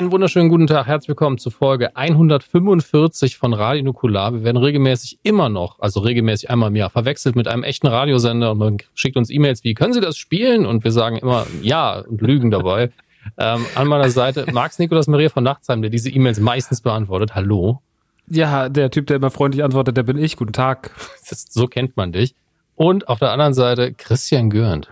[0.00, 4.32] Einen wunderschönen guten Tag, herzlich willkommen zu Folge 145 von Radio Nukular.
[4.32, 8.52] Wir werden regelmäßig immer noch, also regelmäßig einmal im Jahr, verwechselt mit einem echten Radiosender
[8.52, 10.64] und man schickt uns E-Mails wie, können Sie das spielen?
[10.64, 12.92] Und wir sagen immer ja und lügen dabei.
[13.36, 17.34] ähm, an meiner Seite Max Nikolas Maria von Nachtsheim, der diese E-Mails meistens beantwortet.
[17.34, 17.82] Hallo.
[18.26, 20.38] Ja, der Typ, der immer freundlich antwortet, der bin ich.
[20.38, 20.92] Guten Tag.
[21.28, 22.34] Das, so kennt man dich.
[22.74, 24.88] Und auf der anderen Seite Christian Görnd.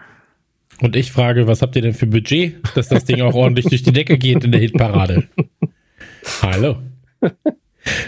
[0.80, 3.82] Und ich frage, was habt ihr denn für Budget, dass das Ding auch ordentlich durch
[3.82, 5.28] die Decke geht in der Hitparade?
[6.42, 6.76] Hallo.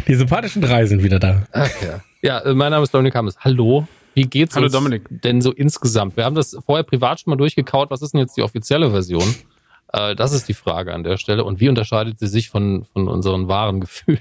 [0.06, 1.46] Die sympathischen drei sind wieder da.
[1.52, 2.00] Ach ja.
[2.22, 3.36] Ja, äh, mein Name ist Dominik Hammes.
[3.40, 3.88] Hallo.
[4.14, 5.02] Wie geht's Hallo, uns Dominik.
[5.08, 6.16] denn so insgesamt?
[6.16, 7.90] Wir haben das vorher privat schon mal durchgekaut.
[7.90, 9.34] Was ist denn jetzt die offizielle Version?
[9.92, 11.44] Äh, das ist die Frage an der Stelle.
[11.44, 14.20] Und wie unterscheidet sie sich von, von unseren wahren Gefühlen?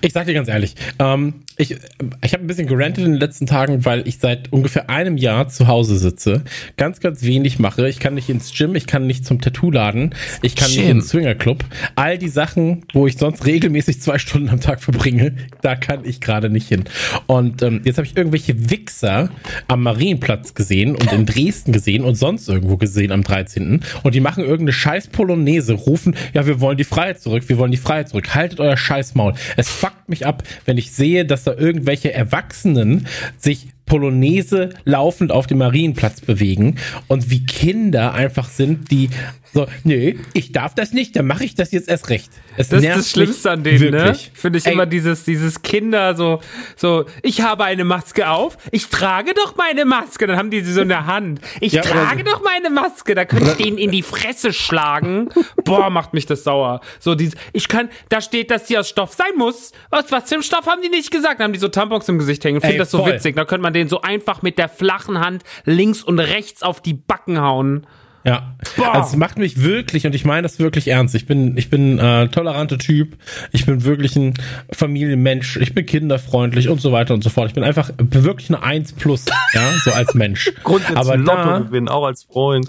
[0.00, 3.46] Ich sag dir ganz ehrlich, ähm, ich, ich habe ein bisschen gerantet in den letzten
[3.46, 6.42] Tagen, weil ich seit ungefähr einem Jahr zu Hause sitze,
[6.76, 7.88] ganz, ganz wenig mache.
[7.88, 10.90] Ich kann nicht ins Gym, ich kann nicht zum Tattoo-Laden, ich kann nicht Gym.
[10.98, 11.64] ins Swingerclub.
[11.94, 16.20] All die Sachen, wo ich sonst regelmäßig zwei Stunden am Tag verbringe, da kann ich
[16.20, 16.84] gerade nicht hin.
[17.26, 19.30] Und ähm, jetzt habe ich irgendwelche Wichser
[19.68, 23.80] am Marienplatz gesehen und in Dresden gesehen und sonst irgendwo gesehen am 13.
[24.02, 27.70] Und die machen irgendeine scheiß Polonaise, rufen, ja, wir wollen die Freiheit zurück, wir wollen
[27.70, 28.34] die Freiheit zurück.
[28.34, 29.34] Haltet euer Scheißmaul.
[29.56, 33.06] Es fuckt mich ab, wenn ich sehe, dass da irgendwelche Erwachsenen
[33.38, 39.10] sich Polonaise laufend auf dem Marienplatz bewegen und wie Kinder einfach sind, die
[39.56, 42.30] so, nö, ich darf das nicht, dann mache ich das jetzt erst recht.
[42.58, 44.04] Es Das ist das Schlimmste an denen, ne?
[44.04, 44.30] wirklich.
[44.34, 46.40] Finde ich Ey, immer dieses, dieses Kinder so,
[46.76, 50.72] so, ich habe eine Maske auf, ich trage doch meine Maske, dann haben die sie
[50.74, 51.40] so in der Hand.
[51.60, 52.32] Ich Ja, trage so.
[52.32, 55.30] doch meine Maske, da könnte ich denen in die Fresse schlagen.
[55.64, 56.80] Boah, macht mich das sauer.
[57.00, 59.72] So dieses, ich kann, da steht, dass die aus Stoff sein muss.
[59.90, 61.40] Was, was für ein Stoff haben die nicht gesagt?
[61.40, 62.58] Dann haben die so Tampons im Gesicht hängen.
[62.58, 63.14] Ich finde das so voll.
[63.14, 63.36] witzig.
[63.36, 66.94] Da könnte man denen so einfach mit der flachen Hand links und rechts auf die
[66.94, 67.86] Backen hauen.
[68.26, 68.92] Ja, Boah.
[68.92, 72.00] also es macht mich wirklich, und ich meine das wirklich ernst, ich bin, ich bin
[72.00, 73.16] äh, toleranter Typ,
[73.52, 74.34] ich bin wirklich ein
[74.72, 77.46] Familienmensch, ich bin kinderfreundlich und so weiter und so fort.
[77.46, 80.52] Ich bin einfach wirklich eine Eins plus, ja, so als Mensch.
[80.64, 82.68] Grundsätzlich Aber Lotto da, gewinnen, auch als Freund.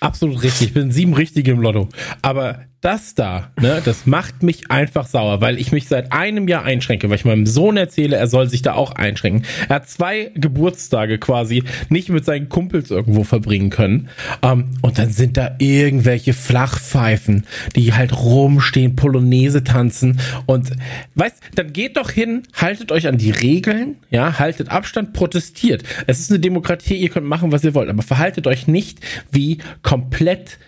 [0.00, 0.68] Absolut richtig.
[0.68, 1.88] Ich bin sieben richtige im Lotto.
[2.20, 6.64] Aber das da, ne, das macht mich einfach sauer, weil ich mich seit einem Jahr
[6.64, 9.44] einschränke, weil ich meinem Sohn erzähle, er soll sich da auch einschränken.
[9.68, 14.08] Er hat zwei Geburtstage quasi nicht mit seinen Kumpels irgendwo verbringen können.
[14.42, 17.44] Ähm, und dann sind da irgendwelche Flachpfeifen,
[17.76, 20.18] die halt rumstehen, Polonaise tanzen.
[20.46, 20.70] Und
[21.16, 25.82] weißt, dann geht doch hin, haltet euch an die Regeln, ja, haltet Abstand, protestiert.
[26.06, 29.58] Es ist eine Demokratie, ihr könnt machen, was ihr wollt, aber verhaltet euch nicht wie
[29.82, 30.58] komplett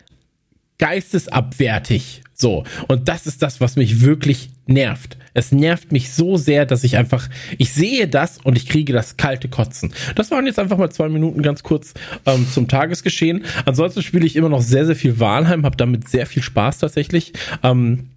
[0.83, 2.23] geistesabwertig.
[2.35, 2.65] So.
[2.89, 5.17] Und das ist das, was mich wirklich nervt.
[5.33, 9.17] Es nervt mich so sehr, dass ich einfach, ich sehe das und ich kriege das
[9.17, 9.95] kalte Kotzen.
[10.17, 11.95] Das waren jetzt einfach mal zwei Minuten ganz kurz
[12.27, 13.45] ähm, zum Tagesgeschehen.
[13.65, 17.33] Ansonsten spiele ich immer noch sehr, sehr viel Wahlheim, habe damit sehr viel Spaß tatsächlich.
[17.63, 18.09] Ähm,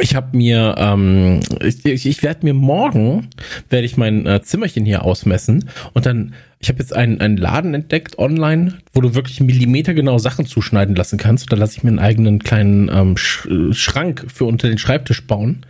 [0.00, 3.28] ich habe mir, ähm, ich, ich, werde mir morgen,
[3.70, 7.74] werde ich mein äh, Zimmerchen hier ausmessen und dann, ich habe jetzt einen, einen Laden
[7.74, 11.52] entdeckt online, wo du wirklich millimetergenau Sachen zuschneiden lassen kannst.
[11.52, 15.26] Da lasse ich mir einen eigenen kleinen ähm, Sch äh, Schrank für unter den Schreibtisch
[15.26, 15.66] bauen,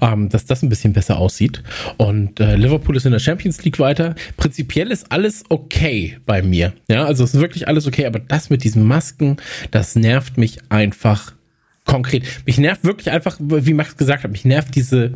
[0.00, 1.62] ähm, dass das ein bisschen besser aussieht.
[1.98, 4.14] Und äh, Liverpool ist in der Champions League weiter.
[4.38, 6.72] Prinzipiell ist alles okay bei mir.
[6.88, 9.36] Ja, also es ist wirklich alles okay, aber das mit diesen Masken,
[9.70, 11.34] das nervt mich einfach
[11.84, 12.24] konkret.
[12.46, 15.12] Mich nervt wirklich einfach, wie Max gesagt hat, mich nervt diese.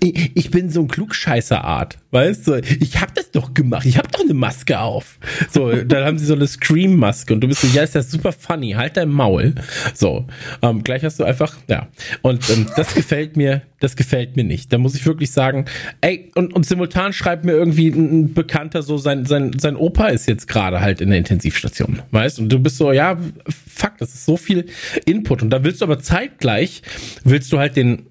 [0.00, 2.54] Ich, bin so ein Klugscheißer-Art, weißt du?
[2.80, 5.18] Ich hab das doch gemacht, ich hab doch eine Maske auf.
[5.50, 8.32] So, dann haben sie so eine Scream-Maske und du bist so, ja, ist das super
[8.32, 9.54] funny, halt dein Maul.
[9.94, 10.26] So,
[10.62, 11.88] ähm, gleich hast du einfach, ja.
[12.22, 14.72] Und ähm, das gefällt mir, das gefällt mir nicht.
[14.72, 15.64] Da muss ich wirklich sagen,
[16.00, 20.08] ey, und, und simultan schreibt mir irgendwie ein, ein Bekannter so, sein, sein, sein Opa
[20.08, 22.38] ist jetzt gerade halt in der Intensivstation, weißt?
[22.38, 23.18] Und du bist so, ja,
[23.48, 24.66] fuck, das ist so viel
[25.06, 25.42] Input.
[25.42, 26.82] Und da willst du aber zeitgleich,
[27.24, 28.06] willst du halt den,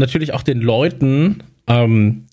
[0.00, 2.26] natürlich auch den Leuten, ähm,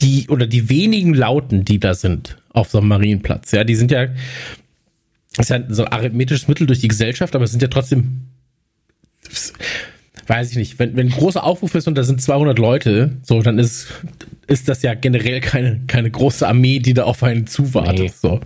[0.00, 3.90] die oder die wenigen Lauten, die da sind auf so einem Marienplatz, ja, die sind
[3.90, 4.08] ja
[5.38, 8.22] ist ja so ein arithmetisches Mittel durch die Gesellschaft, aber es sind ja trotzdem,
[10.30, 13.42] weiß ich nicht, wenn, wenn ein großer Aufruf ist und da sind 200 Leute, so,
[13.42, 13.88] dann ist,
[14.46, 18.12] ist das ja generell keine, keine große Armee, die da auf einen zuwartet, nee.
[18.14, 18.38] so.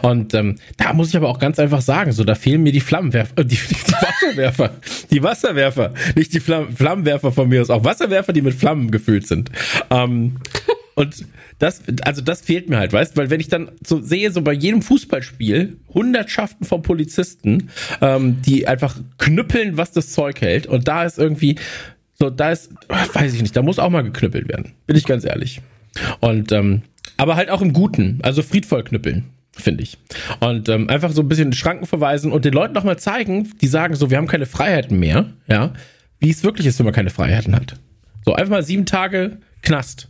[0.00, 2.80] Und ähm, da muss ich aber auch ganz einfach sagen, so, da fehlen mir die
[2.80, 3.56] Flammenwerfer, äh, die,
[3.86, 4.70] die Wasserwerfer,
[5.10, 9.26] die Wasserwerfer, nicht die Flamm, Flammenwerfer von mir aus, auch Wasserwerfer, die mit Flammen gefüllt
[9.26, 9.50] sind.
[9.90, 10.36] Ähm,
[10.96, 11.26] und
[11.58, 14.54] das, also das fehlt mir halt, weißt, weil wenn ich dann so sehe, so bei
[14.54, 17.68] jedem Fußballspiel Hundertschaften von Polizisten,
[18.00, 21.56] ähm, die einfach knüppeln, was das Zeug hält, und da ist irgendwie,
[22.14, 22.72] so, da ist,
[23.12, 25.60] weiß ich nicht, da muss auch mal geknüppelt werden, bin ich ganz ehrlich.
[26.20, 26.82] Und ähm,
[27.18, 29.98] aber halt auch im Guten, also friedvoll knüppeln finde ich.
[30.40, 33.94] Und ähm, einfach so ein bisschen Schranken verweisen und den Leuten nochmal zeigen, die sagen
[33.94, 35.72] so, wir haben keine Freiheiten mehr, ja,
[36.20, 37.74] wie es wirklich ist, wenn man keine Freiheiten hat.
[38.24, 40.08] So, einfach mal sieben Tage Knast.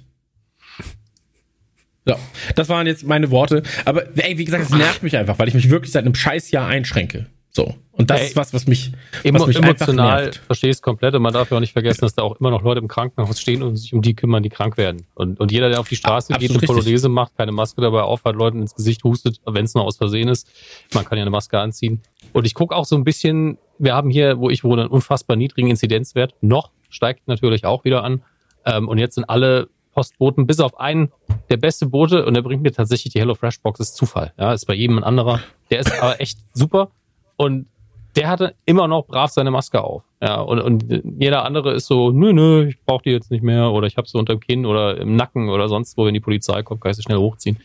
[2.06, 2.16] Ja,
[2.54, 3.62] das waren jetzt meine Worte.
[3.84, 6.66] Aber ey, wie gesagt, es nervt mich einfach, weil ich mich wirklich seit einem Scheißjahr
[6.66, 7.26] einschränke.
[7.50, 7.74] So.
[7.92, 8.92] Und das ey, ist was, was mich,
[9.24, 11.14] emo, was mich emotional verstehe ich es komplett.
[11.14, 13.40] Und man darf ja auch nicht vergessen, dass da auch immer noch Leute im Krankenhaus
[13.40, 15.06] stehen und sich um die kümmern, die krank werden.
[15.14, 18.02] Und, und jeder, der auf die Straße Absolut geht, eine Polonaise macht, keine Maske dabei
[18.02, 20.50] aufhat, Leuten ins Gesicht hustet, wenn es nur aus Versehen ist.
[20.92, 22.02] Man kann ja eine Maske anziehen.
[22.34, 25.36] Und ich gucke auch so ein bisschen, wir haben hier, wo ich wohne, einen unfassbar
[25.36, 26.34] niedrigen Inzidenzwert.
[26.42, 28.22] Noch steigt natürlich auch wieder an.
[28.66, 31.10] Ähm, und jetzt sind alle Postboten, bis auf einen,
[31.48, 34.34] der beste Bote, und der bringt mir tatsächlich die HelloFresh Box, ist Zufall.
[34.38, 35.40] Ja, ist bei jedem ein anderer.
[35.70, 36.90] Der ist aber echt super.
[37.38, 37.66] Und
[38.14, 40.02] der hatte immer noch brav seine Maske auf.
[40.22, 43.72] Ja, und, und jeder andere ist so, nö, nö, ich brauche die jetzt nicht mehr
[43.72, 46.62] oder ich habe sie unterm Kinn oder im Nacken oder sonst wo, wenn die Polizei
[46.62, 47.58] kommt, kann ich sie schnell hochziehen.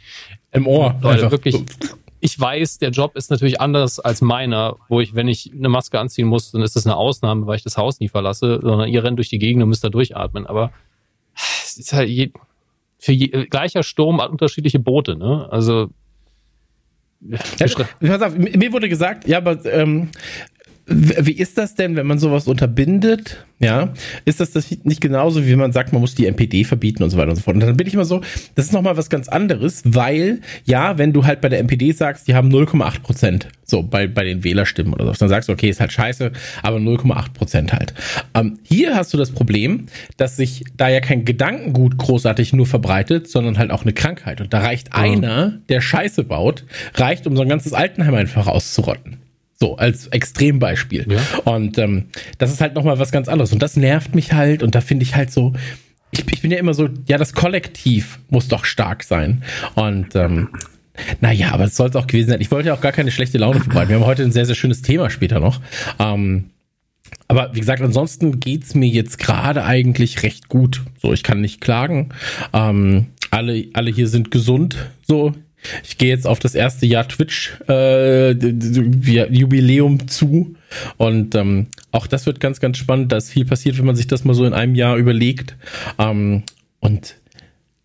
[0.53, 0.95] Im Ohr.
[1.01, 1.31] Leute, einfach.
[1.31, 1.63] wirklich.
[2.21, 5.99] Ich weiß, der Job ist natürlich anders als meiner, wo ich, wenn ich eine Maske
[5.99, 9.03] anziehen muss, dann ist das eine Ausnahme, weil ich das Haus nie verlasse, sondern ihr
[9.03, 10.45] rennt durch die Gegend und müsst da durchatmen.
[10.45, 10.71] Aber
[11.77, 12.31] ist halt je,
[12.97, 15.47] für je, gleicher Sturm unterschiedliche Boote, ne?
[15.51, 15.89] Also
[17.21, 17.67] ja,
[17.99, 20.09] pass auf, mir wurde gesagt, ja, aber ähm,
[20.91, 23.45] wie ist das denn, wenn man sowas unterbindet?
[23.59, 23.93] Ja,
[24.25, 27.17] ist das, das nicht genauso, wie man sagt, man muss die NPD verbieten und so
[27.17, 27.55] weiter und so fort?
[27.55, 28.21] Und dann bin ich immer so,
[28.55, 32.27] das ist nochmal was ganz anderes, weil, ja, wenn du halt bei der NPD sagst,
[32.27, 35.69] die haben 0,8 Prozent, so bei, bei den Wählerstimmen oder so, dann sagst du, okay,
[35.69, 36.31] ist halt scheiße,
[36.63, 37.93] aber 0,8 Prozent halt.
[38.33, 39.85] Ähm, hier hast du das Problem,
[40.17, 44.41] dass sich da ja kein Gedankengut großartig nur verbreitet, sondern halt auch eine Krankheit.
[44.41, 44.99] Und da reicht mhm.
[44.99, 46.65] einer, der Scheiße baut,
[46.95, 49.20] reicht, um so ein ganzes Altenheim einfach auszurotten.
[49.61, 51.05] So, als Extrembeispiel.
[51.07, 51.19] Ja.
[51.43, 52.05] Und ähm,
[52.39, 53.53] das ist halt nochmal was ganz anderes.
[53.53, 54.63] Und das nervt mich halt.
[54.63, 55.53] Und da finde ich halt so,
[56.09, 59.43] ich, ich bin ja immer so, ja, das Kollektiv muss doch stark sein.
[59.75, 60.49] Und ähm,
[61.19, 62.41] naja, aber es soll es auch gewesen sein.
[62.41, 63.89] Ich wollte ja auch gar keine schlechte Laune verbreiten.
[63.89, 65.61] Wir haben heute ein sehr, sehr schönes Thema später noch.
[65.99, 66.45] Ähm,
[67.27, 70.81] aber wie gesagt, ansonsten geht's mir jetzt gerade eigentlich recht gut.
[70.99, 72.09] So, ich kann nicht klagen.
[72.51, 74.75] Ähm, alle, alle hier sind gesund.
[75.07, 75.33] So,
[75.83, 80.55] ich gehe jetzt auf das erste Jahr Twitch äh, Jubiläum zu
[80.97, 83.11] und ähm, auch das wird ganz, ganz spannend.
[83.11, 85.55] Da ist viel passiert, wenn man sich das mal so in einem Jahr überlegt.
[85.97, 86.43] Ähm,
[86.79, 87.15] und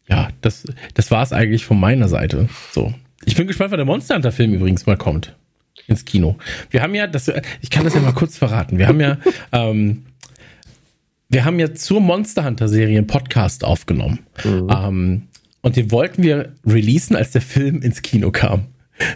[0.08, 0.64] ja, das,
[0.94, 2.48] das war es eigentlich von meiner Seite.
[2.72, 2.94] So,
[3.24, 5.34] ich bin gespannt, wann der Monster Hunter Film übrigens mal kommt
[5.88, 6.36] ins Kino.
[6.70, 7.30] Wir haben ja, das,
[7.60, 8.78] ich kann das ja mal kurz verraten.
[8.78, 9.18] Wir haben ja,
[9.52, 10.06] ähm,
[11.28, 14.20] wir haben ja zur Monster Hunter Serie einen Podcast aufgenommen.
[14.44, 14.68] Mhm.
[14.70, 15.22] Ähm,
[15.66, 18.66] und den wollten wir releasen, als der Film ins Kino kam.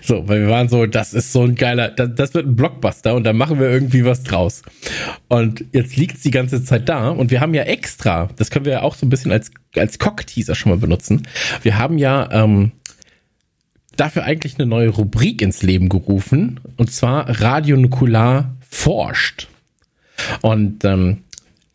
[0.03, 3.15] So, weil wir waren so, das ist so ein geiler, das, das wird ein Blockbuster
[3.15, 4.63] und da machen wir irgendwie was draus.
[5.29, 8.65] Und jetzt liegt es die ganze Zeit da und wir haben ja extra, das können
[8.65, 11.23] wir ja auch so ein bisschen als, als Cock-Teaser schon mal benutzen.
[11.63, 12.73] Wir haben ja ähm,
[13.95, 19.47] dafür eigentlich eine neue Rubrik ins Leben gerufen und zwar Radio Nukular forscht.
[20.43, 21.19] Und ähm,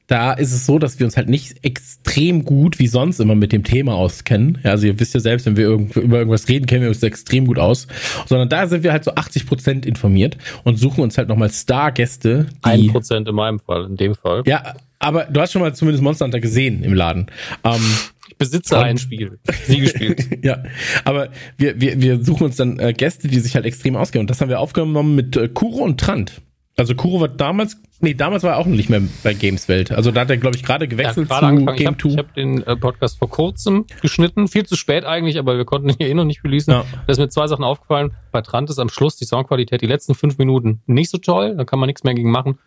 [0.07, 3.51] da ist es so, dass wir uns halt nicht extrem gut wie sonst immer mit
[3.51, 4.59] dem Thema auskennen.
[4.63, 7.01] Ja, also ihr wisst ja selbst, wenn wir irgend, über irgendwas reden, kennen wir uns
[7.01, 7.87] extrem gut aus.
[8.27, 12.47] Sondern da sind wir halt so 80 Prozent informiert und suchen uns halt nochmal Star-Gäste.
[12.61, 14.43] Ein Prozent in meinem Fall, in dem Fall.
[14.45, 17.27] Ja, aber du hast schon mal zumindest Monster Hunter gesehen im Laden.
[17.63, 17.81] Ähm,
[18.27, 19.39] ich besitze ein Spiel.
[19.65, 20.27] Sie gespielt.
[20.45, 20.63] ja,
[21.03, 24.23] aber wir, wir, wir suchen uns dann äh, Gäste, die sich halt extrem auskennen.
[24.23, 26.41] Und das haben wir aufgenommen mit äh, Kuro und Trant.
[26.77, 29.93] Also Kuro war damals, nee, damals war er auch noch nicht mehr bei Gameswelt.
[29.93, 31.75] Also da hat er, glaube ich, gerade gewechselt ja, zu Game 2.
[31.75, 35.63] Ich habe hab den äh, Podcast vor kurzem geschnitten, viel zu spät eigentlich, aber wir
[35.63, 36.73] konnten ihn eh noch nicht releasen.
[36.73, 36.85] Ja.
[37.07, 38.13] Da ist mir zwei Sachen aufgefallen.
[38.33, 41.63] Bei Trant ist am Schluss die Soundqualität die letzten fünf Minuten nicht so toll, da
[41.63, 42.59] kann man nichts mehr gegen machen.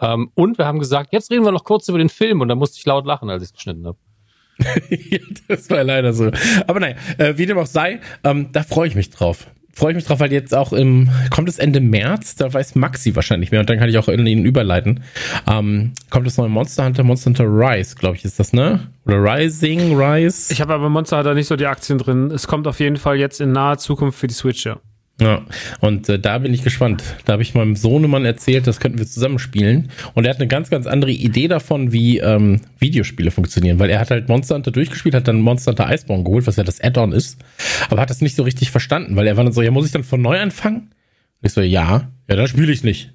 [0.00, 2.54] Ähm, und wir haben gesagt, jetzt reden wir noch kurz über den Film und da
[2.54, 3.98] musste ich laut lachen, als ich es geschnitten habe.
[5.48, 6.30] das war leider so.
[6.68, 9.96] Aber nein, äh, wie dem auch sei, ähm, da freue ich mich drauf freue ich
[9.96, 13.60] mich drauf, weil jetzt auch im, kommt es Ende März, da weiß Maxi wahrscheinlich mehr
[13.60, 15.04] und dann kann ich auch in ihn überleiten.
[15.46, 18.88] Ähm, kommt das neue Monster Hunter, Monster Hunter Rise, glaube ich, ist das, ne?
[19.04, 20.50] Oder Rising, Rise?
[20.52, 22.30] Ich habe aber Monster Hunter nicht so die Aktien drin.
[22.30, 24.78] Es kommt auf jeden Fall jetzt in naher Zukunft für die Switch, ja.
[25.18, 25.46] Ja,
[25.80, 27.02] und äh, da bin ich gespannt.
[27.24, 29.90] Da habe ich meinem Sohnemann erzählt, das könnten wir zusammen spielen.
[30.12, 33.78] Und er hat eine ganz, ganz andere Idee davon, wie ähm, Videospiele funktionieren.
[33.78, 36.64] Weil er hat halt Monster Hunter durchgespielt, hat dann Monster Hunter Iceborne geholt, was ja
[36.64, 37.38] das Add-on ist.
[37.88, 39.92] Aber hat das nicht so richtig verstanden, weil er war dann so, ja, muss ich
[39.92, 40.90] dann von neu anfangen?
[41.40, 43.14] Und ich so, ja, ja, dann spiele ich nicht.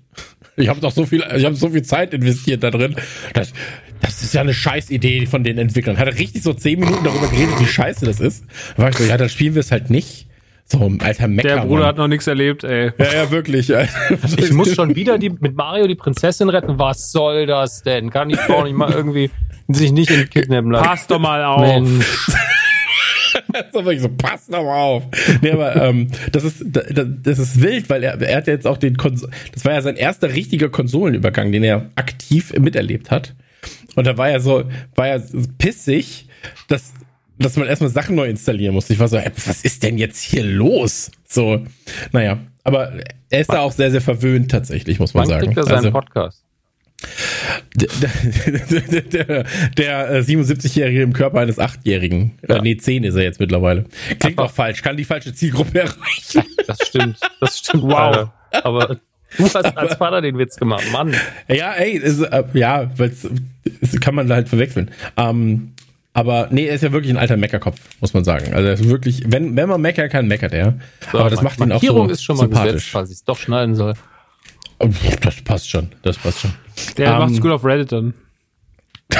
[0.58, 2.96] Ich habe doch so viel, ich habe so viel Zeit investiert da drin.
[3.34, 3.54] Das,
[4.02, 5.98] das ist ja eine Scheißidee von den Entwicklern.
[5.98, 8.46] Hat er richtig so zehn Minuten darüber geredet, wie scheiße das ist.
[8.76, 10.28] Da war ich so, ja, dann spielen wir es halt nicht.
[10.72, 11.56] So, alter Mecker.
[11.56, 12.92] Der Bruder hat noch nichts erlebt, ey.
[12.98, 13.70] Ja, ja, wirklich.
[14.38, 16.80] Ich muss schon wieder die, mit Mario die Prinzessin retten.
[16.80, 18.10] Was soll das denn?
[18.10, 19.30] Kann die Frau nicht mal irgendwie
[19.68, 20.86] sich nicht in kidnappen lassen?
[20.86, 21.60] Pass doch mal auf.
[21.60, 22.06] Mensch.
[23.74, 25.04] so wirklich so, pass doch mal auf.
[25.42, 26.86] Nee, aber ähm, das ist das,
[27.22, 29.98] das ist wild, weil er, er hat jetzt auch den Kons das war ja sein
[29.98, 33.34] erster richtiger Konsolenübergang, den er aktiv miterlebt hat.
[33.96, 34.64] Und da war er so,
[34.96, 35.22] war er
[35.58, 36.28] pissig,
[36.70, 36.94] dass
[37.42, 38.90] dass man erstmal Sachen neu installieren muss.
[38.90, 41.12] Ich war so, ey, was ist denn jetzt hier los?
[41.28, 41.66] So,
[42.12, 42.92] naja, aber
[43.30, 45.46] er ist da auch sehr, sehr verwöhnt tatsächlich, muss man sagen.
[45.46, 46.44] kriegt er seinen Also, Podcast?
[47.76, 47.90] der
[48.70, 49.46] der, der,
[49.78, 52.38] der äh, 77-Jährige im Körper eines Achtjährigen.
[52.48, 52.58] Ja.
[52.58, 53.86] Äh, nee, 10 ist er jetzt mittlerweile.
[54.20, 56.44] Klingt auch falsch, kann die falsche Zielgruppe erreichen.
[56.68, 57.18] Das stimmt.
[57.40, 57.84] Das stimmt.
[57.84, 58.30] Wow.
[58.52, 58.98] Aber
[59.38, 60.84] du hast als Vater den Witz gemacht.
[60.92, 61.16] Mann.
[61.48, 63.12] Ja, ey, ist, äh, ja, weil
[63.82, 64.92] es kann man halt verwechseln.
[65.18, 65.74] Ähm,
[66.14, 68.54] aber nee, er ist ja wirklich ein alter Meckerkopf, muss man sagen.
[68.54, 70.78] Also er ist wirklich, wenn, wenn man meckern kann, meckert er.
[71.12, 72.74] So, aber das macht ihn auch so Markierung ist schon mal sympathisch.
[72.74, 73.94] gesetzt, falls ich es doch schneiden soll.
[75.22, 76.54] Das passt schon, das passt schon.
[76.98, 78.14] Der Ähm, macht's gut auf Reddit dann.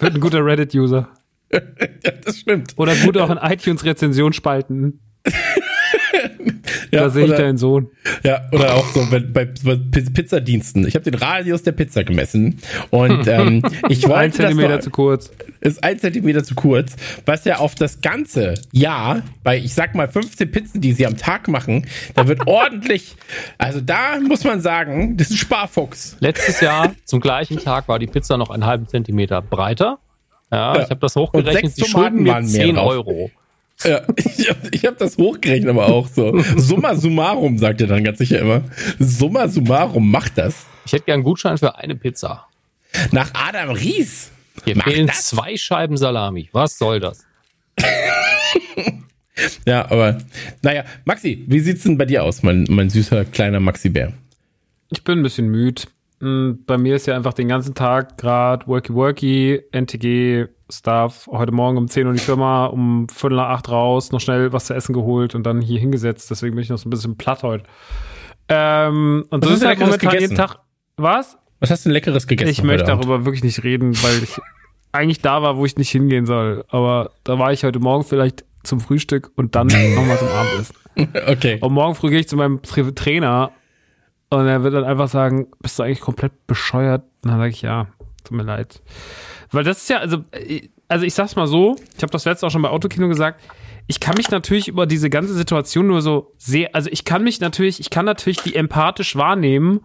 [0.00, 1.08] Wird ein guter Reddit-User.
[2.24, 2.72] Das stimmt.
[2.76, 5.00] Oder gut auch in iTunes-Rezension spalten.
[6.90, 7.88] Ja, da sehe ich oder- deinen Sohn.
[8.22, 10.86] Ja, oder auch so bei, bei, bei Pi- Pizzadiensten.
[10.86, 12.58] Ich habe den Radius der Pizza gemessen
[12.90, 15.30] und ähm, ich wollte Ein Zentimeter das zu noch, kurz.
[15.60, 16.96] ist ein Zentimeter zu kurz,
[17.26, 21.16] was ja auf das ganze Jahr bei ich sag mal 15 Pizzen, die sie am
[21.16, 23.16] Tag machen, da wird ordentlich.
[23.58, 26.16] Also da muss man sagen, das ist ein Sparfuchs.
[26.20, 29.98] Letztes Jahr zum gleichen Tag war die Pizza noch einen halben Zentimeter breiter.
[30.52, 30.82] Ja, Ja.
[30.82, 31.72] ich habe das Und hochgerechnet.
[31.72, 32.88] sechs Die Tomaten schulden mir waren mehr 10 drauf.
[32.88, 33.30] Euro.
[33.84, 36.38] Ja, ich habe ich hab das hochgerechnet, aber auch so.
[36.56, 38.62] Summa summarum, sagt er dann ganz sicher immer.
[38.98, 40.66] Summa summarum macht das.
[40.84, 42.46] Ich hätte gern einen Gutschein für eine Pizza.
[43.12, 44.30] Nach Adam Ries.
[44.64, 45.28] Hier Macht fehlen das?
[45.28, 46.48] zwei Scheiben Salami.
[46.52, 47.24] Was soll das?
[49.66, 50.18] Ja, aber
[50.60, 54.12] naja, Maxi, wie sieht's denn bei dir aus, mein, mein süßer kleiner Maxi-Bär?
[54.90, 55.82] Ich bin ein bisschen müde.
[56.20, 61.28] Mm, Bei mir ist ja einfach den ganzen Tag gerade Worky Worky, NTG, Stuff.
[61.30, 64.52] Heute Morgen um 10 Uhr in die Firma, um Viertel nach acht raus, noch schnell
[64.52, 66.30] was zu essen geholt und dann hier hingesetzt.
[66.30, 67.64] Deswegen bin ich noch so ein bisschen platt heute.
[68.48, 70.36] Ähm, und Was so hast ist halt momentan jeden?
[70.36, 70.58] Tag.
[70.96, 71.38] Was?
[71.60, 72.50] Was hast du denn Leckeres gegessen?
[72.50, 73.04] Ich möchte heute Abend?
[73.04, 74.38] darüber wirklich nicht reden, weil ich
[74.92, 76.64] eigentlich da war, wo ich nicht hingehen soll.
[76.68, 80.74] Aber da war ich heute Morgen vielleicht zum Frühstück und dann nochmal zum Abendessen.
[81.28, 81.56] Okay.
[81.60, 83.52] Und morgen früh gehe ich zu meinem Tra Trainer
[84.28, 87.04] und er wird dann einfach sagen, bist du eigentlich komplett bescheuert?
[87.22, 87.86] Und dann sage ich, ja,
[88.24, 88.82] tut mir leid.
[89.50, 92.46] Weil das ist ja, also, äh, also ich sag's mal so, ich habe das letzte
[92.46, 93.40] auch schon bei Autokino gesagt,
[93.86, 97.40] ich kann mich natürlich über diese ganze Situation nur so sehr, also ich kann mich
[97.40, 99.80] natürlich, ich kann natürlich die empathisch wahrnehmen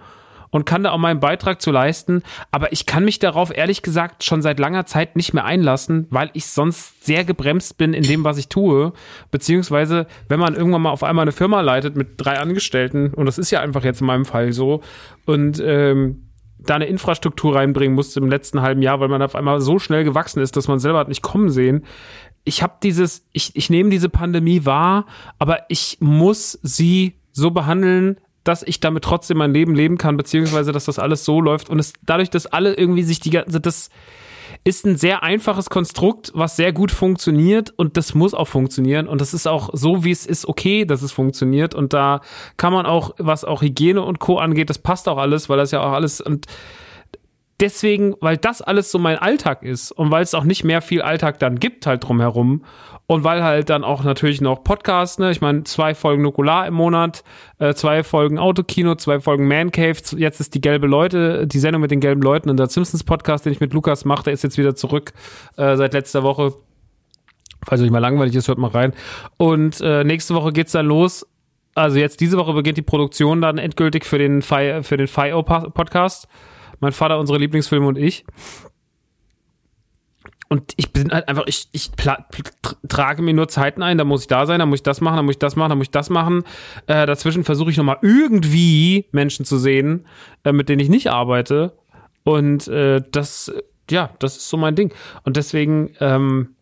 [0.52, 4.24] und kann da auch meinen Beitrag zu leisten, aber ich kann mich darauf ehrlich gesagt
[4.24, 8.24] schon seit langer Zeit nicht mehr einlassen, weil ich sonst sehr gebremst bin in dem,
[8.24, 8.94] was ich tue,
[9.32, 13.38] beziehungsweise wenn man irgendwann mal auf einmal eine Firma leitet mit drei Angestellten und das
[13.38, 14.82] ist ja einfach jetzt in meinem Fall so
[15.26, 16.25] und ähm,
[16.66, 20.04] da eine Infrastruktur reinbringen musste im letzten halben Jahr, weil man auf einmal so schnell
[20.04, 21.86] gewachsen ist, dass man selber hat nicht kommen sehen.
[22.44, 25.06] Ich habe dieses, ich, ich nehme diese Pandemie wahr,
[25.40, 30.72] aber ich muss sie so behandeln, dass ich damit trotzdem mein Leben leben kann, beziehungsweise
[30.72, 33.90] dass das alles so läuft und es dadurch, dass alle irgendwie sich die ganze, das
[34.68, 39.22] ist ein sehr einfaches Konstrukt, was sehr gut funktioniert und das muss auch funktionieren und
[39.22, 42.22] das ist auch so, wie es ist, okay, dass es funktioniert und da
[42.58, 44.40] kann man auch, was auch Hygiene und Co.
[44.40, 46.48] angeht, das passt auch alles, weil das ja auch alles und
[47.60, 51.04] deswegen, weil das alles so mein Alltag ist und weil es auch nicht mehr viel
[51.04, 52.66] Alltag dann gibt halt drumherum
[53.08, 56.74] und weil halt dann auch natürlich noch Podcasts, ne, ich meine zwei Folgen Nukular im
[56.74, 57.24] Monat,
[57.60, 61.82] äh, zwei Folgen Autokino, zwei Folgen Man Cave, jetzt ist die gelbe Leute, die Sendung
[61.82, 64.44] mit den gelben Leuten und der Simpsons Podcast, den ich mit Lukas mache, der ist
[64.44, 65.14] jetzt wieder zurück
[65.58, 66.54] äh, seit letzter Woche.
[67.66, 68.94] Falls euch mal langweilig ist, hört mal rein.
[69.38, 71.28] Und äh, nächste Woche geht's dann los.
[71.74, 75.44] Also jetzt diese Woche beginnt die Produktion dann endgültig für den Fi für den FIO
[75.44, 76.28] Podcast.
[76.80, 78.26] Mein Vater, unsere Lieblingsfilme und ich.
[80.48, 81.92] Und ich bin halt einfach, ich, ich
[82.88, 85.18] trage mir nur Zeiten ein, da muss ich da sein, da muss ich das machen,
[85.18, 86.44] da muss ich das machen, da muss ich das machen.
[86.88, 90.06] Äh, dazwischen versuche ich nochmal irgendwie Menschen zu sehen,
[90.44, 91.78] äh, mit denen ich nicht arbeite.
[92.24, 93.52] Und äh, das,
[93.90, 94.94] ja, das ist so mein Ding.
[95.24, 96.56] Und deswegen, ähm,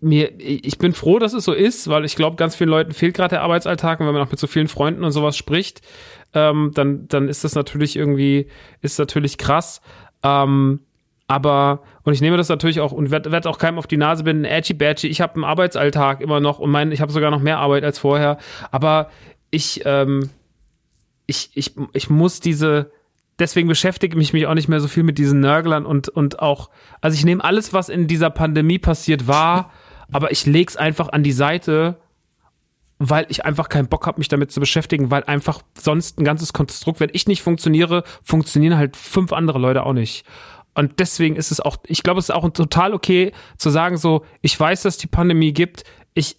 [0.00, 3.14] mir, ich bin froh, dass es so ist, weil ich glaube, ganz vielen Leuten fehlt
[3.14, 5.80] gerade der Arbeitsalltag und wenn man auch mit so vielen Freunden und sowas spricht,
[6.34, 8.48] ähm, dann, dann ist das natürlich irgendwie,
[8.82, 9.80] ist natürlich krass.
[10.22, 10.80] Ähm,
[11.28, 14.22] aber, und ich nehme das natürlich auch und werde werd auch keinem auf die Nase
[14.22, 17.40] binden, edgy badgy, ich habe einen Arbeitsalltag immer noch und mein, ich habe sogar noch
[17.40, 18.38] mehr Arbeit als vorher.
[18.70, 19.10] Aber
[19.50, 20.30] ich, ähm,
[21.26, 22.92] ich, ich, ich muss diese,
[23.40, 26.70] deswegen beschäftige ich mich auch nicht mehr so viel mit diesen Nörglern und, und auch,
[27.00, 29.72] also ich nehme alles, was in dieser Pandemie passiert war,
[30.12, 31.98] aber ich leg's einfach an die Seite,
[32.98, 36.52] weil ich einfach keinen Bock habe, mich damit zu beschäftigen, weil einfach sonst ein ganzes
[36.52, 40.24] Konstrukt, wenn ich nicht funktioniere, funktionieren halt fünf andere Leute auch nicht.
[40.76, 44.24] Und deswegen ist es auch, ich glaube, es ist auch total okay zu sagen so,
[44.42, 46.36] ich weiß, dass die Pandemie gibt, ich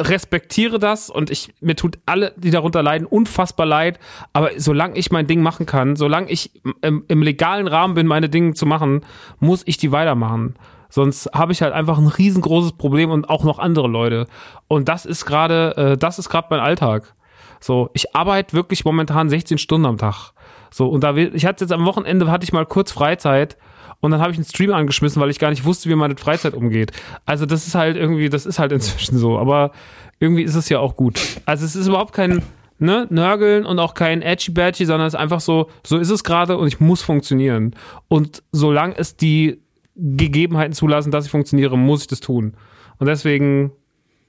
[0.00, 4.00] respektiere das und ich, mir tut alle, die darunter leiden, unfassbar leid.
[4.32, 6.50] Aber solange ich mein Ding machen kann, solange ich
[6.82, 9.02] im, im legalen Rahmen bin, meine Dinge zu machen,
[9.38, 10.56] muss ich die weitermachen.
[10.88, 14.26] Sonst habe ich halt einfach ein riesengroßes Problem und auch noch andere Leute.
[14.66, 17.14] Und das ist gerade, äh, das ist gerade mein Alltag.
[17.60, 20.32] So, ich arbeite wirklich momentan 16 Stunden am Tag.
[20.72, 23.56] So, und da ich hatte jetzt am Wochenende hatte ich mal kurz Freizeit
[24.00, 26.18] und dann habe ich einen Stream angeschmissen, weil ich gar nicht wusste, wie man mit
[26.18, 26.92] Freizeit umgeht.
[27.24, 29.70] Also das ist halt irgendwie, das ist halt inzwischen so, aber
[30.18, 31.20] irgendwie ist es ja auch gut.
[31.46, 32.42] Also es ist überhaupt kein
[32.78, 36.24] ne, Nörgeln und auch kein edgy badgy, sondern es ist einfach so, so ist es
[36.24, 37.76] gerade und ich muss funktionieren.
[38.08, 39.62] Und solange es die
[39.94, 42.54] Gegebenheiten zulassen, dass ich funktioniere, muss ich das tun.
[42.98, 43.72] Und deswegen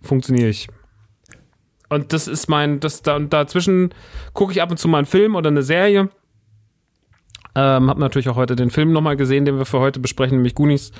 [0.01, 0.67] funktioniere ich.
[1.89, 3.93] Und das ist mein, das da und dazwischen
[4.33, 6.09] gucke ich ab und zu mal einen Film oder eine Serie.
[7.55, 10.55] Ähm, hab natürlich auch heute den Film nochmal gesehen, den wir für heute besprechen, nämlich
[10.55, 10.91] Goonies.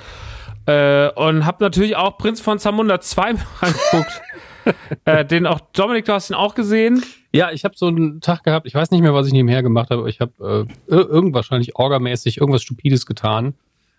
[0.66, 4.22] Äh, und hab natürlich auch Prinz von Zamunda 2 angeguckt.
[5.04, 7.02] äh, den auch, Dominik, du hast ihn auch gesehen.
[7.32, 9.90] Ja, ich habe so einen Tag gehabt, ich weiß nicht mehr, was ich nebenher gemacht
[9.90, 13.54] habe, aber ich habe äh, irgend wahrscheinlich orgamäßig irgendwas Stupides getan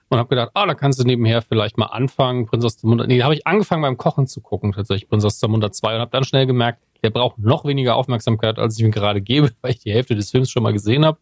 [0.10, 3.06] und habe gedacht, ah, oh, da kannst du nebenher vielleicht mal anfangen, Prinz aus Zamunda.
[3.06, 6.02] Nee, da habe ich angefangen beim Kochen zu gucken, tatsächlich, Prinz aus Zamunda 2 und
[6.02, 9.72] habe dann schnell gemerkt, der braucht noch weniger Aufmerksamkeit, als ich ihm gerade gebe, weil
[9.72, 11.18] ich die Hälfte des Films schon mal gesehen habe.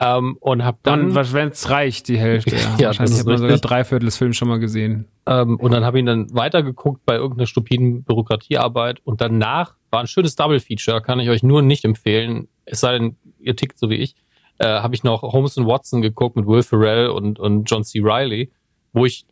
[0.00, 2.56] Ähm, und habe dann, dann wenn es reicht, die Hälfte.
[2.78, 5.06] ja, wahrscheinlich hat man sogar drei Viertel des Films schon mal gesehen.
[5.26, 10.00] Ähm, und dann habe ich ihn dann weitergeguckt bei irgendeiner stupiden Bürokratiearbeit und danach war
[10.00, 12.48] ein schönes Double Feature, kann ich euch nur nicht empfehlen.
[12.64, 14.16] Es sei denn, ihr tickt so wie ich.
[14.58, 18.00] Äh, habe ich noch Holmes und Watson geguckt mit Will Ferrell und, und John C.
[18.00, 18.50] Riley,
[18.92, 19.24] wo ich,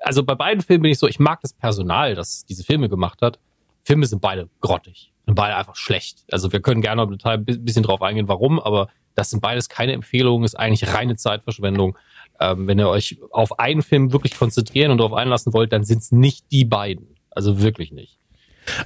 [0.00, 3.20] also bei beiden Filmen bin ich so, ich mag das Personal, das diese Filme gemacht
[3.20, 3.38] hat.
[3.82, 6.24] Filme sind beide grottig, sind beide einfach schlecht.
[6.30, 9.68] Also wir können gerne im Detail ein bisschen drauf eingehen, warum, aber das sind beides
[9.68, 11.98] keine Empfehlungen, ist eigentlich reine Zeitverschwendung.
[12.40, 15.98] Ähm, wenn ihr euch auf einen Film wirklich konzentrieren und darauf einlassen wollt, dann sind
[15.98, 17.08] es nicht die beiden.
[17.30, 18.18] Also wirklich nicht.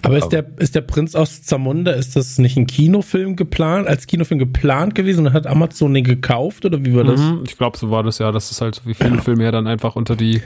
[0.02, 4.06] Aber ist der, ist der Prinz aus Zamunda, ist das nicht ein Kinofilm geplant, als
[4.06, 7.20] Kinofilm geplant gewesen und hat Amazon den gekauft oder wie war das?
[7.20, 8.32] Mhm, ich glaube, so war das ja.
[8.32, 10.42] Das ist halt so wie viele Filme ja dann einfach unter die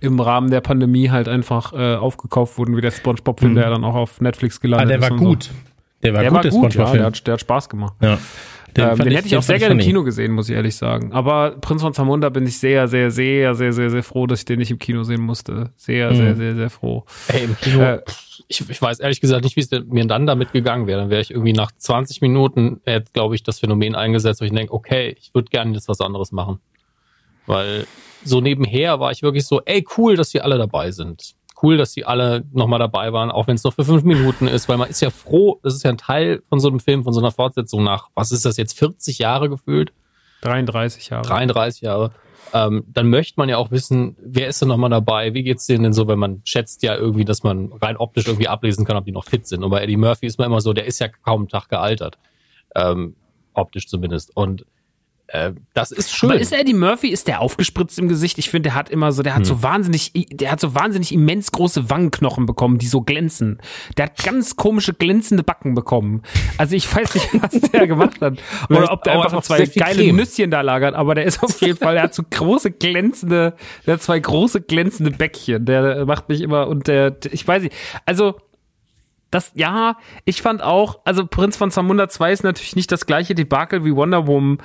[0.00, 3.56] im Rahmen der Pandemie halt einfach äh, aufgekauft wurden, wie der SpongeBob-Film, mhm.
[3.56, 5.04] der ja dann auch auf Netflix gelandet ist.
[5.04, 5.44] Ah, der war gut.
[5.44, 5.50] So.
[6.02, 7.94] Der war der gut, war gut, ja, der hat, der hat Spaß gemacht.
[8.00, 8.18] Ja.
[8.76, 11.12] Den, ähm, den hätte ich auch sehr gerne im Kino gesehen, muss ich ehrlich sagen.
[11.12, 14.44] Aber Prinz von Zamunda bin ich sehr, sehr, sehr, sehr, sehr, sehr froh, dass ich
[14.44, 15.72] den nicht im Kino sehen musste.
[15.76, 16.16] Sehr, mhm.
[16.16, 17.04] sehr, sehr, sehr froh.
[17.28, 18.02] Ey, im Kino, äh,
[18.46, 21.00] ich, ich weiß ehrlich gesagt nicht, wie es mir dann damit gegangen wäre.
[21.00, 24.52] Dann wäre ich irgendwie nach 20 Minuten, jetzt glaube ich, das Phänomen eingesetzt, wo ich
[24.52, 26.60] denke, okay, ich würde gerne jetzt was anderes machen.
[27.46, 27.86] Weil
[28.24, 31.92] so nebenher war ich wirklich so, ey, cool, dass die alle dabei sind cool, dass
[31.92, 34.88] die alle nochmal dabei waren, auch wenn es nur für fünf Minuten ist, weil man
[34.88, 37.30] ist ja froh, das ist ja ein Teil von so einem Film, von so einer
[37.30, 39.92] Fortsetzung nach, was ist das jetzt, 40 Jahre gefühlt?
[40.42, 41.26] 33 Jahre.
[41.26, 42.12] 33 Jahre.
[42.54, 45.82] Ähm, dann möchte man ja auch wissen, wer ist denn nochmal dabei, wie geht's denen
[45.82, 49.04] denn so, wenn man schätzt ja irgendwie, dass man rein optisch irgendwie ablesen kann, ob
[49.04, 49.64] die noch fit sind.
[49.64, 52.18] Und bei Eddie Murphy ist man immer so, der ist ja kaum einen Tag gealtert.
[52.74, 53.16] Ähm,
[53.52, 54.34] optisch zumindest.
[54.34, 54.64] Und
[55.28, 56.30] äh, das ist schön.
[56.30, 58.38] Aber ist Eddie Murphy, ist der aufgespritzt im Gesicht?
[58.38, 59.44] Ich finde, der hat immer so, der hat hm.
[59.44, 63.58] so wahnsinnig, der hat so wahnsinnig immens große Wangenknochen bekommen, die so glänzen.
[63.98, 66.22] Der hat ganz komische glänzende Backen bekommen.
[66.56, 68.38] Also ich weiß nicht, was der gemacht hat.
[68.70, 70.16] Oder ob der einfach noch zwei geile Creme.
[70.16, 73.54] Nüsschen da lagert, aber der ist auf jeden Fall, der hat so große glänzende,
[73.86, 75.66] der hat zwei große glänzende Bäckchen.
[75.66, 77.74] Der macht mich immer, und der, ich weiß nicht,
[78.06, 78.36] also,
[79.30, 83.34] das, ja, ich fand auch, also Prinz von Zamunda 2 ist natürlich nicht das gleiche
[83.34, 84.58] Debakel wie Wonder Woman,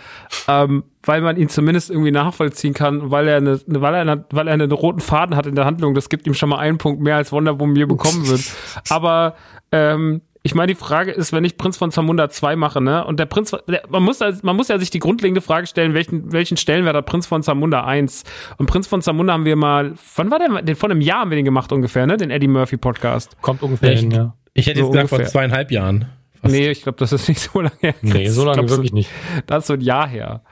[0.48, 4.48] ähm, weil man ihn zumindest irgendwie nachvollziehen kann, weil er eine, weil er, eine, weil
[4.48, 5.96] er einen roten Faden hat in der Handlung.
[5.96, 8.42] Das gibt ihm schon mal einen Punkt mehr, als Wonder Woman je bekommen wird.
[8.90, 9.36] Aber
[9.74, 13.06] ähm, ich meine, die Frage ist, wenn ich Prinz von Zamunda 2 mache, ne?
[13.06, 16.34] Und der Prinz, der, man muss, man muss ja sich die grundlegende Frage stellen, welchen,
[16.34, 18.24] welchen Stellenwert hat Prinz von Zamunda 1?
[18.58, 20.62] Und Prinz von Zamunda haben wir mal, wann war der?
[20.62, 22.18] Den, vor einem Jahr haben wir den gemacht ungefähr, ne?
[22.18, 23.42] Den Eddie Murphy Podcast.
[23.42, 24.34] Kommt ungefähr hin, ja.
[24.54, 25.26] Ich hätte so jetzt gesagt ungefähr.
[25.26, 26.06] vor zweieinhalb Jahren.
[26.42, 26.54] Fast.
[26.54, 27.96] Nee, ich glaube, das ist nicht so lange her.
[28.02, 29.10] Nee, so lange glaub, wirklich nicht.
[29.48, 30.44] Das ist so ein Jahr her.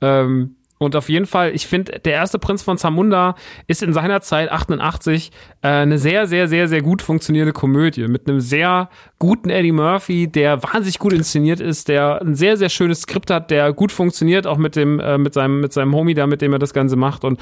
[0.00, 3.34] Ähm, Und auf jeden Fall, ich finde, der erste Prinz von Zamunda
[3.66, 8.26] ist in seiner Zeit 88 äh, eine sehr, sehr, sehr, sehr gut funktionierende Komödie mit
[8.26, 8.88] einem sehr
[9.18, 13.50] guten Eddie Murphy, der wahnsinnig gut inszeniert ist, der ein sehr, sehr schönes Skript hat,
[13.50, 16.54] der gut funktioniert, auch mit dem, äh, mit seinem, mit seinem Homie da, mit dem
[16.54, 17.24] er das Ganze macht.
[17.24, 17.38] Und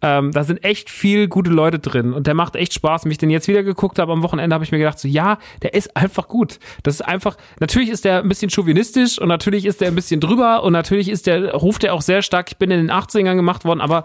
[0.00, 2.14] ähm, da sind echt viel gute Leute drin.
[2.14, 3.04] Und der macht echt Spaß.
[3.04, 5.36] Wenn ich den jetzt wieder geguckt habe am Wochenende, habe ich mir gedacht, so ja,
[5.60, 6.58] der ist einfach gut.
[6.84, 10.20] Das ist einfach, natürlich ist der ein bisschen chauvinistisch und natürlich ist der ein bisschen
[10.20, 13.36] drüber und natürlich ist der, ruft er auch sehr stark, ich bin in den 80ern
[13.36, 14.04] gemacht worden, aber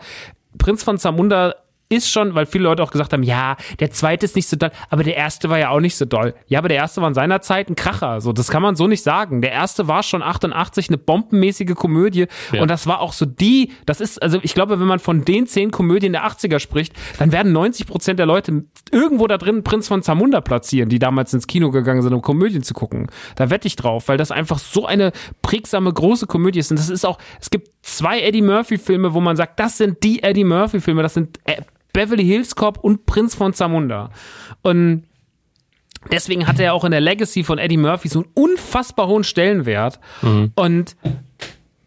[0.57, 1.55] Prinz von Zamunda
[1.89, 4.71] ist schon, weil viele Leute auch gesagt haben, ja, der zweite ist nicht so doll,
[4.89, 6.33] aber der erste war ja auch nicht so doll.
[6.47, 8.21] Ja, aber der erste war in seiner Zeit ein Kracher.
[8.21, 9.41] So, das kann man so nicht sagen.
[9.41, 12.61] Der erste war schon 88 eine bombenmäßige Komödie ja.
[12.61, 15.45] und das war auch so die, das ist, also ich glaube, wenn man von den
[15.45, 19.87] zehn Komödien der 80er spricht, dann werden 90 Prozent der Leute irgendwo da drin Prinz
[19.87, 23.07] von Zamunda platzieren, die damals ins Kino gegangen sind, um Komödien zu gucken.
[23.35, 26.89] Da wette ich drauf, weil das einfach so eine prägsame große Komödie ist und das
[26.89, 30.43] ist auch, es gibt zwei Eddie Murphy Filme, wo man sagt, das sind die Eddie
[30.43, 31.61] Murphy Filme, das sind äh,
[31.93, 34.09] Beverly Hills Cop und Prinz von Zamunda.
[34.63, 35.03] Und
[36.11, 39.99] deswegen hat er auch in der Legacy von Eddie Murphy so einen unfassbar hohen Stellenwert.
[40.21, 40.51] Mhm.
[40.55, 40.95] Und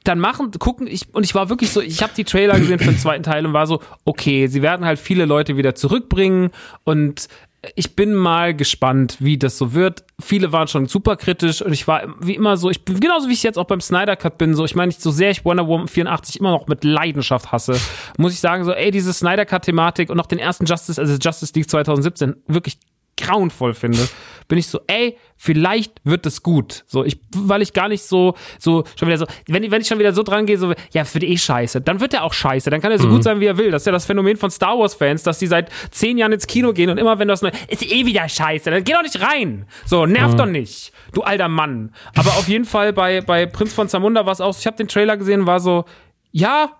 [0.05, 2.85] dann machen, gucken, ich, und ich war wirklich so, ich habe die Trailer gesehen für
[2.85, 6.51] den zweiten Teil und war so, okay, sie werden halt viele Leute wieder zurückbringen
[6.85, 7.27] und
[7.75, 10.05] ich bin mal gespannt, wie das so wird.
[10.21, 13.33] Viele waren schon super kritisch und ich war wie immer so, ich bin genauso wie
[13.33, 15.88] ich jetzt auch beim Snyder Cut bin, so ich meine, so sehr ich Wonder Woman
[15.88, 17.79] 84 immer noch mit Leidenschaft hasse,
[18.19, 21.16] muss ich sagen so, ey, diese Snyder Cut Thematik und auch den ersten Justice, also
[21.16, 22.79] Justice League 2017 wirklich
[23.16, 24.07] grauenvoll finde,
[24.49, 26.85] bin ich so, ey, vielleicht wird es gut.
[26.87, 29.99] So, ich, weil ich gar nicht so, so, schon wieder so, wenn, wenn ich schon
[29.99, 32.81] wieder so dran gehe, so, ja, die eh scheiße, dann wird er auch scheiße, dann
[32.81, 33.13] kann er so mhm.
[33.13, 33.71] gut sein, wie er will.
[33.71, 36.47] Das ist ja das Phänomen von Star Wars Fans, dass die seit zehn Jahren ins
[36.47, 39.21] Kino gehen und immer wenn das neu, ist eh wieder scheiße, dann geh doch nicht
[39.21, 39.67] rein.
[39.85, 40.37] So, nerv mhm.
[40.37, 41.93] doch nicht, du alter Mann.
[42.15, 44.89] Aber auf jeden Fall bei, bei Prinz von Zamunda war es auch, ich habe den
[44.89, 45.85] Trailer gesehen, war so,
[46.33, 46.71] ja,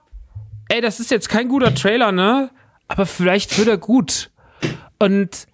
[0.69, 2.51] ey, das ist jetzt kein guter Trailer, ne?
[2.89, 4.31] Aber vielleicht wird er gut.
[4.99, 5.47] Und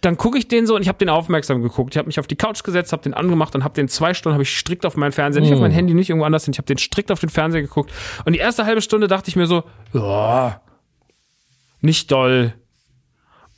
[0.00, 1.94] dann gucke ich den so und ich habe den aufmerksam geguckt.
[1.94, 4.34] Ich habe mich auf die Couch gesetzt, habe den angemacht und habe den zwei Stunden
[4.34, 5.74] habe ich strikt auf meinen Fernseher, nicht auf mein oh.
[5.74, 6.52] Handy, nicht irgendwo anders hin.
[6.52, 7.92] Ich habe den strikt auf den Fernseher geguckt
[8.24, 10.60] und die erste halbe Stunde dachte ich mir so, ja,
[11.80, 12.54] nicht doll.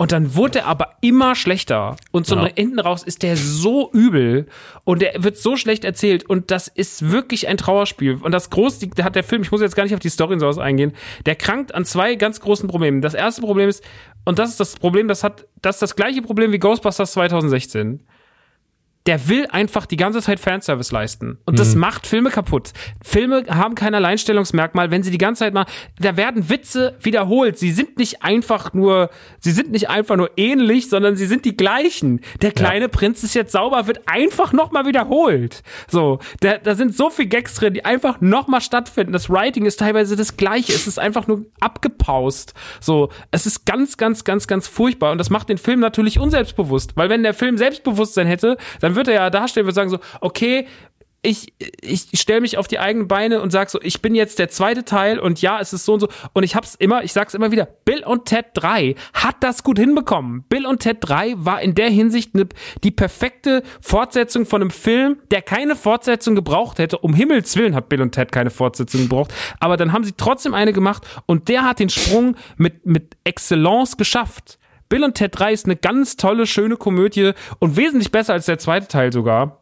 [0.02, 1.94] Und dann wurde er aber immer schlechter.
[2.10, 2.48] Und zum ja.
[2.56, 4.48] Ende raus ist der so übel
[4.82, 6.28] und der wird so schlecht erzählt.
[6.28, 8.18] Und das ist wirklich ein Trauerspiel.
[8.20, 10.34] Und das große, der hat der Film, ich muss jetzt gar nicht auf die Story
[10.34, 10.92] und sowas eingehen,
[11.24, 13.00] der krankt an zwei ganz großen Problemen.
[13.00, 13.84] Das erste Problem ist,
[14.24, 18.02] und das ist das Problem, das hat, das ist das gleiche Problem wie Ghostbusters 2016
[19.06, 21.38] der will einfach die ganze Zeit Fanservice leisten.
[21.44, 21.80] Und das mhm.
[21.80, 22.70] macht Filme kaputt.
[23.02, 25.66] Filme haben kein Alleinstellungsmerkmal, wenn sie die ganze Zeit mal,
[25.98, 27.58] da werden Witze wiederholt.
[27.58, 29.10] Sie sind nicht einfach nur,
[29.40, 32.20] sie sind nicht einfach nur ähnlich, sondern sie sind die gleichen.
[32.42, 32.88] Der kleine ja.
[32.88, 35.62] Prinz ist jetzt sauber, wird einfach nochmal wiederholt.
[35.88, 39.12] So, da, da sind so viele Gags drin, die einfach nochmal stattfinden.
[39.12, 40.72] Das Writing ist teilweise das gleiche.
[40.72, 42.54] Es ist einfach nur abgepaust.
[42.80, 45.10] So, es ist ganz, ganz, ganz, ganz furchtbar.
[45.10, 46.96] Und das macht den Film natürlich unselbstbewusst.
[46.96, 49.98] Weil wenn der Film Selbstbewusstsein hätte, dann dann wird er ja dastehen und sagen so,
[50.20, 50.66] okay,
[51.24, 54.48] ich, ich stelle mich auf die eigenen Beine und sag so, ich bin jetzt der
[54.48, 56.08] zweite Teil und ja, es ist so und so.
[56.32, 59.78] Und ich hab's immer, ich sag's immer wieder, Bill und Ted 3 hat das gut
[59.78, 60.42] hinbekommen.
[60.48, 62.48] Bill und Ted 3 war in der Hinsicht ne,
[62.82, 66.98] die perfekte Fortsetzung von einem Film, der keine Fortsetzung gebraucht hätte.
[66.98, 69.32] Um Himmels Willen hat Bill und Ted keine Fortsetzung gebraucht.
[69.60, 73.96] Aber dann haben sie trotzdem eine gemacht und der hat den Sprung mit, mit Excellence
[73.96, 74.58] geschafft.
[74.92, 78.58] Bill und Ted 3 ist eine ganz tolle, schöne Komödie und wesentlich besser als der
[78.58, 79.61] zweite Teil sogar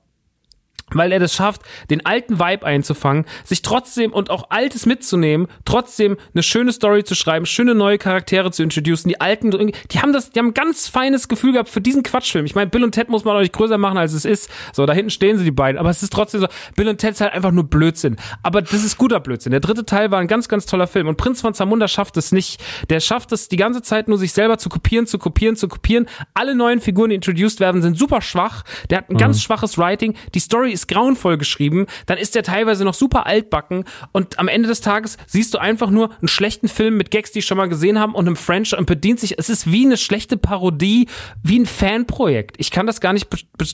[0.94, 6.16] weil er das schafft, den alten Vibe einzufangen, sich trotzdem und auch Altes mitzunehmen, trotzdem
[6.34, 9.08] eine schöne Story zu schreiben, schöne neue Charaktere zu introducen.
[9.08, 12.46] Die alten, die haben das, die haben ein ganz feines Gefühl gehabt für diesen Quatschfilm.
[12.46, 14.50] Ich meine, Bill und Ted muss man auch nicht größer machen, als es ist.
[14.72, 17.12] So, da hinten stehen sie die beiden, aber es ist trotzdem so, Bill und Ted
[17.12, 18.16] ist halt einfach nur Blödsinn.
[18.42, 19.52] Aber das ist guter Blödsinn.
[19.52, 22.32] Der dritte Teil war ein ganz, ganz toller Film und Prinz von Zamunda schafft es
[22.32, 22.62] nicht.
[22.88, 26.06] Der schafft es die ganze Zeit nur, sich selber zu kopieren, zu kopieren, zu kopieren.
[26.34, 28.64] Alle neuen Figuren, die introduced werden, sind super schwach.
[28.88, 29.18] Der hat ein mhm.
[29.18, 30.14] ganz schwaches Writing.
[30.34, 34.48] Die Story ist ist grauenvoll geschrieben, dann ist der teilweise noch super altbacken und am
[34.48, 37.58] Ende des Tages siehst du einfach nur einen schlechten Film mit Gags, die ich schon
[37.58, 41.08] mal gesehen haben und einem French und bedient sich, es ist wie eine schlechte Parodie,
[41.42, 42.56] wie ein Fanprojekt.
[42.58, 43.28] Ich kann das gar nicht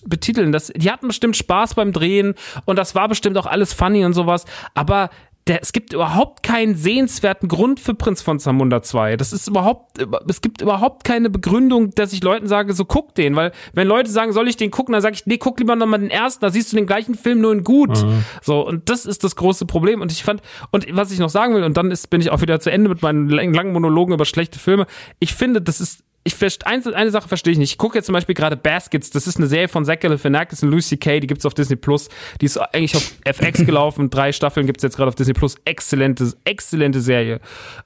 [0.05, 0.53] betiteln.
[0.53, 4.13] Das, die hatten bestimmt Spaß beim Drehen und das war bestimmt auch alles funny und
[4.13, 5.11] sowas, aber
[5.47, 9.17] der, es gibt überhaupt keinen sehenswerten Grund für Prinz von Zamunda 2.
[9.17, 13.37] Das ist überhaupt, es gibt überhaupt keine Begründung, dass ich Leuten sage, so guck den,
[13.37, 16.01] weil wenn Leute sagen, soll ich den gucken, dann sage ich, nee, guck lieber nochmal
[16.01, 17.91] den ersten, da siehst du den gleichen Film nur in gut.
[17.91, 18.25] Mhm.
[18.43, 20.01] So, und das ist das große Problem.
[20.01, 22.41] Und ich fand, und was ich noch sagen will, und dann ist, bin ich auch
[22.41, 24.87] wieder zu Ende mit meinen langen Monologen über schlechte Filme,
[25.21, 27.71] ich finde, das ist ich eins- eine Sache verstehe ich nicht.
[27.73, 30.71] Ich gucke jetzt zum Beispiel gerade Baskets, das ist eine Serie von Zach Galifianakis und
[30.71, 32.09] Lucy Kay, die gibt's auf Disney Plus.
[32.41, 35.55] Die ist eigentlich auf FX gelaufen, drei Staffeln gibt's jetzt gerade auf Disney Plus.
[35.65, 37.41] Exzellente, exzellente Serie.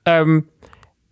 [0.05, 0.49] Ähm,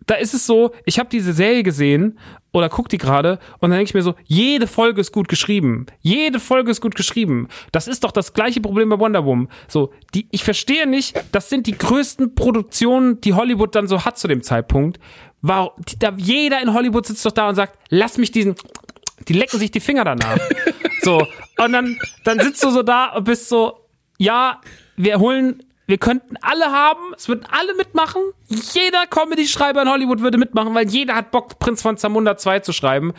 [0.07, 2.17] da ist es so, ich habe diese Serie gesehen
[2.51, 5.85] oder guck die gerade und dann denke ich mir so, jede Folge ist gut geschrieben.
[5.99, 7.47] Jede Folge ist gut geschrieben.
[7.71, 9.49] Das ist doch das gleiche Problem bei Wonder Woman.
[9.67, 14.17] So, die, ich verstehe nicht, das sind die größten Produktionen, die Hollywood dann so hat
[14.17, 14.99] zu dem Zeitpunkt.
[15.41, 18.55] War, die, da, jeder in Hollywood sitzt doch da und sagt, lass mich diesen,
[19.27, 20.37] die lecken sich die Finger danach.
[21.01, 21.25] so,
[21.57, 23.85] und dann, dann sitzt du so da und bist so,
[24.17, 24.59] ja,
[24.97, 28.21] wir holen, wir könnten alle haben, es würden alle mitmachen.
[28.47, 32.73] Jeder Comedy-Schreiber in Hollywood würde mitmachen, weil jeder hat Bock, Prinz von Zamunda 2 zu
[32.73, 33.13] schreiben.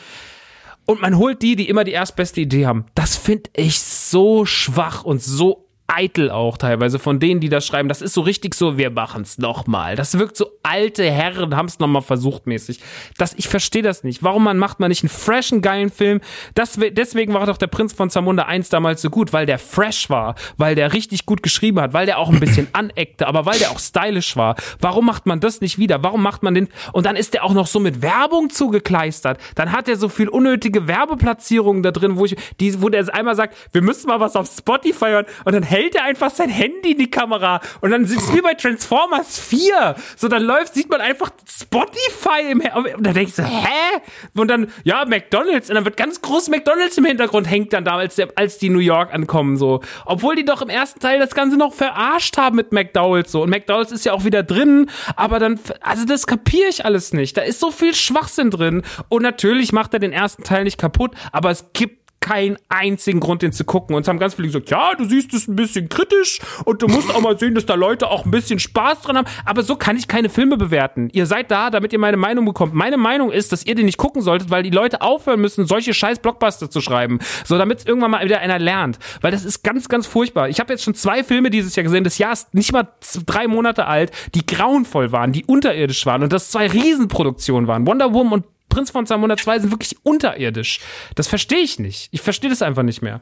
[0.87, 2.87] Und man holt die, die immer die erstbeste Idee haben.
[2.94, 7.88] Das finde ich so schwach und so eitel auch teilweise von denen, die das schreiben.
[7.88, 9.96] Das ist so richtig so, wir machen's nochmal.
[9.96, 12.81] Das wirkt so alte Herren haben's nochmal versucht mäßig.
[13.18, 14.22] Das, ich verstehe das nicht.
[14.22, 16.20] Warum man macht man nicht einen freshen, geilen Film?
[16.55, 20.11] Das, deswegen war doch der Prinz von Zamunda 1 damals so gut, weil der fresh
[20.11, 23.59] war, weil der richtig gut geschrieben hat, weil der auch ein bisschen aneckte, aber weil
[23.59, 24.57] der auch stylisch war.
[24.81, 26.03] Warum macht man das nicht wieder?
[26.03, 29.38] Warum macht man den, und dann ist der auch noch so mit Werbung zugekleistert.
[29.55, 33.35] Dann hat er so viel unnötige Werbeplatzierungen da drin, wo ich, die, wo der einmal
[33.35, 36.93] sagt, wir müssen mal was auf Spotify hören und dann hält er einfach sein Handy
[36.93, 39.95] in die Kamera und dann sitzt wie bei Transformers 4.
[40.16, 44.01] So, dann läuft, sieht man einfach Spotify im, und dann denkst du, hä?
[44.35, 47.97] Und dann, ja, McDonalds, und dann wird ganz groß McDonalds im Hintergrund hängt dann da,
[47.97, 49.81] als, als die New York ankommen, so.
[50.05, 53.43] Obwohl die doch im ersten Teil das Ganze noch verarscht haben mit McDowells, so.
[53.43, 57.37] Und McDowells ist ja auch wieder drin, aber dann, also das kapiere ich alles nicht.
[57.37, 58.83] Da ist so viel Schwachsinn drin.
[59.09, 63.42] Und natürlich macht er den ersten Teil nicht kaputt, aber es gibt keinen einzigen Grund,
[63.42, 63.96] den zu gucken.
[63.96, 66.87] Und es haben ganz viele gesagt, ja, du siehst es ein bisschen kritisch und du
[66.87, 69.26] musst auch mal sehen, dass da Leute auch ein bisschen Spaß dran haben.
[69.46, 71.09] Aber so kann ich keine Filme bewerten.
[71.12, 72.74] Ihr seid da, damit ihr meine Meinung bekommt.
[72.74, 75.94] Meine Meinung ist, dass ihr den nicht gucken solltet, weil die Leute aufhören müssen, solche
[75.94, 77.20] scheiß Blockbuster zu schreiben.
[77.44, 78.98] So, damit irgendwann mal wieder einer lernt.
[79.22, 80.50] Weil das ist ganz, ganz furchtbar.
[80.50, 82.04] Ich habe jetzt schon zwei Filme dieses Jahr gesehen.
[82.04, 82.88] Das Jahr ist nicht mal
[83.24, 87.87] drei Monate alt, die grauenvoll waren, die unterirdisch waren und das zwei Riesenproduktionen waren.
[87.87, 90.80] Wonder Woman und Prinz von Zamunda 2 sind wirklich unterirdisch.
[91.14, 92.09] Das verstehe ich nicht.
[92.12, 93.20] Ich verstehe das einfach nicht mehr.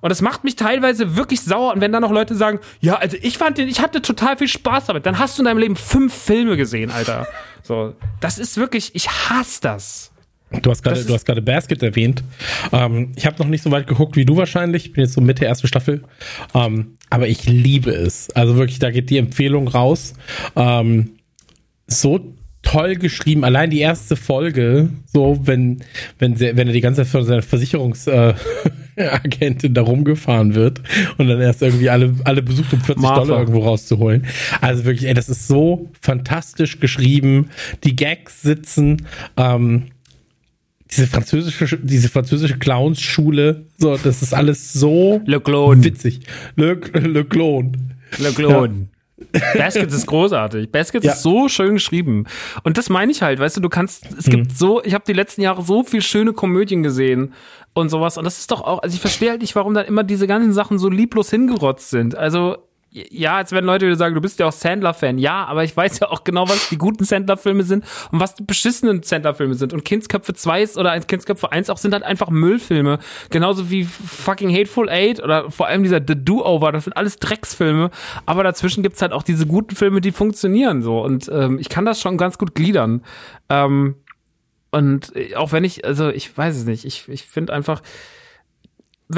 [0.00, 1.72] Und das macht mich teilweise wirklich sauer.
[1.72, 4.48] Und wenn dann noch Leute sagen, ja, also ich fand den, ich hatte total viel
[4.48, 7.26] Spaß damit, dann hast du in deinem Leben fünf Filme gesehen, Alter.
[7.62, 10.12] So, das ist wirklich, ich hasse das.
[10.62, 12.24] Du hast gerade, du hast gerade Basket erwähnt.
[12.72, 14.86] Ähm, ich habe noch nicht so weit geguckt wie du wahrscheinlich.
[14.86, 16.04] Ich bin jetzt so Mitte erste Staffel.
[16.54, 18.30] Ähm, aber ich liebe es.
[18.30, 20.14] Also wirklich, da geht die Empfehlung raus.
[20.56, 21.18] Ähm,
[21.86, 23.44] so toll geschrieben.
[23.44, 25.82] Allein die erste Folge, so wenn
[26.18, 28.38] wenn sie, wenn er die ganze Zeit von seiner Versicherungsagentin
[28.96, 30.80] äh, da rumgefahren wird
[31.16, 33.24] und dann erst irgendwie alle alle besucht, um 40 Martha.
[33.24, 34.26] Dollar irgendwo rauszuholen.
[34.60, 37.50] Also wirklich, ey, das ist so fantastisch geschrieben.
[37.84, 39.06] Die Gags sitzen.
[39.36, 39.84] Ähm,
[40.90, 46.20] diese französische, diese französische Clowns-Schule, so, das ist alles so Le witzig.
[46.56, 47.72] Le, Le Clone.
[48.18, 48.88] Le Clone.
[49.56, 50.70] Baskets ist großartig.
[50.70, 51.12] Baskets Ja.
[51.12, 52.24] ist so schön geschrieben.
[52.62, 54.30] Und das meine ich halt, weißt du, du kannst, es Mhm.
[54.30, 57.32] gibt so, ich habe die letzten Jahre so viel schöne Komödien gesehen
[57.74, 58.16] und sowas.
[58.18, 60.52] Und das ist doch auch, also ich verstehe halt nicht, warum dann immer diese ganzen
[60.52, 62.16] Sachen so lieblos hingerotzt sind.
[62.16, 62.58] Also,
[62.90, 65.18] ja, jetzt werden Leute wieder sagen, du bist ja auch Sandler-Fan.
[65.18, 68.42] Ja, aber ich weiß ja auch genau, was die guten Sandler-Filme sind und was die
[68.42, 69.74] beschissenen Sandler-Filme sind.
[69.74, 72.98] Und Kindsköpfe 2 ist, oder Kindsköpfe 1 auch sind halt einfach Müllfilme.
[73.30, 76.72] Genauso wie fucking Hateful Eight oder vor allem dieser The Do-Over.
[76.72, 77.90] Das sind alles Drecksfilme.
[78.24, 81.00] Aber dazwischen gibt's halt auch diese guten Filme, die funktionieren so.
[81.00, 83.02] Und ähm, ich kann das schon ganz gut gliedern.
[83.50, 83.96] Ähm,
[84.70, 87.82] und äh, auch wenn ich, also ich weiß es nicht, ich, ich finde einfach,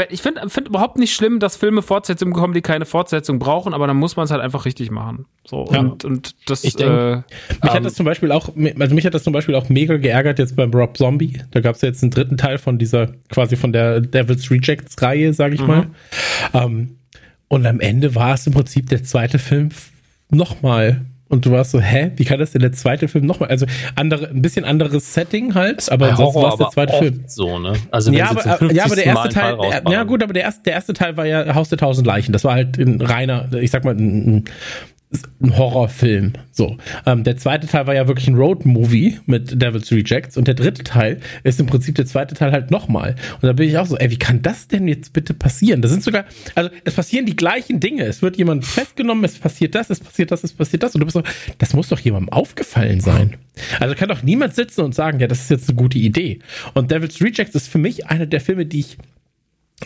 [0.08, 3.88] ich finde find überhaupt nicht schlimm, dass Filme Fortsetzungen bekommen, die keine Fortsetzung brauchen, aber
[3.88, 5.26] dann muss man es halt einfach richtig machen.
[5.46, 5.80] So, Ja.
[5.80, 7.24] und, und das, Ich denk, äh, Mich
[7.62, 10.38] hat ähm, das zum Beispiel auch, also mich hat das zum Beispiel auch mega geärgert
[10.38, 11.40] jetzt beim Rob Zombie.
[11.50, 15.00] Da gab es ja jetzt einen dritten Teil von dieser, quasi von der Devil's Rejects
[15.02, 15.88] Reihe, sag ich mal.
[16.54, 16.96] Ähm,
[17.48, 19.70] und am Ende war es im Prinzip der zweite Film
[20.30, 21.00] nochmal.
[21.30, 23.50] Und du warst so, hä, wie kann das denn der zweite Film nochmal?
[23.50, 23.64] Also
[23.94, 27.24] andere, ein bisschen anderes Setting halt, aber Horror war es der zweite oft Film.
[27.28, 27.74] so, ne?
[27.92, 28.76] Also Ja aber, zum 50.
[28.76, 29.92] ja, aber der erste Teil, rausballern.
[29.92, 32.32] ja gut, aber der erste, der erste Teil war ja Haus der tausend Leichen.
[32.32, 34.44] Das war halt ein reiner, ich sag mal, ein,
[35.42, 36.34] ein Horrorfilm.
[36.52, 36.76] So.
[37.04, 40.84] Ähm, der zweite Teil war ja wirklich ein Road-Movie mit Devil's Rejects und der dritte
[40.84, 43.16] Teil ist im Prinzip der zweite Teil halt nochmal.
[43.34, 45.82] Und da bin ich auch so, ey, wie kann das denn jetzt bitte passieren?
[45.82, 48.04] Das sind sogar, also es passieren die gleichen Dinge.
[48.04, 50.94] Es wird jemand festgenommen, es passiert das, es passiert das, es passiert das.
[50.94, 51.22] Und du bist so,
[51.58, 53.36] das muss doch jemandem aufgefallen sein.
[53.80, 56.38] Also kann doch niemand sitzen und sagen, ja, das ist jetzt eine gute Idee.
[56.74, 58.98] Und Devil's Rejects ist für mich einer der Filme, die ich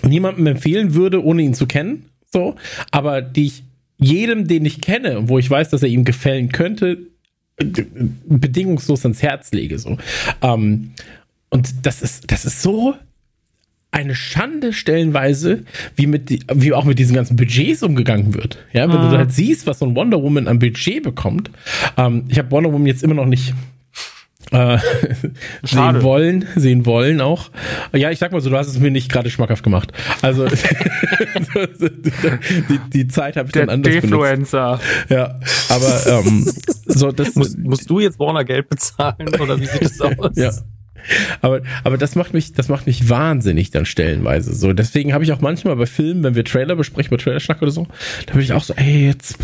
[0.03, 2.07] niemandem empfehlen würde, ohne ihn zu kennen.
[2.31, 2.57] So,
[2.91, 3.63] aber die ich
[4.05, 6.99] jedem, den ich kenne, und wo ich weiß, dass er ihm gefallen könnte,
[7.57, 9.79] bedingungslos ans Herz lege.
[9.79, 9.97] So.
[10.43, 10.93] Ähm,
[11.51, 12.95] und das ist, das ist so
[13.95, 15.63] eine Schande stellenweise,
[15.95, 18.59] wie mit die, wie auch mit diesen ganzen Budgets umgegangen wird.
[18.73, 19.11] Ja, wenn mhm.
[19.11, 21.51] du halt siehst, was so ein Wonder Woman an Budget bekommt.
[21.97, 23.55] Ähm, ich habe Wonder Woman jetzt immer noch nicht
[24.55, 24.79] äh,
[25.63, 27.51] sehen wollen, sehen wollen auch.
[27.93, 29.93] Ja, ich sag mal so, du hast es mir nicht gerade schmackhaft gemacht.
[30.23, 30.47] Also
[32.69, 34.79] die, die Zeit habe ich Der dann anders Defluencer.
[34.79, 35.11] benutzt.
[35.11, 35.39] Ja,
[35.69, 36.47] aber ähm,
[36.87, 40.37] so das musst, musst du jetzt Warner Geld bezahlen oder wie sieht das aus?
[40.37, 40.53] ja.
[41.43, 44.55] Aber, aber das macht mich, das macht mich wahnsinnig dann stellenweise.
[44.55, 47.73] So, deswegen habe ich auch manchmal bei Filmen, wenn wir Trailer besprechen, bei Trailerschnack oder
[47.73, 47.87] so,
[48.25, 49.37] da bin ich auch so, ey, jetzt,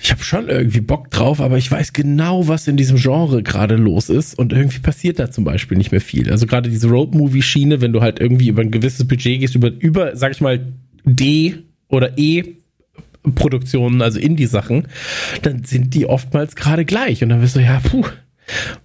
[0.00, 3.76] ich habe schon irgendwie Bock drauf, aber ich weiß genau, was in diesem Genre gerade
[3.76, 6.30] los ist und irgendwie passiert da zum Beispiel nicht mehr viel.
[6.30, 10.16] Also gerade diese Road-Movie-Schiene, wenn du halt irgendwie über ein gewisses Budget gehst, über, über,
[10.16, 10.72] sag ich mal,
[11.04, 11.56] D
[11.88, 12.56] oder E
[13.34, 14.88] Produktionen, also Indie-Sachen,
[15.42, 17.22] dann sind die oftmals gerade gleich.
[17.22, 18.04] Und dann wirst du, ja, puh,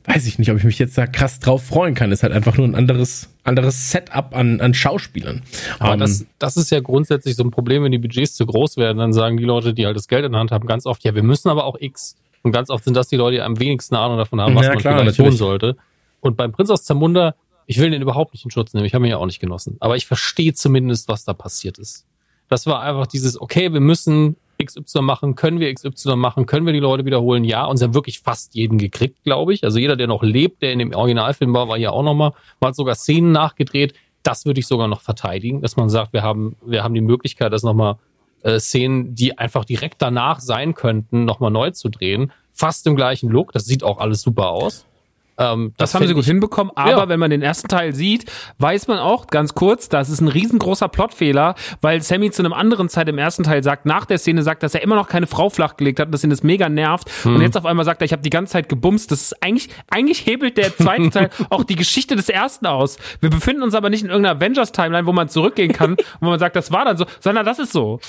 [0.05, 2.11] weiß ich nicht, ob ich mich jetzt da krass drauf freuen kann.
[2.11, 5.43] Ist halt einfach nur ein anderes, anderes Setup an, an Schauspielern.
[5.79, 8.77] Aber um, das, das ist ja grundsätzlich so ein Problem, wenn die Budgets zu groß
[8.77, 8.97] werden.
[8.97, 11.15] Dann sagen die Leute, die halt das Geld in der Hand haben, ganz oft, ja,
[11.15, 12.15] wir müssen aber auch X.
[12.41, 14.69] Und ganz oft sind das die Leute, die am wenigsten Ahnung davon haben, was ja,
[14.69, 15.31] man klar, vielleicht natürlich.
[15.31, 15.75] tun sollte.
[16.21, 18.85] Und beim Prinz aus Zamunda, ich will den überhaupt nicht in Schutz nehmen.
[18.85, 19.77] Ich habe ihn ja auch nicht genossen.
[19.79, 22.05] Aber ich verstehe zumindest, was da passiert ist.
[22.47, 26.73] Das war einfach dieses, okay, wir müssen XY machen, können wir XY machen, können wir
[26.73, 27.43] die Leute wiederholen?
[27.43, 29.63] Ja, und sie haben wirklich fast jeden gekriegt, glaube ich.
[29.63, 32.69] Also jeder, der noch lebt, der in dem Originalfilm war, war hier auch nochmal, man
[32.69, 33.93] hat sogar Szenen nachgedreht.
[34.23, 37.53] Das würde ich sogar noch verteidigen, dass man sagt, wir haben, wir haben die Möglichkeit,
[37.53, 37.95] das nochmal
[38.43, 42.31] äh, Szenen, die einfach direkt danach sein könnten, nochmal neu zu drehen.
[42.51, 43.53] Fast im gleichen Look.
[43.53, 44.85] Das sieht auch alles super aus.
[45.39, 47.09] Ähm, das, das haben sie gut hinbekommen, aber ja.
[47.09, 50.89] wenn man den ersten Teil sieht, weiß man auch ganz kurz, das ist ein riesengroßer
[50.89, 54.63] Plotfehler, weil Sammy zu einem anderen Zeit im ersten Teil sagt, nach der Szene sagt,
[54.63, 57.35] dass er immer noch keine Frau flachgelegt hat und dass ihn das mega nervt hm.
[57.35, 59.11] und jetzt auf einmal sagt er, ich habe die ganze Zeit gebumst.
[59.11, 62.97] Das ist eigentlich, eigentlich hebelt der zweite Teil auch die Geschichte des ersten aus.
[63.21, 66.55] Wir befinden uns aber nicht in irgendeiner Avengers-Timeline, wo man zurückgehen kann, wo man sagt,
[66.55, 67.99] das war dann so, sondern das ist so.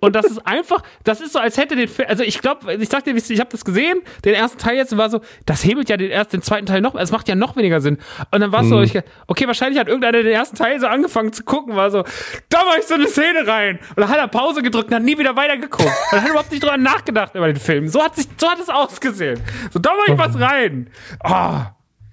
[0.00, 2.88] Und das ist einfach, das ist so, als hätte den Film, also ich glaube, ich
[2.88, 5.96] sag dir, ich habe das gesehen, den ersten Teil jetzt war so, das hebelt ja
[5.96, 7.98] den ersten, den zweiten Teil Teil noch, es macht ja noch weniger Sinn.
[8.30, 8.70] Und dann war es mhm.
[8.70, 12.04] so, ich, okay, wahrscheinlich hat irgendeiner den ersten Teil so angefangen zu gucken, war so,
[12.48, 13.78] da war ich so eine Szene rein.
[13.90, 15.82] Und dann hat er Pause gedrückt und hat nie wieder weitergeguckt.
[15.84, 17.88] Und dann hat er überhaupt nicht drüber nachgedacht über den Film.
[17.88, 19.40] So hat sich, so hat es ausgesehen.
[19.70, 20.90] So, da war ich was rein.
[21.24, 21.60] Oh.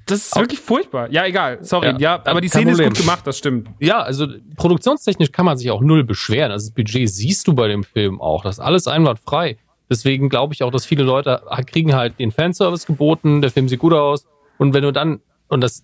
[0.06, 1.12] Das ist wirklich furchtbar.
[1.12, 1.58] Ja, egal.
[1.66, 1.88] Sorry.
[1.88, 3.68] Ja, ja aber die Szene ist gut gemacht, das stimmt.
[3.80, 4.26] Ja, also
[4.56, 6.50] produktionstechnisch kann man sich auch null beschweren.
[6.50, 8.44] Also das Budget siehst du bei dem Film auch.
[8.44, 9.58] Das ist alles einwandfrei.
[9.90, 13.42] Deswegen glaube ich auch, dass viele Leute kriegen halt den Fanservice geboten.
[13.42, 14.26] Der Film sieht gut aus.
[14.58, 15.84] Und wenn du dann, und das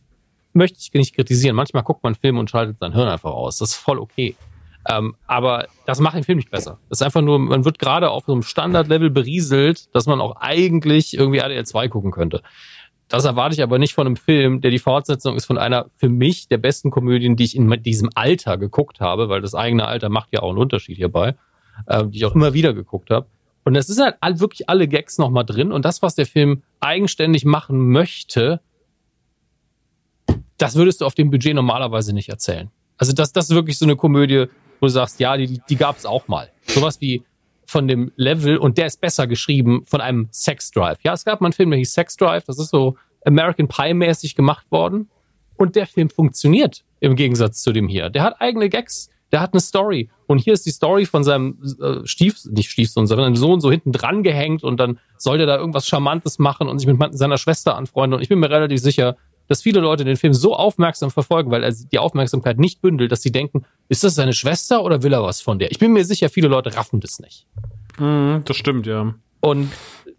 [0.53, 3.57] möchte ich nicht kritisieren, manchmal guckt man einen Film und schaltet sein Hirn einfach aus.
[3.57, 4.35] Das ist voll okay.
[4.87, 6.77] Ähm, aber das macht den Film nicht besser.
[6.89, 10.35] Das ist einfach nur, man wird gerade auf so einem Standardlevel berieselt, dass man auch
[10.37, 12.41] eigentlich irgendwie RDL 2 gucken könnte.
[13.07, 16.09] Das erwarte ich aber nicht von einem Film, der die Fortsetzung ist von einer für
[16.09, 20.09] mich der besten Komödien, die ich in diesem Alter geguckt habe, weil das eigene Alter
[20.09, 21.35] macht ja auch einen Unterschied hierbei,
[21.85, 23.27] äh, die ich auch immer wieder geguckt habe.
[23.63, 25.71] Und es ist halt wirklich alle Gags nochmal drin.
[25.71, 28.61] Und das, was der Film eigenständig machen möchte,
[30.57, 32.71] das würdest du auf dem Budget normalerweise nicht erzählen.
[32.97, 34.45] Also das, das ist wirklich so eine Komödie,
[34.79, 36.49] wo du sagst, ja, die, die gab es auch mal.
[36.67, 37.23] Sowas wie
[37.65, 40.99] von dem Level, und der ist besser geschrieben, von einem Sex Drive.
[41.03, 44.35] Ja, es gab mal einen Film, der hieß Sex Drive, das ist so American Pie-mäßig
[44.35, 45.09] gemacht worden.
[45.55, 48.09] Und der Film funktioniert im Gegensatz zu dem hier.
[48.09, 50.09] Der hat eigene Gags, der hat eine Story.
[50.27, 53.91] Und hier ist die Story von seinem äh, Stief, nicht Stiefsohn, sondern Sohn so hinten
[53.91, 57.75] dran gehängt und dann soll der da irgendwas Charmantes machen und sich mit seiner Schwester
[57.75, 58.15] anfreunden.
[58.15, 59.17] Und ich bin mir relativ sicher,
[59.47, 63.23] dass viele Leute den Film so aufmerksam verfolgen, weil er die Aufmerksamkeit nicht bündelt, dass
[63.23, 65.71] sie denken, ist das seine Schwester oder will er was von der?
[65.71, 67.47] Ich bin mir sicher, viele Leute raffen das nicht.
[67.97, 69.15] Mm, das stimmt, ja.
[69.41, 69.71] Und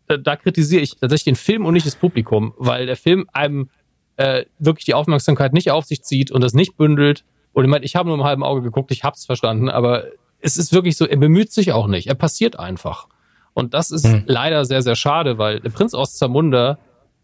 [0.09, 3.71] äh, da kritisiere ich tatsächlich den Film und nicht das Publikum, weil der Film einem
[4.17, 7.85] äh, wirklich die Aufmerksamkeit nicht auf sich zieht und das nicht bündelt und ich meine,
[7.85, 10.05] ich habe nur im halben Auge geguckt, ich hab's verstanden, aber
[10.41, 12.09] es ist wirklich so, er bemüht sich auch nicht.
[12.09, 13.07] Er passiert einfach.
[13.55, 14.25] Und das ist hm.
[14.27, 16.79] leider sehr, sehr schade, weil der Prinz aus Zamunda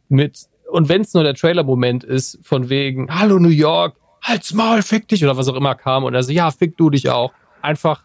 [0.09, 4.83] mit, und wenn es nur der Trailer-Moment ist, von wegen, hallo New York, halt's Maul,
[4.83, 7.33] fick dich, oder was auch immer kam, und er so, ja, fick du dich auch.
[7.61, 8.05] Einfach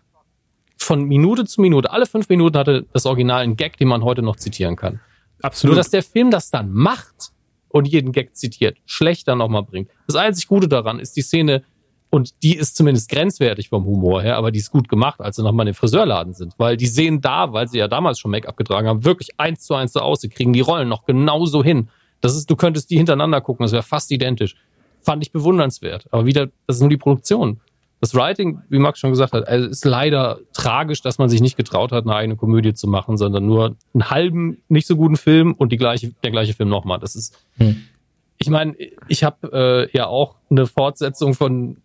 [0.77, 4.23] von Minute zu Minute, alle fünf Minuten hatte das Original einen Gag, den man heute
[4.23, 4.99] noch zitieren kann.
[5.41, 5.76] Absolut.
[5.76, 7.32] Nur, dass der Film das dann macht
[7.69, 9.89] und jeden Gag zitiert, schlechter nochmal bringt.
[10.07, 11.63] Das einzig Gute daran ist die Szene,
[12.16, 15.43] und die ist zumindest grenzwertig vom Humor her, aber die ist gut gemacht, als sie
[15.43, 16.53] nochmal in den Friseurladen sind.
[16.57, 19.76] Weil die sehen da, weil sie ja damals schon Make-up getragen haben, wirklich eins zu
[19.76, 20.22] eins so aus.
[20.22, 21.89] Sie kriegen die Rollen noch genauso hin.
[22.22, 24.55] Das ist, du könntest die hintereinander gucken, das wäre fast identisch.
[25.01, 26.07] Fand ich bewundernswert.
[26.11, 27.59] Aber wieder, das ist nur die Produktion.
[27.99, 31.57] Das Writing, wie Max schon gesagt hat, also ist leider tragisch, dass man sich nicht
[31.57, 35.51] getraut hat, eine eigene Komödie zu machen, sondern nur einen halben, nicht so guten Film
[35.51, 36.97] und die gleiche, der gleiche Film nochmal.
[36.97, 37.76] Das ist, hm
[38.38, 38.76] ich meine,
[39.07, 41.78] ich habe äh, ja auch eine Fortsetzung von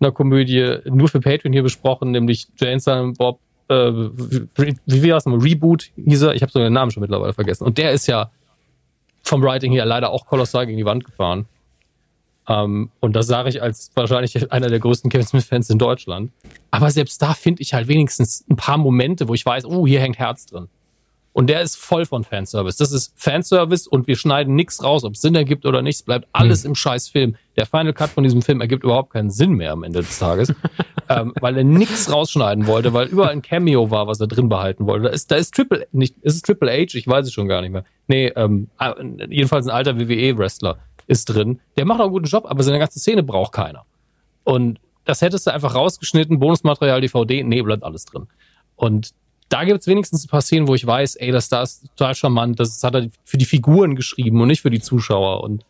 [0.00, 5.18] einer Komödie nur für Patreon hier besprochen, nämlich Jane Silent Bob, äh, wie, wie war
[5.18, 5.42] es nochmal?
[5.42, 7.64] Reboot hieß er, ich habe so den Namen schon mittlerweile vergessen.
[7.64, 8.30] Und der ist ja
[9.22, 11.46] vom Writing her leider auch kolossal gegen die Wand gefahren.
[12.48, 16.32] Ähm, und das sage ich als wahrscheinlich einer der größten Kevin Smith-Fans in Deutschland.
[16.70, 20.00] Aber selbst da finde ich halt wenigstens ein paar Momente, wo ich weiß, oh, hier
[20.00, 20.68] hängt Herz drin.
[21.40, 22.76] Und der ist voll von Fanservice.
[22.76, 25.94] Das ist Fanservice und wir schneiden nichts raus, ob es Sinn ergibt oder nicht.
[25.96, 26.72] Es bleibt alles hm.
[26.72, 27.34] im scheiß Film.
[27.56, 30.52] Der Final Cut von diesem Film ergibt überhaupt keinen Sinn mehr am Ende des Tages,
[31.08, 34.86] ähm, weil er nichts rausschneiden wollte, weil überall ein Cameo war, was er drin behalten
[34.86, 35.04] wollte.
[35.04, 36.98] Da ist, da ist Triple, nicht, ist es Triple H?
[36.98, 37.84] Ich weiß es schon gar nicht mehr.
[38.06, 38.94] Nee, ähm, ah,
[39.30, 40.76] jedenfalls ein alter WWE-Wrestler
[41.06, 41.60] ist drin.
[41.78, 43.86] Der macht auch einen guten Job, aber seine ganze Szene braucht keiner.
[44.44, 48.26] Und das hättest du einfach rausgeschnitten, Bonusmaterial, DVD, nee, bleibt alles drin.
[48.76, 49.14] Und
[49.50, 52.14] da gibt es wenigstens ein paar Szenen, wo ich weiß, ey, das da ist total
[52.14, 55.42] charmant, das hat er für die Figuren geschrieben und nicht für die Zuschauer.
[55.42, 55.66] Und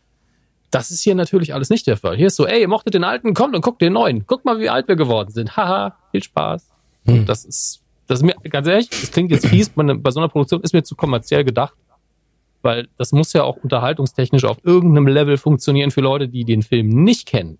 [0.69, 2.15] das ist hier natürlich alles nicht der Fall.
[2.15, 4.25] Hier ist so, ey, ihr mochtet den alten, kommt und guckt den neuen.
[4.27, 5.57] Guckt mal, wie alt wir geworden sind.
[5.57, 6.69] Haha, viel Spaß.
[7.05, 7.25] Hm.
[7.25, 10.61] Das ist, das ist mir, ganz ehrlich, das klingt jetzt fies, bei so einer Produktion
[10.61, 11.73] ist mir zu kommerziell gedacht.
[12.61, 16.89] Weil das muss ja auch unterhaltungstechnisch auf irgendeinem Level funktionieren für Leute, die den Film
[16.89, 17.57] nicht kennen.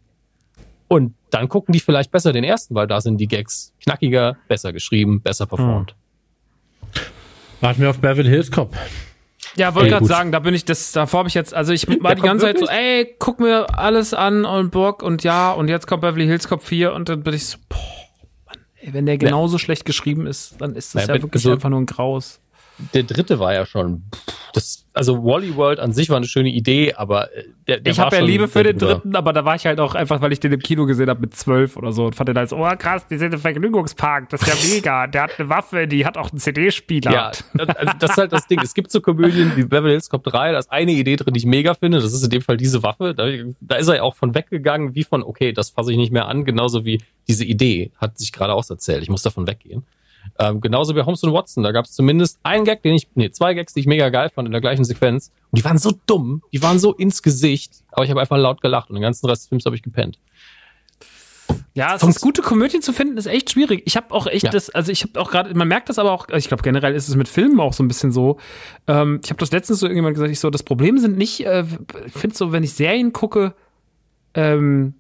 [0.87, 4.71] Und dann gucken die vielleicht besser den ersten, weil da sind die Gags knackiger, besser
[4.71, 5.91] geschrieben, besser performt.
[5.91, 6.00] Hm.
[7.61, 8.75] Warten wir auf Beverly Hills Cop.
[9.55, 12.15] Ja, wollte gerade sagen, da bin ich, das, davor habe ich jetzt, also ich war
[12.15, 15.87] die ganze Zeit so, ey, guck mir alles an und Bock und ja, und jetzt
[15.87, 17.77] kommt Beverly Hills Cop 4 und dann bin ich so, boah,
[18.47, 19.59] Mann, ey, wenn der genauso ja.
[19.59, 22.39] schlecht geschrieben ist, dann ist das ja, ja wirklich so einfach nur ein Graus
[22.93, 24.03] der dritte war ja schon.
[24.53, 27.99] Das, also Wally World an sich war eine schöne Idee, aber äh, der, der Ich
[27.99, 30.39] habe ja Liebe für den dritten, aber da war ich halt auch einfach, weil ich
[30.39, 33.07] den im Kino gesehen habe mit zwölf oder so und fand den als, oh krass,
[33.07, 35.07] die sind im Vergnügungspark, das ist ja mega.
[35.07, 37.11] Der hat eine Waffe, die hat auch einen CD-Spieler.
[37.11, 38.59] Ja, also das ist halt das Ding.
[38.61, 41.39] Es gibt so Komödien wie Beverly Hills Cop 3, da ist eine Idee drin, die
[41.39, 42.01] ich mega finde.
[42.01, 43.15] Das ist in dem Fall diese Waffe.
[43.15, 43.27] Da,
[43.61, 46.27] da ist er ja auch von weggegangen, wie von, okay, das fasse ich nicht mehr
[46.27, 49.03] an, genauso wie diese Idee hat sich gerade auch erzählt.
[49.03, 49.83] Ich muss davon weggehen.
[50.39, 51.63] Ähm, genauso wie Holmes und Watson.
[51.63, 54.29] Da gab es zumindest einen Gag, den ich, nee, zwei Gags, die ich mega geil
[54.29, 55.31] fand in der gleichen Sequenz.
[55.51, 58.61] Und die waren so dumm, die waren so ins Gesicht, aber ich habe einfach laut
[58.61, 60.19] gelacht und den ganzen Rest des Films habe ich gepennt.
[61.73, 63.83] Ja, es ist gute Komödien zu finden, ist echt schwierig.
[63.85, 64.51] Ich habe auch echt ja.
[64.51, 67.07] das, also ich habe auch gerade, man merkt das aber auch, ich glaube generell ist
[67.07, 68.37] es mit Filmen auch so ein bisschen so.
[68.87, 71.65] Ähm, ich habe das letztens so irgendjemand gesagt, ich so, das Problem sind nicht, äh,
[72.05, 73.53] ich finde so, wenn ich Serien gucke,
[74.33, 74.95] ähm,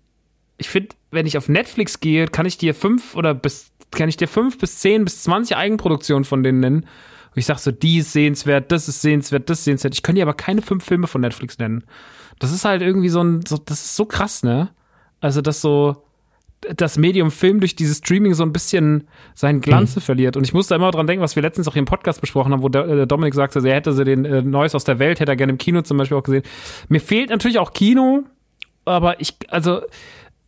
[0.57, 4.17] ich finde, wenn ich auf Netflix gehe, kann ich dir fünf oder bis, kann ich
[4.17, 6.81] dir fünf bis zehn bis zwanzig Eigenproduktionen von denen nennen.
[7.33, 9.93] Und ich sag so, die ist sehenswert, das ist sehenswert, das ist sehenswert.
[9.93, 11.83] Ich kann dir aber keine fünf Filme von Netflix nennen.
[12.39, 14.69] Das ist halt irgendwie so ein, so, das ist so krass, ne?
[15.21, 16.03] Also, dass so,
[16.75, 20.01] das Medium Film durch dieses Streaming so ein bisschen seinen Glanz mhm.
[20.01, 20.37] verliert.
[20.37, 22.69] Und ich musste immer dran denken, was wir letztens auch im Podcast besprochen haben, wo
[22.69, 25.35] der, der Dominik sagte, er hätte sie den äh, Neues aus der Welt, hätte er
[25.35, 26.43] gerne im Kino zum Beispiel auch gesehen.
[26.89, 28.23] Mir fehlt natürlich auch Kino,
[28.85, 29.81] aber ich, also,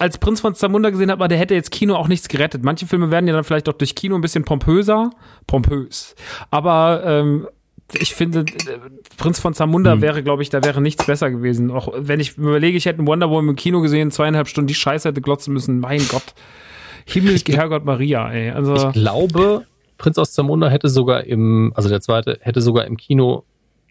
[0.03, 2.61] als Prinz von Zamunda gesehen habe, der hätte jetzt Kino auch nichts gerettet.
[2.61, 5.11] Manche Filme werden ja dann vielleicht auch durch Kino ein bisschen pompöser,
[5.47, 6.13] pompös.
[6.51, 7.47] Aber ähm,
[7.93, 8.79] ich finde, äh,
[9.15, 10.01] Prinz von Zamunda hm.
[10.01, 11.71] wäre, glaube ich, da wäre nichts besser gewesen.
[11.71, 14.75] Auch wenn ich überlege, ich hätte einen Wonder Woman im Kino gesehen, zweieinhalb Stunden die
[14.75, 15.79] Scheiße hätte glotzen müssen.
[15.79, 16.33] Mein Gott.
[17.05, 18.51] Himmel, Herrgott Maria, ey.
[18.51, 19.65] Also, ich glaube,
[19.97, 23.45] Prinz aus Zamunda hätte sogar im, also der zweite, hätte sogar im Kino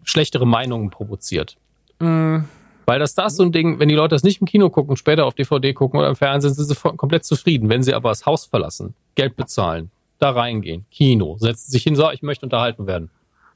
[0.04, 1.56] schlechtere Meinungen provoziert.
[2.00, 2.40] Mm.
[2.86, 4.96] Weil das da ist so ein Ding, wenn die Leute das nicht im Kino gucken,
[4.96, 7.68] später auf DVD gucken oder im Fernsehen, sind sie komplett zufrieden.
[7.68, 12.10] Wenn sie aber das Haus verlassen, Geld bezahlen, da reingehen, Kino, setzen sich hin, so,
[12.10, 13.10] ich möchte unterhalten werden.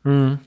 [0.05, 0.39] Mhm.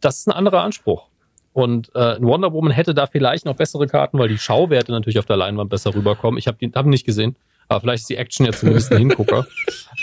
[0.00, 1.08] Das ist ein anderer Anspruch.
[1.52, 5.26] Und äh, Wonder Woman hätte da vielleicht noch bessere Karten, weil die Schauwerte natürlich auf
[5.26, 6.38] der Leinwand besser rüberkommen.
[6.38, 9.46] Ich habe die hab nicht gesehen, aber vielleicht ist die Action ja zumindest ein Hingucker.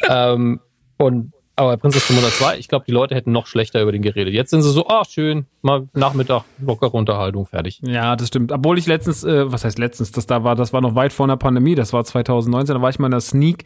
[0.09, 0.59] ähm,
[0.97, 4.33] und aber Prinzess 502, ich glaube, die Leute hätten noch schlechter über den geredet.
[4.33, 7.79] Jetzt sind sie so, ah, schön, mal Nachmittag, lockere Unterhaltung, fertig.
[7.81, 8.51] Ja, das stimmt.
[8.51, 11.27] Obwohl ich letztens, äh, was heißt letztens, das da war, das war noch weit vor
[11.27, 13.63] der Pandemie, das war 2019, da war ich mal in der Sneak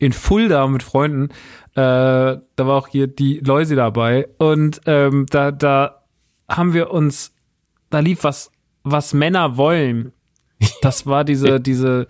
[0.00, 1.30] in Fulda mit Freunden.
[1.74, 4.28] Äh, da war auch hier die Läuse dabei.
[4.38, 6.02] Und ähm, da, da
[6.48, 7.34] haben wir uns,
[7.88, 8.50] da lief was,
[8.82, 10.12] was Männer wollen.
[10.80, 12.08] Das war diese, diese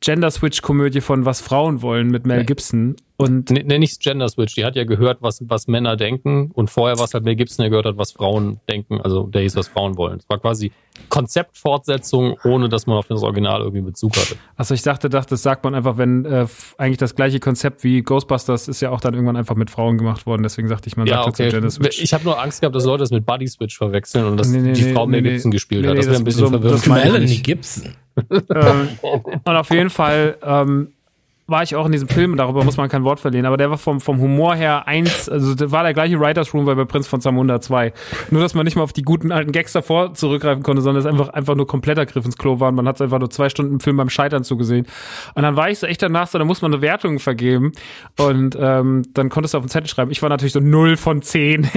[0.00, 2.96] Gender-Switch-Komödie von Was Frauen wollen mit Mel Gibson.
[3.18, 6.96] Und nee, nicht Gender Switch, die hat ja gehört, was, was Männer denken und vorher
[6.96, 9.68] war es halt Mel Gibson, der gehört hat, was Frauen denken, also der hieß, was
[9.68, 10.20] Frauen wollen.
[10.20, 10.72] Es war quasi
[11.10, 14.36] Konzeptfortsetzung, ohne dass man auf das Original irgendwie Bezug hatte.
[14.56, 16.46] Also ich dachte, dachte, das sagt man einfach, wenn äh,
[16.78, 20.24] eigentlich das gleiche Konzept wie Ghostbusters ist ja auch dann irgendwann einfach mit Frauen gemacht
[20.24, 21.50] worden, deswegen sagte ich, man ja, sagt okay.
[21.50, 22.02] Gender Switch.
[22.02, 24.60] Ich habe nur Angst gehabt, dass Leute das mit Buddy Switch verwechseln und dass nee,
[24.60, 25.98] nee, die Frau nee, Mel Gibson gespielt hat.
[25.98, 26.86] Das wäre ein bisschen so, verwirrend.
[26.86, 27.92] Melanie Gibson.
[28.30, 28.88] Ähm,
[29.44, 30.92] und auf jeden Fall ähm,
[31.50, 33.78] war ich auch in diesem Film, darüber muss man kein Wort verlieren, aber der war
[33.78, 37.06] vom, vom Humor her eins, also der war der gleiche Writers Room wie bei Prinz
[37.08, 37.92] von Zamunda 2.
[38.30, 41.06] Nur, dass man nicht mal auf die guten alten Gags davor zurückgreifen konnte, sondern es
[41.06, 43.74] einfach, einfach nur kompletter Griff ins Klo war und man hat einfach nur zwei Stunden
[43.74, 44.86] im Film beim Scheitern zugesehen.
[45.34, 47.72] Und dann war ich so echt danach so, da muss man eine Wertung vergeben
[48.18, 50.10] und ähm, dann konntest du auf den Zettel schreiben.
[50.10, 51.64] Ich war natürlich so 0 von 10.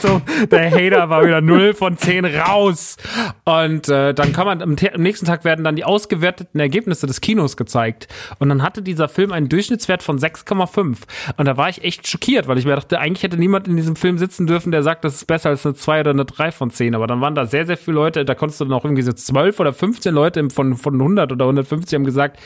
[0.00, 2.96] so, der Hater war wieder 0 von 10 raus.
[3.44, 7.20] Und äh, dann kann man, am, am nächsten Tag werden dann die ausgewerteten Ergebnisse des
[7.20, 8.08] Kinos gezeigt.
[8.38, 10.98] Und dann hatte dieser Film einen Durchschnittswert von 6,5.
[11.36, 13.96] Und da war ich echt schockiert, weil ich mir dachte, eigentlich hätte niemand in diesem
[13.96, 16.70] Film sitzen dürfen, der sagt, das ist besser als eine 2 oder eine 3 von
[16.70, 16.94] 10.
[16.94, 19.12] Aber dann waren da sehr, sehr viele Leute, da konntest du dann auch irgendwie so
[19.12, 22.38] 12 oder 15 Leute von, von 100 oder 150 haben gesagt,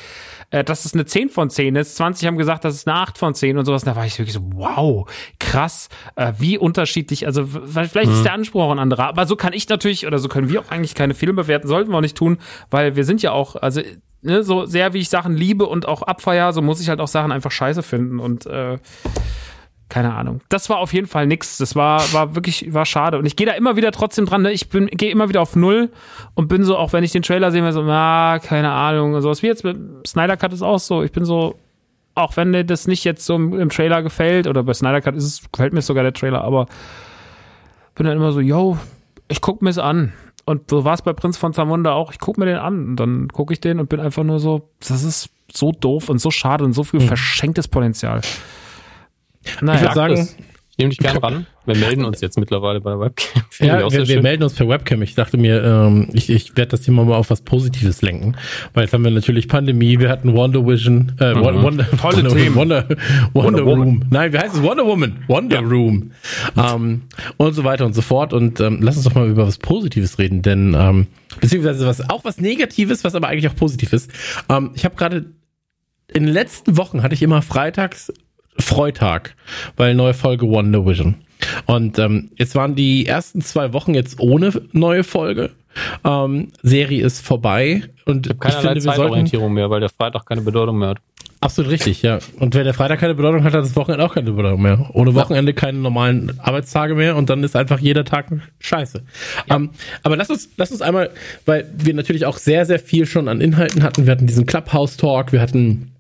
[0.51, 1.97] äh, dass es eine 10 von 10 ist.
[1.97, 3.83] 20 haben gesagt, dass es eine 8 von 10 und sowas.
[3.83, 7.27] Und da war ich wirklich so, wow, krass, äh, wie unterschiedlich.
[7.27, 8.13] Also vielleicht mhm.
[8.13, 9.09] ist der Anspruch auch ein anderer.
[9.09, 11.91] Aber so kann ich natürlich, oder so können wir auch eigentlich keine Filme bewerten, sollten
[11.91, 12.39] wir auch nicht tun,
[12.71, 13.81] weil wir sind ja auch, also
[14.25, 17.09] ne, so sehr wie ich Sachen liebe und auch abfeier, so muss ich halt auch
[17.09, 18.19] Sachen einfach scheiße finden.
[18.19, 18.79] Und äh,
[19.89, 20.41] keine Ahnung.
[20.49, 21.59] Das war auf jeden Fall nix.
[21.59, 23.19] Das war, war wirklich, war schade.
[23.19, 24.43] Und ich gehe da immer wieder trotzdem dran.
[24.43, 24.51] Ne?
[24.51, 25.91] Ich bin, gehe immer wieder auf Null
[26.35, 29.21] und bin so, auch wenn ich den Trailer sehe, so, ah, keine Ahnung.
[29.21, 31.03] So was wie jetzt mit Snyder Cut ist auch so.
[31.03, 31.57] Ich bin so,
[32.15, 35.25] auch wenn dir das nicht jetzt so im, Trailer gefällt, oder bei Snyder Cut ist
[35.25, 36.67] es, gefällt mir sogar der Trailer, aber
[37.95, 38.79] bin dann immer so, yo,
[39.29, 40.13] ich guck mir es an.
[40.45, 42.13] Und so war es bei Prinz von Zamunda auch.
[42.13, 44.69] Ich guck mir den an und dann gucke ich den und bin einfach nur so,
[44.81, 47.09] das ist so doof und so schade und so viel hm.
[47.09, 48.21] verschenktes Potenzial.
[49.61, 50.29] Naja, ich würde sagen,
[50.75, 51.47] ich nehme dich gerne ran.
[51.67, 53.43] Wir melden uns jetzt mittlerweile bei der Webcam.
[53.61, 55.03] ja, wir, wir melden uns per Webcam.
[55.03, 58.37] Ich dachte mir, ähm, ich, ich werde das Thema mal auf was Positives lenken.
[58.73, 61.45] Weil jetzt haben wir natürlich Pandemie, wir hatten Wonder Vision, äh, mhm.
[61.45, 62.57] Wonder, Tolle Wonder, Themen.
[62.57, 62.89] Wonder,
[63.35, 64.03] Wonder, Wonder Room.
[64.11, 64.63] Nein, wie heißt es?
[64.63, 65.23] Wonder Woman.
[65.29, 65.63] Wonder ja.
[65.63, 66.11] Room.
[66.57, 67.03] Ähm,
[67.37, 68.33] und so weiter und so fort.
[68.33, 71.07] Und ähm, lass uns doch mal über was Positives reden, denn ähm,
[71.41, 74.11] beziehungsweise was auch was Negatives, was aber eigentlich auch positiv ist.
[74.49, 75.27] Ähm, ich habe gerade
[76.13, 78.13] in den letzten Wochen hatte ich immer freitags
[78.59, 79.35] Freitag,
[79.77, 81.17] weil neue Folge Wonder Vision.
[81.67, 85.51] Und ähm, jetzt waren die ersten zwei Wochen jetzt ohne neue Folge.
[86.05, 90.27] Ähm, Serie ist vorbei und ich, habe ich finde, wir Zeitorientierung mehr, weil der Freitag
[90.27, 90.99] keine Bedeutung mehr hat.
[91.41, 92.21] Absolut richtig, ja.
[92.39, 94.89] Und wenn der Freitag keine Bedeutung hat, hat das Wochenende auch keine Bedeutung mehr.
[94.95, 98.29] Ohne Wochenende keine normalen Arbeitstage mehr und dann ist einfach jeder Tag
[98.61, 99.03] scheiße.
[99.51, 99.57] Ja.
[99.57, 99.71] Um, ähm,
[100.03, 101.11] aber lass uns, lass uns einmal,
[101.45, 104.07] weil wir natürlich auch sehr, sehr viel schon an Inhalten hatten.
[104.07, 105.94] Wir hatten diesen Clubhouse-Talk, wir hatten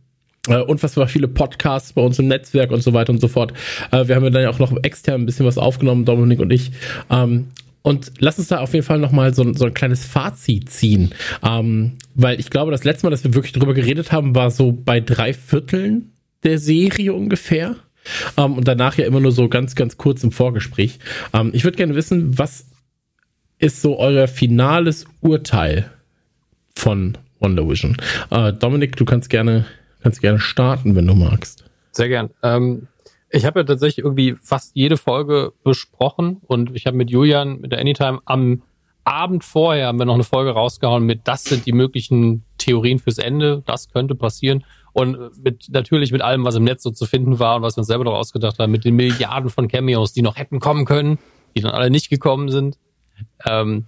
[0.48, 3.52] äh, unfassbar viele Podcasts bei uns im Netzwerk und so weiter und so fort.
[3.90, 6.72] Äh, wir haben ja dann auch noch extern ein bisschen was aufgenommen, Dominik und ich.
[7.10, 7.48] Ähm,
[7.82, 11.10] und lass uns da auf jeden Fall nochmal so, so ein kleines Fazit ziehen.
[11.42, 14.72] Ähm, weil ich glaube, das letzte Mal, dass wir wirklich drüber geredet haben, war so
[14.72, 16.12] bei drei Vierteln
[16.44, 17.76] der Serie ungefähr.
[18.36, 20.98] Ähm, und danach ja immer nur so ganz, ganz kurz im Vorgespräch.
[21.32, 22.66] Ähm, ich würde gerne wissen, was
[23.58, 25.90] ist so euer finales Urteil
[26.74, 27.96] von Wonder Vision?
[28.30, 29.66] Äh, Dominik, du kannst gerne
[30.04, 31.64] Kannst gerne starten, wenn du magst.
[31.92, 32.28] Sehr gern.
[32.42, 32.88] Ähm,
[33.30, 37.72] ich habe ja tatsächlich irgendwie fast jede Folge besprochen und ich habe mit Julian, mit
[37.72, 38.62] der Anytime am
[39.04, 43.16] Abend vorher haben wir noch eine Folge rausgehauen mit, das sind die möglichen Theorien fürs
[43.16, 44.64] Ende, das könnte passieren.
[44.92, 47.80] Und mit, natürlich mit allem, was im Netz so zu finden war und was wir
[47.80, 51.18] uns selber noch ausgedacht haben, mit den Milliarden von Cameos, die noch hätten kommen können,
[51.56, 52.76] die dann alle nicht gekommen sind.
[53.46, 53.86] Ähm,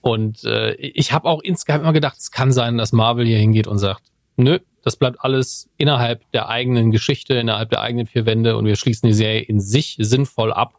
[0.00, 3.68] und äh, ich habe auch insgeheim immer gedacht, es kann sein, dass Marvel hier hingeht
[3.68, 4.02] und sagt,
[4.36, 8.76] nö, das bleibt alles innerhalb der eigenen Geschichte, innerhalb der eigenen vier Wände und wir
[8.76, 10.74] schließen die Serie in sich sinnvoll ab.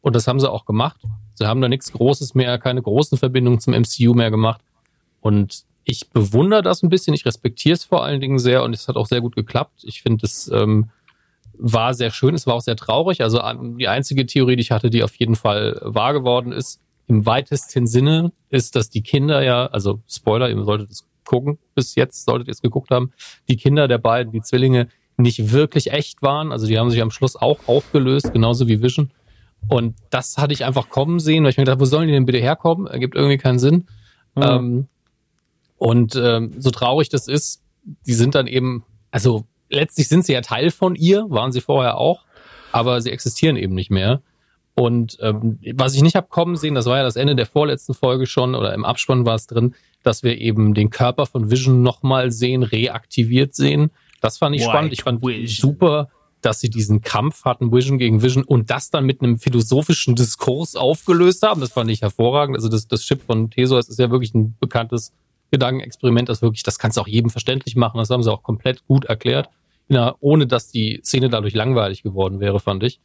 [0.00, 1.00] Und das haben sie auch gemacht.
[1.34, 4.60] Sie haben da nichts Großes mehr, keine großen Verbindungen zum MCU mehr gemacht.
[5.20, 8.86] Und ich bewundere das ein bisschen, ich respektiere es vor allen Dingen sehr und es
[8.86, 9.82] hat auch sehr gut geklappt.
[9.82, 10.90] Ich finde, es ähm,
[11.54, 13.22] war sehr schön, es war auch sehr traurig.
[13.22, 13.42] Also
[13.78, 17.88] die einzige Theorie, die ich hatte, die auf jeden Fall wahr geworden ist, im weitesten
[17.88, 22.48] Sinne, ist, dass die Kinder ja, also Spoiler, ihr solltet es gucken, bis jetzt, solltet
[22.48, 23.12] ihr es geguckt haben,
[23.48, 26.52] die Kinder der beiden, die Zwillinge, nicht wirklich echt waren.
[26.52, 29.12] Also die haben sich am Schluss auch aufgelöst, genauso wie Vision.
[29.68, 32.26] Und das hatte ich einfach kommen sehen, weil ich mir gedacht, wo sollen die denn
[32.26, 32.86] bitte herkommen?
[32.86, 33.86] Ergibt irgendwie keinen Sinn.
[34.34, 34.42] Mhm.
[34.42, 34.88] Ähm,
[35.76, 37.62] und ähm, so traurig das ist,
[38.06, 41.98] die sind dann eben, also letztlich sind sie ja Teil von ihr, waren sie vorher
[41.98, 42.24] auch,
[42.72, 44.22] aber sie existieren eben nicht mehr.
[44.80, 47.92] Und ähm, was ich nicht habe kommen sehen, das war ja das Ende der vorletzten
[47.92, 51.82] Folge schon, oder im Abspann war es drin, dass wir eben den Körper von Vision
[51.82, 53.90] nochmal sehen, reaktiviert sehen.
[54.22, 54.92] Das fand ich White spannend.
[54.94, 55.72] Ich fand Vision.
[55.72, 56.08] super,
[56.40, 60.76] dass sie diesen Kampf hatten, Vision gegen Vision, und das dann mit einem philosophischen Diskurs
[60.76, 61.60] aufgelöst haben.
[61.60, 62.56] Das fand ich hervorragend.
[62.56, 65.12] Also das, das Chip von Tesos ist ja wirklich ein bekanntes
[65.50, 67.98] Gedankenexperiment, das wirklich, das kannst du auch jedem verständlich machen.
[67.98, 69.50] Das haben sie auch komplett gut erklärt,
[69.90, 72.98] ja, ohne dass die Szene dadurch langweilig geworden wäre, fand ich.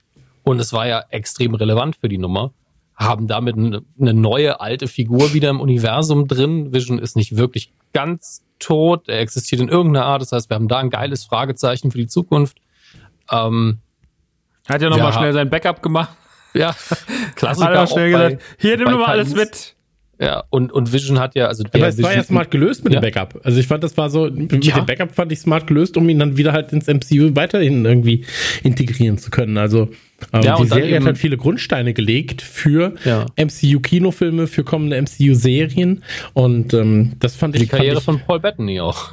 [0.45, 2.53] Und es war ja extrem relevant für die Nummer.
[2.97, 3.81] haben damit eine,
[4.13, 6.71] neue alte Figur wieder im Universum drin.
[6.73, 10.21] Vision ist nicht wirklich ganz tot, er existiert in irgendeiner Art.
[10.21, 12.57] Das heißt, wir haben da ein geiles Fragezeichen für die Zukunft.
[13.29, 13.79] Ähm,
[14.69, 16.09] Hat ja nochmal schnell sein Backup gemacht.
[16.53, 16.73] Ja,
[17.35, 17.67] Klassiker.
[17.67, 19.74] Hat er schnell auch bei- gesagt, hier nimm mal alles mit.
[20.19, 22.83] Ja, und, und Vision hat ja, also der Aber es war ja Vision- smart gelöst
[22.85, 23.01] mit Ja.
[23.01, 23.41] dem Backup.
[23.43, 24.75] Also ich fand, das war so, mit Ja.
[24.75, 28.23] dem Backup fand ich smart gelöst, um ihn dann wieder halt ins MCU weiterhin irgendwie
[28.63, 29.57] integrieren zu können.
[29.57, 29.89] Also
[30.31, 33.25] ähm, Ja, die Serie hat halt viele Grundsteine gelegt für Ja.
[33.35, 36.03] MCU-Kinofilme, für kommende MCU-Serien.
[36.33, 39.11] Und ähm, das fand ich, die Karriere fand von Paul Bettany auch.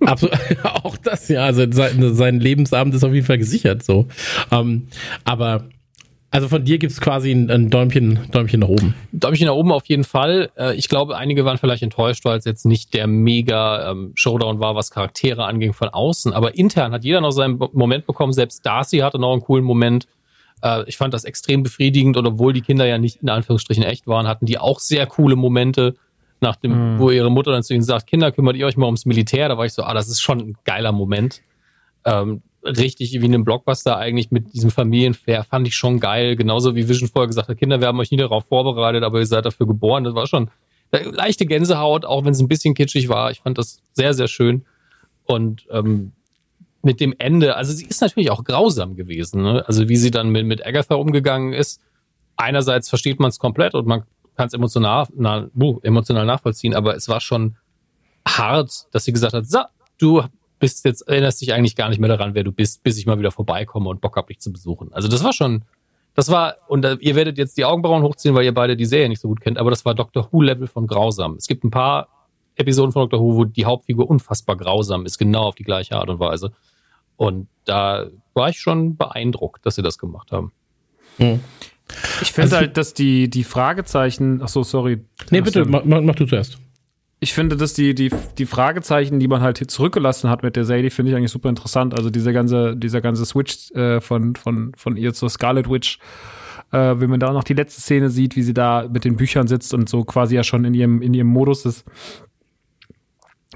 [0.00, 0.34] ich absolut,
[0.64, 1.44] auch das, ja.
[1.44, 4.08] Also sein, sein Lebensabend ist auf jeden Fall gesichert so.
[4.50, 4.86] Ähm,
[5.24, 5.64] aber
[6.30, 8.94] also von dir gibt's quasi ein, ein Däumchen, Däumchen nach oben.
[9.12, 10.50] Däumchen nach oben auf jeden Fall.
[10.56, 14.60] Äh, Ich glaube, einige waren vielleicht enttäuscht, weil es jetzt nicht der mega ähm, Showdown
[14.60, 16.32] war, was Charaktere anging von außen.
[16.32, 18.32] Aber intern hat jeder noch seinen Moment bekommen.
[18.32, 20.06] Selbst Darcy hatte noch einen coolen Moment.
[20.62, 24.06] Äh, Ich fand das extrem befriedigend und obwohl die Kinder ja nicht in Anführungsstrichen echt
[24.06, 25.94] waren, hatten die auch sehr coole Momente.
[26.42, 29.04] Nach dem, wo ihre Mutter dann zu ihnen sagt, Kinder, kümmert ihr euch mal ums
[29.04, 29.50] Militär.
[29.50, 31.42] Da war ich so, ah, das ist schon ein geiler Moment.
[32.06, 36.36] Ähm, richtig wie in einem Blockbuster eigentlich mit diesem Familienfair fand ich schon geil.
[36.36, 39.26] Genauso wie Vision vorher gesagt hat, Kinder, wir haben euch nie darauf vorbereitet, aber ihr
[39.26, 40.04] seid dafür geboren.
[40.04, 40.50] Das war schon
[40.92, 43.30] leichte Gänsehaut, auch wenn es ein bisschen kitschig war.
[43.30, 44.64] Ich fand das sehr, sehr schön.
[45.24, 46.12] Und ähm,
[46.82, 49.42] mit dem Ende, also sie ist natürlich auch grausam gewesen.
[49.42, 49.64] Ne?
[49.66, 51.80] Also wie sie dann mit, mit Agatha umgegangen ist.
[52.36, 54.04] Einerseits versteht man es komplett und man
[54.36, 57.56] kann es emotional, na, buh, emotional nachvollziehen, aber es war schon
[58.26, 59.60] hart, dass sie gesagt hat, so,
[59.98, 60.22] du
[60.60, 63.18] bist jetzt, erinnerst dich eigentlich gar nicht mehr daran, wer du bist, bis ich mal
[63.18, 64.92] wieder vorbeikomme und Bock hab, dich zu besuchen.
[64.92, 65.62] Also das war schon,
[66.14, 69.08] das war, und äh, ihr werdet jetzt die Augenbrauen hochziehen, weil ihr beide die Serie
[69.08, 71.34] nicht so gut kennt, aber das war Doctor Who-Level von grausam.
[71.34, 72.08] Es gibt ein paar
[72.56, 76.08] Episoden von Doctor Who, wo die Hauptfigur unfassbar grausam ist, genau auf die gleiche Art
[76.10, 76.52] und Weise.
[77.16, 80.52] Und da war ich schon beeindruckt, dass sie das gemacht haben.
[81.18, 85.04] Ich finde Also- halt, dass die, die Fragezeichen, ach so, sorry.
[85.30, 86.58] Nee, bitte, mach, mach du zuerst.
[87.22, 90.64] Ich finde, dass die, die, die Fragezeichen, die man halt hier zurückgelassen hat mit der
[90.64, 91.94] Serie, die finde ich eigentlich super interessant.
[91.94, 95.98] Also dieser ganze, dieser ganze Switch äh, von, von, von ihr zur Scarlet Witch,
[96.72, 99.48] äh, wenn man da noch die letzte Szene sieht, wie sie da mit den Büchern
[99.48, 101.84] sitzt und so quasi ja schon in ihrem, in ihrem Modus ist.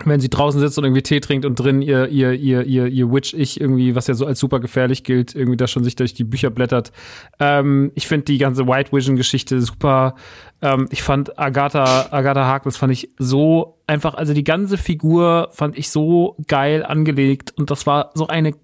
[0.05, 3.12] Wenn sie draußen sitzt und irgendwie Tee trinkt und drin ihr, ihr, ihr, ihr, ihr
[3.12, 6.24] Witch-Ich irgendwie, was ja so als super gefährlich gilt, irgendwie da schon sich durch die
[6.24, 6.90] Bücher blättert.
[7.38, 10.16] Ähm, ich finde die ganze White Vision-Geschichte super.
[10.61, 15.76] Ähm, ich fand Agatha, Agatha Harkness fand ich so einfach, also die ganze Figur fand
[15.76, 18.55] ich so geil angelegt und das war so eine,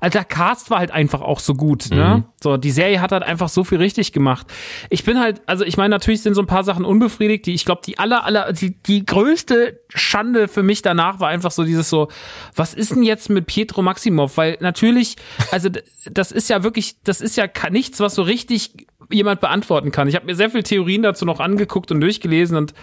[0.00, 2.24] also der Cast war halt einfach auch so gut, ne?
[2.42, 4.46] So, die Serie hat halt einfach so viel richtig gemacht.
[4.90, 7.64] Ich bin halt, also ich meine, natürlich sind so ein paar Sachen unbefriedigt, die ich
[7.64, 11.88] glaube, die aller, aller, die, die größte Schande für mich danach war einfach so dieses
[11.88, 12.08] so,
[12.54, 14.36] was ist denn jetzt mit Pietro Maximov?
[14.36, 15.16] Weil natürlich,
[15.52, 15.68] also
[16.10, 20.08] das ist ja wirklich, das ist ja nichts, was so richtig jemand beantworten kann.
[20.08, 22.74] Ich habe mir sehr viele Theorien dazu noch angeguckt und durchgelesen und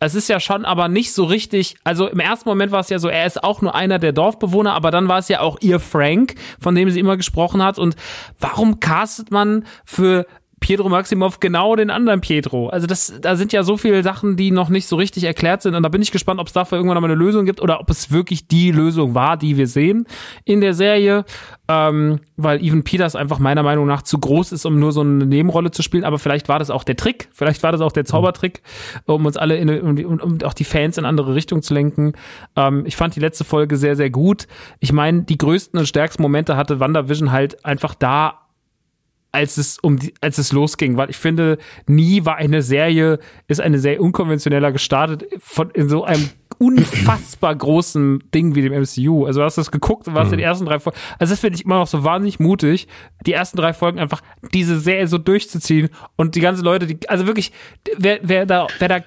[0.00, 2.98] es ist ja schon aber nicht so richtig, also im ersten Moment war es ja
[2.98, 5.80] so, er ist auch nur einer der Dorfbewohner, aber dann war es ja auch ihr
[5.80, 7.96] Frank, von dem sie immer gesprochen hat und
[8.38, 10.26] warum castet man für
[10.60, 12.68] Pietro Maximov genau den anderen Pietro.
[12.68, 15.74] Also das, da sind ja so viele Sachen, die noch nicht so richtig erklärt sind.
[15.74, 17.90] Und da bin ich gespannt, ob es dafür irgendwann mal eine Lösung gibt oder ob
[17.90, 20.06] es wirklich die Lösung war, die wir sehen
[20.44, 21.24] in der Serie.
[21.68, 25.26] Ähm, weil Evan Peters einfach meiner Meinung nach zu groß ist, um nur so eine
[25.26, 26.04] Nebenrolle zu spielen.
[26.04, 27.28] Aber vielleicht war das auch der Trick.
[27.32, 28.62] Vielleicht war das auch der Zaubertrick,
[29.06, 32.14] um uns alle in, um, um, um auch die Fans in andere Richtung zu lenken.
[32.56, 34.46] Ähm, ich fand die letzte Folge sehr, sehr gut.
[34.80, 38.47] Ich meine, die größten und stärksten Momente hatte WandaVision halt einfach da,
[39.32, 43.60] als es um die, als es losging, weil ich finde, nie war eine Serie, ist
[43.60, 49.26] eine sehr unkonventioneller gestartet von in so einem unfassbar großen Ding wie dem MCU.
[49.26, 50.98] Also du hast das geguckt und warst in den ersten drei Folgen.
[51.18, 52.88] Also das finde ich immer noch so wahnsinnig mutig,
[53.26, 54.22] die ersten drei Folgen einfach
[54.52, 57.52] diese Serie so durchzuziehen und die ganzen Leute, die, also wirklich,
[57.96, 59.00] wer, wer da, wer da,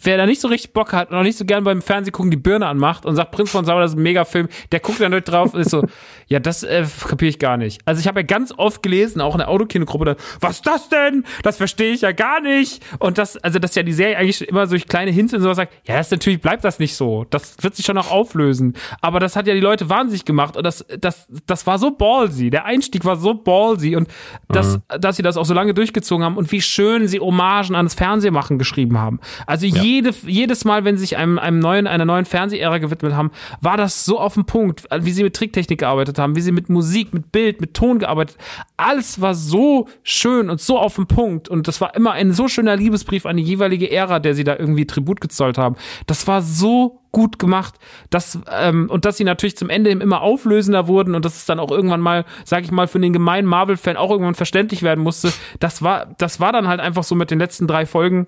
[0.00, 2.30] wer da nicht so richtig Bock hat und auch nicht so gern beim Fernsehen gucken
[2.30, 5.12] die Birne anmacht und sagt, Prinz von Sauer, das ist ein Megafilm, der guckt dann
[5.12, 5.84] nicht drauf und ist so,
[6.26, 7.82] ja, das äh, kapiere ich gar nicht.
[7.84, 10.88] Also ich habe ja ganz oft gelesen, auch in der Autokinogruppe, dann, was ist das
[10.88, 11.24] denn?
[11.42, 12.82] Das verstehe ich ja gar nicht.
[12.98, 15.72] Und das, also dass ja die Serie eigentlich immer durch kleine Hints und sowas sagt,
[15.86, 17.24] ja, das natürlich bleibt das nicht so.
[17.30, 18.74] Das wird sich schon noch auflösen.
[19.00, 22.50] Aber das hat ja die Leute wahnsinnig gemacht und das, das, das war so ballsy.
[22.50, 24.08] Der Einstieg war so ballsy und
[24.48, 27.94] das, dass sie das auch so lange durchgezogen haben und wie schön sie Hommagen ans
[27.94, 29.20] Fernsehmachen geschrieben haben.
[29.46, 33.30] Also jede, jedes Mal, wenn sie sich einem, einem neuen, einer neuen Fernsehära gewidmet haben,
[33.60, 36.68] war das so auf den Punkt, wie sie mit Tricktechnik gearbeitet haben, wie sie mit
[36.68, 38.36] Musik, mit Bild, mit Ton gearbeitet.
[38.76, 42.32] Alles war so so schön und so auf den Punkt und das war immer ein
[42.32, 45.76] so schöner Liebesbrief an die jeweilige Ära, der sie da irgendwie Tribut gezollt haben.
[46.08, 47.76] Das war so gut gemacht,
[48.10, 51.60] dass ähm, und dass sie natürlich zum Ende immer auflösender wurden und dass es dann
[51.60, 55.32] auch irgendwann mal, sag ich mal, für den gemeinen Marvel-Fan auch irgendwann verständlich werden musste.
[55.60, 58.26] Das war, das war dann halt einfach so mit den letzten drei Folgen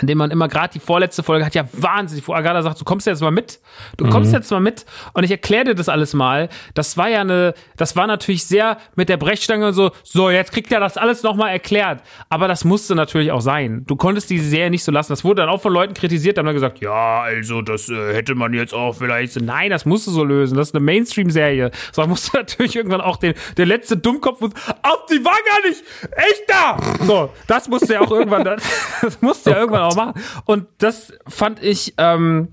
[0.00, 3.06] indem man immer gerade die vorletzte Folge hat ja wahnsinnig, wo Agatha sagt, du kommst
[3.06, 3.60] jetzt mal mit,
[3.96, 4.36] du kommst mhm.
[4.36, 6.48] jetzt mal mit und ich erkläre dir das alles mal.
[6.74, 10.52] Das war ja eine, das war natürlich sehr mit der Brechstange und so, so jetzt
[10.52, 12.02] kriegt er das alles nochmal erklärt.
[12.28, 13.84] Aber das musste natürlich auch sein.
[13.86, 15.12] Du konntest die Serie nicht so lassen.
[15.12, 18.34] Das wurde dann auch von Leuten kritisiert, dann haben gesagt, ja, also das äh, hätte
[18.34, 20.56] man jetzt auch vielleicht so, nein, das musst du so lösen.
[20.56, 21.70] Das ist eine Mainstream-Serie.
[21.92, 25.82] So man musste natürlich irgendwann auch den, der letzte Dummkopf, auf die war gar nicht
[26.12, 26.76] echt da.
[27.04, 28.44] So, das musste ja auch irgendwann,
[29.02, 30.20] das musste ja oh irgendwann auch machen.
[30.44, 32.48] Und das fand ich, ähm,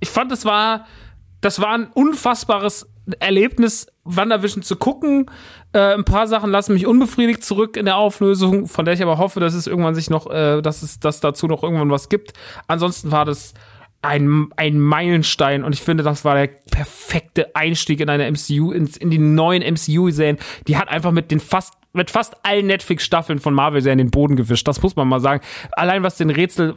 [0.00, 0.86] ich fand, es war,
[1.40, 2.86] das war ein unfassbares
[3.18, 5.30] Erlebnis, WandaVision zu gucken.
[5.72, 9.18] Äh, ein paar Sachen lassen mich unbefriedigt zurück in der Auflösung, von der ich aber
[9.18, 12.32] hoffe, dass es irgendwann sich noch, äh, dass es, dass dazu noch irgendwann was gibt.
[12.68, 13.54] Ansonsten war das
[14.02, 18.86] ein, ein Meilenstein und ich finde, das war der perfekte Einstieg in eine MCU, in,
[18.98, 20.38] in die neuen MCU-Serien.
[20.66, 24.10] Die hat einfach mit den fast mit fast allen Netflix-Staffeln von Marvel sehr in den
[24.10, 24.66] Boden gewischt.
[24.66, 25.42] Das muss man mal sagen.
[25.72, 26.74] Allein was den Rätsel,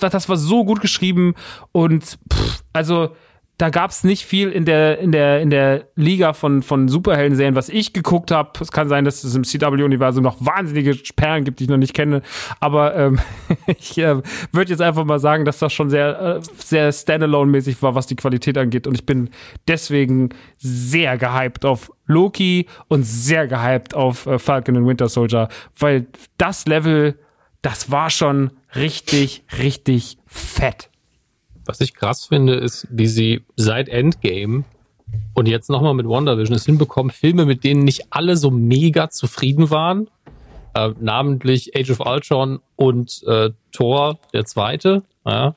[0.00, 1.34] das war so gut geschrieben
[1.72, 3.16] und pff, also
[3.56, 7.68] da gab's nicht viel in der in der in der Liga von von Superhelden-Serien, was
[7.68, 8.50] ich geguckt habe.
[8.60, 11.94] Es kann sein, dass es im CW-Universum noch wahnsinnige Perlen gibt, die ich noch nicht
[11.94, 12.22] kenne.
[12.58, 13.20] Aber ähm,
[13.66, 17.94] ich äh, würde jetzt einfach mal sagen, dass das schon sehr äh, sehr Standalone-mäßig war,
[17.94, 18.88] was die Qualität angeht.
[18.88, 19.30] Und ich bin
[19.68, 25.48] deswegen sehr gehypt auf Loki und sehr gehypt auf äh, Falcon und Winter Soldier,
[25.78, 26.06] weil
[26.38, 27.20] das Level,
[27.62, 30.90] das war schon richtig richtig fett.
[31.66, 34.64] Was ich krass finde, ist, wie sie seit Endgame
[35.34, 39.70] und jetzt nochmal mit WandaVision es hinbekommen, Filme, mit denen nicht alle so mega zufrieden
[39.70, 40.08] waren,
[40.74, 45.54] äh, namentlich Age of Ultron und äh, Thor, der zweite, ja,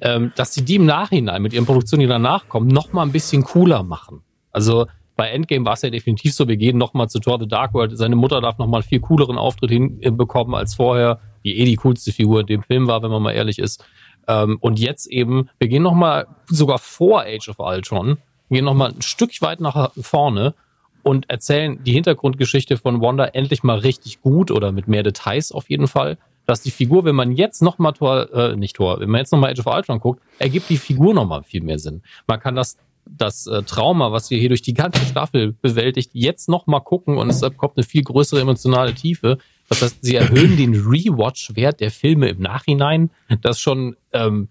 [0.00, 3.42] ähm, dass sie die im Nachhinein mit ihren Produktionen, die danach kommen, nochmal ein bisschen
[3.42, 4.22] cooler machen.
[4.52, 4.86] Also
[5.16, 7.96] bei Endgame war es ja definitiv so, wir gehen nochmal zu Thor the Dark World,
[7.98, 12.12] seine Mutter darf nochmal einen viel cooleren Auftritt hinbekommen als vorher, die eh die coolste
[12.12, 13.84] Figur in dem Film war, wenn man mal ehrlich ist.
[14.30, 18.18] Ähm, und jetzt eben, wir gehen nochmal sogar vor Age of Ultron,
[18.48, 20.54] gehen nochmal ein Stück weit nach vorne
[21.02, 25.68] und erzählen die Hintergrundgeschichte von Wanda endlich mal richtig gut oder mit mehr Details auf
[25.68, 26.16] jeden Fall.
[26.46, 29.50] Dass die Figur, wenn man jetzt nochmal Tor, äh, nicht Tor, wenn man jetzt nochmal
[29.50, 32.02] Age of Ultron guckt, ergibt die Figur nochmal viel mehr Sinn.
[32.26, 36.48] Man kann das das äh, Trauma, was wir hier durch die ganze Staffel bewältigt, jetzt
[36.48, 39.38] nochmal gucken und es bekommt eine viel größere emotionale Tiefe,
[39.70, 43.10] das heißt, sie erhöhen den Rewatch-Wert der Filme im Nachhinein.
[43.40, 44.48] Das schon, ähm,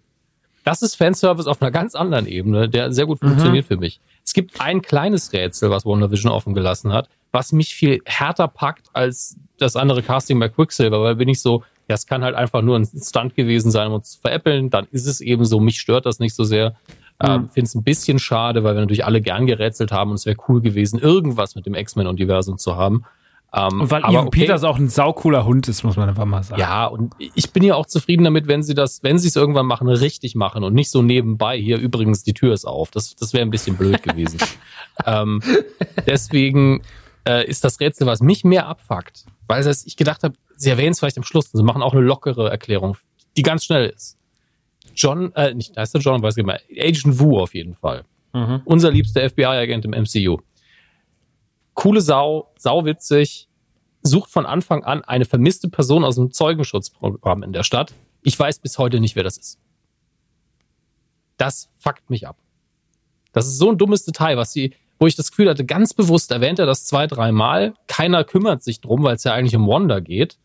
[0.63, 3.67] das ist Fanservice auf einer ganz anderen Ebene, der sehr gut funktioniert mhm.
[3.67, 3.99] für mich.
[4.23, 8.87] Es gibt ein kleines Rätsel, was WandaVision offen gelassen hat, was mich viel härter packt
[8.93, 12.61] als das andere Casting bei Quicksilver, weil bin ich so, ja, es kann halt einfach
[12.61, 15.81] nur ein Stunt gewesen sein, um uns zu veräppeln, dann ist es eben so, mich
[15.81, 16.77] stört das nicht so sehr.
[17.21, 17.27] Mhm.
[17.27, 20.25] Ähm, Finde es ein bisschen schade, weil wir natürlich alle gern gerätselt haben und es
[20.25, 23.03] wäre cool gewesen, irgendwas mit dem X-Men-Universum zu haben.
[23.51, 24.41] Ähm, und weil Ivan okay.
[24.41, 26.61] Peters auch ein saucooler Hund ist, muss man einfach mal sagen.
[26.61, 29.65] Ja, und ich bin ja auch zufrieden damit, wenn sie das, wenn sie es irgendwann
[29.65, 32.91] machen, richtig machen und nicht so nebenbei, hier übrigens, die Tür ist auf.
[32.91, 34.39] Das, das wäre ein bisschen blöd gewesen.
[35.05, 35.41] ähm,
[36.05, 36.83] deswegen
[37.27, 40.91] äh, ist das Rätsel, was mich mehr abfuckt, weil das, ich gedacht habe, sie erwähnen
[40.91, 42.97] es vielleicht am Schluss, sie machen auch eine lockere Erklärung,
[43.35, 44.17] die ganz schnell ist.
[44.95, 48.03] John, äh, nicht, heißt der John, weiß ich nicht mehr, Agent Wu auf jeden Fall.
[48.33, 48.61] Mhm.
[48.65, 50.39] Unser liebster FBI-Agent im MCU
[51.79, 53.47] coole Sau, sauwitzig,
[54.01, 57.93] sucht von Anfang an eine vermisste Person aus dem Zeugenschutzprogramm in der Stadt.
[58.21, 59.59] Ich weiß bis heute nicht, wer das ist.
[61.37, 62.35] Das fuckt mich ab.
[63.31, 66.31] Das ist so ein dummes Detail, was sie, wo ich das Gefühl hatte, ganz bewusst
[66.31, 67.73] erwähnt er das zwei, dreimal.
[67.87, 70.37] Keiner kümmert sich drum, weil es ja eigentlich um Wanda geht.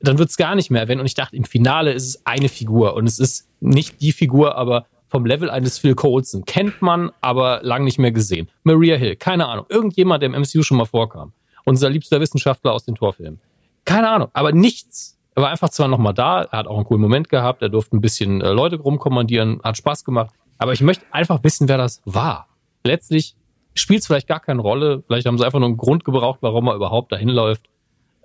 [0.00, 1.00] Dann wird es gar nicht mehr erwähnt.
[1.00, 2.92] Und ich dachte, im Finale ist es eine Figur.
[2.92, 6.44] Und es ist nicht die Figur, aber vom Level eines Phil Coulson.
[6.44, 8.48] Kennt man, aber lang nicht mehr gesehen.
[8.62, 9.66] Maria Hill, keine Ahnung.
[9.68, 11.32] Irgendjemand, der im MCU schon mal vorkam.
[11.64, 13.40] Unser liebster Wissenschaftler aus den Torfilmen.
[13.84, 15.18] Keine Ahnung, aber nichts.
[15.34, 17.96] Er war einfach zwar nochmal da, er hat auch einen coolen Moment gehabt, er durfte
[17.96, 20.34] ein bisschen äh, Leute rumkommandieren, hat Spaß gemacht.
[20.58, 22.48] Aber ich möchte einfach wissen, wer das war.
[22.84, 23.36] Letztlich
[23.74, 25.04] spielt es vielleicht gar keine Rolle.
[25.06, 27.68] Vielleicht haben sie einfach nur einen Grund gebraucht, warum er überhaupt dahin läuft.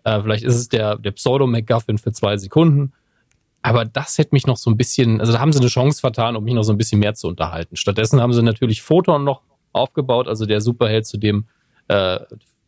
[0.03, 2.93] Äh, vielleicht ist es der, der Pseudo-MacGuffin für zwei Sekunden.
[3.63, 6.35] Aber das hätte mich noch so ein bisschen, also da haben sie eine Chance vertan,
[6.35, 7.77] um mich noch so ein bisschen mehr zu unterhalten.
[7.77, 9.41] Stattdessen haben sie natürlich Photon noch
[9.71, 11.47] aufgebaut, also der Superheld, zu dem
[11.87, 12.19] äh,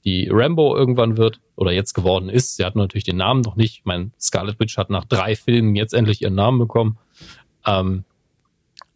[0.06, 2.56] die Rambo irgendwann wird oder jetzt geworden ist.
[2.56, 3.80] Sie hat natürlich den Namen noch nicht.
[3.80, 6.98] Ich meine, Scarlet Witch hat nach drei Filmen jetzt endlich ihren Namen bekommen.
[7.66, 8.06] Ähm,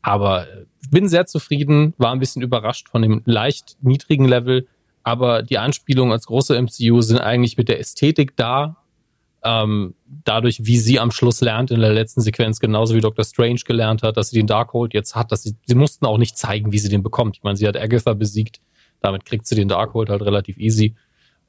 [0.02, 0.48] aber
[0.90, 4.68] bin sehr zufrieden, war ein bisschen überrascht von dem leicht niedrigen Level,
[5.04, 8.78] aber die Anspielungen als große MCU sind eigentlich mit der Ästhetik da.
[9.44, 13.24] Ähm, dadurch, wie sie am Schluss lernt in der letzten Sequenz, genauso wie Dr.
[13.24, 16.38] Strange gelernt hat, dass sie den Darkhold jetzt hat, dass sie, sie mussten auch nicht
[16.38, 17.38] zeigen, wie sie den bekommt.
[17.38, 18.60] Ich meine, sie hat Agatha besiegt,
[19.00, 20.96] damit kriegt sie den Darkhold halt relativ easy.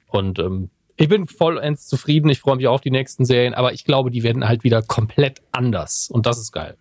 [0.06, 3.84] Und ähm, ich bin vollends zufrieden, ich freue mich auf die nächsten Serien, aber ich
[3.84, 6.10] glaube, die werden halt wieder komplett anders.
[6.12, 6.76] Und das ist geil.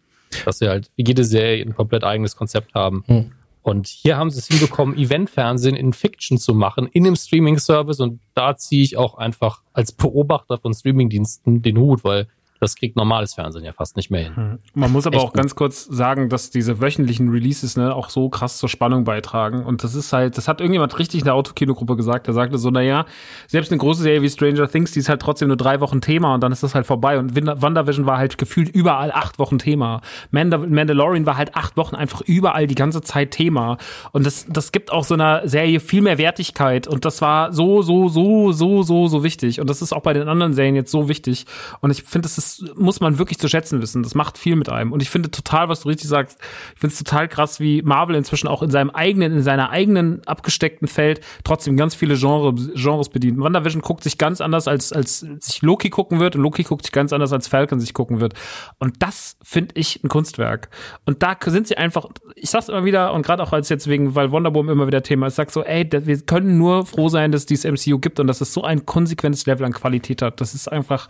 [0.45, 3.03] Dass sie halt wie jede Serie ein komplett eigenes Konzept haben.
[3.07, 3.31] Hm.
[3.61, 7.99] Und hier haben sie es hinbekommen, Eventfernsehen in Fiction zu machen, in einem Streaming-Service.
[7.99, 12.27] Und da ziehe ich auch einfach als Beobachter von Streamingdiensten den Hut, weil
[12.59, 14.35] das kriegt normales Fernsehen ja fast nicht mehr hin.
[14.35, 14.59] Hm.
[14.73, 15.41] Man muss aber Echt auch gut.
[15.41, 19.63] ganz kurz sagen, dass diese wöchentlichen Releases ne, auch so krass zur Spannung beitragen.
[19.63, 22.27] Und das ist halt, das hat irgendjemand richtig in der Autokinogruppe gesagt.
[22.27, 23.05] Der sagte so, naja,
[23.47, 26.33] selbst eine große Serie wie Stranger Things, die ist halt trotzdem nur drei Wochen Thema
[26.33, 27.17] und dann ist das halt vorbei.
[27.17, 30.01] Und WandaVision war halt gefühlt überall acht Wochen Thema.
[30.31, 33.77] Mandal Mandalorian war halt acht Wochen einfach überall die ganze Zeit Thema.
[34.11, 36.87] Und das, das gibt auch so einer Serie viel mehr Wertigkeit.
[36.87, 39.61] Und das war so, so, so, so, so, so wichtig.
[39.61, 41.45] Und das ist auch bei den anderen Serien jetzt so wichtig.
[41.79, 44.03] Und ich finde, es ist muss man wirklich zu schätzen wissen.
[44.03, 44.91] Das macht viel mit einem.
[44.91, 46.39] Und ich finde total, was du richtig sagst,
[46.73, 50.25] ich finde es total krass, wie Marvel inzwischen auch in seinem eigenen, in seiner eigenen
[50.25, 53.39] abgesteckten Feld trotzdem ganz viele Genre, Genres bedient.
[53.39, 56.91] WandaVision guckt sich ganz anders, als, als sich Loki gucken wird und Loki guckt sich
[56.91, 58.33] ganz anders, als Falcon sich gucken wird.
[58.77, 60.69] Und das finde ich ein Kunstwerk.
[61.05, 64.15] Und da sind sie einfach, ich sag's immer wieder und gerade auch als jetzt wegen,
[64.15, 67.31] weil Wonder Woman immer wieder Thema ist, sag so, ey, wir können nur froh sein,
[67.31, 70.41] dass dieses MCU gibt und dass es so ein konsequentes Level an Qualität hat.
[70.41, 71.07] Das ist einfach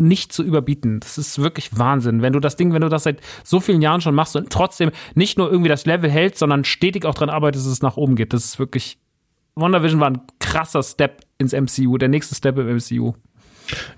[0.00, 1.00] nicht zu überbieten.
[1.00, 2.22] Das ist wirklich Wahnsinn.
[2.22, 4.90] Wenn du das Ding, wenn du das seit so vielen Jahren schon machst und trotzdem
[5.14, 8.16] nicht nur irgendwie das Level hältst, sondern stetig auch dran arbeitest, dass es nach oben
[8.16, 8.32] geht.
[8.32, 8.98] Das ist wirklich.
[9.54, 13.14] WandaVision war ein krasser Step ins MCU, der nächste Step im MCU.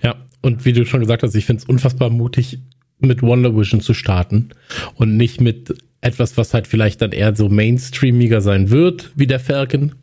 [0.02, 2.60] Ja, und wie du schon gesagt hast, ich finde es unfassbar mutig,
[2.98, 4.50] mit WandaVision zu starten
[4.94, 9.40] und nicht mit etwas, was halt vielleicht dann eher so mainstreamiger sein wird, wie der
[9.40, 9.94] Falcon,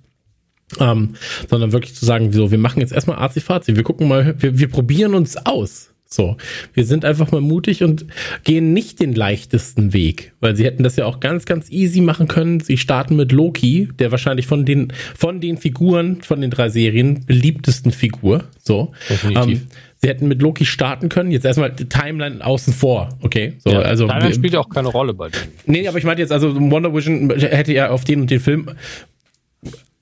[0.79, 1.15] ähm,
[1.49, 4.69] sondern wirklich zu sagen, so, wir machen jetzt erstmal Azi-Fazi, wir gucken mal, wir, wir
[4.69, 5.91] probieren uns aus.
[6.09, 6.37] So,
[6.73, 8.05] wir sind einfach mal mutig und
[8.45, 12.29] gehen nicht den leichtesten Weg, weil sie hätten das ja auch ganz, ganz easy machen
[12.29, 12.61] können.
[12.61, 17.25] Sie starten mit Loki, der wahrscheinlich von den, von den Figuren, von den drei Serien
[17.25, 18.45] beliebtesten Figur.
[18.63, 18.93] So,
[19.35, 19.63] ähm,
[19.97, 21.29] sie hätten mit Loki starten können.
[21.31, 23.55] Jetzt erstmal die Timeline außen vor, okay?
[23.59, 25.51] So, ja, also Timeline spielt ja auch keine Rolle bei denen.
[25.65, 28.69] Nee, aber ich meinte jetzt also Wonder Vision hätte ja auf den und den Film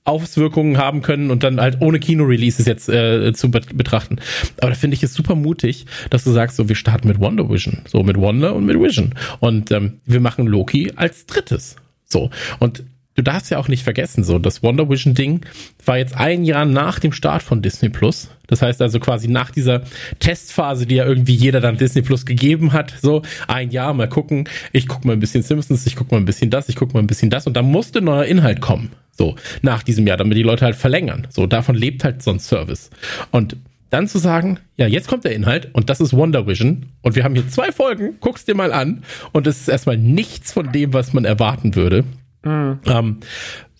[0.06, 4.18] Auswirkungen haben können und dann halt ohne Kino-Releases jetzt äh, zu betrachten.
[4.60, 7.48] Aber da finde ich es super mutig, dass du sagst, so wir starten mit Wonder
[7.50, 11.76] Vision, so mit Wonder und mit Vision und ähm, wir machen Loki als drittes.
[12.08, 12.30] So
[12.60, 12.84] und
[13.16, 15.44] du darfst ja auch nicht vergessen, so das Wonder Vision Ding
[15.84, 18.28] war jetzt ein Jahr nach dem Start von Disney Plus.
[18.46, 19.82] Das heißt also quasi nach dieser
[20.20, 24.48] Testphase, die ja irgendwie jeder dann Disney Plus gegeben hat, so ein Jahr mal gucken.
[24.72, 27.00] Ich guck mal ein bisschen Simpsons, ich guck mal ein bisschen das, ich guck mal
[27.00, 28.92] ein bisschen das und da musste neuer Inhalt kommen.
[29.10, 31.26] So, nach diesem Jahr, damit die Leute halt verlängern.
[31.30, 32.90] So, davon lebt halt so ein Service.
[33.30, 33.56] Und
[33.90, 37.24] dann zu sagen, ja, jetzt kommt der Inhalt und das ist Wonder Vision und wir
[37.24, 40.92] haben hier zwei Folgen, guck's dir mal an und es ist erstmal nichts von dem,
[40.92, 42.04] was man erwarten würde.
[42.46, 42.78] Mhm.
[42.86, 43.16] Ähm,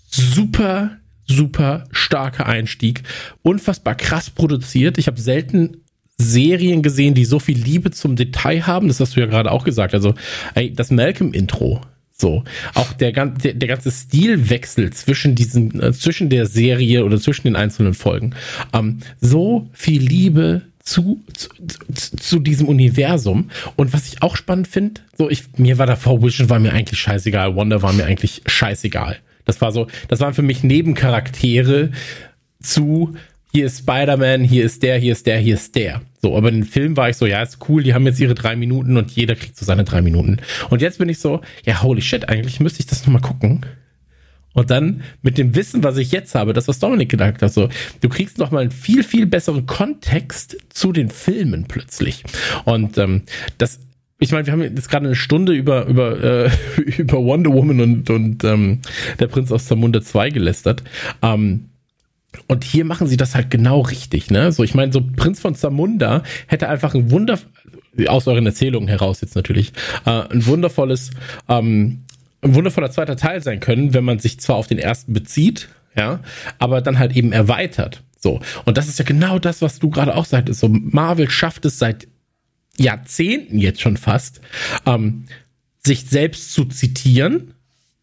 [0.08, 3.02] super, super starker Einstieg,
[3.42, 4.98] unfassbar krass produziert.
[4.98, 5.78] Ich habe selten
[6.18, 8.88] Serien gesehen, die so viel Liebe zum Detail haben.
[8.88, 9.94] Das hast du ja gerade auch gesagt.
[9.94, 10.14] Also,
[10.54, 11.82] ey, das Malcolm-Intro,
[12.18, 12.44] so,
[12.74, 17.56] auch der, der, der ganze Stilwechsel zwischen diesen, äh, zwischen der Serie oder zwischen den
[17.56, 18.34] einzelnen Folgen.
[18.72, 21.48] Ähm, so viel Liebe zu, zu,
[22.16, 23.50] zu diesem Universum.
[23.74, 27.00] Und was ich auch spannend finde, so ich, mir war davor Vision war mir eigentlich
[27.00, 29.18] scheißegal, Wonder war mir eigentlich scheißegal.
[29.44, 31.90] Das war so, das waren für mich Nebencharaktere
[32.62, 33.14] zu
[33.52, 36.02] hier ist Spider-Man, hier ist der, hier ist der, hier ist der.
[36.20, 38.34] So, aber in dem Film war ich so, ja, ist cool, die haben jetzt ihre
[38.34, 40.38] drei Minuten und jeder kriegt so seine drei Minuten.
[40.68, 43.64] Und jetzt bin ich so, ja, holy shit, eigentlich müsste ich das nochmal gucken.
[44.56, 47.68] Und dann mit dem Wissen, was ich jetzt habe, das, was Dominik gedacht hat, so,
[48.00, 52.24] du kriegst nochmal einen viel, viel besseren Kontext zu den Filmen plötzlich.
[52.64, 53.22] Und ähm,
[53.58, 53.80] das
[54.18, 56.50] ich meine, wir haben jetzt gerade eine Stunde über über äh,
[56.96, 58.80] über Wonder Woman und und ähm,
[59.20, 60.82] der Prinz aus Zamunda 2 gelästert.
[61.20, 61.66] Ähm,
[62.48, 64.52] und hier machen sie das halt genau richtig, ne?
[64.52, 67.38] So, ich meine, so Prinz von Zamunda hätte einfach ein Wunder,
[68.06, 69.72] aus euren Erzählungen heraus jetzt natürlich,
[70.06, 71.10] äh, ein wundervolles,
[71.48, 72.04] ähm,
[72.46, 76.20] ein wundervoller zweiter Teil sein können, wenn man sich zwar auf den ersten bezieht, ja,
[76.58, 78.02] aber dann halt eben erweitert.
[78.18, 78.40] So.
[78.64, 80.60] Und das ist ja genau das, was du gerade auch sagtest.
[80.60, 82.08] So, Marvel schafft es seit
[82.78, 84.40] Jahrzehnten jetzt schon fast,
[84.84, 85.24] ähm,
[85.84, 87.54] sich selbst zu zitieren,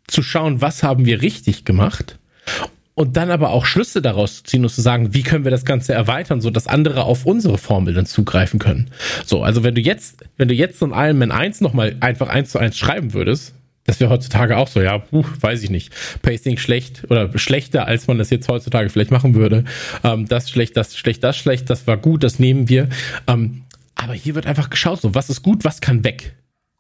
[0.08, 2.18] zu schauen, was haben wir richtig gemacht
[2.96, 5.66] und dann aber auch Schlüsse daraus zu ziehen und zu sagen, wie können wir das
[5.66, 8.92] Ganze erweitern, so dass andere auf unsere Formel dann zugreifen können.
[9.26, 12.30] So, also wenn du jetzt, wenn du jetzt so ein Iron Man 1 nochmal einfach
[12.30, 13.56] eins zu eins schreiben würdest,
[13.86, 15.94] das wäre heutzutage auch so, ja, puh, weiß ich nicht.
[16.22, 19.66] Pacing schlecht oder schlechter, als man das jetzt heutzutage vielleicht machen würde.
[20.04, 22.90] Ähm, das schlecht, das schlecht, das schlecht, das war gut, das nehmen wir.
[23.28, 23.64] Ähm,
[23.96, 26.36] aber hier wird einfach geschaut, so, was ist gut, was kann weg.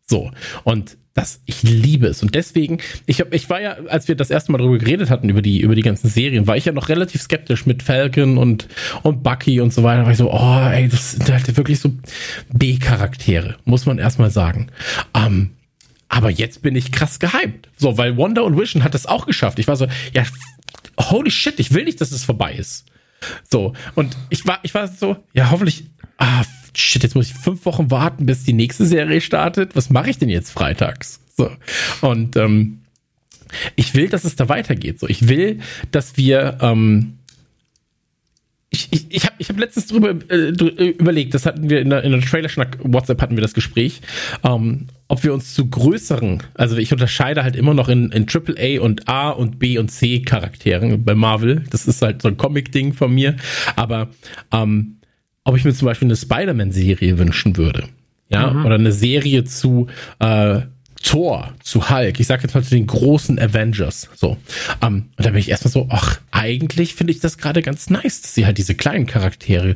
[0.05, 0.31] So.
[0.63, 2.23] Und das, ich liebe es.
[2.23, 5.29] Und deswegen, ich hab, ich war ja, als wir das erste Mal darüber geredet hatten,
[5.29, 8.67] über die, über die ganzen Serien, war ich ja noch relativ skeptisch mit Falcon und,
[9.03, 10.05] und Bucky und so weiter.
[10.05, 11.91] War ich so, oh, ey, das sind halt wirklich so
[12.51, 14.69] B-Charaktere, muss man erstmal sagen.
[15.13, 15.51] Ähm,
[16.13, 17.69] aber jetzt bin ich krass gehypt.
[17.75, 19.57] So, weil Wonder und Vision hat das auch geschafft.
[19.57, 20.23] Ich war so, ja,
[20.99, 22.85] holy shit, ich will nicht, dass es vorbei ist.
[23.49, 25.85] So, und ich war, ich war so, ja, hoffentlich,
[26.17, 26.43] ah,
[26.77, 29.75] shit, jetzt muss ich fünf Wochen warten, bis die nächste Serie startet.
[29.75, 31.19] Was mache ich denn jetzt freitags?
[31.35, 31.49] So,
[32.01, 32.83] und ähm,
[33.75, 34.99] ich will, dass es da weitergeht.
[34.99, 37.17] So, ich will, dass wir, ähm,
[38.73, 42.03] ich, ich, ich habe ich hab letztens drüber äh, überlegt, das hatten wir in der,
[42.03, 44.01] in der Trailer-Schnack WhatsApp hatten wir das Gespräch,
[44.43, 48.81] ähm, ob wir uns zu größeren, also ich unterscheide halt immer noch in, in AAA
[48.81, 51.63] und A und B und C Charakteren bei Marvel.
[51.69, 53.35] Das ist halt so ein Comic-Ding von mir.
[53.75, 54.09] Aber
[54.51, 54.97] ähm,
[55.43, 57.83] ob ich mir zum Beispiel eine Spider-Man-Serie wünschen würde.
[58.29, 58.65] Ja, mhm.
[58.65, 60.61] oder eine Serie zu äh,
[61.03, 64.09] Thor, zu Hulk, ich sag jetzt mal zu den großen Avengers.
[64.15, 64.37] So.
[64.81, 68.21] Ähm, und da bin ich erstmal so, ach, eigentlich finde ich das gerade ganz nice,
[68.21, 69.75] dass sie halt diese kleinen Charaktere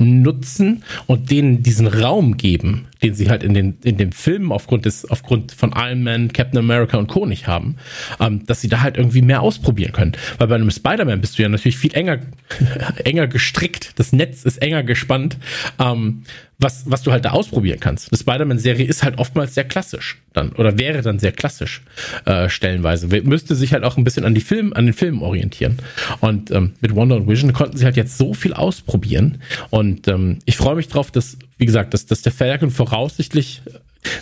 [0.00, 4.86] nutzen und denen diesen Raum geben, den sie halt in den, in den Filmen aufgrund
[4.86, 7.26] des, aufgrund von Iron Man, Captain America und Co.
[7.26, 7.76] nicht haben,
[8.18, 10.12] ähm, dass sie da halt irgendwie mehr ausprobieren können.
[10.38, 12.18] Weil bei einem Spider-Man bist du ja natürlich viel enger,
[13.04, 13.92] enger gestrickt.
[13.96, 15.36] Das Netz ist enger gespannt.
[15.78, 16.22] Ähm,
[16.60, 18.12] was, was du halt da ausprobieren kannst.
[18.12, 21.82] Eine Spider-Man-Serie ist halt oftmals sehr klassisch dann oder wäre dann sehr klassisch
[22.26, 23.08] äh, stellenweise.
[23.22, 25.78] Müsste sich halt auch ein bisschen an die Film, an den Filmen orientieren.
[26.20, 29.40] Und ähm, mit Wonder und Vision konnten sie halt jetzt so viel ausprobieren.
[29.70, 33.62] Und ähm, ich freue mich drauf, dass, wie gesagt, dass, dass der Falcon voraussichtlich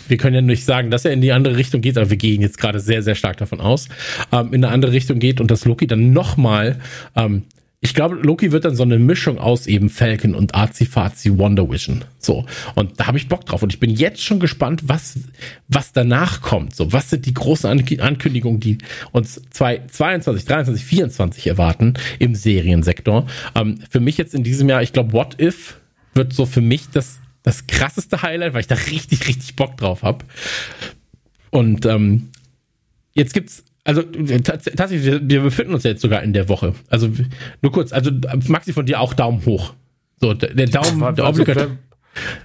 [0.09, 2.41] wir können ja nicht sagen, dass er in die andere Richtung geht, aber wir gehen
[2.41, 3.87] jetzt gerade sehr, sehr stark davon aus,
[4.31, 6.79] ähm, in eine andere Richtung geht und dass Loki dann nochmal
[7.15, 7.43] ähm,
[7.81, 12.03] ich glaube, Loki wird dann so eine Mischung aus eben Falcon und Azi-Fazi Wonder Vision.
[12.17, 12.45] So.
[12.75, 13.63] Und da habe ich Bock drauf.
[13.63, 15.17] Und ich bin jetzt schon gespannt, was,
[15.69, 16.75] was danach kommt.
[16.75, 18.79] So, was sind die großen Ankündigungen, die
[19.13, 23.27] uns 2022, 23, 24 erwarten im Seriensektor.
[23.55, 25.77] Ähm, für mich jetzt in diesem Jahr, ich glaube, What If
[26.15, 30.03] wird so für mich das, das krasseste Highlight, weil ich da richtig, richtig Bock drauf
[30.03, 30.25] habe.
[31.49, 32.31] Und ähm,
[33.13, 34.03] jetzt gibt's also
[34.43, 36.73] tatsächlich, wir, wir befinden uns jetzt sogar in der Woche.
[36.89, 37.09] Also
[37.61, 38.11] nur kurz, also
[38.47, 39.73] Maxi von dir auch Daumen hoch.
[40.21, 41.67] So, der, Daumen, war, der obligator.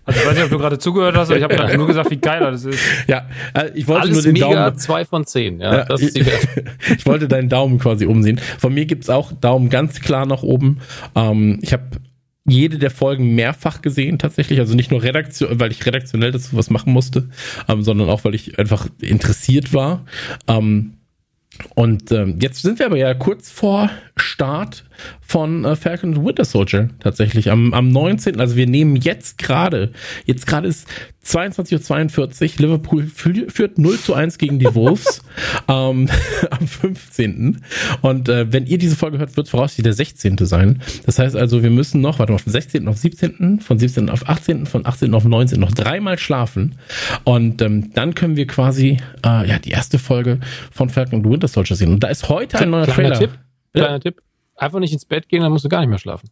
[0.04, 2.16] Also ich weiß nicht, ob du gerade zugehört hast, aber ich habe nur gesagt, wie
[2.16, 2.78] geil das ist.
[3.08, 4.78] Ja, äh, ich wollte Alles nur den mega Daumen.
[4.78, 5.78] zwei von zehn, ja.
[5.78, 6.24] ja das ist die
[6.96, 8.38] ich wollte deinen Daumen quasi umsehen.
[8.58, 10.80] Von mir gibt's auch Daumen ganz klar nach oben.
[11.16, 11.84] Ähm, ich habe
[12.46, 16.68] jede der Folgen mehrfach gesehen tatsächlich, also nicht nur redaktion, weil ich redaktionell dazu was
[16.70, 17.30] machen musste,
[17.68, 20.04] ähm, sondern auch weil ich einfach interessiert war.
[20.46, 20.93] Ähm,
[21.74, 24.84] und ähm, jetzt sind wir aber ja kurz vor Start
[25.20, 28.40] von äh, Falcon and Winter Soldier tatsächlich am, am 19.
[28.40, 29.92] Also wir nehmen jetzt gerade,
[30.26, 30.88] jetzt gerade ist
[31.24, 35.22] 22.42 Uhr, Liverpool führt 0 zu 1 gegen die Wolves
[35.68, 36.08] ähm,
[36.50, 37.62] am 15.
[38.02, 40.36] Und äh, wenn ihr diese Folge hört, wird voraussichtlich der 16.
[40.42, 40.82] sein.
[41.06, 42.86] Das heißt also, wir müssen noch, warte mal, vom 16.
[42.88, 44.10] auf 17., von 17.
[44.10, 45.14] auf 18., von 18.
[45.14, 45.58] auf 19.
[45.58, 46.76] noch dreimal schlafen.
[47.24, 50.40] Und ähm, dann können wir quasi äh, ja die erste Folge
[50.70, 51.92] von Falcon und Winter Soldier sehen.
[51.92, 53.18] Und da ist heute ein neuer Kleiner Trailer.
[53.18, 53.38] Tipp,
[53.72, 53.98] kleiner ja.
[53.98, 54.20] Tipp.
[54.56, 56.30] Einfach nicht ins Bett gehen, dann musst du gar nicht mehr schlafen.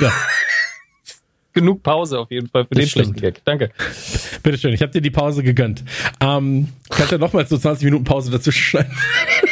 [0.00, 0.12] Ja.
[1.52, 3.44] Genug Pause auf jeden Fall für das den schlechten Gag.
[3.44, 3.72] Danke.
[4.42, 5.82] Bitteschön, ich habe dir die Pause gegönnt.
[6.20, 8.96] Ähm, kannst ja nochmal so 20 Minuten Pause dazwischen schneiden.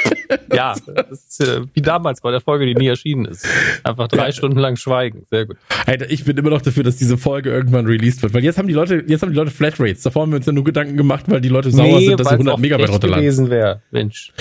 [0.53, 0.75] ja,
[1.11, 3.47] ist äh, wie damals bei der Folge, die nie erschienen ist.
[3.85, 4.33] Einfach drei ja.
[4.33, 5.27] Stunden lang schweigen.
[5.31, 5.57] Sehr gut.
[5.87, 8.69] Alter, ich bin immer noch dafür, dass diese Folge irgendwann released wird, weil jetzt haben
[8.69, 10.03] die Leute, jetzt haben die Leute Flatrates.
[10.03, 12.29] Davor haben wir uns ja nur Gedanken gemacht, weil die Leute sauer nee, sind, dass
[12.29, 13.25] sie 100 Megabyte runterladen.
[13.25, 13.83] gewesen wäre.
[13.91, 14.33] Mensch.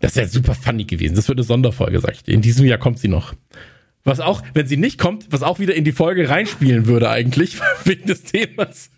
[0.00, 1.14] Das wäre super funny gewesen.
[1.14, 2.34] Das wird eine Sonderfolge, sag ich dir.
[2.34, 3.34] In diesem Jahr kommt sie noch.
[4.04, 7.58] Was auch, wenn sie nicht kommt, was auch wieder in die Folge reinspielen würde eigentlich,
[7.84, 8.90] wegen des Themas.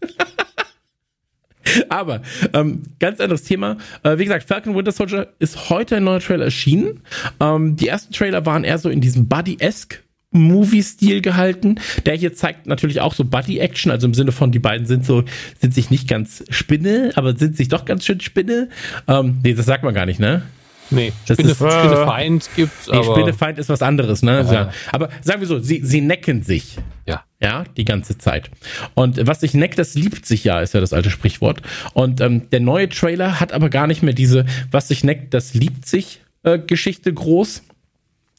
[1.88, 3.76] Aber ähm, ganz anderes Thema.
[4.02, 7.02] Äh, wie gesagt, Falcon Winter Soldier ist heute ein neuer Trailer erschienen.
[7.40, 10.02] Ähm, die ersten Trailer waren eher so in diesem Buddy-esque
[10.32, 11.80] Movie-Stil gehalten.
[12.04, 15.24] Der hier zeigt natürlich auch so Buddy-Action, also im Sinne von, die beiden sind so,
[15.60, 18.68] sind sich nicht ganz Spinne, aber sind sich doch ganz schön Spinne.
[19.08, 20.42] Ähm, nee, das sagt man gar nicht, ne?
[20.90, 22.88] Nee, das Spinne, ist, Spinnefeind gibt's.
[22.90, 24.44] Nee, Spinnefeind ist was anderes, ne?
[24.46, 24.52] Ja.
[24.52, 24.70] ja.
[24.92, 26.76] Aber sagen wir so, sie, sie necken sich.
[27.06, 27.24] Ja.
[27.40, 28.50] Ja, die ganze Zeit.
[28.94, 31.60] Und was sich neckt, das liebt sich ja, ist ja das alte Sprichwort.
[31.92, 35.52] Und ähm, der neue Trailer hat aber gar nicht mehr diese, was sich neckt, das
[35.52, 37.62] liebt sich äh, Geschichte groß.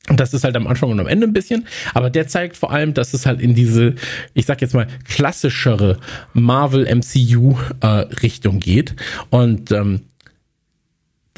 [0.09, 2.71] Und das ist halt am Anfang und am Ende ein bisschen, aber der zeigt vor
[2.71, 3.95] allem, dass es halt in diese,
[4.33, 5.97] ich sag jetzt mal, klassischere
[6.33, 8.95] Marvel MCU äh, Richtung geht.
[9.29, 10.03] Und ähm,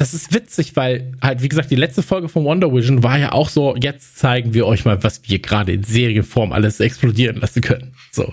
[0.00, 3.32] das ist witzig, weil halt, wie gesagt, die letzte Folge von Wonder Vision war ja
[3.32, 7.60] auch so, jetzt zeigen wir euch mal, was wir gerade in Serienform alles explodieren lassen
[7.60, 7.92] können.
[8.10, 8.32] So.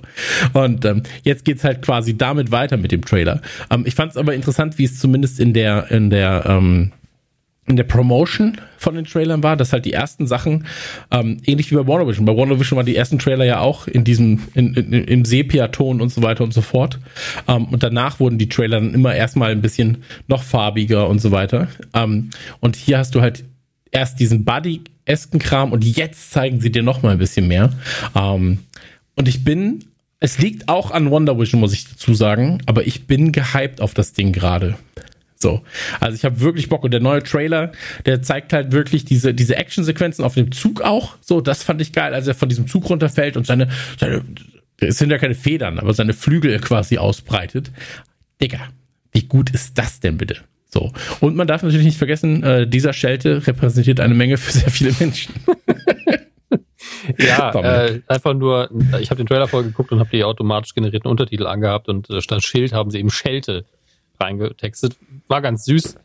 [0.53, 3.41] Und ähm, jetzt geht's halt quasi damit weiter mit dem Trailer.
[3.69, 6.93] Ähm, ich fand es aber interessant, wie es zumindest in der, in der, ähm,
[7.67, 10.65] in der Promotion von den Trailern war, dass halt die ersten Sachen,
[11.11, 14.39] ähm, ähnlich wie bei WandaVision, bei WandaVision waren die ersten Trailer ja auch in diesem,
[14.53, 16.99] in, in, im Sepia-Ton und so weiter und so fort.
[17.47, 21.31] Ähm, und danach wurden die Trailer dann immer erstmal ein bisschen noch farbiger und so
[21.31, 21.67] weiter.
[21.93, 22.29] Ähm,
[22.61, 23.43] und hier hast du halt
[23.91, 27.71] erst diesen Buddy-esken Kram und jetzt zeigen sie dir noch mal ein bisschen mehr.
[28.15, 28.59] Ähm,
[29.15, 29.83] und ich bin,
[30.21, 34.13] es liegt auch an WandaVision, muss ich dazu sagen, aber ich bin gehypt auf das
[34.13, 34.75] Ding gerade.
[35.39, 35.61] So.
[35.99, 37.71] Also ich habe wirklich Bock und der neue Trailer,
[38.05, 41.15] der zeigt halt wirklich diese, diese Actionsequenzen auf dem Zug auch.
[41.21, 43.69] So, das fand ich geil, als er von diesem Zug runterfällt und seine,
[43.99, 44.23] seine,
[44.79, 47.71] es sind ja keine Federn, aber seine Flügel quasi ausbreitet.
[48.41, 48.59] Digga,
[49.11, 50.37] wie gut ist das denn bitte?
[50.69, 50.91] So.
[51.21, 54.93] Und man darf natürlich nicht vergessen, äh, dieser Schelte repräsentiert eine Menge für sehr viele
[54.99, 55.33] Menschen.
[57.17, 58.69] ja, äh, einfach nur,
[58.99, 62.43] ich habe den Trailer vorgeguckt und habe die automatisch generierten Untertitel angehabt und äh, statt
[62.43, 63.65] Schild haben sie eben Schelte
[64.19, 64.95] reingetextet.
[65.27, 65.97] War ganz süß.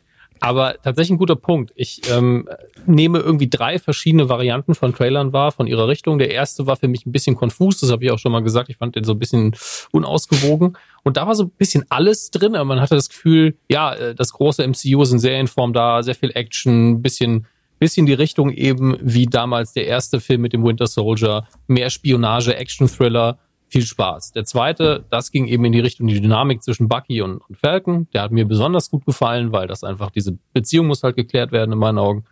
[0.43, 1.71] Aber tatsächlich ein guter Punkt.
[1.73, 2.49] Ich ähm,
[2.85, 6.17] nehme irgendwie drei verschiedene Varianten von Trailern wahr, von ihrer Richtung.
[6.17, 8.67] Der erste war für mich ein bisschen konfus, das habe ich auch schon mal gesagt.
[8.67, 9.55] Ich fand den so ein bisschen
[9.91, 10.77] unausgewogen.
[11.03, 14.15] Und da war so ein bisschen alles drin, aber man hatte das Gefühl, ja, äh,
[14.15, 17.47] das große MCU ist in Serienform da, sehr viel Action, bisschen,
[17.79, 22.53] bisschen die Richtung eben wie damals der erste Film mit dem Winter Soldier, mehr Spionage,
[22.53, 23.37] Action-Thriller
[23.73, 24.31] viel Spaß.
[24.33, 28.07] Der zweite, das ging eben in die Richtung die Dynamik zwischen Bucky und, und Falcon.
[28.13, 31.71] Der hat mir besonders gut gefallen, weil das einfach diese Beziehung muss halt geklärt werden
[31.71, 32.23] in meinen Augen.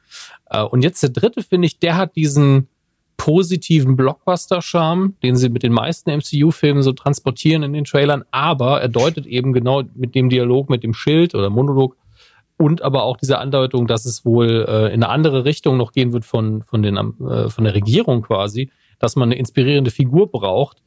[0.50, 2.68] Äh, und jetzt der dritte finde ich, der hat diesen
[3.18, 8.90] positiven Blockbuster-Charme, den sie mit den meisten MCU-Filmen so transportieren in den Trailern, aber er
[8.90, 11.98] deutet eben genau mit dem Dialog mit dem Schild oder Monolog
[12.58, 16.14] und aber auch diese Andeutung, dass es wohl äh, in eine andere Richtung noch gehen
[16.14, 18.70] wird von, von, den, äh, von der Regierung quasi,
[19.00, 20.78] dass man eine inspirierende Figur braucht,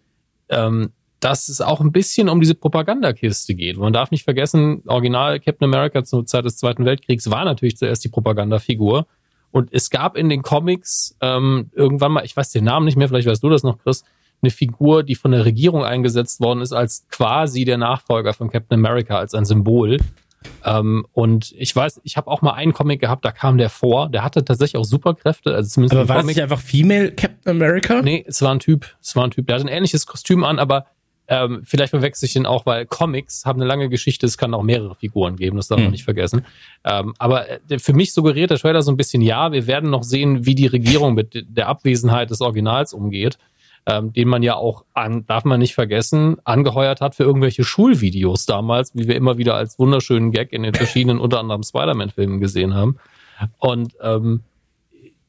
[0.48, 3.78] ähm, dass es auch ein bisschen um diese Propagandakiste geht.
[3.78, 8.04] Man darf nicht vergessen, Original Captain America zur Zeit des Zweiten Weltkriegs war natürlich zuerst
[8.04, 9.06] die Propagandafigur.
[9.50, 13.08] Und es gab in den Comics ähm, irgendwann mal, ich weiß den Namen nicht mehr,
[13.08, 14.04] vielleicht weißt du das noch, Chris,
[14.42, 18.78] eine Figur, die von der Regierung eingesetzt worden ist als quasi der Nachfolger von Captain
[18.78, 19.98] America, als ein Symbol.
[20.64, 24.08] Ähm, und ich weiß, ich habe auch mal einen Comic gehabt, da kam der vor.
[24.08, 25.54] Der hatte tatsächlich auch Superkräfte.
[25.54, 26.36] Also zumindest aber war Comic.
[26.36, 28.02] das nicht einfach Female Captain America?
[28.02, 28.96] Nee, es war ein Typ.
[29.00, 29.46] Es war ein Typ.
[29.46, 30.86] Der hat ein ähnliches Kostüm an, aber
[31.26, 34.26] ähm, vielleicht verwechsel ich den auch, weil Comics haben eine lange Geschichte.
[34.26, 35.56] Es kann auch mehrere Figuren geben.
[35.56, 35.92] Das darf man hm.
[35.92, 36.44] nicht vergessen.
[36.84, 40.02] Ähm, aber äh, für mich suggeriert der Trailer so ein bisschen, ja, wir werden noch
[40.02, 43.38] sehen, wie die Regierung mit der Abwesenheit des Originals umgeht
[43.86, 48.46] ähm, den man ja auch, an, darf man nicht vergessen, angeheuert hat für irgendwelche Schulvideos
[48.46, 52.74] damals, wie wir immer wieder als wunderschönen Gag in den verschiedenen, unter anderem Spider-Man-Filmen gesehen
[52.74, 52.96] haben.
[53.58, 54.42] Und ähm,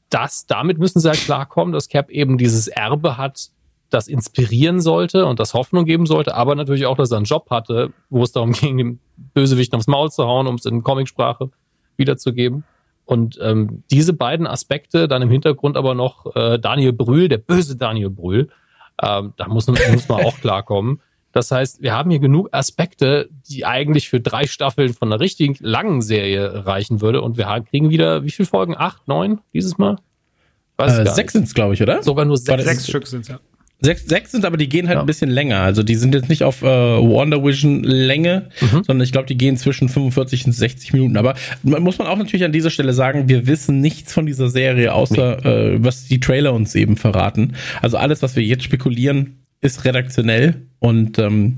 [0.10, 3.50] das, damit müssen sie halt klarkommen, dass Cap eben dieses Erbe hat,
[3.90, 7.50] das inspirieren sollte und das Hoffnung geben sollte, aber natürlich auch, dass er einen Job
[7.50, 9.00] hatte, wo es darum ging, dem
[9.34, 11.50] Bösewicht aufs Maul zu hauen, um es in Comicsprache
[11.98, 12.64] wiederzugeben.
[13.06, 17.78] Und ähm, diese beiden Aspekte, dann im Hintergrund aber noch äh, Daniel Brühl, der böse
[17.78, 18.50] Daniel Brühl,
[19.02, 21.02] ähm, da muss, muss man auch klarkommen.
[21.32, 25.60] Das heißt, wir haben hier genug Aspekte, die eigentlich für drei Staffeln von einer richtig
[25.60, 27.22] langen Serie reichen würde.
[27.22, 28.76] Und wir kriegen wieder, wie viele Folgen?
[28.78, 29.98] Acht, neun dieses Mal?
[30.78, 32.02] Weiß äh, sechs sind es, glaube ich, oder?
[32.04, 32.64] Sogar nur sechs.
[32.64, 33.40] Sechs Stück sind ja.
[33.82, 35.02] Sechs, sechs sind aber die gehen halt ja.
[35.02, 35.62] ein bisschen länger.
[35.62, 38.84] Also die sind jetzt nicht auf äh, Wonder Vision Länge, mhm.
[38.86, 41.18] sondern ich glaube, die gehen zwischen 45 und 60 Minuten.
[41.18, 44.94] Aber muss man auch natürlich an dieser Stelle sagen, wir wissen nichts von dieser Serie,
[44.94, 45.50] außer nee.
[45.50, 47.56] äh, was die Trailer uns eben verraten.
[47.82, 51.58] Also alles, was wir jetzt spekulieren, ist redaktionell und ähm,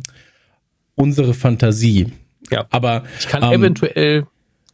[0.95, 2.07] unsere Fantasie.
[2.51, 2.65] Ja.
[2.72, 4.26] Aber ich kann ähm, eventuell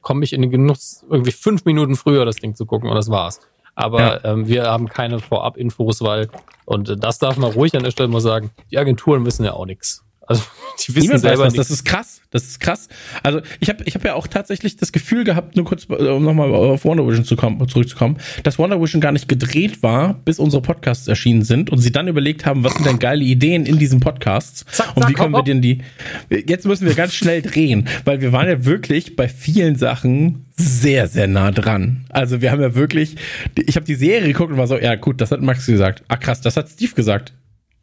[0.04, 3.10] komme ich in den Genuss, irgendwie fünf Minuten früher das Ding zu gucken und das
[3.10, 3.39] war's.
[3.76, 4.32] Aber ja.
[4.32, 6.30] ähm, wir haben keine Vorab-Infos, weil,
[6.65, 9.65] und das darf man ruhig an der Stelle mal sagen, die Agenturen wissen ja auch
[9.65, 10.03] nichts.
[10.28, 10.43] Also
[10.88, 11.57] die wissen Niemand selber nicht.
[11.57, 12.21] Das ist krass.
[12.32, 12.88] Das ist krass.
[13.21, 16.24] Also ich habe ich hab ja auch tatsächlich das Gefühl gehabt, nur kurz, äh, um
[16.24, 20.39] nochmal auf Wonder Vision zu kommen, zurückzukommen, dass Wonder Vision gar nicht gedreht war, bis
[20.39, 23.78] unsere Podcasts erschienen sind und sie dann überlegt haben, was sind denn geile Ideen in
[23.78, 25.82] diesen Podcasts zack, und wie können wir denn die.
[26.29, 31.08] Jetzt müssen wir ganz schnell drehen, weil wir waren ja wirklich bei vielen Sachen sehr,
[31.08, 32.05] sehr nah dran.
[32.09, 33.16] Also wir haben ja wirklich,
[33.55, 36.04] ich habe die Serie geguckt und war so, ja gut, das hat Max gesagt.
[36.08, 37.33] Ah krass, das hat Steve gesagt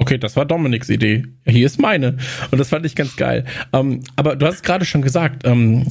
[0.00, 1.24] okay, das war Dominiks Idee.
[1.46, 2.16] Hier ist meine.
[2.50, 3.44] Und das fand ich ganz geil.
[3.72, 5.86] Ähm, aber du hast es gerade schon gesagt, ähm,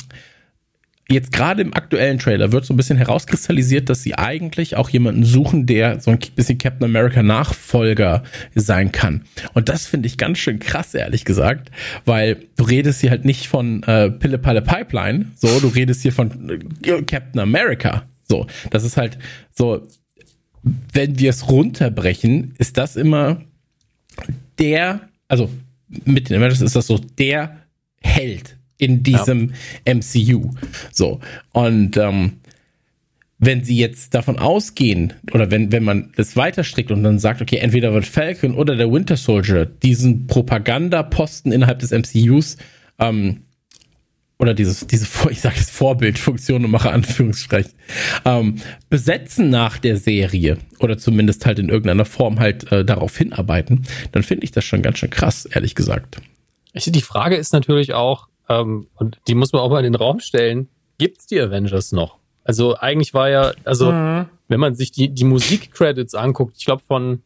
[1.08, 5.24] jetzt gerade im aktuellen Trailer wird so ein bisschen herauskristallisiert, dass sie eigentlich auch jemanden
[5.24, 8.24] suchen, der so ein bisschen Captain America Nachfolger
[8.56, 9.24] sein kann.
[9.54, 11.72] Und das finde ich ganz schön krass, ehrlich gesagt,
[12.06, 16.14] weil du redest hier halt nicht von äh, Pille Palle Pipeline, so, du redest hier
[16.14, 16.50] von
[16.84, 18.04] äh, Captain America.
[18.28, 19.18] So, das ist halt
[19.52, 19.88] so,
[20.94, 23.42] wenn wir es runterbrechen, ist das immer
[24.60, 25.50] der, also
[25.88, 27.58] mit den Avengers ist das so der
[28.02, 29.54] Held in diesem
[29.86, 29.96] ja.
[29.96, 30.52] MCU.
[30.92, 31.20] So.
[31.52, 32.34] Und ähm,
[33.40, 37.58] wenn sie jetzt davon ausgehen, oder wenn, wenn man das weiterstrickt und dann sagt, okay,
[37.58, 42.58] entweder wird Falcon oder der Winter Soldier diesen Propagandaposten innerhalb des MCUs
[43.00, 43.42] ähm,
[44.40, 47.74] oder dieses, diese, ich sage jetzt Vorbildfunktion und mache Anführungsstrichen,
[48.26, 48.56] ähm,
[48.90, 54.24] besetzen nach der Serie oder zumindest halt in irgendeiner Form halt äh, darauf hinarbeiten, dann
[54.24, 56.22] finde ich das schon ganz schön krass, ehrlich gesagt.
[56.74, 60.22] Die Frage ist natürlich auch, ähm, und die muss man auch mal in den Raum
[60.22, 62.18] stellen, gibt's die Avengers noch?
[62.46, 64.26] Also eigentlich war ja, also mhm.
[64.48, 67.22] wenn man sich die, die Musikcredits anguckt, ich glaube von,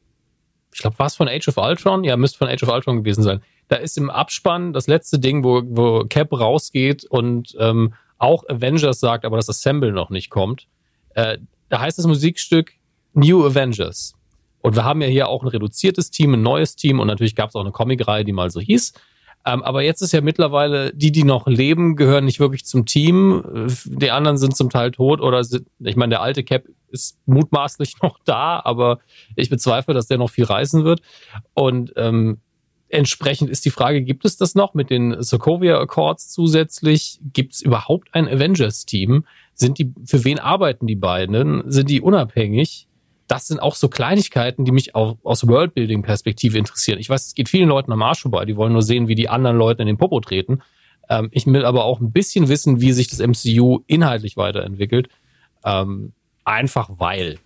[0.74, 2.04] ich glaube, war es von Age of Ultron?
[2.04, 5.44] Ja, müsste von Age of Ultron gewesen sein da ist im Abspann das letzte Ding,
[5.44, 10.68] wo, wo Cap rausgeht und ähm, auch Avengers sagt, aber das Assemble noch nicht kommt.
[11.16, 11.40] Äh,
[11.70, 12.74] da heißt das Musikstück
[13.14, 14.14] New Avengers.
[14.62, 17.50] Und wir haben ja hier auch ein reduziertes Team, ein neues Team und natürlich gab
[17.50, 18.94] es auch eine Comicreihe, die mal so hieß.
[19.46, 23.68] Ähm, aber jetzt ist ja mittlerweile, die, die noch leben, gehören nicht wirklich zum Team.
[23.86, 27.96] Die anderen sind zum Teil tot oder sind, ich meine, der alte Cap ist mutmaßlich
[28.02, 29.00] noch da, aber
[29.36, 31.02] ich bezweifle, dass der noch viel reißen wird.
[31.54, 32.40] Und ähm,
[32.94, 37.20] Entsprechend ist die Frage, gibt es das noch mit den Sokovia Accords zusätzlich?
[37.34, 39.26] Gibt es überhaupt ein Avengers-Team?
[39.56, 41.64] Sind die, für wen arbeiten die beiden?
[41.72, 42.88] Sind die unabhängig?
[43.28, 47.00] Das sind auch so Kleinigkeiten, die mich auch aus Worldbuilding-Perspektive interessieren.
[47.00, 49.30] Ich weiß, es geht vielen Leuten am Arsch vorbei, die wollen nur sehen, wie die
[49.30, 50.62] anderen Leute in den Popo treten.
[51.10, 55.10] Ähm, ich will aber auch ein bisschen wissen, wie sich das MCU inhaltlich weiterentwickelt.
[55.64, 56.14] Ähm,
[56.44, 57.40] einfach weil.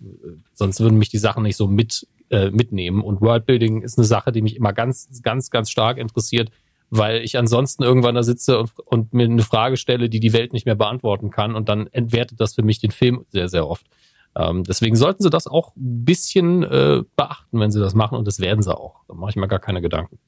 [0.54, 3.02] Sonst würden mich die Sachen nicht so mit äh, mitnehmen.
[3.02, 6.50] Und Worldbuilding ist eine Sache, die mich immer ganz, ganz, ganz stark interessiert,
[6.90, 10.52] weil ich ansonsten irgendwann da sitze und, und mir eine Frage stelle, die die Welt
[10.52, 13.86] nicht mehr beantworten kann und dann entwertet das für mich den Film sehr, sehr oft.
[14.38, 18.26] Ähm, deswegen sollten sie das auch ein bisschen äh, beachten, wenn sie das machen und
[18.26, 19.00] das werden sie auch.
[19.08, 20.18] Da mache ich mir gar keine Gedanken.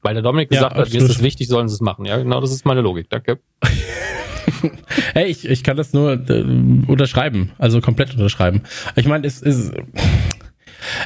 [0.00, 2.04] Weil der Dominik ja, gesagt hat, mir ist es wichtig, sollen sie es machen.
[2.04, 3.10] Ja, genau, das ist meine Logik.
[3.10, 3.40] Danke.
[5.14, 6.42] hey, ich, ich kann das nur äh,
[6.86, 8.62] unterschreiben, also komplett unterschreiben.
[8.94, 9.72] Ich meine, es ist.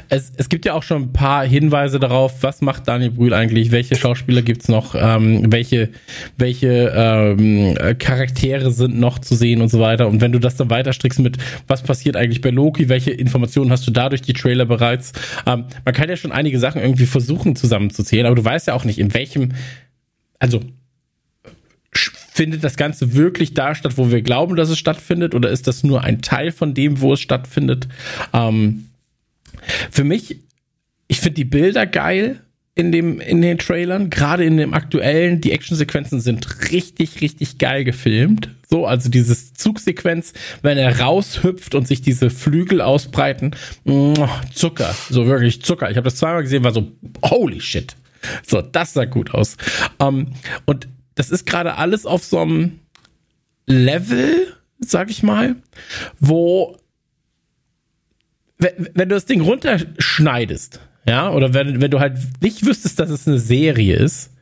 [0.09, 3.71] Es, es gibt ja auch schon ein paar Hinweise darauf, was macht Daniel Brühl eigentlich,
[3.71, 5.91] welche Schauspieler gibt's noch, ähm, welche,
[6.37, 10.09] welche ähm, Charaktere sind noch zu sehen und so weiter.
[10.09, 13.71] Und wenn du das dann weiter strickst mit, was passiert eigentlich bei Loki, welche Informationen
[13.71, 15.13] hast du dadurch die Trailer bereits?
[15.47, 18.85] Ähm, man kann ja schon einige Sachen irgendwie versuchen zusammenzuzählen, aber du weißt ja auch
[18.85, 19.51] nicht, in welchem,
[20.39, 20.61] also
[22.39, 25.83] findet das Ganze wirklich da statt, wo wir glauben, dass es stattfindet, oder ist das
[25.83, 27.89] nur ein Teil von dem, wo es stattfindet?
[28.33, 28.85] Ähm,
[29.91, 30.41] für mich,
[31.07, 32.43] ich finde die Bilder geil
[32.75, 37.83] in dem in den Trailern, gerade in dem aktuellen, die Actionsequenzen sind richtig richtig geil
[37.85, 38.51] gefilmt.
[38.71, 40.33] So, also dieses Zugsequenz,
[40.63, 43.57] wenn er raushüpft und sich diese Flügel ausbreiten,
[44.55, 45.91] Zucker, so wirklich Zucker.
[45.91, 46.93] Ich habe das zweimal gesehen, war so
[47.25, 47.97] holy shit.
[48.47, 49.57] So, das sah gut aus.
[49.99, 50.27] Um, ähm,
[50.67, 52.79] und das ist gerade alles auf so einem
[53.67, 55.57] Level, sag ich mal,
[56.21, 56.77] wo
[58.59, 63.27] wenn, du das Ding runterschneidest, ja, oder wenn, wenn du halt nicht wüsstest, dass es
[63.27, 64.33] eine Serie ist,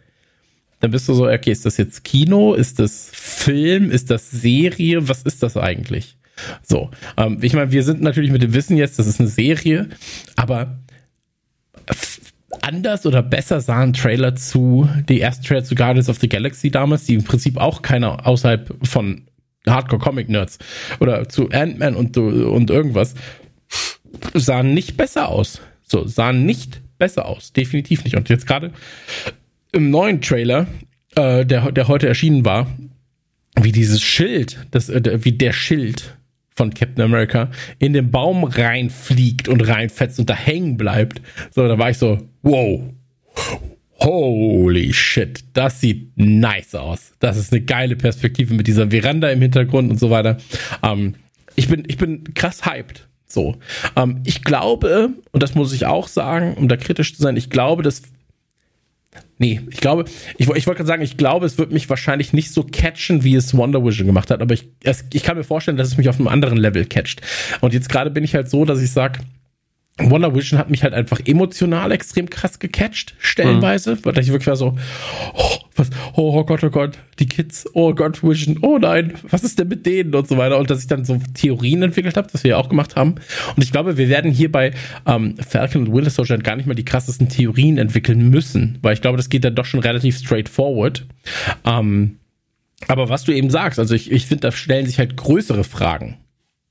[0.81, 5.09] dann bist du so, okay, ist das jetzt Kino, ist das Film, ist das Serie,
[5.09, 6.17] was ist das eigentlich?
[6.63, 9.89] So, ähm, ich meine, wir sind natürlich mit dem Wissen jetzt, das ist eine Serie,
[10.37, 10.79] aber
[12.63, 17.05] anders oder besser sahen Trailer zu, die ersten Trailer zu Guardians of the Galaxy damals,
[17.05, 19.23] die im Prinzip auch keiner außerhalb von
[19.69, 20.59] Hardcore-Comic-Nerds
[21.01, 23.15] oder zu Ant-Man und, und irgendwas,
[24.35, 25.61] sahen nicht besser aus.
[25.83, 27.53] So, sahen nicht besser aus.
[27.53, 28.17] Definitiv nicht.
[28.17, 28.73] Und jetzt gerade
[29.73, 30.67] im neuen Trailer,
[31.15, 32.67] äh, der, der heute erschienen war,
[33.61, 36.17] wie dieses Schild, das, äh, wie der Schild
[36.55, 41.21] von Captain America in den Baum reinfliegt und reinfetzt und da hängen bleibt.
[41.51, 42.83] So, da war ich so, wow.
[43.99, 47.13] Holy shit, das sieht nice aus.
[47.19, 50.37] Das ist eine geile Perspektive mit dieser Veranda im Hintergrund und so weiter.
[50.83, 51.15] Ähm,
[51.55, 53.09] ich bin, ich bin krass hyped.
[53.27, 53.57] So.
[53.97, 57.51] Ähm, ich glaube, und das muss ich auch sagen, um da kritisch zu sein, ich
[57.51, 58.03] glaube, dass
[59.39, 60.07] Nee, ich glaube,
[60.39, 63.35] ich, ich wollte gerade sagen, ich glaube, es wird mich wahrscheinlich nicht so catchen, wie
[63.35, 66.09] es Wonder Vision gemacht hat, aber ich, es, ich kann mir vorstellen, dass es mich
[66.09, 67.21] auf einem anderen Level catcht.
[67.61, 69.21] Und jetzt gerade bin ich halt so, dass ich sage,
[69.99, 74.05] Wonder Vision hat mich halt einfach emotional extrem krass gecatcht, stellenweise, mhm.
[74.05, 74.77] weil ich wirklich war so,
[75.33, 79.59] oh, was, oh, Gott, oh Gott, die Kids, oh Gott, Vision, oh nein, was ist
[79.59, 80.59] denn mit denen und so weiter.
[80.59, 83.15] Und dass ich dann so Theorien entwickelt habe, das wir ja auch gemacht haben.
[83.57, 84.73] Und ich glaube, wir werden hier bei
[85.07, 89.01] ähm, Falcon und Winter Soldier gar nicht mal die krassesten Theorien entwickeln müssen, weil ich
[89.01, 91.07] glaube, das geht dann doch schon relativ straightforward.
[91.65, 92.19] Ähm,
[92.87, 96.19] aber was du eben sagst, also ich, ich finde, da stellen sich halt größere Fragen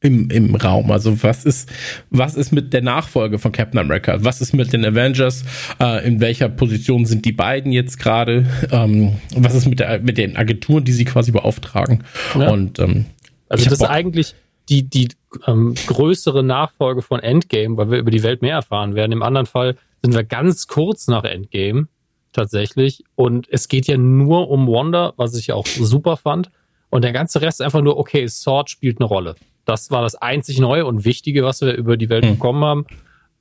[0.05, 0.91] im, im Raum.
[0.91, 1.71] Also was ist,
[2.09, 4.17] was ist mit der Nachfolge von Captain America?
[4.19, 5.43] Was ist mit den Avengers?
[5.79, 8.45] Äh, in welcher Position sind die beiden jetzt gerade?
[8.71, 12.03] Ähm, was ist mit, der, mit den Agenturen, die sie quasi beauftragen?
[12.39, 12.51] Ja.
[12.51, 13.05] Und ähm,
[13.49, 14.35] also das ist eigentlich
[14.69, 15.09] die, die
[15.47, 19.11] ähm, größere Nachfolge von Endgame, weil wir über die Welt mehr erfahren werden.
[19.11, 21.87] Im anderen Fall sind wir ganz kurz nach Endgame
[22.31, 23.03] tatsächlich.
[23.15, 26.51] Und es geht ja nur um Wanda, was ich auch super fand.
[26.89, 29.35] Und der ganze Rest ist einfach nur, okay, Sword spielt eine Rolle.
[29.65, 32.33] Das war das einzig Neue und Wichtige, was wir über die Welt hm.
[32.35, 32.85] bekommen haben.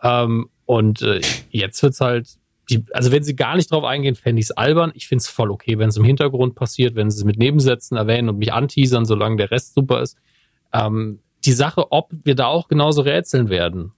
[0.03, 1.21] Ähm, und äh,
[1.51, 2.29] jetzt wird's halt,
[2.71, 4.93] die, also wenn sie gar nicht drauf eingehen, fände ich es albern.
[4.95, 7.97] Ich finde es voll okay, wenn es im Hintergrund passiert, wenn sie es mit Nebensätzen
[7.97, 10.17] erwähnen und mich anteasern, solange der Rest super ist.
[10.73, 13.93] Ähm, die Sache, ob wir da auch genauso rätseln werden,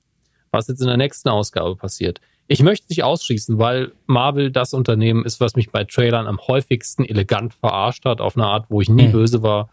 [0.51, 2.21] was jetzt in der nächsten Ausgabe passiert.
[2.49, 7.05] Ich möchte nicht ausschließen, weil Marvel das Unternehmen ist, was mich bei Trailern am häufigsten
[7.05, 9.13] elegant verarscht hat, auf eine Art, wo ich nie hm.
[9.13, 9.71] böse war.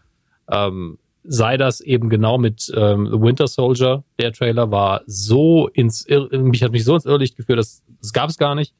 [0.50, 4.04] Ähm, sei das eben genau mit ähm, The Winter Soldier.
[4.18, 8.12] Der Trailer war so ins Irr mich hat mich so ins Irrlicht geführt, das, das
[8.12, 8.74] gab es gar nicht.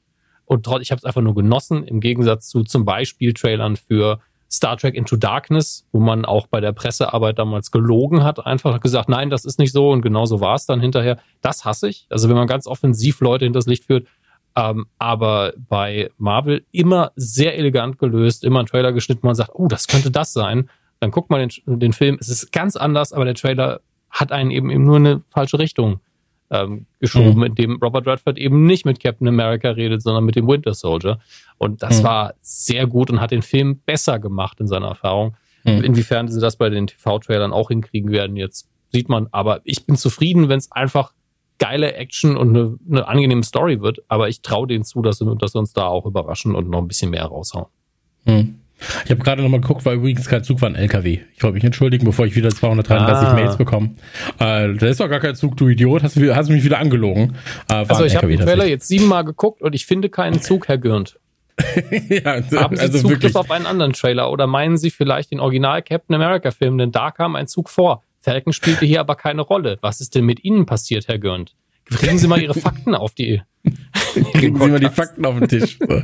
[0.45, 4.77] Und ich habe es einfach nur genossen, im Gegensatz zu zum Beispiel Trailern für Star
[4.77, 9.31] Trek Into Darkness, wo man auch bei der Pressearbeit damals gelogen hat, einfach gesagt, nein,
[9.31, 11.19] das ist nicht so und genau so war es dann hinterher.
[11.41, 12.07] Das hasse ich.
[12.11, 14.07] Also wenn man ganz offensiv Leute hinters Licht führt,
[14.57, 19.67] ähm, aber bei Marvel immer sehr elegant gelöst, immer ein Trailer geschnitten, man sagt, oh,
[19.67, 20.71] das könnte das sein.
[21.05, 24.51] Dann guckt man den, den Film, es ist ganz anders, aber der Trailer hat einen
[24.51, 26.01] eben, eben nur eine falsche Richtung
[26.49, 27.43] ähm, geschoben, mhm.
[27.43, 31.19] in dem Robert Redford eben nicht mit Captain America redet, sondern mit dem Winter Soldier.
[31.59, 32.05] Und das mhm.
[32.05, 35.37] war sehr gut und hat den Film besser gemacht in seiner Erfahrung.
[35.65, 35.85] Mhm.
[35.85, 39.29] Inwiefern sie das bei den TV-Trailern auch hinkriegen werden, jetzt sieht man.
[39.31, 41.13] Aber ich bin zufrieden, wenn es einfach
[41.59, 44.03] geile Action und eine, eine angenehme Story wird.
[44.09, 46.81] Aber ich traue denen zu, dass sie, dass sie uns da auch überraschen und noch
[46.81, 47.67] ein bisschen mehr raushauen.
[48.25, 48.61] Mhm.
[49.05, 51.21] Ich habe gerade nochmal geguckt, weil übrigens kein Zug war ein LKW.
[51.37, 53.35] Ich wollte mich entschuldigen, bevor ich wieder 233 ah.
[53.35, 53.91] Mails bekomme.
[54.39, 56.03] Äh, da ist doch gar kein Zug, du Idiot.
[56.03, 57.37] Hast, hast mich wieder angelogen.
[57.69, 60.79] Äh, also ich habe den Trailer jetzt siebenmal geguckt und ich finde keinen Zug, Herr
[60.79, 61.19] Gürnt.
[62.09, 63.37] ja, Haben Sie also Zugriff wirklich.
[63.37, 66.79] auf einen anderen Trailer oder meinen Sie vielleicht den Original Captain America Film?
[66.79, 68.03] Denn da kam ein Zug vor.
[68.21, 69.79] Falcon spielte hier aber keine Rolle.
[69.83, 71.55] Was ist denn mit Ihnen passiert, Herr Gürnt?
[71.87, 73.43] Kriegen Sie mal Ihre Fakten auf die
[74.33, 75.79] Kriegen Sie mal die Fakten auf den Tisch.
[75.79, 76.03] So.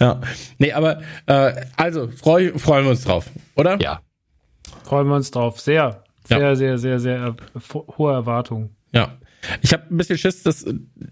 [0.00, 0.20] Ja.
[0.58, 3.80] Nee, aber äh, also freu, freuen wir uns drauf, oder?
[3.80, 4.02] Ja.
[4.84, 5.60] Freuen wir uns drauf.
[5.60, 6.04] Sehr.
[6.24, 6.54] Sehr, ja.
[6.56, 7.36] sehr, sehr, sehr, sehr
[7.96, 8.74] hohe Erwartungen.
[8.92, 9.18] Ja.
[9.62, 10.64] Ich habe ein bisschen Schiss, dass.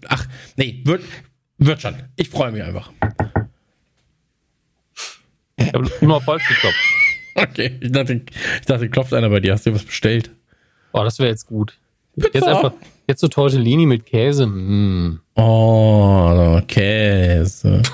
[0.07, 0.27] Ach,
[0.57, 1.03] nee, wird,
[1.57, 1.95] wird schon.
[2.17, 2.91] Ich freue mich einfach.
[5.57, 6.77] Ich habe nur auf Holz geklopft.
[7.35, 8.21] Okay, ich dachte,
[8.59, 9.53] ich dachte, klopft einer bei dir.
[9.53, 10.31] Hast du was bestellt?
[10.91, 11.77] Oh, das wäre jetzt gut.
[12.15, 12.73] Jetzt einfach,
[13.07, 14.47] jetzt so Tortellini mit Käse.
[14.47, 15.19] Mm.
[15.35, 17.81] Oh, Käse.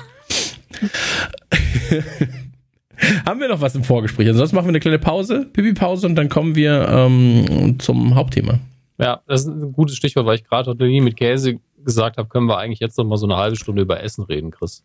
[3.26, 4.28] Haben wir noch was im Vorgespräch?
[4.28, 8.60] Ansonsten machen wir eine kleine Pause, Pipi-Pause und dann kommen wir ähm, zum Hauptthema.
[8.98, 12.46] Ja, das ist ein gutes Stichwort, weil ich gerade Tortellini mit Käse gesagt habe, können
[12.46, 14.84] wir eigentlich jetzt noch mal so eine halbe Stunde über Essen reden, Chris.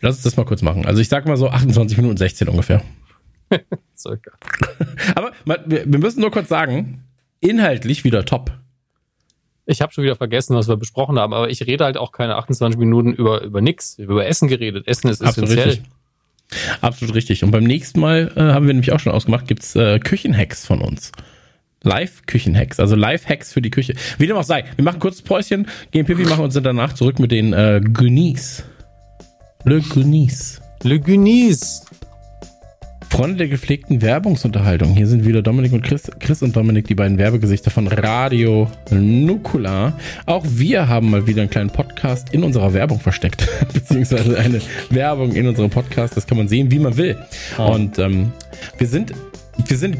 [0.00, 0.86] Lass uns das mal kurz machen.
[0.86, 2.82] Also ich sag mal so 28 Minuten 16 ungefähr.
[3.96, 4.32] Circa.
[5.14, 5.32] Aber
[5.66, 7.02] wir müssen nur kurz sagen,
[7.40, 8.52] inhaltlich wieder top.
[9.66, 12.36] Ich habe schon wieder vergessen, was wir besprochen haben, aber ich rede halt auch keine
[12.36, 14.86] 28 Minuten über, über nix, über Essen geredet.
[14.86, 15.68] Essen ist Absolut essentiell.
[15.70, 15.90] Richtig.
[16.80, 17.42] Absolut richtig.
[17.44, 20.80] Und beim nächsten Mal äh, haben wir nämlich auch schon ausgemacht, gibt's äh, Küchenhacks von
[20.82, 21.12] uns.
[21.82, 23.94] Live-Küchenhacks, also Live-Hacks für die Küche.
[24.18, 24.64] Wie dem auch sei.
[24.76, 28.64] Wir machen kurz Päuschen, gehen Pipi machen und sind danach zurück mit den äh, Gunis.
[29.64, 30.60] Le Gunis.
[30.82, 31.84] Le Gunis.
[33.14, 34.96] Freunde der gepflegten Werbungsunterhaltung.
[34.96, 39.96] Hier sind wieder Dominik und Chris, Chris und Dominik, die beiden Werbegesichter von Radio Nukular.
[40.26, 44.60] Auch wir haben mal wieder einen kleinen Podcast in unserer Werbung versteckt, beziehungsweise eine
[44.90, 46.16] Werbung in unserem Podcast.
[46.16, 47.16] Das kann man sehen, wie man will.
[47.56, 47.74] Oh.
[47.74, 48.32] Und ähm,
[48.78, 49.12] wir sind
[49.56, 49.96] wir sind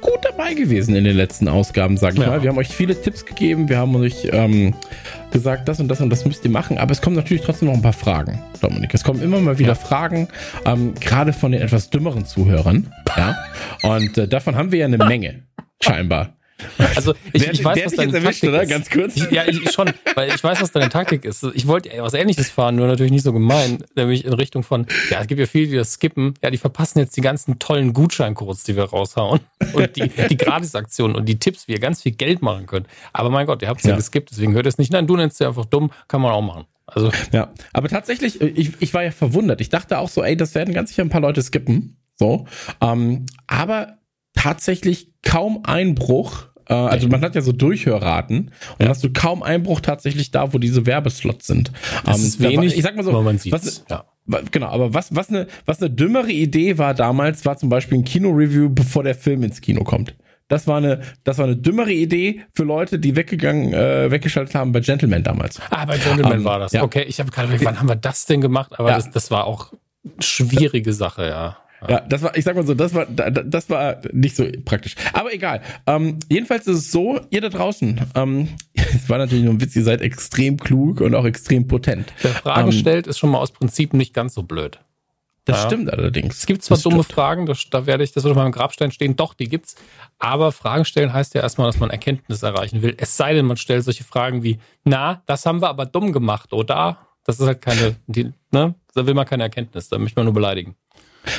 [0.00, 2.28] gut dabei gewesen in den letzten Ausgaben, sag ich ja.
[2.28, 2.42] mal.
[2.42, 4.74] Wir haben euch viele Tipps gegeben, wir haben euch ähm,
[5.30, 7.74] gesagt, das und das und das müsst ihr machen, aber es kommen natürlich trotzdem noch
[7.74, 8.92] ein paar Fragen, Dominik.
[8.94, 9.74] Es kommen immer mal wieder ja.
[9.74, 10.28] Fragen,
[10.64, 12.92] ähm, gerade von den etwas dümmeren Zuhörern.
[13.16, 13.36] Ja.
[13.82, 15.42] Und äh, davon haben wir ja eine Menge,
[15.80, 16.37] scheinbar.
[16.96, 18.62] Also ich, Der- ich weiß, was deine erwischt, Taktik oder?
[18.62, 18.68] ist.
[18.68, 19.16] Ganz kurz.
[19.16, 21.44] Ich, ja, ich schon, weil ich weiß, was deine Taktik ist.
[21.54, 25.20] Ich wollte was Ähnliches fahren, nur natürlich nicht so gemein, nämlich in Richtung von, ja,
[25.20, 26.34] es gibt ja viele, die das skippen.
[26.42, 29.40] Ja, die verpassen jetzt die ganzen tollen Gutscheincodes, die wir raushauen
[29.72, 32.86] und die, die Gratisaktionen und die Tipps, wie ihr ganz viel Geld machen könnt.
[33.12, 33.90] Aber mein Gott, ihr habt es ja.
[33.90, 33.96] Ja.
[33.96, 34.92] geskippt, deswegen hört es nicht.
[34.92, 36.64] Nein, du nennst sie einfach dumm, kann man auch machen.
[36.86, 39.60] Also Ja, aber tatsächlich, äh, ich, ich war ja verwundert.
[39.60, 41.98] Ich dachte auch so, ey, das werden ganz sicher ein paar Leute skippen.
[42.16, 42.46] So.
[42.80, 43.98] Ähm, aber
[44.34, 46.47] tatsächlich kaum Einbruch.
[46.68, 50.52] Äh, also man hat ja so Durchhörraten und dann hast du kaum Einbruch tatsächlich da,
[50.52, 51.72] wo diese Werbeslots sind.
[52.04, 54.04] das Ähm, ist war- wenig, ich sag mal so, man sieht was, Ja.
[54.50, 58.04] Genau, aber was, was, eine, was eine dümmere Idee war damals, war zum Beispiel ein
[58.04, 60.14] Kino-Review, bevor der Film ins Kino kommt.
[60.48, 64.72] Das war eine, das war eine dümmere Idee für Leute, die weggegangen, äh, weggeschaltet haben
[64.72, 65.58] bei Gentleman damals.
[65.70, 66.72] Ah, bei Gentleman Ähm, war das.
[66.72, 66.82] ja.
[66.82, 68.78] Okay, ich habe gerade, wann haben wir das denn gemacht?
[68.78, 68.96] Aber Ja.
[68.96, 69.72] das, das war auch
[70.20, 71.56] schwierige Sache, ja.
[71.86, 74.44] Ja, das war, ich sag mal so, das war, da- da- das war nicht so
[74.64, 74.94] praktisch.
[75.12, 75.60] Aber egal.
[75.86, 79.76] Ähm, jedenfalls ist es so, ihr da draußen, ähm, es war natürlich nur ein Witz,
[79.76, 82.12] ihr seid extrem klug und auch extrem potent.
[82.22, 84.80] Wer Fragen Ähm, stellt, ist schon mal aus Prinzip nicht ganz so blöd.
[85.44, 85.66] Das Ja.
[85.66, 86.38] stimmt allerdings.
[86.38, 87.14] Es gibt zwar Das dumme stimmt.
[87.14, 89.76] Fragen, das, da werde ich, das wird auf meinem Grabstein stehen, doch, die gibt's.
[90.18, 92.94] Aber Fragen stellen heißt ja erstmal, dass man Erkenntnis erreichen will.
[92.98, 96.52] Es sei denn, man stellt solche Fragen wie, na, das haben wir aber dumm gemacht,
[96.52, 96.98] oder?
[97.24, 98.74] Das ist halt keine, die, ne?
[98.94, 100.74] Da will man keine Erkenntnis, da möchte man nur beleidigen.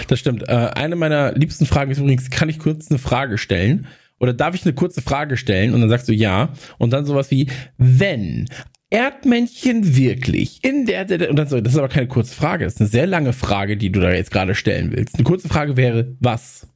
[0.08, 0.48] Das stimmt.
[0.48, 3.88] Äh, eine meiner liebsten Fragen ist übrigens, kann ich kurz eine Frage stellen?
[4.20, 5.74] Oder darf ich eine kurze Frage stellen?
[5.74, 6.54] Und dann sagst du ja.
[6.78, 7.48] Und dann sowas wie,
[7.78, 8.46] wenn
[8.90, 12.66] Erdmännchen wirklich in der, der, der und dann so, das ist aber keine kurze Frage,
[12.66, 15.16] das ist eine sehr lange Frage, die du da jetzt gerade stellen willst.
[15.16, 16.68] Eine kurze Frage wäre, was?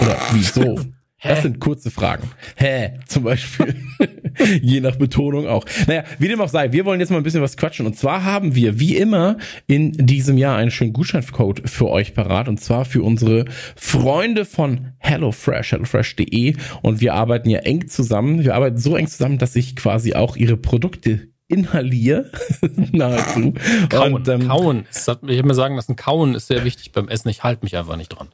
[0.00, 0.80] Oder wieso?
[1.22, 2.30] Das sind kurze Fragen.
[2.56, 2.98] Hä?
[3.06, 3.74] Zum Beispiel.
[4.62, 5.66] Je nach Betonung auch.
[5.86, 7.86] Naja, wie dem auch sei, wir wollen jetzt mal ein bisschen was quatschen.
[7.86, 9.36] Und zwar haben wir, wie immer,
[9.66, 12.48] in diesem Jahr einen schönen Gutscheincode für euch parat.
[12.48, 13.44] Und zwar für unsere
[13.76, 16.56] Freunde von HelloFresh, hellofresh.de.
[16.82, 18.42] Und wir arbeiten ja eng zusammen.
[18.42, 22.30] Wir arbeiten so eng zusammen, dass ich quasi auch ihre Produkte inhaliere.
[22.92, 23.52] Nahezu.
[23.90, 24.86] Kauen, Und, ähm, Kauen.
[24.90, 27.28] Ich habe mir sagen lassen, Kauen ist sehr wichtig beim Essen.
[27.28, 28.28] Ich halte mich einfach nicht dran.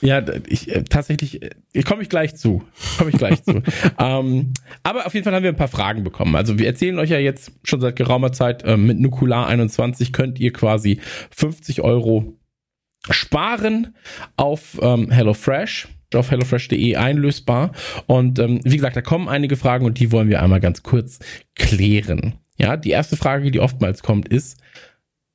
[0.00, 2.62] Ja, ich äh, tatsächlich, äh, komme ich gleich zu.
[2.98, 3.62] Komme ich gleich zu.
[4.00, 4.52] Ähm,
[4.82, 6.36] aber auf jeden Fall haben wir ein paar Fragen bekommen.
[6.36, 10.38] Also wir erzählen euch ja jetzt schon seit geraumer Zeit, ähm, mit Nukular 21 könnt
[10.38, 11.00] ihr quasi
[11.30, 12.38] 50 Euro
[13.10, 13.96] sparen
[14.36, 17.72] auf ähm, HelloFresh auf hellofresh.de einlösbar.
[18.06, 21.18] Und ähm, wie gesagt, da kommen einige Fragen und die wollen wir einmal ganz kurz
[21.54, 22.34] klären.
[22.56, 24.58] Ja, die erste Frage, die oftmals kommt, ist,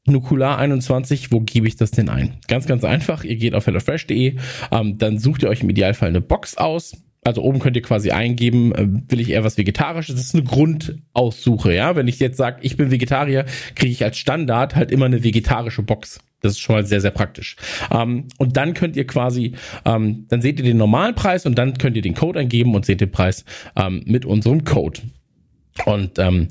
[0.06, 2.34] Nukular 21, wo gebe ich das denn ein?
[2.48, 3.24] Ganz, ganz einfach.
[3.24, 4.38] Ihr geht auf hellofresh.de,
[4.72, 6.94] ähm, dann sucht ihr euch im Idealfall eine Box aus.
[7.26, 10.16] Also oben könnt ihr quasi eingeben, äh, will ich eher was Vegetarisches.
[10.16, 11.96] Das ist eine Grundaussuche, ja.
[11.96, 15.84] Wenn ich jetzt sage, ich bin Vegetarier, kriege ich als Standard halt immer eine vegetarische
[15.84, 16.20] Box.
[16.42, 17.56] Das ist schon mal sehr, sehr praktisch.
[17.90, 19.54] Ähm, und dann könnt ihr quasi,
[19.86, 22.86] ähm, dann seht ihr den normalen Preis und dann könnt ihr den Code eingeben und
[22.86, 23.46] seht den Preis
[23.78, 25.00] ähm, mit unserem Code.
[25.86, 26.50] Und ähm,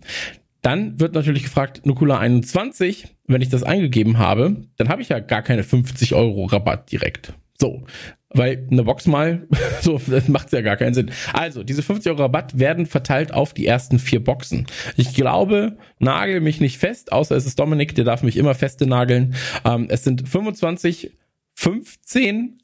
[0.62, 5.18] dann wird natürlich gefragt, Nukula 21, wenn ich das eingegeben habe, dann habe ich ja
[5.18, 7.34] gar keine 50 Euro Rabatt direkt.
[7.58, 7.84] So,
[8.30, 9.46] weil eine Box mal,
[9.82, 11.10] so, das macht ja gar keinen Sinn.
[11.32, 14.66] Also, diese 50 Euro Rabatt werden verteilt auf die ersten vier Boxen.
[14.96, 18.86] Ich glaube, nagel mich nicht fest, außer es ist Dominik, der darf mich immer feste
[18.86, 19.34] nageln.
[19.64, 21.12] Ähm, es sind 25,
[21.54, 22.58] 15,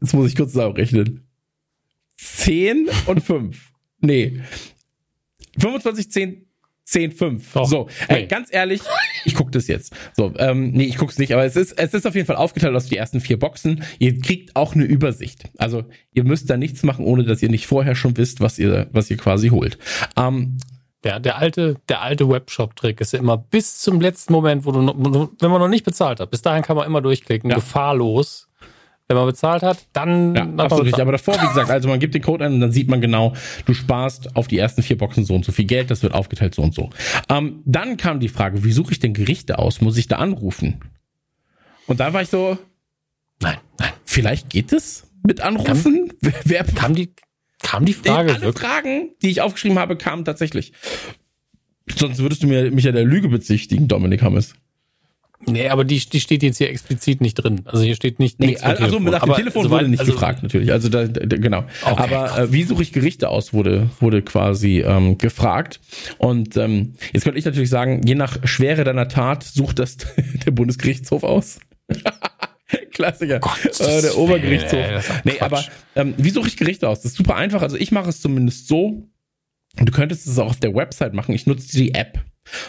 [0.00, 1.26] jetzt muss ich kurz zusammenrechnen.
[2.16, 3.72] 10 und 5.
[4.00, 4.40] Nee.
[5.58, 6.46] 25, 10,
[6.84, 7.52] 10, 5.
[7.52, 7.66] Doch.
[7.66, 8.26] So, äh, Nee.
[8.26, 8.80] ganz ehrlich,
[9.24, 9.94] ich gucke das jetzt.
[10.16, 12.74] So, ähm, nee, ich guck's nicht, aber es ist, es ist auf jeden Fall aufgeteilt
[12.74, 13.84] aus die ersten vier Boxen.
[13.98, 15.44] Ihr kriegt auch eine Übersicht.
[15.58, 18.88] Also, ihr müsst da nichts machen, ohne dass ihr nicht vorher schon wisst, was ihr,
[18.92, 19.78] was ihr quasi holt.
[20.16, 20.58] Ähm,
[21.04, 24.82] Der, der alte, der alte Webshop-Trick ist ja immer bis zum letzten Moment, wo du
[24.82, 24.94] noch,
[25.40, 27.56] wenn man noch nicht bezahlt hat, bis dahin kann man immer durchklicken, Ja.
[27.56, 28.48] gefahrlos.
[29.08, 31.02] Wenn man bezahlt hat, dann Ja, absolut richtig.
[31.02, 33.34] Aber davor, wie gesagt, also man gibt den Code ein und dann sieht man genau,
[33.66, 36.54] du sparst auf die ersten vier Boxen so und so viel Geld, das wird aufgeteilt
[36.54, 36.90] so und so.
[37.28, 39.80] Ähm, dann kam die Frage, wie suche ich denn Gerichte aus?
[39.80, 40.80] Muss ich da anrufen?
[41.86, 42.56] Und da war ich so,
[43.40, 43.90] Nein, nein.
[44.04, 46.12] vielleicht geht es mit Anrufen?
[46.20, 47.12] Wer, wer Kam die,
[47.62, 48.64] kam die Frage alle wirklich?
[48.66, 50.72] Fragen, die ich aufgeschrieben habe, kamen tatsächlich.
[51.94, 54.54] Sonst würdest du mir, mich ja der Lüge bezichtigen, Dominik Hammes.
[55.46, 57.62] Nee, aber die, die steht jetzt hier explizit nicht drin.
[57.64, 60.42] Also hier steht nicht Nee, also nach dem Aber Telefon soweit- wurde nicht also, gefragt,
[60.42, 60.70] natürlich.
[60.70, 61.64] Also da, da, genau.
[61.84, 65.80] Okay, Aber äh, wie suche ich Gerichte aus, wurde, wurde quasi ähm, gefragt.
[66.18, 69.96] Und ähm, jetzt könnte ich natürlich sagen, je nach Schwere deiner Tat sucht das
[70.46, 71.58] der Bundesgerichtshof aus.
[72.92, 73.40] Klassiker.
[73.80, 74.78] Äh, der Obergerichtshof.
[74.78, 75.40] Ey, nee, Quatsch.
[75.42, 75.64] aber
[75.96, 77.02] ähm, wie suche ich Gerichte aus?
[77.02, 77.62] Das ist super einfach.
[77.62, 79.08] Also ich mache es zumindest so.
[79.76, 81.34] Du könntest es auch auf der Website machen.
[81.34, 82.20] Ich nutze die App.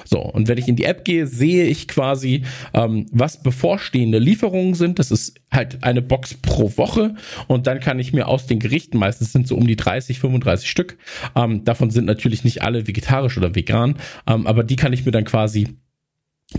[0.05, 2.43] So, und wenn ich in die App gehe, sehe ich quasi,
[2.73, 4.99] ähm, was bevorstehende Lieferungen sind.
[4.99, 7.15] Das ist halt eine Box pro Woche.
[7.47, 10.69] Und dann kann ich mir aus den Gerichten, meistens sind so um die 30, 35
[10.69, 10.97] Stück,
[11.35, 13.95] ähm, davon sind natürlich nicht alle vegetarisch oder vegan,
[14.27, 15.67] ähm, aber die kann ich mir dann quasi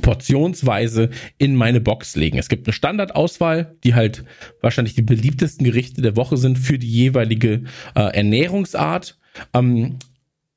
[0.00, 2.38] portionsweise in meine Box legen.
[2.38, 4.24] Es gibt eine Standardauswahl, die halt
[4.60, 7.64] wahrscheinlich die beliebtesten Gerichte der Woche sind für die jeweilige
[7.94, 9.18] äh, Ernährungsart.
[9.52, 9.98] Ähm,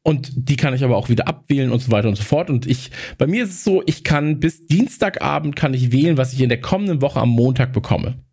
[0.07, 2.49] und die kann ich aber auch wieder abwählen und so weiter und so fort.
[2.49, 6.31] Und ich, bei mir ist es so, ich kann bis Dienstagabend kann ich wählen, was
[6.31, 8.23] ich in der kommenden Woche am Montag bekomme.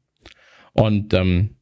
[0.72, 1.56] Und ähm,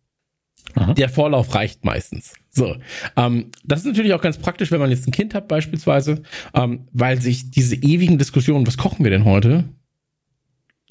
[0.75, 0.93] Aha.
[0.93, 2.35] der Vorlauf reicht meistens.
[2.51, 2.77] So,
[3.17, 6.23] ähm, das ist natürlich auch ganz praktisch, wenn man jetzt ein Kind hat beispielsweise,
[6.53, 9.65] ähm, weil sich diese ewigen Diskussionen, was kochen wir denn heute,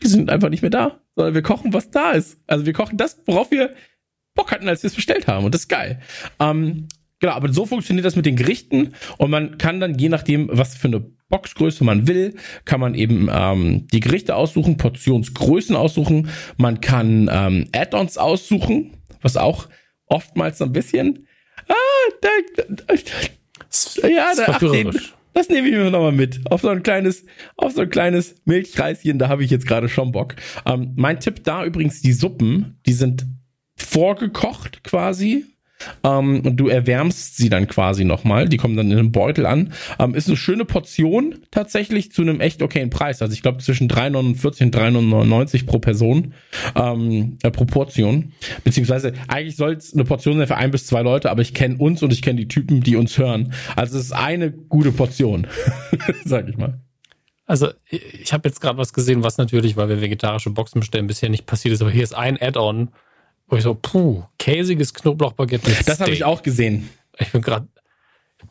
[0.02, 2.39] die sind einfach nicht mehr da, sondern wir kochen, was da ist.
[2.48, 3.76] Also wir kochen das, worauf wir
[4.34, 5.45] Bock hatten, als wir es bestellt haben.
[5.45, 6.02] Und das ist geil.
[6.39, 6.88] Ähm,
[7.22, 10.76] Genau, aber so funktioniert das mit den Gerichten und man kann dann je nachdem, was
[10.76, 10.99] für eine
[11.30, 12.35] Boxgröße man will,
[12.65, 19.38] kann man eben ähm, die Gerichte aussuchen, Portionsgrößen aussuchen, man kann ähm, Add-ons aussuchen, was
[19.38, 19.69] auch
[20.07, 21.27] oftmals so ein bisschen
[21.68, 21.73] ah,
[22.22, 24.91] da, da, da, ja, da, ach, den,
[25.34, 26.41] das nehme ich mir nochmal mit.
[26.49, 27.23] Auf so ein kleines,
[27.56, 30.35] auf so ein kleines Milchreischen, da habe ich jetzt gerade schon Bock.
[30.65, 33.27] Ähm, mein Tipp da übrigens, die Suppen, die sind
[33.77, 35.45] vorgekocht quasi
[36.03, 38.48] ähm, und du erwärmst sie dann quasi nochmal.
[38.48, 39.74] Die kommen dann in einem Beutel an.
[39.99, 43.22] Ähm, ist eine schöne Portion tatsächlich zu einem echt okayen Preis.
[43.22, 46.34] Also ich glaube zwischen 3,49 und 3,99 pro Person
[46.76, 48.34] ähm, äh, pro Portion.
[48.64, 51.78] Beziehungsweise eigentlich soll es eine Portion sein für ein bis zwei Leute, aber ich kenne
[51.78, 53.53] uns und ich kenne die Typen, die uns hören.
[53.76, 55.48] Also es ist eine gute Portion,
[56.26, 56.80] sag ich mal.
[57.45, 61.30] Also ich habe jetzt gerade was gesehen, was natürlich, weil wir vegetarische Boxen bestellen, bisher
[61.30, 62.90] nicht passiert ist, aber hier ist ein Add-on
[63.52, 66.90] wo ich so, puh, käsiges Knoblauchbaguette mit Das habe ich auch gesehen.
[67.19, 67.68] Ich bin gerade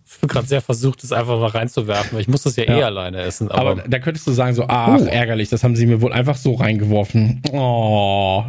[0.07, 2.69] ich bin gerade sehr versucht, das einfach mal reinzuwerfen, weil ich muss das ja, eh
[2.69, 2.79] ja.
[2.79, 3.51] eh alleine essen.
[3.51, 5.05] Aber, aber, da könntest du sagen, so, ach, uh.
[5.05, 7.43] ärgerlich, das haben sie mir wohl einfach so reingeworfen.
[7.53, 8.45] Oh.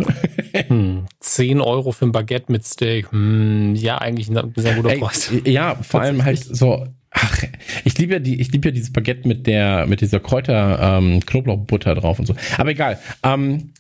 [0.68, 3.12] Hm, 10 Euro für ein Baguette mit Steak.
[3.12, 5.32] Hm, ja, eigentlich ein sehr guter Preis.
[5.46, 7.44] Ja, vor allem halt so, ach,
[7.86, 11.22] ich liebe ja die, ich liebe ja dieses Baguette mit der, mit dieser Kräuter, ähm,
[11.26, 12.36] Knoblauchbutter drauf und so.
[12.58, 13.00] Aber egal.
[13.24, 13.72] Ähm,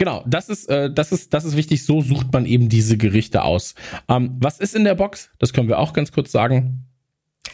[0.00, 1.84] Genau, das ist, äh, das ist, das ist wichtig.
[1.84, 3.74] So sucht man eben diese Gerichte aus.
[4.08, 5.28] Ähm, was ist in der Box?
[5.38, 6.86] Das können wir auch ganz kurz sagen.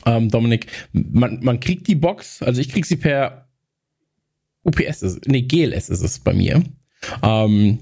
[0.07, 3.49] Ähm, Dominik, man, man kriegt die Box, also ich krieg sie per
[4.63, 6.63] UPS, ist, nee, GLS ist es bei mir.
[7.21, 7.81] Ähm,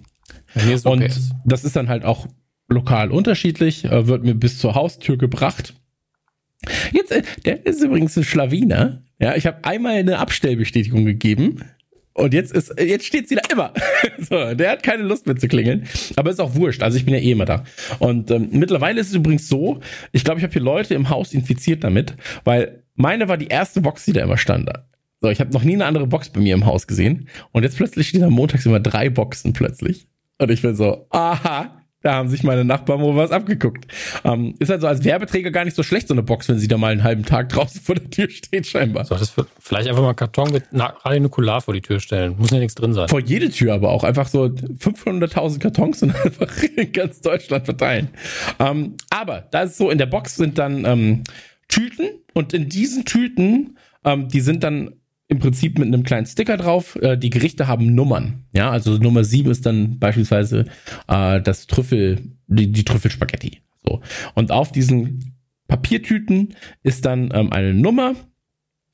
[0.54, 1.04] mir ist und
[1.44, 2.26] das ist dann halt auch
[2.66, 5.74] lokal unterschiedlich, äh, wird mir bis zur Haustür gebracht.
[6.90, 9.02] Jetzt, äh, der ist übrigens ein Schlawiner.
[9.18, 11.62] Ja, ich habe einmal eine Abstellbestätigung gegeben.
[12.14, 13.72] Und jetzt ist, jetzt steht sie da immer.
[14.18, 15.86] so, der hat keine Lust mehr zu klingeln.
[16.16, 16.82] Aber ist auch wurscht.
[16.82, 17.64] Also ich bin ja eh immer da.
[17.98, 19.80] Und ähm, mittlerweile ist es übrigens so,
[20.12, 22.14] ich glaube, ich habe hier Leute im Haus infiziert damit,
[22.44, 24.70] weil meine war die erste Box, die da immer stand.
[25.20, 27.28] So, ich habe noch nie eine andere Box bei mir im Haus gesehen.
[27.50, 30.06] Und jetzt plötzlich stehen da montags immer drei Boxen plötzlich.
[30.38, 33.86] Und ich bin so, aha, da haben sich meine Nachbarn wohl was abgeguckt.
[34.24, 36.76] Ähm, ist also als Werbeträger gar nicht so schlecht, so eine Box, wenn sie da
[36.76, 39.06] mal einen halben Tag draußen vor der Tür steht, scheinbar.
[39.06, 42.36] So, das vielleicht einfach mal Karton mit Radionukular vor die Tür stellen.
[42.38, 43.08] Muss ja nichts drin sein.
[43.08, 44.04] Vor jede Tür aber auch.
[44.04, 48.10] Einfach so 500.000 Kartons und einfach in ganz Deutschland verteilen.
[48.58, 51.24] Ähm, aber da ist so, in der Box sind dann ähm,
[51.68, 54.92] Tüten und in diesen Tüten, ähm, die sind dann
[55.28, 56.96] im Prinzip mit einem kleinen Sticker drauf.
[56.96, 58.44] Äh, die Gerichte haben Nummern.
[58.52, 60.66] Ja, also Nummer 7 ist dann beispielsweise
[61.08, 63.60] äh, das Trüffel, die, die Trüffelspaghetti.
[63.84, 64.00] So.
[64.34, 65.36] Und auf diesen
[65.68, 68.14] Papiertüten ist dann ähm, eine Nummer.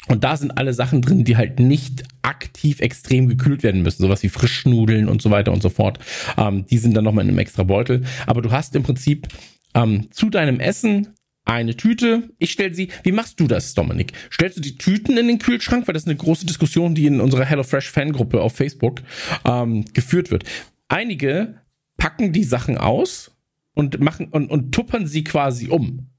[0.08, 4.02] Und da sind alle Sachen drin, die halt nicht aktiv extrem gekühlt werden müssen.
[4.02, 5.98] Sowas wie Frischnudeln und so weiter und so fort.
[6.38, 8.04] Ähm, die sind dann nochmal in einem extra Beutel.
[8.26, 9.28] Aber du hast im Prinzip
[9.74, 11.08] ähm, zu deinem Essen
[11.50, 12.30] eine Tüte.
[12.38, 12.90] Ich stelle sie.
[13.02, 14.12] Wie machst du das, Dominik?
[14.32, 15.86] Stellst du die Tüten in den Kühlschrank?
[15.88, 19.02] Weil das ist eine große Diskussion, die in unserer HelloFresh Fangruppe auf Facebook
[19.44, 20.44] ähm, geführt wird.
[20.88, 21.60] Einige
[21.96, 23.32] packen die Sachen aus
[23.74, 26.10] und machen und, und tuppern sie quasi um.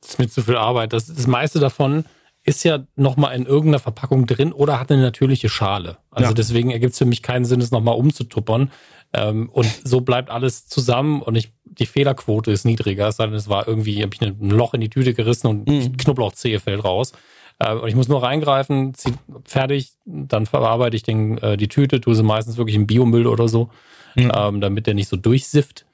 [0.00, 0.92] Das ist mir zu viel Arbeit.
[0.92, 2.04] Das, das meiste davon
[2.44, 5.98] ist ja nochmal in irgendeiner Verpackung drin oder hat eine natürliche Schale.
[6.10, 6.34] Also ja.
[6.34, 8.72] deswegen ergibt es für mich keinen Sinn, es nochmal umzutuppern.
[9.12, 13.08] Ähm, und so bleibt alles zusammen und ich, die Fehlerquote ist niedriger.
[13.08, 15.96] Es es war irgendwie, habe ich ein Loch in die Tüte gerissen und mhm.
[15.96, 17.12] Knoblauchzehe fällt raus.
[17.58, 19.12] Äh, und ich muss nur reingreifen, zieh,
[19.44, 23.48] fertig, dann verarbeite ich den, äh, die Tüte, tue sie meistens wirklich im Biomüll oder
[23.48, 23.70] so,
[24.14, 24.32] mhm.
[24.34, 25.86] ähm, damit der nicht so durchsifft.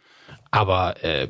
[0.50, 1.28] Aber äh,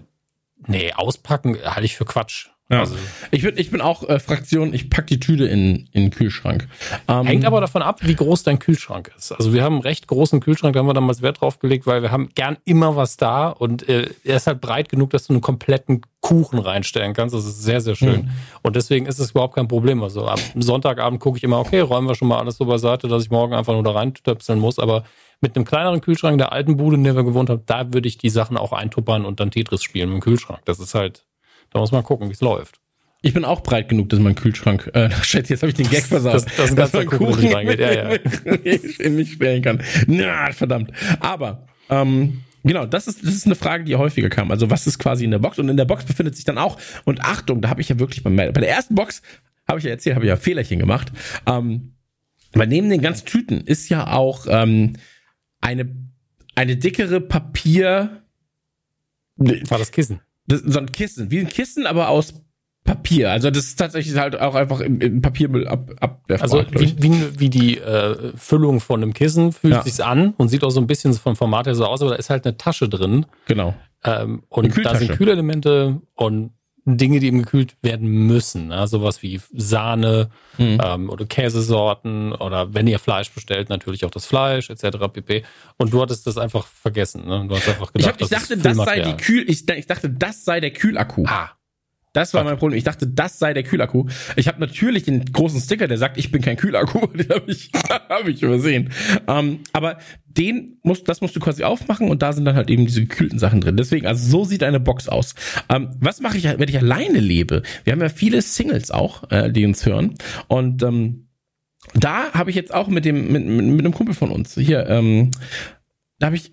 [0.66, 2.50] nee, auspacken halte ich für Quatsch.
[2.70, 2.80] Ja.
[2.80, 2.96] Also,
[3.30, 6.68] ich, bin, ich bin auch äh, Fraktion, ich pack die Tüte in, in den Kühlschrank.
[7.08, 9.32] Ähm, hängt aber davon ab, wie groß dein Kühlschrank ist.
[9.32, 12.02] Also wir haben einen recht großen Kühlschrank, da haben wir damals Wert drauf gelegt, weil
[12.02, 15.32] wir haben gern immer was da und äh, er ist halt breit genug, dass du
[15.32, 17.34] einen kompletten Kuchen reinstellen kannst.
[17.34, 18.22] Das ist sehr, sehr schön.
[18.22, 18.30] Mhm.
[18.62, 20.02] Und deswegen ist es überhaupt kein Problem.
[20.02, 23.22] Also am Sonntagabend gucke ich immer, okay, räumen wir schon mal alles so beiseite, dass
[23.22, 24.78] ich morgen einfach nur da reintöpseln muss.
[24.78, 25.04] Aber
[25.40, 28.18] mit einem kleineren Kühlschrank der alten Bude, in der wir gewohnt haben, da würde ich
[28.18, 30.60] die Sachen auch eintuppern und dann Tetris spielen im Kühlschrank.
[30.64, 31.24] Das ist halt,
[31.70, 32.80] da muss man gucken, wie es läuft.
[33.20, 36.04] Ich bin auch breit genug, dass mein Kühlschrank, äh, shit, jetzt habe ich den Gag
[36.04, 36.34] versaut.
[36.34, 38.18] Das, das, das dass mein Kuchen reingeht, ja, ja.
[38.98, 39.82] in mich stellen kann.
[40.06, 40.92] Na, verdammt.
[41.20, 44.50] Aber, ähm, Genau, das ist, das ist eine Frage, die häufiger kam.
[44.50, 45.58] Also, was ist quasi in der Box?
[45.58, 48.22] Und in der Box befindet sich dann auch, und Achtung, da habe ich ja wirklich
[48.22, 49.22] bei, bei der ersten Box,
[49.66, 51.12] habe ich ja erzählt, habe ich ja Fehlerchen gemacht.
[51.46, 51.94] Ähm,
[52.52, 54.94] weil neben den ganzen Tüten ist ja auch ähm,
[55.60, 55.94] eine,
[56.54, 58.22] eine dickere Papier.
[59.36, 60.20] War das Kissen?
[60.48, 62.34] Das, so ein Kissen, wie ein Kissen, aber aus
[62.88, 63.30] Papier.
[63.30, 67.38] Also das ist tatsächlich halt auch einfach im, im Papiermüll ab, ab Also wie, wie,
[67.38, 69.82] wie die äh, Füllung von einem Kissen fühlt ja.
[69.82, 72.16] sich an und sieht auch so ein bisschen vom Format her so aus, aber da
[72.16, 73.26] ist halt eine Tasche drin.
[73.46, 73.74] Genau.
[74.04, 76.52] Ähm, und da sind Kühlelemente und
[76.96, 78.68] Dinge, die eben gekühlt werden müssen.
[78.68, 78.86] Ne?
[78.86, 80.80] Sowas wie Sahne mhm.
[80.82, 84.98] ähm, oder Käsesorten oder wenn ihr Fleisch bestellt, natürlich auch das Fleisch etc.
[85.12, 85.44] pp.
[85.76, 87.26] Und du hattest das einfach vergessen.
[87.26, 87.46] Ne?
[87.48, 89.86] Du hast einfach gedacht, ich, hab, ich dachte, das, das sei die Kühl, ich, ich,
[89.86, 91.24] dachte, das sei der Kühlakku.
[91.26, 91.50] Ah.
[92.18, 92.76] Das war mein Problem.
[92.76, 94.06] Ich dachte, das sei der Kühlakku.
[94.34, 97.06] Ich habe natürlich den großen Sticker, der sagt, ich bin kein Kühlakku.
[97.14, 98.90] Den habe ich, hab ich übersehen.
[99.28, 102.86] Ähm, aber den musst, das musst du quasi aufmachen und da sind dann halt eben
[102.86, 103.76] diese gekühlten Sachen drin.
[103.76, 105.36] Deswegen, also so sieht eine Box aus.
[105.68, 107.62] Ähm, was mache ich, wenn ich alleine lebe?
[107.84, 110.14] Wir haben ja viele Singles auch, äh, die uns hören.
[110.48, 111.28] Und ähm,
[111.94, 114.88] da habe ich jetzt auch mit dem mit, mit, mit einem Kumpel von uns hier,
[114.88, 115.30] ähm,
[116.18, 116.52] da habe ich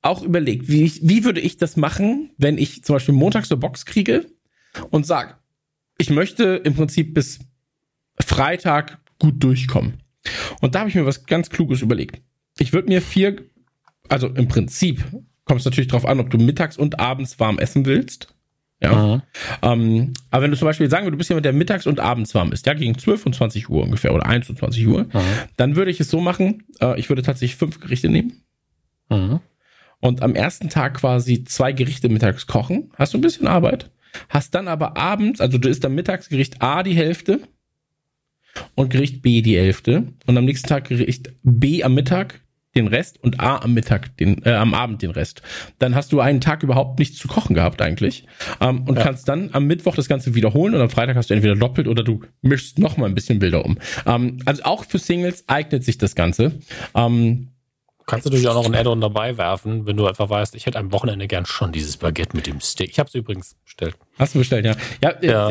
[0.00, 3.60] auch überlegt, wie, ich, wie würde ich das machen, wenn ich zum Beispiel montags eine
[3.60, 4.26] Box kriege
[4.90, 5.38] und sag,
[5.98, 7.40] ich möchte im Prinzip bis
[8.20, 10.02] Freitag gut durchkommen.
[10.60, 12.20] Und da habe ich mir was ganz Kluges überlegt.
[12.58, 13.42] Ich würde mir vier,
[14.08, 15.04] also im Prinzip
[15.44, 18.34] kommt es natürlich darauf an, ob du mittags und abends warm essen willst.
[18.80, 19.22] Ja.
[19.62, 22.34] Ähm, aber wenn du zum Beispiel sagen würdest, du bist jemand, der mittags und abends
[22.34, 25.20] warm ist, ja, gegen 12 und 20 Uhr ungefähr oder 1 und 20 Uhr, mhm.
[25.56, 28.42] dann würde ich es so machen, äh, ich würde tatsächlich fünf Gerichte nehmen.
[29.08, 29.38] Mhm.
[30.00, 32.90] Und am ersten Tag quasi zwei Gerichte mittags kochen.
[32.96, 33.88] Hast du ein bisschen Arbeit
[34.28, 37.40] hast dann aber abends, also du isst am Mittagsgericht A die Hälfte
[38.74, 42.40] und Gericht B die Hälfte und am nächsten Tag Gericht B am Mittag
[42.74, 45.42] den Rest und A am Mittag, den, äh, am Abend den Rest.
[45.78, 48.26] Dann hast du einen Tag überhaupt nichts zu kochen gehabt eigentlich
[48.60, 49.02] ähm, und ja.
[49.02, 52.02] kannst dann am Mittwoch das Ganze wiederholen und am Freitag hast du entweder doppelt oder
[52.02, 53.78] du mischst noch mal ein bisschen Bilder um.
[54.06, 56.60] Ähm, also auch für Singles eignet sich das Ganze.
[56.94, 57.48] Ähm,
[58.06, 60.78] Kannst du natürlich auch noch ein Add-on dabei werfen, wenn du einfach weißt, ich hätte
[60.78, 62.90] am Wochenende gern schon dieses Baguette mit dem Steak.
[62.90, 63.96] Ich habe es übrigens bestellt.
[64.18, 64.74] Hast du bestellt, ja.
[65.02, 65.50] Ja, äh, ja.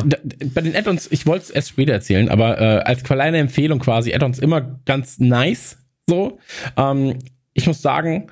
[0.53, 4.13] bei den Add-ons, ich wollte es erst später erzählen, aber äh, als kleine Empfehlung quasi,
[4.13, 5.77] Add-ons immer ganz nice.
[6.07, 6.39] So.
[6.77, 7.19] Ähm,
[7.53, 8.27] ich muss sagen,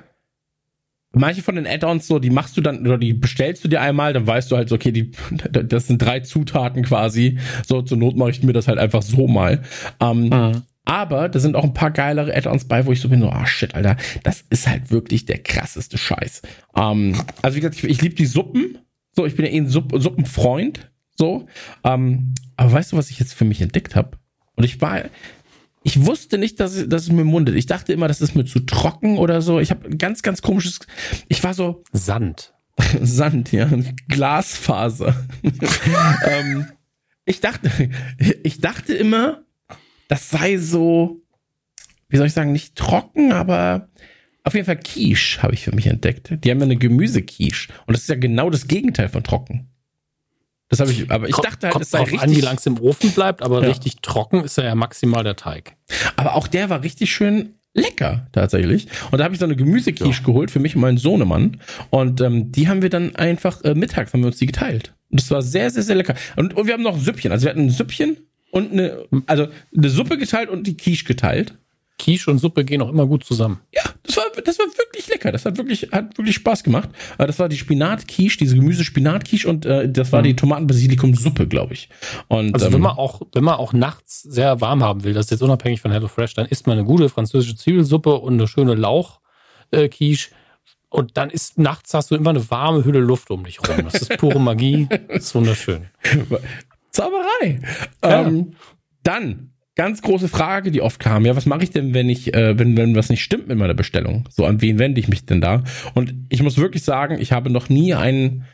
[1.12, 4.12] manche von den Add-ons so, die machst du dann oder die bestellst du dir einmal,
[4.12, 5.10] dann weißt du halt so, okay, die,
[5.50, 7.38] das sind drei Zutaten quasi.
[7.66, 9.62] So, zur Not mache ich mir das halt einfach so mal.
[10.00, 10.62] Ähm, mhm.
[10.84, 13.42] Aber da sind auch ein paar geilere Add-ons bei, wo ich so bin, so, ah
[13.42, 16.42] oh shit, Alter, das ist halt wirklich der krasseste Scheiß.
[16.74, 18.78] Ähm, also wie gesagt, ich, ich liebe die Suppen.
[19.14, 20.90] So, ich bin ja eh ein Supp Suppenfreund.
[21.16, 21.46] So.
[21.84, 24.18] Ähm, aber weißt du, was ich jetzt für mich entdeckt habe?
[24.56, 25.02] Und ich war,
[25.82, 27.56] ich wusste nicht, dass, es, dass es mir mundet.
[27.56, 29.60] Ich dachte immer, das ist mir zu trocken oder so.
[29.60, 30.80] Ich habe ganz, ganz komisches.
[31.28, 31.82] Ich war so.
[31.92, 32.54] Sand.
[33.00, 33.68] Sand, ja.
[34.08, 35.14] Glasfaser.
[36.26, 36.66] ähm,
[37.24, 37.70] ich dachte,
[38.42, 39.44] ich dachte immer,
[40.08, 41.22] das sei so,
[42.08, 43.88] wie soll ich sagen, nicht trocken, aber
[44.44, 46.32] auf jeden Fall Quiche habe ich für mich entdeckt.
[46.44, 49.68] Die haben ja eine Gemüsequiche und das ist ja genau das Gegenteil von trocken.
[50.68, 52.20] Das habe ich, aber ich dachte halt, es sei richtig.
[52.20, 53.68] an, wie lang es im Ofen bleibt, aber ja.
[53.68, 55.76] richtig trocken ist ja maximal der Teig.
[56.16, 58.86] Aber auch der war richtig schön lecker tatsächlich.
[59.10, 60.24] Und da habe ich so eine Gemüsequiche ja.
[60.26, 61.60] geholt für mich und meinen Sohnemann.
[61.90, 64.94] Und ähm, die haben wir dann einfach äh, mittags haben wir uns die geteilt.
[65.10, 66.14] Und das war sehr, sehr, sehr lecker.
[66.36, 67.32] Und, und wir haben noch Süppchen.
[67.32, 68.18] Also wir hatten ein Süppchen
[68.52, 71.54] und eine, also eine Suppe geteilt und die Quiche geteilt.
[72.00, 73.60] Quiche und Suppe gehen auch immer gut zusammen.
[73.72, 75.30] Ja, das war, das war wirklich lecker.
[75.32, 76.88] Das hat wirklich, hat wirklich Spaß gemacht.
[77.18, 80.24] Das war die Spinat-Quiche, diese Gemüse-Spinat-Quiche und äh, das war mhm.
[80.24, 81.88] die Tomaten-Basilikum-Suppe, glaube ich.
[82.28, 85.26] Und, also ähm, wenn man auch, wenn man auch nachts sehr warm haben will, das
[85.26, 88.74] ist jetzt unabhängig von HelloFresh, dann isst man eine gute französische Zwiebelsuppe und eine schöne
[88.74, 90.30] Lauch-Quiche.
[90.88, 93.84] Und dann ist nachts hast du immer eine warme Hülle Luft um dich rum.
[93.84, 94.88] Das ist pure Magie.
[95.08, 95.86] Das ist wunderschön.
[96.90, 97.60] Zauberei.
[98.02, 98.22] Ja.
[98.22, 98.56] Ähm,
[99.04, 99.49] dann,
[99.80, 101.24] ganz große Frage, die oft kam.
[101.24, 103.72] Ja, was mache ich denn, wenn ich, äh, wenn, wenn was nicht stimmt mit meiner
[103.72, 104.28] Bestellung?
[104.28, 105.64] So, an wen wende ich mich denn da?
[105.94, 108.44] Und ich muss wirklich sagen, ich habe noch nie einen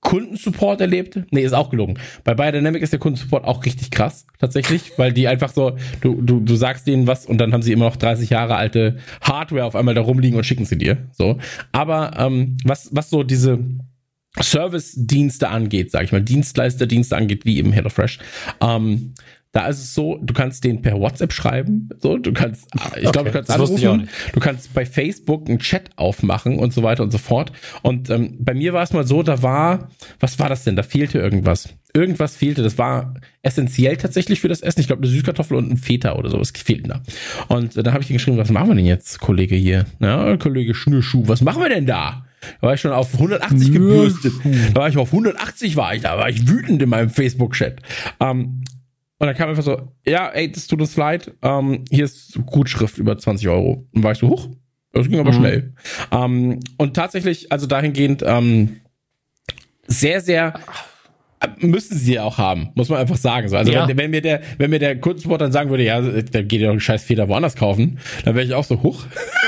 [0.00, 1.20] Kundensupport erlebt.
[1.30, 1.98] Nee, ist auch gelogen.
[2.24, 6.40] Bei Biodynamic ist der Kundensupport auch richtig krass, tatsächlich, weil die einfach so, du, du,
[6.40, 9.76] du sagst denen was und dann haben sie immer noch 30 Jahre alte Hardware auf
[9.76, 10.96] einmal da rumliegen und schicken sie dir.
[11.12, 11.36] So.
[11.72, 13.58] Aber ähm, was, was so diese
[14.40, 18.18] Service-Dienste angeht, sag ich mal, Dienstleister-Dienste angeht, wie eben HelloFresh.
[18.60, 19.14] Ähm,
[19.54, 22.66] da ist es so, du kannst den per WhatsApp schreiben, so, du kannst,
[22.96, 27.04] ich glaube, du kannst anrufen, du kannst bei Facebook einen Chat aufmachen und so weiter
[27.04, 27.52] und so fort.
[27.82, 30.74] Und ähm, bei mir war es mal so, da war, was war das denn?
[30.74, 31.68] Da fehlte irgendwas.
[31.94, 32.64] Irgendwas fehlte.
[32.64, 34.80] Das war essentiell tatsächlich für das Essen.
[34.80, 37.02] Ich glaube, eine Süßkartoffel und ein Feta oder sowas fehlten da.
[37.46, 39.86] Und äh, dann habe ich geschrieben, was machen wir denn jetzt, Kollege hier?
[40.00, 42.24] Ja, Kollege Schnürschuh, was machen wir denn da?
[42.60, 44.32] Da war ich schon auf 180 gebürstet.
[44.74, 47.80] Da war ich auf 180 war ich, da war ich wütend in meinem Facebook-Chat.
[48.18, 48.64] Ähm,
[49.18, 52.98] und dann kam einfach so, ja, ey, das tut uns leid, ähm, hier ist Gutschrift
[52.98, 53.86] über 20 Euro.
[53.92, 54.48] Und war ich so, hoch,
[54.92, 55.36] das ging aber mhm.
[55.36, 55.74] schnell.
[56.10, 58.80] Ähm, und tatsächlich, also dahingehend, ähm,
[59.86, 60.54] sehr, sehr
[61.40, 63.48] äh, müssen sie ja auch haben, muss man einfach sagen.
[63.48, 63.56] So.
[63.56, 63.86] Also ja.
[63.86, 66.66] wenn, wenn, mir der, wenn mir der Kundensport dann sagen würde, ja, dann geht ihr
[66.66, 69.04] doch einen scheiß Feder woanders kaufen, dann wäre ich auch so, hoch.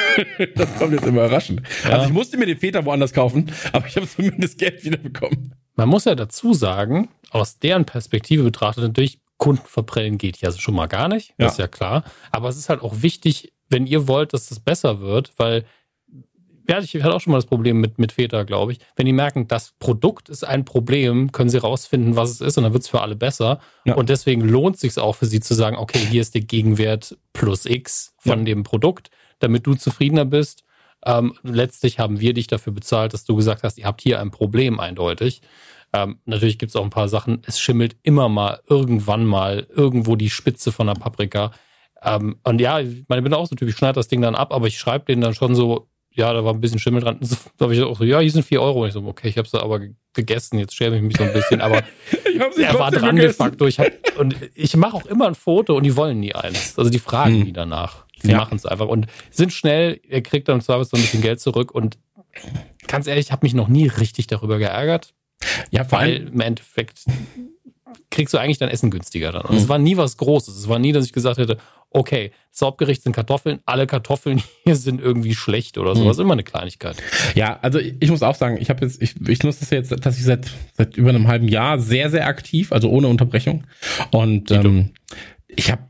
[0.55, 1.63] das kommt jetzt immer überraschend.
[1.85, 1.91] Ja.
[1.91, 5.55] Also ich musste mir den Feder woanders kaufen, aber ich habe zumindest Geld wieder bekommen.
[5.75, 10.75] Man muss ja dazu sagen, aus deren Perspektive betrachtet, natürlich Kunden verprellen geht ja schon
[10.75, 11.47] mal gar nicht, ja.
[11.47, 12.05] ist ja klar.
[12.31, 15.65] Aber es ist halt auch wichtig, wenn ihr wollt, dass das besser wird, weil
[16.69, 18.81] ja, ich hatte auch schon mal das Problem mit, mit Feta, glaube ich.
[18.97, 22.65] Wenn die merken, das Produkt ist ein Problem, können sie rausfinden, was es ist und
[22.65, 23.61] dann wird es für alle besser.
[23.85, 23.95] Ja.
[23.95, 27.17] Und deswegen lohnt es sich auch für sie zu sagen, okay, hier ist der Gegenwert
[27.33, 28.45] plus X von ja.
[28.47, 30.65] dem Produkt, damit du zufriedener bist.
[31.05, 34.33] Ähm, letztlich haben wir dich dafür bezahlt, dass du gesagt hast, ihr habt hier ein
[34.33, 35.43] Problem eindeutig.
[35.97, 37.43] Ähm, natürlich gibt es auch ein paar Sachen.
[37.47, 41.53] Es schimmelt immer mal irgendwann mal irgendwo die Spitze von der Paprika.
[42.03, 44.35] Ähm, und ja, ich, meine, ich bin auch so typisch, ich schneide das Ding dann
[44.35, 47.19] ab, aber ich schreibe den dann schon so, ja, da war ein bisschen Schimmel dran.
[47.23, 48.83] So, da habe ich auch so, ja, hier sind vier Euro.
[48.83, 49.81] Und ich so, okay, ich habe sie aber
[50.13, 51.83] gegessen, jetzt schäme ich mich so ein bisschen, aber
[52.59, 53.67] er war dran de facto.
[53.67, 56.77] Ich hab, und ich mache auch immer ein Foto und die wollen nie eins.
[56.77, 57.43] Also die fragen hm.
[57.45, 58.05] nie danach.
[58.21, 58.39] Sie ja.
[58.39, 61.39] machen es einfach und sind schnell, er kriegt dann im Service so ein bisschen Geld
[61.39, 61.99] zurück und
[62.87, 65.15] ganz ehrlich, ich habe mich noch nie richtig darüber geärgert.
[65.71, 67.05] Ja, vor allem im Endeffekt
[68.11, 69.43] kriegst du eigentlich dein Essen günstiger dann.
[69.43, 69.59] Und mhm.
[69.59, 70.57] es war nie was Großes.
[70.57, 71.59] Es war nie, dass ich gesagt hätte,
[71.91, 76.17] okay, das Hauptgericht sind Kartoffeln, alle Kartoffeln hier sind irgendwie schlecht oder sowas.
[76.17, 76.23] Mhm.
[76.23, 76.97] Immer eine Kleinigkeit.
[77.35, 80.25] Ja, also ich muss auch sagen, ich habe jetzt, ich, ich nutze das jetzt tatsächlich
[80.25, 83.65] seit, seit über einem halben Jahr sehr, sehr aktiv, also ohne Unterbrechung.
[84.11, 84.93] Und ähm,
[85.49, 85.83] ich habe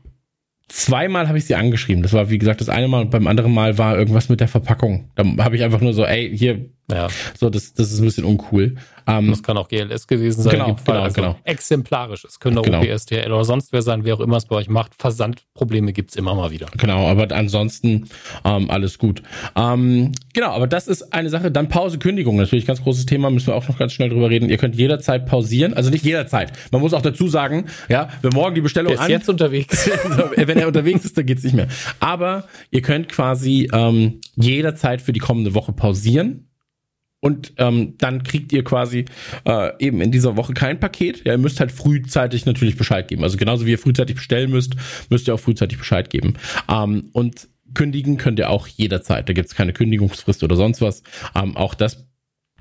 [0.67, 2.03] zweimal habe ich sie angeschrieben.
[2.03, 4.47] Das war, wie gesagt, das eine Mal und beim anderen Mal war irgendwas mit der
[4.47, 5.11] Verpackung.
[5.15, 7.09] Da habe ich einfach nur so, ey, hier, ja.
[7.37, 8.75] so, das, das ist ein bisschen uncool.
[9.07, 10.53] Ähm, das kann auch GLS gewesen sein.
[10.53, 11.35] Genau, genau, also genau.
[11.43, 12.23] Exemplarisch.
[12.25, 12.81] Es können auch genau.
[12.81, 14.93] OPSTL oder sonst wer sein, wer auch immer es bei euch macht.
[14.95, 16.67] Versandprobleme gibt's immer mal wieder.
[16.77, 18.09] Genau, aber ansonsten
[18.45, 19.21] ähm, alles gut.
[19.55, 21.51] Ähm, genau, aber das ist eine Sache.
[21.51, 22.37] Dann Pause, Kündigung.
[22.37, 24.49] Natürlich ganz großes Thema, müssen wir auch noch ganz schnell drüber reden.
[24.49, 25.73] Ihr könnt jederzeit pausieren.
[25.73, 26.51] Also nicht jederzeit.
[26.71, 29.89] Man muss auch dazu sagen, ja, wenn morgen die Bestellung er ist an, jetzt unterwegs.
[30.35, 31.67] wenn er unterwegs ist, dann geht's nicht mehr.
[31.99, 36.47] Aber ihr könnt quasi ähm, jederzeit für die kommende Woche pausieren
[37.19, 39.05] und ähm, dann kriegt ihr quasi
[39.45, 41.25] äh, eben in dieser Woche kein Paket.
[41.25, 43.23] Ja, ihr müsst halt frühzeitig natürlich Bescheid geben.
[43.23, 44.75] Also genauso wie ihr frühzeitig bestellen müsst,
[45.09, 46.35] müsst ihr auch frühzeitig Bescheid geben.
[46.69, 49.27] Ähm, und kündigen könnt ihr auch jederzeit.
[49.27, 51.03] Da gibt es keine Kündigungsfrist oder sonst was.
[51.35, 52.07] Ähm, auch das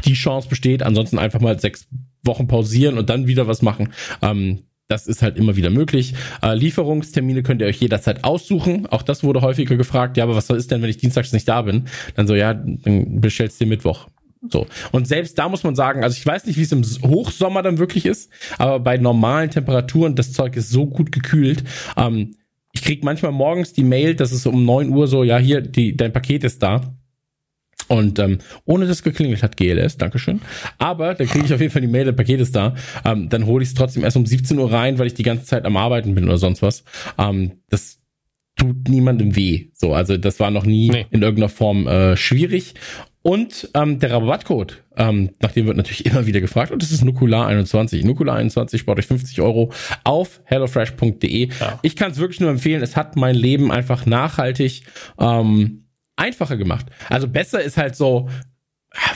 [0.05, 0.83] die Chance besteht.
[0.83, 1.87] Ansonsten einfach mal sechs
[2.25, 3.93] Wochen pausieren und dann wieder was machen.
[4.23, 6.15] Ähm, das ist halt immer wieder möglich.
[6.43, 8.87] Äh, Lieferungstermine könnt ihr euch jederzeit aussuchen.
[8.87, 10.17] Auch das wurde häufiger gefragt.
[10.17, 11.87] Ja, aber was ist denn, wenn ich dienstags nicht da bin?
[12.15, 14.09] Dann so, ja, dann bestellst du Mittwoch.
[14.51, 14.67] So.
[14.93, 17.79] Und selbst da muss man sagen, also ich weiß nicht, wie es im Hochsommer dann
[17.79, 21.65] wirklich ist, aber bei normalen Temperaturen, das Zeug ist so gut gekühlt.
[21.97, 22.35] Ähm,
[22.73, 25.97] ich krieg manchmal morgens die Mail, dass es um neun Uhr so, ja, hier, die,
[25.97, 26.97] dein Paket ist da.
[27.89, 30.41] Und ähm, ohne dass geklingelt hat, GLS, Dankeschön.
[30.79, 32.75] Aber dann kriege ich auf jeden Fall die Mail, dein Paket ist da.
[33.05, 35.47] Ähm, dann hole ich es trotzdem erst um 17 Uhr rein, weil ich die ganze
[35.47, 36.85] Zeit am Arbeiten bin oder sonst was.
[37.17, 38.01] Ähm, das
[38.57, 39.69] tut niemandem weh.
[39.75, 41.07] So, also das war noch nie nee.
[41.11, 42.75] in irgendeiner Form äh, schwierig.
[43.27, 47.03] Und ähm, der Rabattcode, ähm, nach dem wird natürlich immer wieder gefragt, und das ist
[47.03, 48.05] Nukular21.
[48.05, 49.73] Nukular21 spart euch 50 Euro
[50.05, 51.49] auf hellofresh.de.
[51.49, 51.81] Ja.
[51.83, 54.85] Ich kann es wirklich nur empfehlen, es hat mein Leben einfach nachhaltig
[55.19, 56.87] ähm, einfacher gemacht.
[57.11, 58.29] Also besser ist halt so,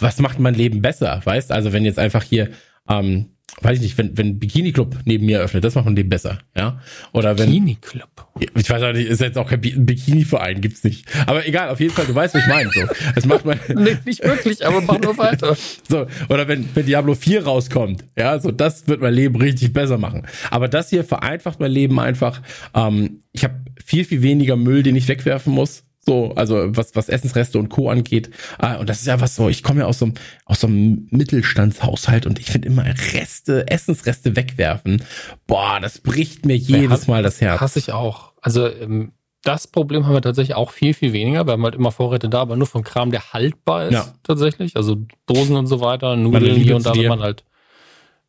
[0.00, 1.52] was macht mein Leben besser, weißt?
[1.52, 2.50] Also wenn jetzt einfach hier
[2.88, 6.08] ähm, weiß ich nicht, wenn, wenn Bikini Club neben mir öffnet, das macht man dem
[6.08, 6.80] besser, ja?
[7.12, 7.46] Oder wenn.
[7.46, 8.08] Bikini Club.
[8.54, 11.06] Ich weiß auch nicht, ist jetzt auch kein Bikini-Verein, gibt's nicht.
[11.26, 12.80] Aber egal, auf jeden Fall, du weißt, was ich meine, so.
[13.14, 13.58] Das macht man.
[13.68, 15.56] nee, nicht wirklich, aber mach nur weiter.
[15.88, 16.06] so.
[16.28, 20.26] Oder wenn, wenn Diablo 4 rauskommt, ja, so, das wird mein Leben richtig besser machen.
[20.50, 22.40] Aber das hier vereinfacht mein Leben einfach.
[22.74, 23.54] Ähm, ich habe
[23.84, 25.84] viel, viel weniger Müll, den ich wegwerfen muss.
[26.06, 27.90] So, also was, was Essensreste und Co.
[27.90, 28.30] angeht.
[28.58, 30.14] Ah, und das ist ja was so, ich komme ja aus so einem,
[30.46, 35.04] aus so einem Mittelstandshaushalt und ich finde immer Reste, Essensreste wegwerfen.
[35.46, 37.60] Boah, das bricht mir jedes Mal das Herz.
[37.60, 38.32] Hasse ich auch.
[38.40, 39.12] Also ähm,
[39.42, 41.46] das Problem haben wir tatsächlich auch viel, viel weniger.
[41.46, 44.14] Wir haben halt immer Vorräte da, aber nur von Kram, der haltbar ist, Ja.
[44.22, 44.76] tatsächlich.
[44.76, 47.44] Also Dosen und so weiter, Nudeln hier und da, wenn man halt.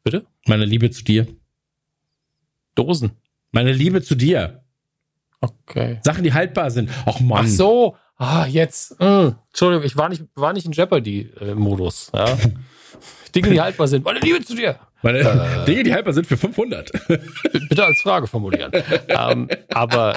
[0.04, 0.26] Bitte?
[0.46, 1.28] Meine Liebe zu dir.
[2.76, 3.12] Dosen.
[3.52, 4.61] Meine Liebe zu dir.
[5.42, 6.00] Okay.
[6.04, 6.90] Sachen, die haltbar sind.
[7.06, 7.46] Ach Mann.
[7.46, 7.96] Ach so.
[8.18, 8.96] Ah, jetzt.
[9.00, 9.36] Hm.
[9.50, 12.12] Entschuldigung, ich war nicht, war nicht in Jeopardy-Modus.
[12.14, 12.38] Ja.
[13.36, 14.06] Dinge, die haltbar sind.
[14.06, 14.78] Meine Liebe zu dir.
[15.02, 15.66] Meine Äh.
[15.66, 16.92] Dinge, die haltbar sind für 500.
[17.08, 17.18] B-
[17.70, 18.72] Bitte als Frage formulieren.
[19.08, 20.16] ähm, aber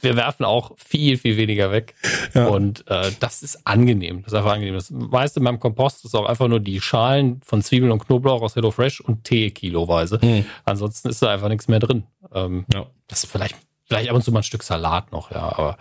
[0.00, 1.94] wir werfen auch viel, viel weniger weg.
[2.34, 4.22] Und äh, das ist angenehm.
[4.24, 4.74] Das ist einfach angenehm.
[4.74, 8.42] Das meiste in meinem Kompost ist auch einfach nur die Schalen von Zwiebeln und Knoblauch
[8.42, 10.20] aus HelloFresh und Tee kiloweise.
[10.20, 10.44] Hm.
[10.66, 12.04] Ansonsten ist da einfach nichts mehr drin.
[12.34, 12.86] Ähm, Ja.
[13.06, 13.56] Das ist vielleicht,
[13.88, 15.78] vielleicht ab und zu mal ein Stück Salat noch, ja, aber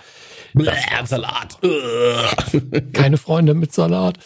[0.54, 0.72] Bläh,
[1.06, 1.58] Salat.
[1.64, 2.62] Ugh.
[2.94, 4.18] keine Freunde mit Salat.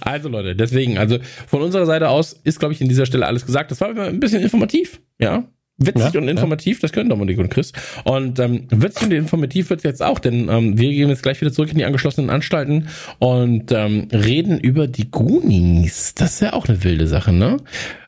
[0.00, 3.46] Also Leute, deswegen, also von unserer Seite aus ist, glaube ich, in dieser Stelle alles
[3.46, 3.70] gesagt.
[3.70, 5.44] Das war ein bisschen informativ, ja.
[5.82, 7.72] Witzig Ja, und informativ, das können Dominik und Chris.
[8.04, 11.52] Und ähm, witzig und informativ wird's jetzt auch, denn ähm, wir gehen jetzt gleich wieder
[11.52, 12.88] zurück in die angeschlossenen Anstalten
[13.18, 16.14] und ähm, reden über die Goonies.
[16.16, 17.56] Das ist ja auch eine wilde Sache, ne?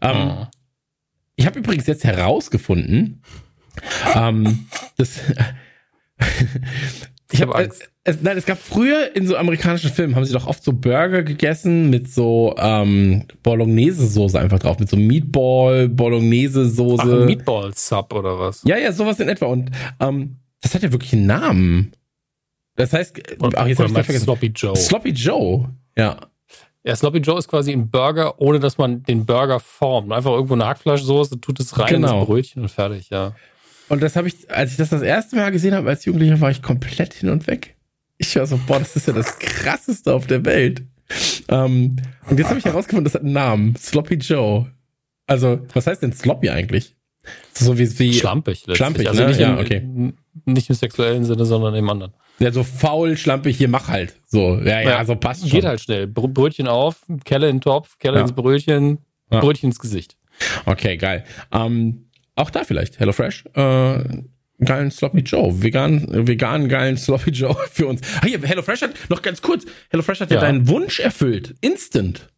[0.02, 0.50] Ähm, Ah.
[1.36, 3.22] Ich habe übrigens jetzt herausgefunden,
[4.14, 4.66] ähm,
[4.96, 5.20] das,
[7.32, 7.90] Ich hab, habe Angst.
[8.04, 10.72] Es, es, nein, es gab früher in so amerikanischen Filmen, haben sie doch oft so
[10.72, 17.24] Burger gegessen mit so ähm, Bolognese-Soße einfach drauf, mit so Meatball, Bolognese-Soße.
[17.24, 18.62] Meatball-Sub oder was?
[18.64, 19.46] ja, ja, sowas in etwa.
[19.46, 19.70] Und
[20.00, 21.92] ähm, das hat ja wirklich einen Namen.
[22.76, 24.24] Das heißt, Oder, ach, jetzt habe ich du vergessen.
[24.24, 24.76] Sloppy Joe.
[24.76, 25.70] Sloppy Joe.
[25.96, 26.18] Ja.
[26.84, 30.12] Ja, Sloppy Joe ist quasi ein Burger, ohne dass man den Burger formt.
[30.12, 32.18] Einfach irgendwo eine Hackfleischsoße, tut es rein Genau.
[32.20, 33.32] ins Brötchen und fertig, ja.
[33.92, 36.50] Und das habe ich, als ich das das erste Mal gesehen habe als Jugendlicher, war
[36.50, 37.76] ich komplett hin und weg.
[38.16, 40.82] Ich war so, boah, das ist ja das krasseste auf der Welt.
[41.48, 41.96] Ähm,
[42.30, 43.76] und jetzt habe ich herausgefunden, das hat einen Namen.
[43.76, 44.70] Sloppy Joe.
[45.26, 46.96] Also, was heißt denn Sloppy eigentlich?
[47.52, 48.60] So wie, wie Schlampig.
[48.60, 48.76] letztlich.
[48.78, 49.28] Schlampig, also ne?
[49.28, 50.12] nicht, Ja, im, okay.
[50.46, 52.14] nicht im sexuellen Sinne, sondern im anderen.
[52.38, 54.16] ja, so faul, schlampig, hier mach halt.
[54.26, 55.50] So, ja, ja, so passt schon.
[55.50, 56.06] Geht halt schnell.
[56.06, 58.22] Br Brötchen auf, Kelle in den Topf, Kelle Ja.
[58.22, 58.98] ins Brötchen,
[59.30, 59.40] Ja.
[59.40, 60.16] Brötchen ins Gesicht.
[60.64, 61.24] Okay, geil.
[61.52, 63.98] Ähm, auch da vielleicht, HelloFresh, äh,
[64.64, 65.62] geilen Sloppy Joe.
[65.62, 68.00] Vegan, vegan geilen Sloppy Joe für uns.
[68.20, 70.40] Ah, hier, HelloFresh hat, noch ganz kurz, HelloFresh hat ja, Ja.
[70.42, 71.54] deinen Wunsch erfüllt.
[71.60, 72.28] Instant.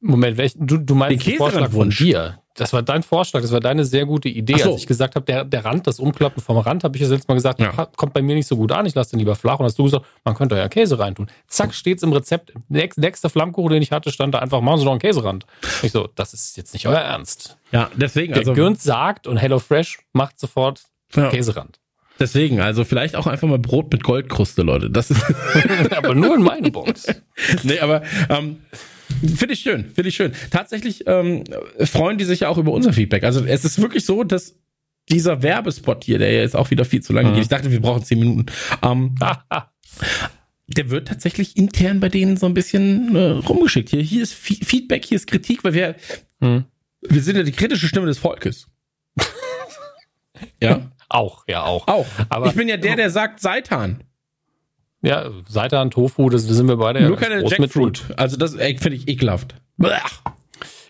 [0.00, 2.41] Moment, welch, du, du meinst Den den Vorschlag von dir.
[2.54, 4.58] Das war dein Vorschlag, das war deine sehr gute Idee.
[4.58, 4.72] So.
[4.72, 7.28] Als ich gesagt habe, der, der Rand, das Umklappen vom Rand, habe ich das letzte
[7.28, 7.86] Mal gesagt, Ja.
[7.96, 9.58] kommt bei mir nicht so gut an, ich lasse den lieber flach.
[9.58, 11.28] Und hast du gesagt, man könnte ja Käse reintun.
[11.46, 12.52] Zack, steht's im Rezept.
[12.68, 15.46] Nächst, nächster Flammkuchen, den ich hatte, stand da einfach, machen Sie doch einen Käserand.
[15.82, 17.56] Ich so, das ist jetzt nicht euer Ernst.
[17.70, 20.82] Ja, deswegen, Der also, Gürnt sagt und HelloFresh macht sofort
[21.14, 21.78] ja, Käserand.
[22.20, 24.90] deswegen, also vielleicht auch einfach mal Brot mit Goldkruste, Leute.
[24.90, 25.22] Das ist,
[25.96, 27.06] Aber nur in meine Box.
[27.62, 28.60] nee, aber, ähm,
[29.36, 30.32] Finde ich schön, finde ich schön.
[30.50, 31.44] Tatsächlich ähm,
[31.80, 33.24] freuen die sich ja auch über unser Feedback.
[33.24, 34.56] Also es ist wirklich so, dass
[35.10, 37.34] dieser Werbespot hier, der jetzt auch wieder viel zu lange Mhm.
[37.34, 38.46] geht, ich dachte, wir brauchen zehn Minuten,
[38.82, 39.14] ähm,
[40.68, 43.90] der wird tatsächlich intern bei denen so ein bisschen äh, rumgeschickt.
[43.90, 45.96] Hier, hier ist Fe- Feedback, hier ist Kritik, weil wir,
[46.40, 46.64] Hm.
[47.02, 48.68] wir sind ja die kritische Stimme des Volkes.
[50.62, 51.86] ja, Auch, ja, auch.
[51.88, 52.06] auch.
[52.28, 54.02] Aber- ich bin ja der, der sagt Seitan.
[55.02, 57.60] Ja, Seitan, Tofu, das sind wir beide ja Nur ganz keine groß mit.
[57.60, 58.04] Jackfruit.
[58.16, 59.54] Also das finde ich ekelhaft.
[59.76, 60.00] Blech.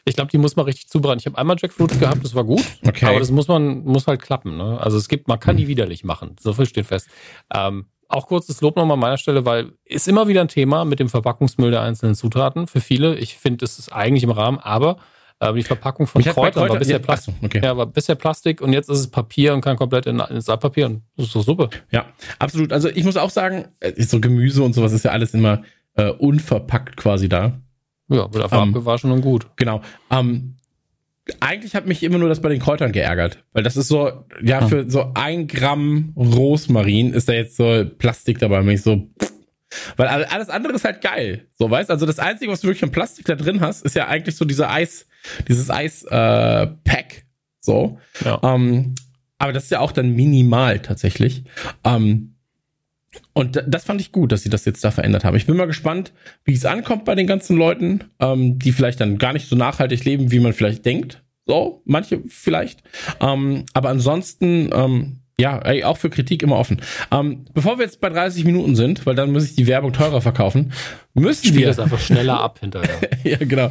[0.05, 1.20] Ich glaube, die muss man richtig zubereiten.
[1.20, 2.64] Ich habe einmal Jackfruit gehabt, das war gut.
[2.86, 3.06] Okay.
[3.06, 4.56] Aber das muss man, muss halt klappen.
[4.56, 4.78] Ne?
[4.80, 6.36] Also es gibt, man kann die widerlich machen.
[6.40, 7.09] So viel steht fest.
[7.55, 11.01] Ähm, auch kurzes Lob nochmal an meiner Stelle, weil ist immer wieder ein Thema mit
[11.01, 13.16] dem Verpackungsmüll der einzelnen Zutaten für viele.
[13.16, 14.98] Ich finde, es ist eigentlich im Rahmen, aber
[15.43, 17.35] äh, die Verpackung von bei Kräutern war Kräutern- bisher ja, Plastik.
[17.43, 17.60] okay.
[17.62, 20.86] Ja, war bisher Plastik und jetzt ist es Papier und kann komplett in, ins Altpapier
[20.86, 21.70] und das ist so super.
[21.90, 22.06] Ja,
[22.39, 22.73] absolut.
[22.73, 25.62] Also ich muss auch sagen, äh, so Gemüse und sowas ist ja alles immer
[25.97, 27.60] äh, unverpackt quasi da.
[28.09, 29.47] Ja, wird einfach Ähm, abgewaschen und gut.
[29.56, 29.81] Genau.
[30.10, 30.56] Ähm,
[31.40, 34.10] eigentlich hat mich immer nur das bei den Kräutern geärgert, weil das ist so,
[34.43, 34.69] ja, Hm.
[34.69, 39.32] für so ein Gramm Rosmarin ist da jetzt so Plastik dabei, und ich so, pff.
[39.97, 41.90] Weil all- alles andere ist halt geil, so weißt.
[41.90, 44.44] Also das einzige, was du wirklich an Plastik da drin hast, ist ja eigentlich so
[44.44, 45.07] diese Eis,
[45.49, 46.66] dieses Eis äh,
[47.61, 47.99] so.
[48.24, 48.40] Ja.
[48.43, 48.94] Ähm,
[49.39, 51.44] aber das ist ja auch dann minimal tatsächlich.
[51.85, 52.35] Ähm,
[53.35, 55.36] und da- das fand ich gut, dass sie das jetzt da verändert haben.
[55.36, 56.12] Ich bin mal gespannt,
[56.44, 60.05] wie es ankommt bei den ganzen Leuten, ähm, die vielleicht dann gar nicht so nachhaltig
[60.05, 61.23] leben, wie man vielleicht denkt.
[61.47, 62.82] So, manche vielleicht.
[63.20, 66.81] Ähm, aber ansonsten, ähm, ja, ey, auch für Kritik immer offen.
[67.11, 70.21] Ähm, bevor wir jetzt bei 30 Minuten sind, weil dann muss ich die Werbung teurer
[70.21, 70.73] verkaufen,
[71.15, 71.67] müssen Spiel wir.
[71.69, 72.99] das einfach schneller ab hinterher.
[73.25, 73.71] ja, genau.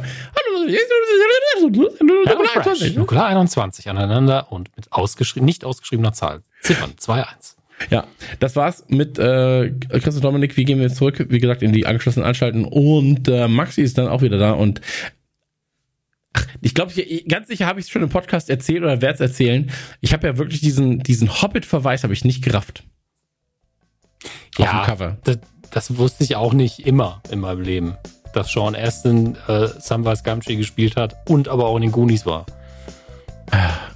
[2.96, 6.42] Nukular 21 aneinander und mit ausgeschrieben, nicht ausgeschriebener Zahl.
[6.60, 7.56] Ziffern 2-1.
[7.90, 8.06] Ja,
[8.38, 10.56] das war's mit äh, Chris und Dominik.
[10.56, 14.08] Wir gehen jetzt zurück, wie gesagt, in die angeschlossenen Anstalten und äh, Maxi ist dann
[14.08, 14.80] auch wieder da und
[16.60, 16.92] ich glaube,
[17.28, 19.70] ganz sicher habe ich es schon im Podcast erzählt oder werde es erzählen.
[20.00, 22.84] Ich habe ja wirklich diesen, diesen Hobbit-Verweis habe ich nicht gerafft.
[24.58, 25.18] ja, auf dem Cover.
[25.24, 25.38] Das,
[25.70, 27.96] das, wusste ich auch nicht immer in meinem Leben,
[28.34, 32.46] dass Sean Astin äh, Samwise Gamgee gespielt hat und aber auch in den Goonies war.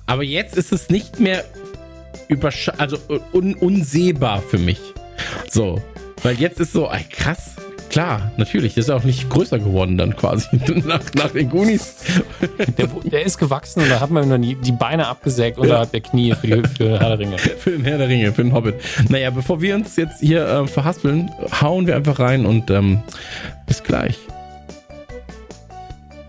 [0.07, 1.45] Aber jetzt ist es nicht mehr
[2.79, 2.99] also
[3.33, 4.81] un unsehbar für mich.
[5.51, 5.81] So,
[6.23, 7.57] weil jetzt ist so, ey, krass,
[7.97, 10.49] klar, natürlich, ist er auch nicht größer geworden dann quasi
[10.85, 11.95] nach, nach den Goonies.
[12.77, 16.03] Der, der, ist gewachsen und da hat man dann die, die Beine abgesägt unterhalb der
[16.03, 17.39] Knie für, die, für Herr der Ringe.
[17.59, 18.75] Für den Herr der Ringe, für den Hobbit.
[19.09, 21.31] Naja, bevor wir uns jetzt hier äh, verhaspeln,
[21.63, 23.01] hauen wir einfach rein und ähm,
[23.67, 24.19] bis gleich.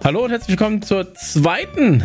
[0.06, 2.02] Hallo und herzlich willkommen zur zweiten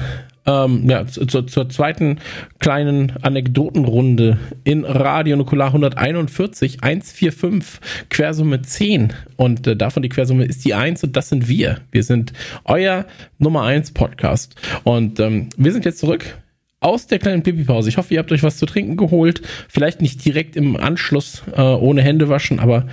[0.47, 2.19] ähm, ja, zur, zur, zweiten
[2.59, 9.12] kleinen Anekdotenrunde in Radio Nukular 141, 145, Quersumme 10.
[9.36, 11.78] Und äh, davon die Quersumme ist die 1 und das sind wir.
[11.90, 12.32] Wir sind
[12.64, 13.06] euer
[13.39, 14.56] Nummer 1 Podcast.
[14.85, 16.39] Und ähm, wir sind jetzt zurück
[16.81, 17.89] aus der kleinen Pipi-Pause.
[17.89, 19.43] Ich hoffe, ihr habt euch was zu trinken geholt.
[19.69, 22.86] Vielleicht nicht direkt im Anschluss äh, ohne Hände waschen, aber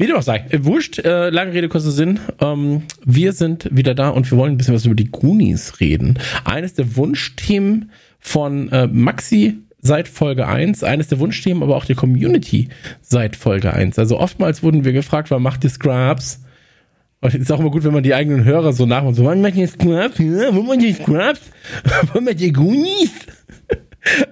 [0.00, 2.20] wie du auch sagst, äh, wurscht, äh, lange Rede, kurzer Sinn.
[2.40, 6.18] Ähm, wir sind wieder da und wir wollen ein bisschen was über die Goonies reden.
[6.44, 11.96] Eines der Wunschthemen von äh, Maxi seit Folge 1, eines der Wunschthemen, aber auch der
[11.96, 12.68] Community
[13.02, 13.98] seit Folge 1.
[13.98, 16.40] Also oftmals wurden wir gefragt, wann macht ihr Scrubs?
[17.20, 19.16] Und es ist auch immer gut, wenn man die eigenen Hörer so nachmacht.
[19.16, 20.18] So, wann macht ihr Scrubs?
[20.18, 21.42] Ja, wo macht ihr Scrubs?
[22.14, 23.12] Wann macht ihr Goonies?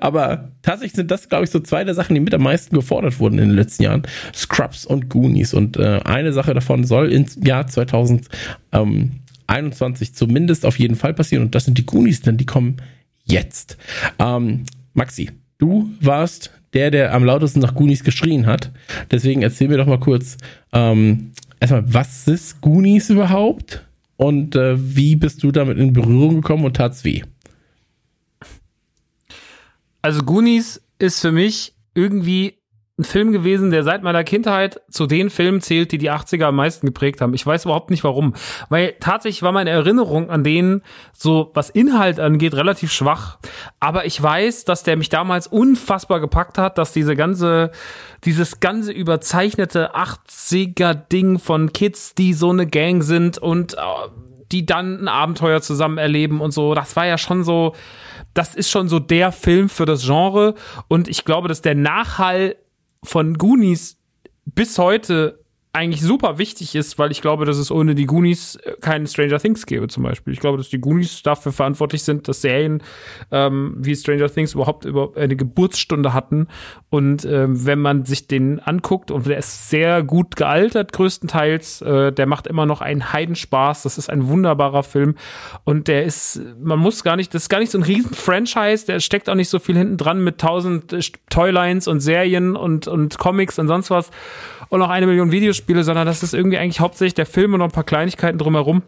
[0.01, 3.21] Aber tatsächlich sind das, glaube ich, so zwei der Sachen, die mit am meisten gefordert
[3.21, 4.03] wurden in den letzten Jahren.
[4.35, 5.55] Scrubs und Goonies.
[5.55, 11.45] Und äh, eine Sache davon soll im Jahr 2021 zumindest auf jeden Fall passieren.
[11.45, 12.77] Und das sind die Goonies, denn die kommen
[13.25, 13.77] jetzt.
[14.19, 14.65] Ähm,
[14.95, 18.71] Maxi, du warst der, der am lautesten nach Goonies geschrien hat.
[19.11, 20.37] Deswegen erzähl mir doch mal kurz,
[20.73, 23.85] ähm, erstmal, was ist Goonies überhaupt?
[24.17, 27.23] Und äh, wie bist du damit in Berührung gekommen und tat's weh?
[30.09, 32.55] Also Goonies ist für mich irgendwie
[32.99, 36.57] ein Film gewesen, der seit meiner Kindheit zu den Filmen zählt, die die 80er am
[36.57, 37.35] meisten geprägt haben.
[37.35, 38.33] Ich weiß überhaupt nicht warum.
[38.71, 40.81] Weil tatsächlich war meine Erinnerung an denen,
[41.13, 43.39] so was Inhalt angeht, relativ schwach.
[43.81, 47.71] Aber ich weiß, dass der mich damals unfassbar gepackt hat, dass diese ganze,
[48.25, 53.81] dieses ganze überzeichnete 80er-Ding von Kids, die so eine Gang sind und äh,
[54.53, 57.75] die dann ein Abenteuer zusammen erleben und so, das war ja schon so,
[58.35, 60.55] das ist schon so der Film für das Genre.
[60.89, 62.57] Und ich glaube, dass der Nachhall
[63.03, 63.99] von Goonies
[64.45, 65.38] bis heute
[65.73, 69.39] eigentlich super wichtig ist, weil ich glaube, dass es ohne die Goonies äh, keinen Stranger
[69.39, 70.33] Things gäbe zum Beispiel.
[70.33, 72.83] Ich glaube, dass die Goonies dafür verantwortlich sind, dass Serien
[73.31, 76.49] ähm, wie Stranger Things überhaupt über eine Geburtsstunde hatten.
[76.91, 82.13] Und ähm, wenn man sich den anguckt, und der ist sehr gut gealtert größtenteils, äh,
[82.13, 83.83] der macht immer noch einen Heidenspaß.
[83.83, 85.17] Das ist ein wunderbarer Film.
[85.65, 88.87] Und der ist, man muss gar nicht, das ist gar nicht so ein riesen Franchise,
[88.87, 92.89] der steckt auch nicht so viel hinten dran mit tausend äh, Toylines und Serien und,
[92.89, 94.11] und Comics und sonst was
[94.69, 97.67] und noch eine Million Videospiele, sondern das ist irgendwie eigentlich hauptsächlich der Film und noch
[97.67, 98.83] ein paar Kleinigkeiten drumherum.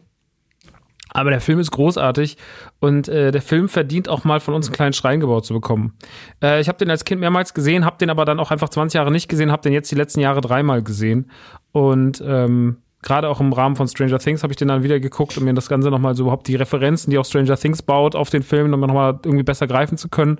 [1.12, 2.36] Aber der Film ist großartig
[2.78, 5.94] und äh, der Film verdient auch mal von uns einen kleinen Schrein gebaut zu bekommen.
[6.40, 8.94] Äh, ich habe den als Kind mehrmals gesehen, habe den aber dann auch einfach 20
[8.96, 11.28] Jahre nicht gesehen, habe den jetzt die letzten Jahre dreimal gesehen
[11.72, 15.36] und ähm, gerade auch im Rahmen von Stranger Things habe ich den dann wieder geguckt,
[15.36, 18.30] um mir das Ganze nochmal so überhaupt die Referenzen, die auch Stranger Things baut, auf
[18.30, 20.38] den Film nochmal irgendwie besser greifen zu können.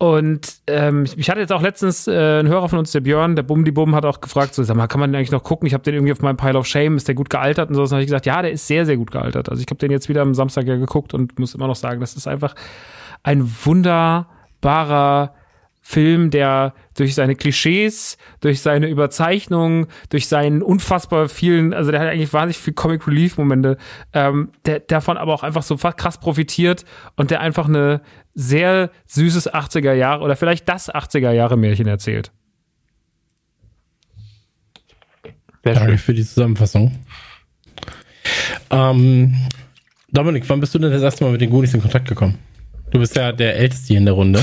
[0.00, 3.42] Und ähm, ich hatte jetzt auch letztens äh, einen Hörer von uns, der Björn, der
[3.42, 5.66] Bumdi Bum, hat auch gefragt, so, sag mal, kann man den eigentlich noch gucken?
[5.66, 7.82] Ich habe den irgendwie auf meinem Pile of Shame, ist der gut gealtert und so.
[7.82, 9.48] Und habe ich gesagt, ja, der ist sehr, sehr gut gealtert.
[9.48, 12.00] Also ich habe den jetzt wieder am Samstag ja geguckt und muss immer noch sagen,
[12.00, 12.54] das ist einfach
[13.24, 15.34] ein wunderbarer
[15.90, 22.08] Film, der durch seine Klischees, durch seine Überzeichnungen, durch seinen unfassbar vielen, also der hat
[22.08, 23.78] eigentlich wahnsinnig viel Comic Relief Momente,
[24.12, 26.84] ähm, der davon aber auch einfach so krass profitiert
[27.16, 28.02] und der einfach eine
[28.34, 32.32] sehr süßes 80er Jahre oder vielleicht das 80er Jahre Märchen erzählt.
[35.62, 36.98] Danke für die Zusammenfassung.
[38.68, 39.34] Ähm,
[40.12, 42.36] Dominik, wann bist du denn das erste Mal mit den Goonies in Kontakt gekommen?
[42.90, 44.42] Du bist ja der Älteste hier in der Runde.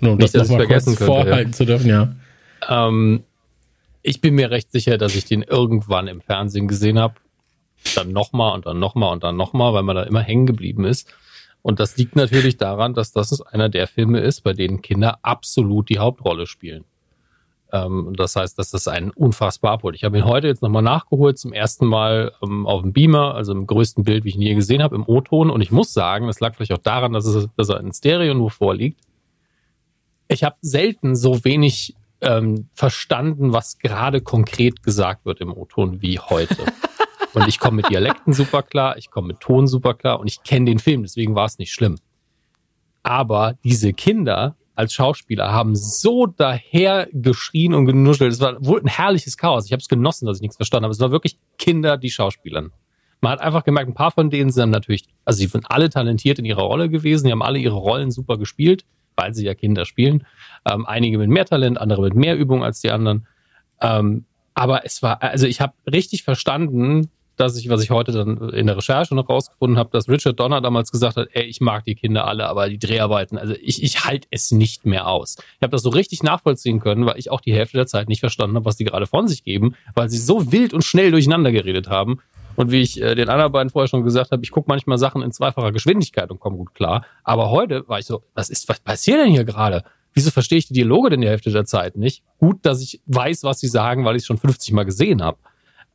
[0.00, 1.56] Nur um Nicht, das nochmal kurz könnte, vorhalten ja.
[1.56, 2.14] zu dürfen, ja.
[2.68, 3.22] Ähm,
[4.02, 7.14] ich bin mir recht sicher, dass ich den irgendwann im Fernsehen gesehen habe.
[7.94, 11.12] Dann nochmal und dann nochmal und dann nochmal, weil man da immer hängen geblieben ist.
[11.62, 15.88] Und das liegt natürlich daran, dass das einer der Filme ist, bei denen Kinder absolut
[15.88, 16.84] die Hauptrolle spielen.
[17.72, 19.94] Ähm, das heißt, dass das einen unfassbar abholt.
[19.94, 23.52] Ich habe ihn heute jetzt nochmal nachgeholt, zum ersten Mal ähm, auf dem Beamer, also
[23.52, 25.50] im größten Bild, wie ich ihn je gesehen habe, im O-Ton.
[25.50, 28.34] Und ich muss sagen, das lag vielleicht auch daran, dass, es, dass er in Stereo
[28.34, 29.00] nur vorliegt
[30.30, 36.18] ich habe selten so wenig ähm, verstanden, was gerade konkret gesagt wird im O-Ton wie
[36.18, 36.56] heute.
[37.34, 40.42] und ich komme mit Dialekten super klar, ich komme mit Ton super klar und ich
[40.42, 41.96] kenne den Film, deswegen war es nicht schlimm.
[43.02, 48.32] Aber diese Kinder, als Schauspieler haben so daher geschrien und genuschelt.
[48.32, 49.66] Es war wohl ein herrliches Chaos.
[49.66, 50.92] Ich habe es genossen, dass ich nichts verstanden habe.
[50.92, 52.72] Es war wirklich Kinder, die Schauspielern.
[53.20, 56.38] Man hat einfach gemerkt, ein paar von denen sind natürlich, also sie sind alle talentiert
[56.38, 58.84] in ihrer Rolle gewesen, die haben alle ihre Rollen super gespielt,
[59.20, 60.26] weil sie ja Kinder spielen.
[60.70, 63.26] Ähm, einige mit mehr Talent, andere mit mehr Übung als die anderen.
[63.82, 64.24] Ähm,
[64.54, 68.66] aber es war, also ich habe richtig verstanden, dass ich, was ich heute dann in
[68.66, 71.94] der Recherche noch rausgefunden habe, dass Richard Donner damals gesagt hat, ey, ich mag die
[71.94, 75.36] Kinder alle, aber die Dreharbeiten, also ich, ich halte es nicht mehr aus.
[75.38, 78.20] Ich habe das so richtig nachvollziehen können, weil ich auch die Hälfte der Zeit nicht
[78.20, 81.52] verstanden habe, was die gerade von sich geben, weil sie so wild und schnell durcheinander
[81.52, 82.20] geredet haben.
[82.60, 85.22] Und wie ich äh, den anderen beiden vorher schon gesagt habe, ich gucke manchmal Sachen
[85.22, 87.06] in zweifacher Geschwindigkeit und komme gut klar.
[87.24, 89.82] Aber heute war ich so, was ist, was passiert denn hier gerade?
[90.12, 92.22] Wieso verstehe ich die Dialoge denn die Hälfte der Zeit nicht?
[92.36, 95.38] Gut, dass ich weiß, was sie sagen, weil ich es schon 50 Mal gesehen habe.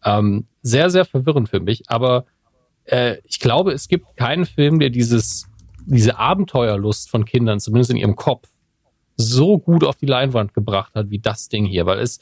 [0.03, 1.83] Ähm, sehr, sehr verwirrend für mich.
[1.85, 2.25] Aber
[2.85, 5.45] äh, ich glaube, es gibt keinen Film, der dieses,
[5.85, 8.49] diese Abenteuerlust von Kindern, zumindest in ihrem Kopf,
[9.17, 12.19] so gut auf die Leinwand gebracht hat wie das Ding hier, weil es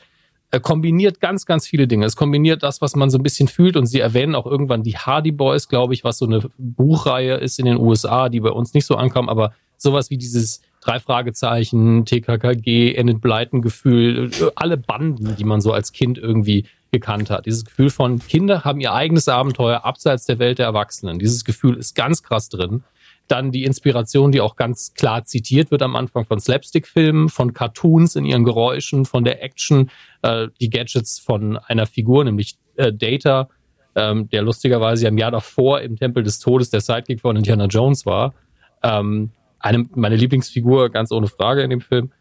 [0.60, 2.06] kombiniert ganz, ganz viele Dinge.
[2.06, 4.98] Es kombiniert das, was man so ein bisschen fühlt und sie erwähnen auch irgendwann die
[4.98, 8.74] Hardy Boys, glaube ich, was so eine Buchreihe ist in den USA, die bei uns
[8.74, 14.78] nicht so ankam, aber sowas wie dieses drei Fragezeichen, TKKG, Enid Blyton Gefühl, äh, alle
[14.78, 17.46] Banden, die man so als Kind irgendwie gekannt hat.
[17.46, 21.20] Dieses Gefühl von Kinder haben ihr eigenes Abenteuer abseits der Welt der Erwachsenen.
[21.20, 22.84] Dieses Gefühl ist ganz krass drin.
[23.28, 28.16] Dann die Inspiration, die auch ganz klar zitiert wird am Anfang von Slapstick-Filmen, von Cartoons
[28.16, 29.90] in ihren Geräuschen, von der Action,
[30.22, 33.50] äh, die Gadgets von einer Figur, nämlich äh, Data,
[33.96, 38.06] ähm, der lustigerweise im Jahr davor im Tempel des Todes der Sidekick von Indiana Jones
[38.06, 38.34] war.
[38.82, 42.12] Ähm, eine, meine Lieblingsfigur, ganz ohne Frage in dem Film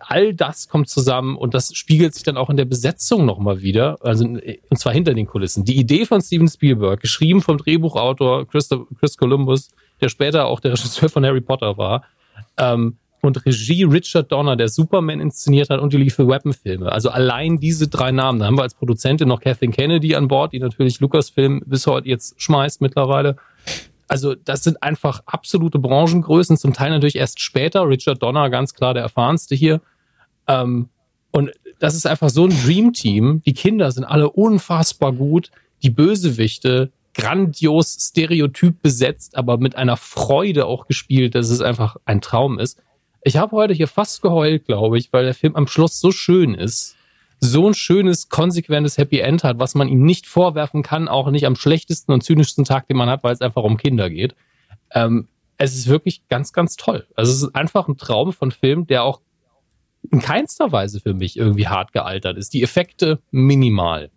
[0.00, 3.98] all das kommt zusammen und das spiegelt sich dann auch in der Besetzung nochmal wieder,
[4.00, 5.64] also und zwar hinter den Kulissen.
[5.64, 8.68] Die Idee von Steven Spielberg, geschrieben vom Drehbuchautor Chris,
[8.98, 12.04] Chris Columbus, der später auch der Regisseur von Harry Potter war,
[12.56, 16.92] ähm, und Regie Richard Donner, der Superman inszeniert hat und die Lethal Weapon Filme.
[16.92, 18.38] Also allein diese drei Namen.
[18.38, 22.06] Da haben wir als Produzentin noch Kathleen Kennedy an Bord, die natürlich Lucasfilm bis heute
[22.06, 23.36] jetzt schmeißt mittlerweile
[24.08, 27.88] also das sind einfach absolute Branchengrößen, zum Teil natürlich erst später.
[27.88, 29.80] Richard Donner, ganz klar der erfahrenste hier.
[30.46, 30.88] Ähm,
[31.30, 33.42] und das ist einfach so ein Dream-Team.
[33.44, 35.50] Die Kinder sind alle unfassbar gut.
[35.82, 42.20] Die Bösewichte grandios stereotyp besetzt, aber mit einer Freude auch gespielt, dass es einfach ein
[42.20, 42.82] Traum ist.
[43.22, 46.54] Ich habe heute hier fast geheult, glaube ich, weil der Film am Schluss so schön
[46.54, 46.96] ist
[47.44, 51.46] so ein schönes, konsequentes Happy End hat, was man ihm nicht vorwerfen kann, auch nicht
[51.46, 54.34] am schlechtesten und zynischsten Tag, den man hat, weil es einfach um Kinder geht.
[54.92, 55.28] Ähm,
[55.58, 57.06] es ist wirklich ganz, ganz toll.
[57.14, 59.20] Also es ist einfach ein Traum von Film, der auch
[60.10, 62.52] in keinster Weise für mich irgendwie hart gealtert ist.
[62.54, 64.10] Die Effekte minimal,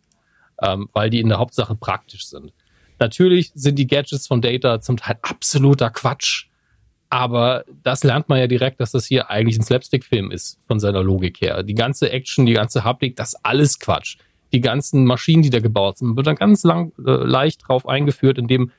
[0.62, 2.54] ähm, weil die in der Hauptsache praktisch sind.
[3.00, 6.48] Natürlich sind die Gadgets von Data zum Teil absoluter Quatsch.
[7.10, 11.04] Aber das lernt man ja direkt, dass das hier eigentlich ein Slapstick-Film ist, von seiner
[11.04, 11.64] Logik her.
[11.64, 14.18] Die ganze Action, die ganze Haptik, das alles Quatsch.
[14.52, 18.38] Die ganzen Maschinen, die da gebaut sind, wird dann ganz lang, äh, leicht drauf eingeführt,
[18.38, 18.72] indem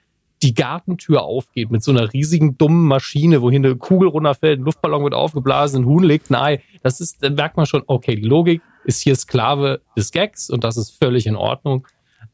[0.43, 5.03] die Gartentür aufgeht mit so einer riesigen dummen Maschine, wohin eine Kugel runterfällt, ein Luftballon
[5.03, 6.63] wird aufgeblasen, ein Huhn legt ein Ei.
[6.83, 10.65] Das ist, dann merkt man schon, okay, die Logik ist hier Sklave des Gags und
[10.65, 11.87] das ist völlig in Ordnung.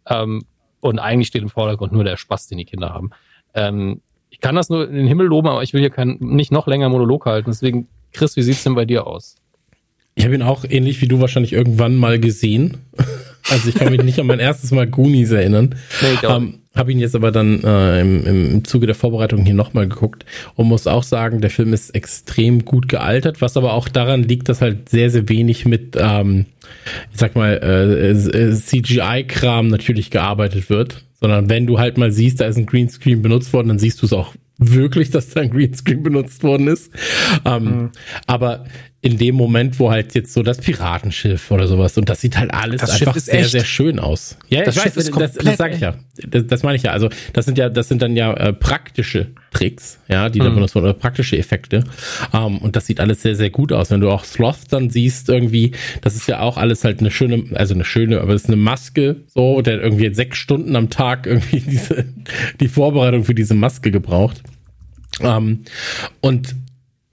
[0.06, 0.44] Ähm,
[0.84, 3.10] und eigentlich steht im Vordergrund nur der Spaß, den die Kinder haben.
[3.54, 6.52] Ähm, ich kann das nur in den Himmel loben, aber ich will hier kein, nicht
[6.52, 7.50] noch länger Monolog halten.
[7.50, 9.36] Deswegen, Chris, wie sieht's denn bei dir aus?
[10.14, 12.78] Ich habe ihn auch ähnlich wie du wahrscheinlich irgendwann mal gesehen.
[13.50, 15.74] Also ich kann mich nicht an mein erstes Mal Goonies erinnern.
[16.00, 19.86] Nee, ähm, habe ihn jetzt aber dann äh, im, im Zuge der Vorbereitung hier nochmal
[19.86, 20.24] geguckt
[20.56, 24.48] und muss auch sagen, der Film ist extrem gut gealtert, was aber auch daran liegt,
[24.48, 26.46] dass halt sehr, sehr wenig mit, ähm,
[27.12, 32.42] ich sag mal, äh, äh CGI-Kram natürlich gearbeitet wird sondern wenn du halt mal siehst,
[32.42, 35.50] da ist ein Greenscreen benutzt worden, dann siehst du es auch wirklich, dass da ein
[35.50, 36.92] Greenscreen benutzt worden ist.
[37.46, 37.90] Ähm, mhm.
[38.26, 38.66] Aber
[39.04, 42.54] in dem Moment, wo halt jetzt so das Piratenschiff oder sowas und das sieht halt
[42.54, 43.50] alles das einfach sehr, echt.
[43.50, 44.38] sehr schön aus.
[44.48, 45.96] Ja, das ich Schiff weiß, das, das sage ich ja.
[46.26, 46.92] Das, das meine ich ja.
[46.92, 50.44] Also das sind ja, das sind dann ja äh, praktische Tricks, ja, die mhm.
[50.44, 51.84] da benutzt wurden, oder praktische Effekte.
[52.32, 53.90] Um, ähm, und das sieht alles sehr, sehr gut aus.
[53.90, 57.44] Wenn du auch Sloth dann siehst irgendwie, das ist ja auch alles halt eine schöne,
[57.52, 61.26] also eine schöne, aber das ist eine Maske, so, der irgendwie sechs Stunden am Tag
[61.26, 62.06] irgendwie diese,
[62.58, 64.42] die Vorbereitung für diese Maske gebraucht.
[65.20, 65.58] Um, ähm,
[66.22, 66.54] und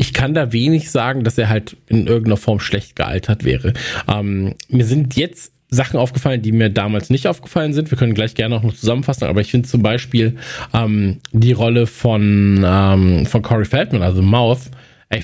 [0.02, 3.74] ich kann da wenig sagen, dass er halt in irgendeiner Form schlecht gealtert wäre.
[4.12, 7.92] Ähm, mir sind jetzt Sachen aufgefallen, die mir damals nicht aufgefallen sind.
[7.92, 10.38] Wir können gleich gerne auch noch zusammenfassen, aber ich finde zum Beispiel
[10.74, 14.72] ähm, die Rolle von, ähm, von Corey Feldman, also Mouth,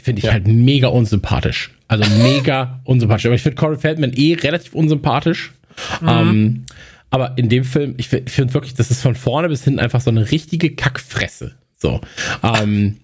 [0.03, 0.33] finde ich ja.
[0.33, 1.71] halt mega unsympathisch.
[1.87, 3.25] Also mega unsympathisch.
[3.25, 5.53] Aber ich finde Corey Feldman eh relativ unsympathisch.
[6.01, 6.07] Mhm.
[6.07, 6.65] Ähm,
[7.09, 10.11] aber in dem Film, ich finde wirklich, das ist von vorne bis hinten einfach so
[10.11, 11.55] eine richtige Kackfresse.
[11.77, 11.99] So.
[12.43, 12.97] Ähm,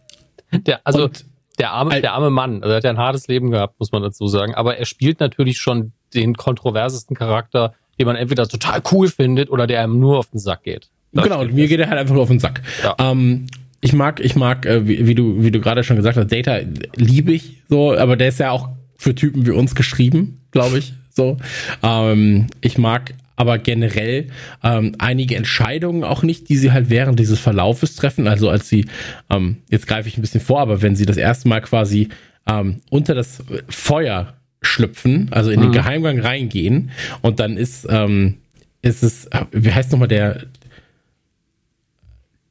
[0.68, 1.26] Der, also, und,
[1.60, 4.02] der arme, der arme Mann, also er hat ja ein hartes Leben gehabt, muss man
[4.02, 4.56] dazu sagen.
[4.56, 9.68] Aber er spielt natürlich schon den kontroversesten Charakter, den man entweder total cool findet oder
[9.68, 10.90] der einem nur auf den Sack geht.
[11.12, 12.62] Das genau, mir geht er halt einfach nur auf den Sack.
[12.84, 12.96] Ja.
[13.00, 13.46] Ähm,
[13.82, 16.60] ich mag, ich mag, äh, wie, wie, du, wie du gerade schon gesagt hast, Data
[16.96, 20.94] liebe ich so, aber der ist ja auch für Typen wie uns geschrieben, glaube ich.
[21.12, 21.38] So.
[21.84, 24.28] Ähm, ich mag aber generell
[24.64, 28.28] ähm, einige Entscheidungen auch nicht, die sie halt während dieses Verlaufes treffen.
[28.28, 28.86] Also als sie,
[29.30, 32.10] ähm, jetzt greife ich ein bisschen vor, aber wenn sie das erste Mal quasi
[32.48, 35.64] ähm, unter das Feuer schlüpfen, also in mhm.
[35.64, 36.92] den Geheimgang reingehen
[37.22, 38.38] und dann ist, ähm,
[38.82, 40.46] ist es, wie heißt nochmal der,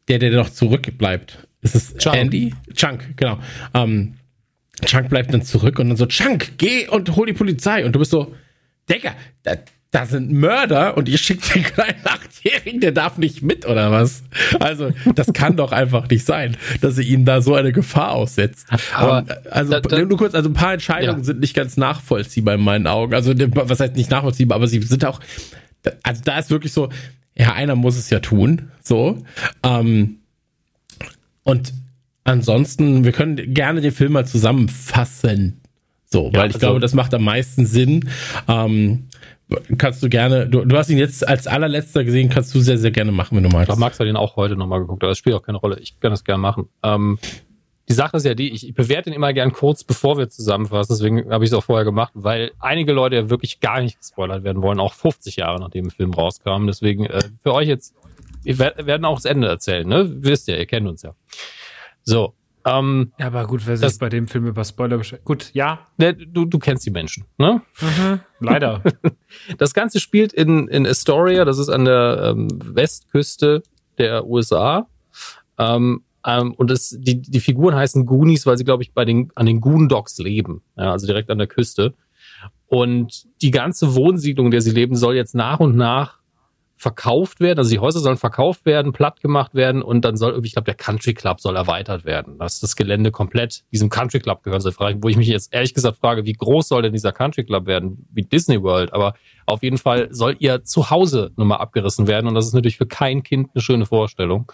[0.08, 1.46] der, der noch zurückbleibt?
[1.62, 2.16] Ist es Chunk.
[2.16, 2.54] Andy?
[2.74, 3.38] Chunk, genau.
[3.72, 4.14] Ähm,
[4.84, 7.84] Chunk bleibt dann zurück und dann so, Chunk, geh und hol die Polizei.
[7.84, 8.34] Und du bist so,
[8.90, 9.14] Digga,
[9.92, 14.22] da, sind Mörder und ihr schickt den kleinen Achtjährigen, der darf nicht mit oder was?
[14.58, 18.66] Also, das kann doch einfach nicht sein, dass ihr ihn da so eine Gefahr aussetzt.
[18.94, 21.24] Aber, um, also, da, da, nur kurz, also ein paar Entscheidungen ja.
[21.24, 23.14] sind nicht ganz nachvollziehbar in meinen Augen.
[23.14, 25.20] Also, was heißt nicht nachvollziehbar, aber sie sind auch,
[26.02, 26.88] also da ist wirklich so,
[27.34, 29.22] ja, einer muss es ja tun, so.
[29.62, 30.20] Ähm,
[31.44, 31.72] und
[32.24, 35.60] ansonsten, wir können gerne den Film mal zusammenfassen.
[36.06, 38.08] So, weil ja, ich also, glaube, das macht am meisten Sinn.
[38.48, 39.08] Ähm,
[39.78, 42.90] kannst du gerne, du, du hast ihn jetzt als allerletzter gesehen, kannst du sehr, sehr
[42.90, 43.70] gerne machen, wenn du magst.
[43.70, 45.78] Ich Max hat ihn auch heute nochmal geguckt, aber das spielt auch keine Rolle.
[45.80, 46.68] Ich kann das gerne machen.
[46.82, 47.18] Ähm,
[47.88, 50.94] die Sache ist ja die, ich, ich bewerte ihn immer gern kurz, bevor wir zusammenfassen,
[50.94, 54.44] deswegen habe ich es auch vorher gemacht, weil einige Leute ja wirklich gar nicht gespoilert
[54.44, 56.66] werden wollen, auch 50 Jahre nachdem der Film rauskam.
[56.66, 57.94] Deswegen äh, für euch jetzt,
[58.44, 60.08] wir werden auch das Ende erzählen, ne?
[60.08, 61.14] Wisst ihr, ihr kennt uns ja.
[62.04, 62.34] So,
[62.64, 65.26] ähm, ja, aber gut, wer sich bei dem Film über Spoiler beschäftigt.
[65.26, 65.86] Gut, ja.
[65.96, 67.62] Ne, du, du kennst die Menschen, ne?
[67.80, 68.82] Mhm, leider.
[69.58, 73.62] das Ganze spielt in, in Astoria, das ist an der ähm, Westküste
[73.98, 74.86] der USA.
[75.58, 79.30] Ähm, ähm, und es, die, die Figuren heißen Goonies, weil sie, glaube ich, bei den,
[79.34, 80.62] an den Goondocks leben.
[80.76, 81.94] Ja, also direkt an der Küste.
[82.66, 86.21] Und die ganze Wohnsiedlung, in der sie leben, soll jetzt nach und nach
[86.82, 87.60] verkauft werden.
[87.60, 90.66] Also die Häuser sollen verkauft werden, platt gemacht werden und dann soll irgendwie, ich glaube,
[90.66, 92.38] der Country Club soll erweitert werden.
[92.38, 94.74] Dass das Gelände komplett diesem Country Club gehören soll.
[95.00, 98.06] Wo ich mich jetzt ehrlich gesagt frage, wie groß soll denn dieser Country Club werden?
[98.12, 98.92] Wie Disney World.
[98.92, 99.14] Aber
[99.46, 103.22] auf jeden Fall soll ihr Zuhause nochmal abgerissen werden und das ist natürlich für kein
[103.22, 104.50] Kind eine schöne Vorstellung.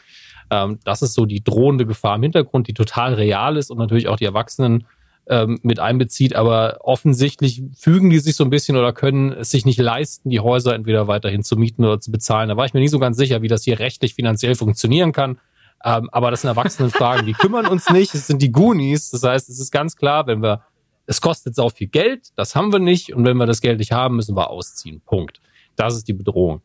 [0.50, 4.08] Ähm, das ist so die drohende Gefahr im Hintergrund, die total real ist und natürlich
[4.08, 4.86] auch die Erwachsenen
[5.28, 9.66] ähm, mit einbezieht, aber offensichtlich fügen die sich so ein bisschen oder können es sich
[9.66, 12.48] nicht leisten, die Häuser entweder weiterhin zu mieten oder zu bezahlen.
[12.48, 15.38] Da war ich mir nicht so ganz sicher, wie das hier rechtlich finanziell funktionieren kann.
[15.84, 18.14] Ähm, aber das sind Erwachsenenfragen, die kümmern uns nicht.
[18.14, 19.10] Es sind die Goonies.
[19.10, 20.62] Das heißt, es ist ganz klar, wenn wir,
[21.06, 23.14] es kostet sau viel Geld, das haben wir nicht.
[23.14, 25.02] Und wenn wir das Geld nicht haben, müssen wir ausziehen.
[25.04, 25.40] Punkt.
[25.76, 26.62] Das ist die Bedrohung.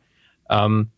[0.48, 0.88] Ähm,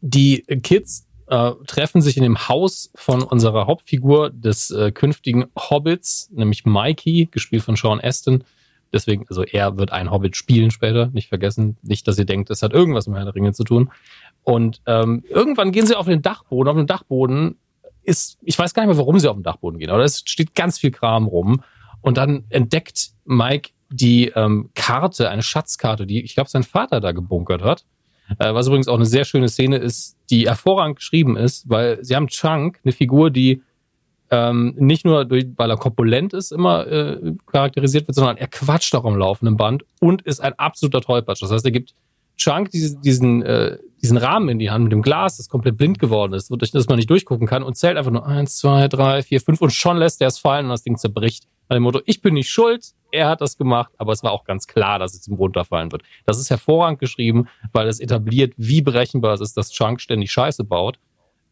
[0.00, 6.28] die Kids äh, treffen sich in dem Haus von unserer Hauptfigur des äh, künftigen Hobbits,
[6.30, 8.44] nämlich Mikey, gespielt von Sean Aston.
[8.92, 11.78] Deswegen, also er wird ein Hobbit spielen später, nicht vergessen.
[11.80, 13.90] Nicht, dass ihr denkt, das hat irgendwas mit Herrn der Ringe zu tun.
[14.42, 16.68] Und ähm, irgendwann gehen sie auf den Dachboden.
[16.68, 17.56] Auf dem Dachboden
[18.02, 20.54] ist, ich weiß gar nicht mehr, warum sie auf den Dachboden gehen, aber es steht
[20.54, 21.62] ganz viel Kram rum.
[22.02, 27.12] Und dann entdeckt Mike die ähm, Karte, eine Schatzkarte, die ich glaube sein Vater da
[27.12, 27.86] gebunkert hat.
[28.38, 32.16] Äh, was übrigens auch eine sehr schöne Szene ist, die hervorragend geschrieben ist, weil sie
[32.16, 33.62] haben Chunk, eine Figur, die
[34.30, 38.94] ähm, nicht nur durch, weil er korpulent ist, immer äh, charakterisiert wird, sondern er quatscht
[38.94, 41.42] auch am laufenden Band und ist ein absoluter Tollpatsch.
[41.42, 41.94] Das heißt, er gibt
[42.38, 45.98] Chunk diese, diesen, äh, diesen Rahmen in die Hand mit dem Glas, das komplett blind
[45.98, 49.22] geworden ist, durch das man nicht durchgucken kann und zählt einfach nur eins, zwei, drei,
[49.22, 51.46] vier, fünf und schon lässt er es fallen und das Ding zerbricht.
[51.68, 54.44] Nach dem Motto, ich bin nicht schuld, er hat das gemacht, aber es war auch
[54.44, 56.02] ganz klar, dass es ihm runterfallen wird.
[56.26, 60.64] Das ist hervorragend geschrieben, weil es etabliert, wie berechenbar es ist, dass Chunk ständig Scheiße
[60.64, 60.98] baut.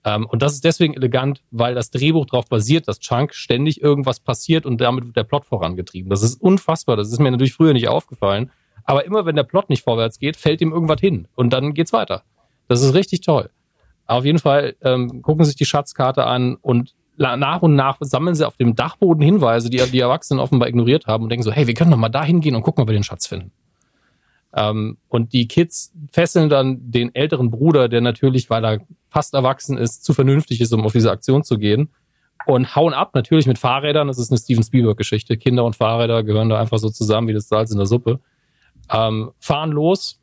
[0.04, 4.20] Ähm, und das ist deswegen elegant, weil das Drehbuch darauf basiert, dass Chunk ständig irgendwas
[4.20, 6.10] passiert und damit wird der Plot vorangetrieben.
[6.10, 6.96] Das ist unfassbar.
[6.96, 8.50] Das ist mir natürlich früher nicht aufgefallen.
[8.84, 11.92] Aber immer wenn der Plot nicht vorwärts geht, fällt ihm irgendwas hin und dann geht's
[11.92, 12.22] weiter.
[12.68, 13.50] Das ist richtig toll.
[14.06, 18.46] Auf jeden Fall ähm, gucken sich die Schatzkarte an und nach und nach sammeln sie
[18.46, 21.74] auf dem Dachboden Hinweise, die die Erwachsenen offenbar ignoriert haben und denken so, hey, wir
[21.74, 23.52] können doch mal da hingehen und gucken, ob wir den Schatz finden.
[24.52, 28.80] Ähm, und die Kids fesseln dann den älteren Bruder, der natürlich, weil er
[29.10, 31.90] fast erwachsen ist, zu vernünftig ist, um auf diese Aktion zu gehen.
[32.46, 34.08] Und hauen ab, natürlich mit Fahrrädern.
[34.08, 35.36] Das ist eine Steven Spielberg-Geschichte.
[35.36, 38.18] Kinder und Fahrräder gehören da einfach so zusammen wie das Salz in der Suppe.
[38.90, 40.20] Ähm, fahren los.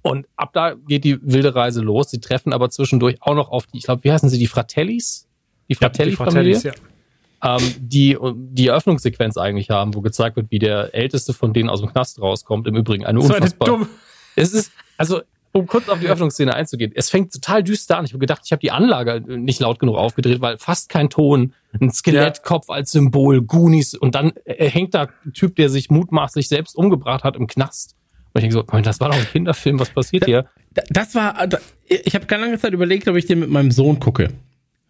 [0.00, 2.10] Und ab da geht die wilde Reise los.
[2.10, 5.27] Sie treffen aber zwischendurch auch noch auf die, ich glaube, wie heißen sie, die Fratellis?
[5.68, 11.32] Die Fratelli-Familie, ja, ähm, die die Eröffnungssequenz eigentlich haben, wo gezeigt wird, wie der älteste
[11.32, 12.66] von denen aus dem Knast rauskommt.
[12.66, 13.68] Im Übrigen eine unfassbar.
[13.68, 13.88] dumm.
[14.34, 15.20] Es ist, also
[15.52, 16.92] um kurz auf die Öffnungsszene einzugehen.
[16.94, 18.04] Es fängt total düster an.
[18.04, 21.54] Ich habe gedacht, ich habe die Anlage nicht laut genug aufgedreht, weil fast kein Ton,
[21.80, 26.48] ein Skelettkopf als Symbol, Goonies und dann äh, hängt da ein Typ, der sich mutmaßlich
[26.48, 27.96] selbst umgebracht hat im Knast.
[28.32, 30.46] Und ich denke so, das war doch ein Kinderfilm, was passiert hier?
[30.90, 31.48] Das war,
[31.86, 34.28] ich habe ganz lange Zeit überlegt, ob ich den mit meinem Sohn gucke.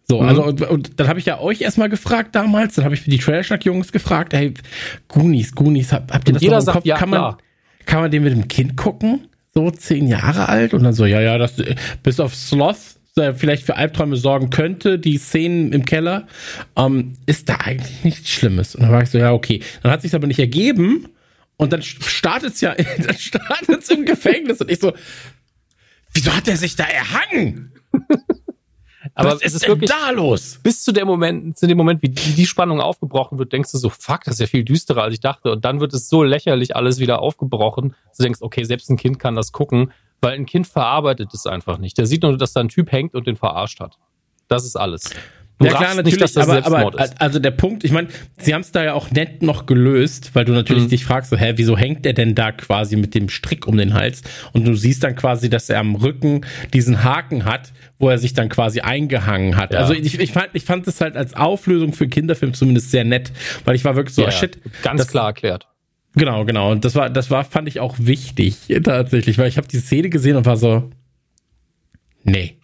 [0.09, 0.27] So, mhm.
[0.27, 3.11] also und, und dann habe ich ja euch erstmal gefragt damals, dann habe ich für
[3.11, 4.55] die Trashnack-Jungs gefragt, hey,
[5.07, 6.85] Goonies, Goonies, habt, habt ihr das jeder noch im sagt, Kopf?
[6.85, 7.35] Ja, kann, man,
[7.85, 9.27] kann man den mit dem Kind gucken?
[9.53, 10.73] So zehn Jahre alt?
[10.73, 11.55] Und dann so, ja, ja, das
[12.01, 12.99] bis auf Sloth
[13.35, 16.27] vielleicht für Albträume sorgen könnte, die Szenen im Keller,
[16.77, 18.75] ähm, ist da eigentlich nichts Schlimmes.
[18.75, 19.61] Und dann war ich so, ja, okay.
[19.83, 21.07] Dann hat sich aber nicht ergeben
[21.57, 24.93] und dann startet es ja, dann startet es im Gefängnis und ich so,
[26.13, 27.73] wieso hat er sich da erhangen?
[29.13, 30.59] Aber Was es ist wirklich da los.
[30.61, 33.77] Bis zu dem Moment, zu dem Moment, wie die, die, Spannung aufgebrochen wird, denkst du
[33.77, 35.51] so, fuck, das ist ja viel düsterer, als ich dachte.
[35.51, 37.95] Und dann wird es so lächerlich alles wieder aufgebrochen.
[38.17, 41.77] Du denkst, okay, selbst ein Kind kann das gucken, weil ein Kind verarbeitet es einfach
[41.77, 41.97] nicht.
[41.97, 43.97] Der sieht nur, dass da ein Typ hängt und den verarscht hat.
[44.47, 45.11] Das ist alles.
[45.59, 48.07] Du ja klar, natürlich, nicht, aber, aber also der Punkt, ich meine,
[48.37, 50.89] sie haben es da ja auch nett noch gelöst, weil du natürlich mhm.
[50.89, 53.93] dich fragst, so, hä, wieso hängt der denn da quasi mit dem Strick um den
[53.93, 54.21] Hals?
[54.53, 58.33] Und du siehst dann quasi, dass er am Rücken diesen Haken hat, wo er sich
[58.33, 59.73] dann quasi eingehangen hat.
[59.73, 59.79] Ja.
[59.79, 63.33] Also ich, ich fand, ich fand es halt als Auflösung für Kinderfilm zumindest sehr nett,
[63.65, 64.57] weil ich war wirklich so, ja, oh, shit.
[64.81, 65.67] Ganz das, klar erklärt.
[66.15, 66.71] Genau, genau.
[66.71, 70.09] Und das war, das war, fand ich auch wichtig tatsächlich, weil ich habe die Szene
[70.09, 70.89] gesehen und war so,
[72.23, 72.57] nee.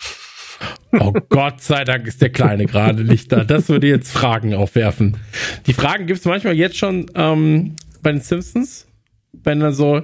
[1.00, 3.44] Oh Gott sei Dank ist der Kleine gerade nicht da.
[3.44, 5.18] Das würde jetzt Fragen aufwerfen.
[5.66, 8.88] Die Fragen gibt es manchmal jetzt schon ähm, bei den Simpsons,
[9.34, 10.04] wenn dann so,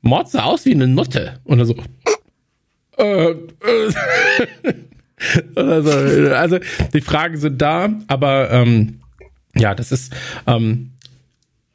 [0.00, 1.40] Mord sah aus wie eine Nutte.
[1.44, 1.76] Und dann so,
[2.98, 3.36] äh, äh.
[5.54, 5.90] also,
[6.34, 6.58] also
[6.92, 9.00] die Fragen sind da, aber ähm,
[9.54, 10.14] ja, das ist
[10.46, 10.92] ähm,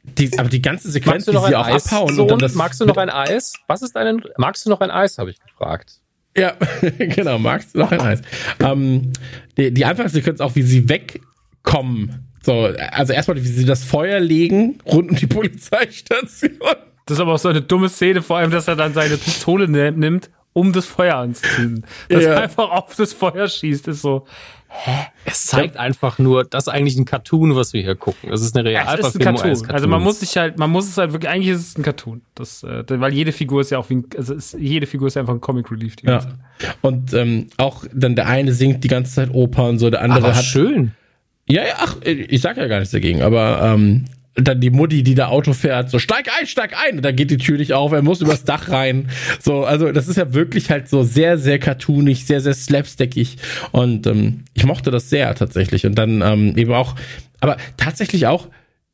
[0.02, 2.22] die, aber die ganze Sequenz, die sie auch Eis abhauen Sohn?
[2.22, 3.54] und dann das Magst du noch ein Eis?
[3.66, 5.97] Was ist dein Magst du noch ein Eis, habe ich gefragt.
[6.38, 6.54] Ja,
[6.98, 8.22] genau, magst du noch ein Eis.
[8.60, 9.12] Ähm,
[9.56, 12.26] die, die Anfangssequenz auch, wie sie wegkommen.
[12.42, 16.58] So, also erstmal, wie sie das Feuer legen rund um die Polizeistation.
[17.06, 19.68] Das ist aber auch so eine dumme Szene, vor allem, dass er dann seine Pistole
[19.68, 21.84] nimmt, um das Feuer anzuzünden.
[22.08, 22.30] Dass ja.
[22.30, 24.26] er einfach auf das Feuer schießt, ist so.
[24.70, 25.06] Hä?
[25.24, 25.80] Es zeigt ja.
[25.80, 28.30] einfach nur, das ist eigentlich ein Cartoon, was wir hier gucken.
[28.30, 29.70] Es ist eine Realverfilmung ja, Cartoon.
[29.70, 32.20] Also man muss sich halt, man muss es halt wirklich, eigentlich ist es ein Cartoon.
[32.34, 35.16] Das, äh, weil jede Figur ist ja auch wie ein, also ist, jede Figur ist
[35.16, 35.96] einfach ein Comic Relief.
[35.96, 36.20] Die ja.
[36.82, 40.26] Und ähm, auch dann der eine singt die ganze Zeit Oper und so, der andere
[40.26, 40.44] aber hat.
[40.44, 40.92] schön.
[41.48, 44.04] Ja, ja, ach, ich sag ja gar nichts dagegen, aber ähm,
[44.40, 47.30] dann die Mutti, die da Auto fährt, so steig ein, steig ein, und dann geht
[47.30, 49.08] die Tür nicht auf, er muss übers Dach rein.
[49.40, 53.36] So, also das ist ja wirklich halt so sehr, sehr cartoonig, sehr, sehr slapstickig.
[53.72, 55.86] Und ähm, ich mochte das sehr tatsächlich.
[55.86, 56.94] Und dann ähm, eben auch,
[57.40, 58.48] aber tatsächlich auch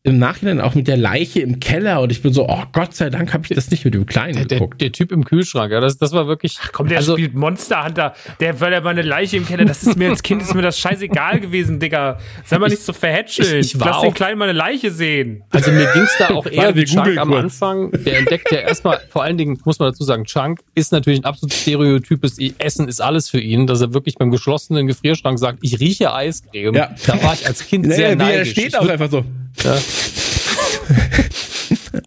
[0.07, 3.09] im Nachhinein auch mit der Leiche im Keller und ich bin so, oh Gott sei
[3.09, 4.79] Dank habe ich das nicht mit dem Kleinen der, geguckt.
[4.83, 6.59] Der, der, Typ im Kühlschrank, ja, das, das war wirklich.
[6.63, 9.65] Ach komm, der also, spielt Monster Hunter, der weil er mal eine Leiche im Keller,
[9.65, 12.19] das ist mir als Kind ist mir das scheißegal gewesen, Digga.
[12.45, 13.61] Sei mal nicht so verhätscheln.
[13.61, 15.43] Ich, ich Lass den Kleinen mal eine Leiche sehen.
[15.49, 17.91] Also mir ging's da auch eher wie Chunk am Anfang.
[18.05, 21.25] Der entdeckt ja erstmal, vor allen Dingen muss man dazu sagen, Chunk ist natürlich ein
[21.25, 25.81] absolut stereotypes Essen ist alles für ihn, dass er wirklich beim geschlossenen Gefrierschrank sagt, ich
[25.81, 26.75] rieche Eiscreme.
[26.75, 26.95] Ja.
[27.07, 28.49] Da war ich als Kind sehr naja, neidisch.
[28.49, 29.25] Er steht auch einfach so.
[29.63, 29.79] Ja.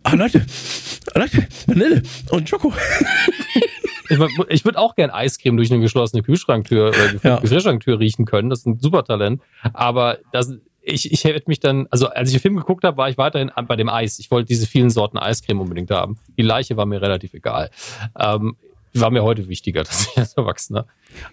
[0.04, 0.46] ah, Leute,
[1.16, 2.74] Leute, Vanille und Schoko.
[4.50, 7.40] ich, würde auch gern Eiscreme durch eine geschlossene Kühlschranktür oder ja.
[7.40, 8.50] Gefrierschranktür riechen können.
[8.50, 9.42] Das ist ein super Talent.
[9.74, 13.10] Aber das, ich, ich hätte mich dann, also als ich den Film geguckt habe, war
[13.10, 14.20] ich weiterhin bei dem Eis.
[14.20, 16.18] Ich wollte diese vielen Sorten Eiscreme unbedingt haben.
[16.38, 17.70] Die Leiche war mir relativ egal.
[18.18, 18.56] Ähm,
[18.94, 20.86] war mir heute wichtiger, dass ich als Erwachsener.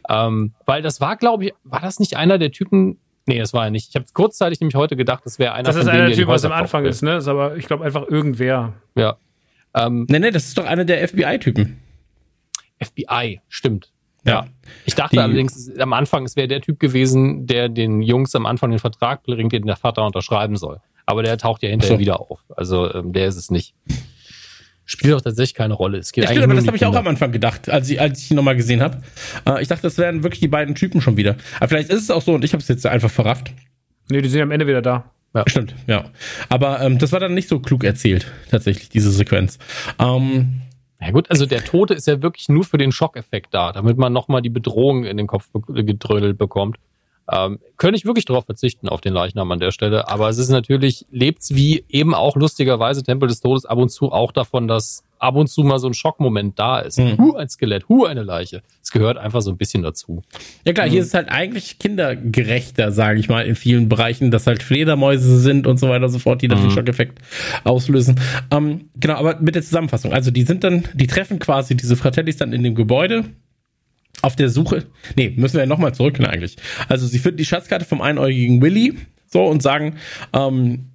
[0.08, 3.64] Ähm, weil das war, glaube ich, war das nicht einer der Typen, Nee, das war
[3.64, 3.88] er nicht.
[3.88, 6.08] Ich habe kurzzeitig nämlich heute gedacht, das wäre einer das von denen, Das ist einer
[6.08, 7.12] der Typ, was am Anfang ist, ne?
[7.12, 8.74] Das ist aber, ich glaube, einfach irgendwer.
[8.94, 9.16] Ja.
[9.74, 11.78] Ähm, nee, nee, das ist doch einer der FBI-Typen.
[12.82, 13.90] FBI, stimmt.
[14.24, 14.32] Ja.
[14.32, 14.46] ja.
[14.84, 18.46] Ich dachte Die, allerdings am Anfang, es wäre der Typ gewesen, der den Jungs am
[18.46, 20.80] Anfang den Vertrag bringt, den der Vater unterschreiben soll.
[21.06, 22.00] Aber der taucht ja hinterher so.
[22.00, 22.40] wieder auf.
[22.56, 23.74] Also ähm, der ist es nicht
[24.84, 25.98] spielt doch tatsächlich keine Rolle.
[25.98, 28.20] Es geht ja, stimmt, aber das habe ich auch am Anfang gedacht, als ich, als
[28.20, 29.00] ich ihn nochmal gesehen habe.
[29.46, 31.36] Äh, ich dachte, das wären wirklich die beiden Typen schon wieder.
[31.58, 33.52] Aber vielleicht ist es auch so und ich habe es jetzt einfach verrafft.
[34.10, 35.10] Nee, die sind am Ende wieder da.
[35.34, 35.44] Ja.
[35.46, 36.04] Stimmt, ja.
[36.48, 39.58] Aber ähm, das war dann nicht so klug erzählt, tatsächlich, diese Sequenz.
[39.98, 40.60] Ähm,
[41.00, 44.12] ja gut, also der Tote ist ja wirklich nur für den Schockeffekt da, damit man
[44.12, 46.76] nochmal die Bedrohung in den Kopf gedrödelt bekommt.
[47.30, 50.08] Ähm, könnte ich wirklich darauf verzichten, auf den Leichnam an der Stelle.
[50.08, 54.12] Aber es ist natürlich, lebt's wie eben auch lustigerweise Tempel des Todes ab und zu
[54.12, 56.98] auch davon, dass ab und zu mal so ein Schockmoment da ist.
[56.98, 57.16] Mhm.
[57.18, 58.62] Hu, ein Skelett, hu, eine Leiche.
[58.82, 60.22] Es gehört einfach so ein bisschen dazu.
[60.64, 64.46] Ja klar, hier ist es halt eigentlich kindergerechter, sage ich mal, in vielen Bereichen, dass
[64.46, 67.18] halt Fledermäuse sind und so weiter und so fort, die dann den Schockeffekt
[67.64, 68.20] auslösen.
[68.50, 70.12] Ähm, genau, aber mit der Zusammenfassung.
[70.12, 73.24] Also die sind dann, die treffen quasi diese Fratellis dann in dem Gebäude
[74.22, 74.86] auf der Suche.
[75.16, 76.56] Nee, müssen wir ja nochmal zurück eigentlich.
[76.88, 78.96] Also sie finden die Schatzkarte vom einäugigen Willy
[79.26, 79.96] so und sagen,
[80.32, 80.93] ähm, äh, äh,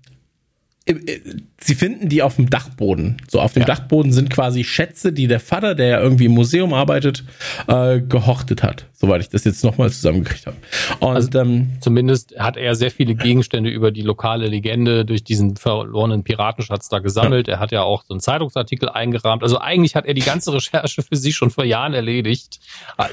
[1.59, 3.17] sie finden die auf dem Dachboden.
[3.27, 3.65] So auf dem Ja.
[3.67, 7.23] Dachboden sind quasi Schätze, die der Vater, der ja irgendwie im Museum arbeitet,
[7.67, 10.57] äh, gehortet hat, soweit ich das jetzt nochmal zusammengekriegt habe.
[10.99, 15.55] Und Also- ähm, Zumindest hat er sehr viele Gegenstände über die lokale Legende durch diesen
[15.57, 17.47] verlorenen Piratenschatz da gesammelt.
[17.47, 19.43] Er hat ja auch so einen Zeitungsartikel eingerahmt.
[19.43, 22.59] Also eigentlich hat er die ganze Recherche für sich schon vor Jahren erledigt,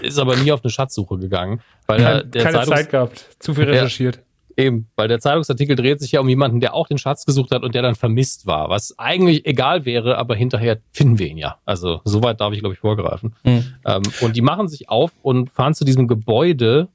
[0.03, 3.27] ist aber nie auf eine Schatzsuche gegangen, weil er, Kein, keine Zeitungs- Zeit gehabt.
[3.39, 3.71] Zu viel Ja.
[3.71, 4.21] recherchiert.
[4.59, 7.63] Eben, weil der Zeitungsartikel dreht sich ja um jemanden, der auch den Schatz gesucht hat
[7.63, 11.59] und der dann vermisst war, was eigentlich egal wäre, aber hinterher finden wir ihn ja.
[11.67, 13.35] Also soweit darf ich, glaube ich, vorgreifen.
[13.45, 13.75] Mhm.
[13.85, 16.89] Ähm, und die machen sich auf und fahren zu diesem Gebäude,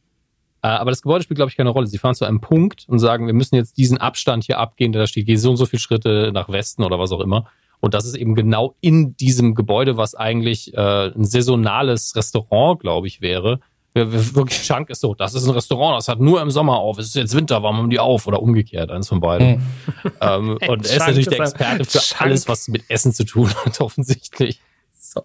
[0.63, 1.85] äh, aber das Gebäude spielt, glaube ich, keine Rolle.
[1.85, 5.03] Sie fahren zu einem Punkt und sagen, wir müssen jetzt diesen Abstand hier abgehen, der
[5.03, 7.45] da steht, geh so und so viele Schritte nach Westen oder was auch immer.
[7.79, 13.07] Und das ist eben genau in diesem Gebäude, was eigentlich äh, ein saisonales Restaurant, glaube
[13.07, 13.59] ich, wäre.
[13.93, 16.77] Wir- wir- Wirklich Chunk ist so, das ist ein Restaurant, das hat nur im Sommer
[16.77, 16.97] auf.
[16.97, 18.26] Es ist jetzt Winter, warum haben die auf?
[18.27, 19.61] Oder umgekehrt, eines von beiden.
[20.22, 22.22] Ähm, und er ist natürlich der ist ein- Experte für Chunk.
[22.22, 24.59] alles, was mit Essen zu tun hat, offensichtlich.
[24.99, 25.22] So.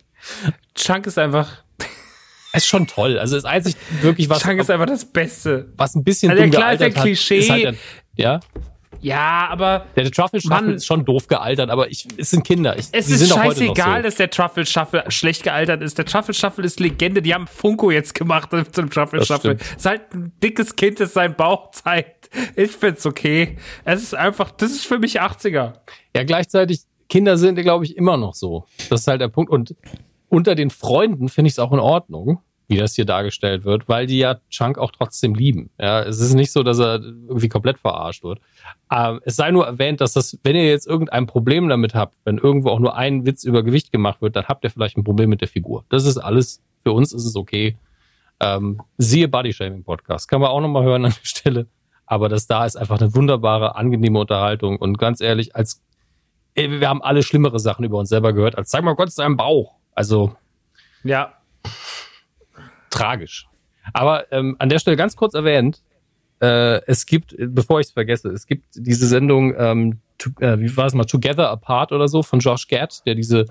[0.74, 1.48] Chunk ist einfach,
[2.54, 3.18] Ist schon toll.
[3.18, 5.70] Also das einzig wirklich was, Chunk ist einfach das Beste.
[5.76, 7.38] was ein bisschen Also dumm klar ist ein hat, Klischee.
[7.38, 7.74] ist halt der,
[8.16, 8.40] ja,
[9.00, 12.78] Ja, aber der Truffle Shuffle ist schon doof gealtert, aber ich, es sind Kinder.
[12.78, 14.02] Ich, es ist scheißegal, so.
[14.02, 15.98] dass der Truffle Shuffle schlecht gealtert ist.
[15.98, 17.22] Der Truffle Shuffle ist Legende.
[17.22, 19.56] Die haben Funko jetzt gemacht zum Truffle Das Shuffle.
[19.58, 19.62] stimmt.
[19.62, 22.30] Es ist halt ein dickes Kind, das seinen Bauch zeigt.
[22.56, 23.56] Ich find's okay.
[23.84, 25.74] Es ist einfach, das ist für mich 80er.
[26.14, 28.66] Ja, gleichzeitig, Kinder sind, glaube ich, immer noch so.
[28.90, 29.50] Das ist halt der Punkt.
[29.50, 29.74] Und
[30.28, 34.06] unter den Freunden finde ich es auch in Ordnung, wie das hier dargestellt wird, weil
[34.06, 35.70] die ja Chunk auch trotzdem lieben.
[35.78, 38.40] Ja, es ist nicht so, dass er irgendwie komplett verarscht wird.
[38.90, 42.38] Ähm, es sei nur erwähnt, dass das, wenn ihr jetzt irgendein Problem damit habt, wenn
[42.38, 45.30] irgendwo auch nur ein Witz über Gewicht gemacht wird, dann habt ihr vielleicht ein Problem
[45.30, 45.84] mit der Figur.
[45.88, 47.76] Das ist alles, für uns ist es okay.
[48.40, 50.28] Ähm, siehe Body Shaming Podcast.
[50.28, 51.66] Kann man auch nochmal hören an der Stelle.
[52.04, 54.76] Aber das da ist einfach eine wunderbare, angenehme Unterhaltung.
[54.76, 55.82] Und ganz ehrlich, als
[56.54, 59.36] ey, wir haben alle schlimmere Sachen über uns selber gehört, als zeig mal Gott seinen
[59.36, 59.74] Bauch.
[59.94, 60.34] Also
[61.04, 61.34] Ja.
[62.90, 63.48] Tragisch.
[63.92, 65.82] Aber ähm, an der Stelle ganz kurz erwähnt,
[66.40, 70.76] äh, es gibt, bevor ich es vergesse, es gibt diese Sendung, ähm, to, äh, wie
[70.76, 73.46] war es mal, Together Apart oder so von Josh Gad, der diese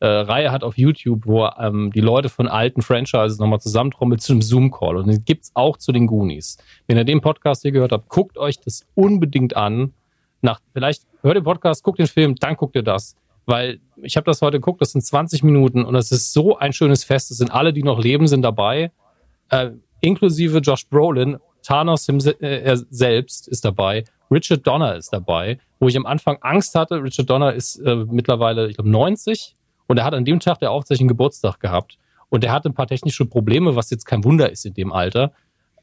[0.00, 4.32] äh, Reihe hat auf YouTube, wo ähm, die Leute von alten Franchises nochmal zusammentrommelt zu
[4.32, 4.96] einem Zoom-Call.
[4.96, 6.58] Und den gibt's auch zu den Goonies.
[6.86, 9.92] Wenn ihr den Podcast hier gehört habt, guckt euch das unbedingt an.
[10.40, 13.16] Nach, vielleicht hört den Podcast, guckt den Film, dann guckt ihr das.
[13.48, 16.74] Weil ich habe das heute geguckt, das sind 20 Minuten und es ist so ein
[16.74, 17.30] schönes Fest.
[17.30, 18.92] Es sind alle, die noch leben, sind dabei.
[19.48, 19.70] Äh,
[20.00, 26.04] inklusive Josh Brolin, Thanos äh, selbst ist dabei, Richard Donner ist dabei, wo ich am
[26.04, 27.02] Anfang Angst hatte.
[27.02, 29.54] Richard Donner ist äh, mittlerweile, ich glaube, 90
[29.86, 31.96] und er hat an dem Tag der Aufzeichnung Geburtstag gehabt.
[32.28, 35.32] Und er hatte ein paar technische Probleme, was jetzt kein Wunder ist in dem Alter.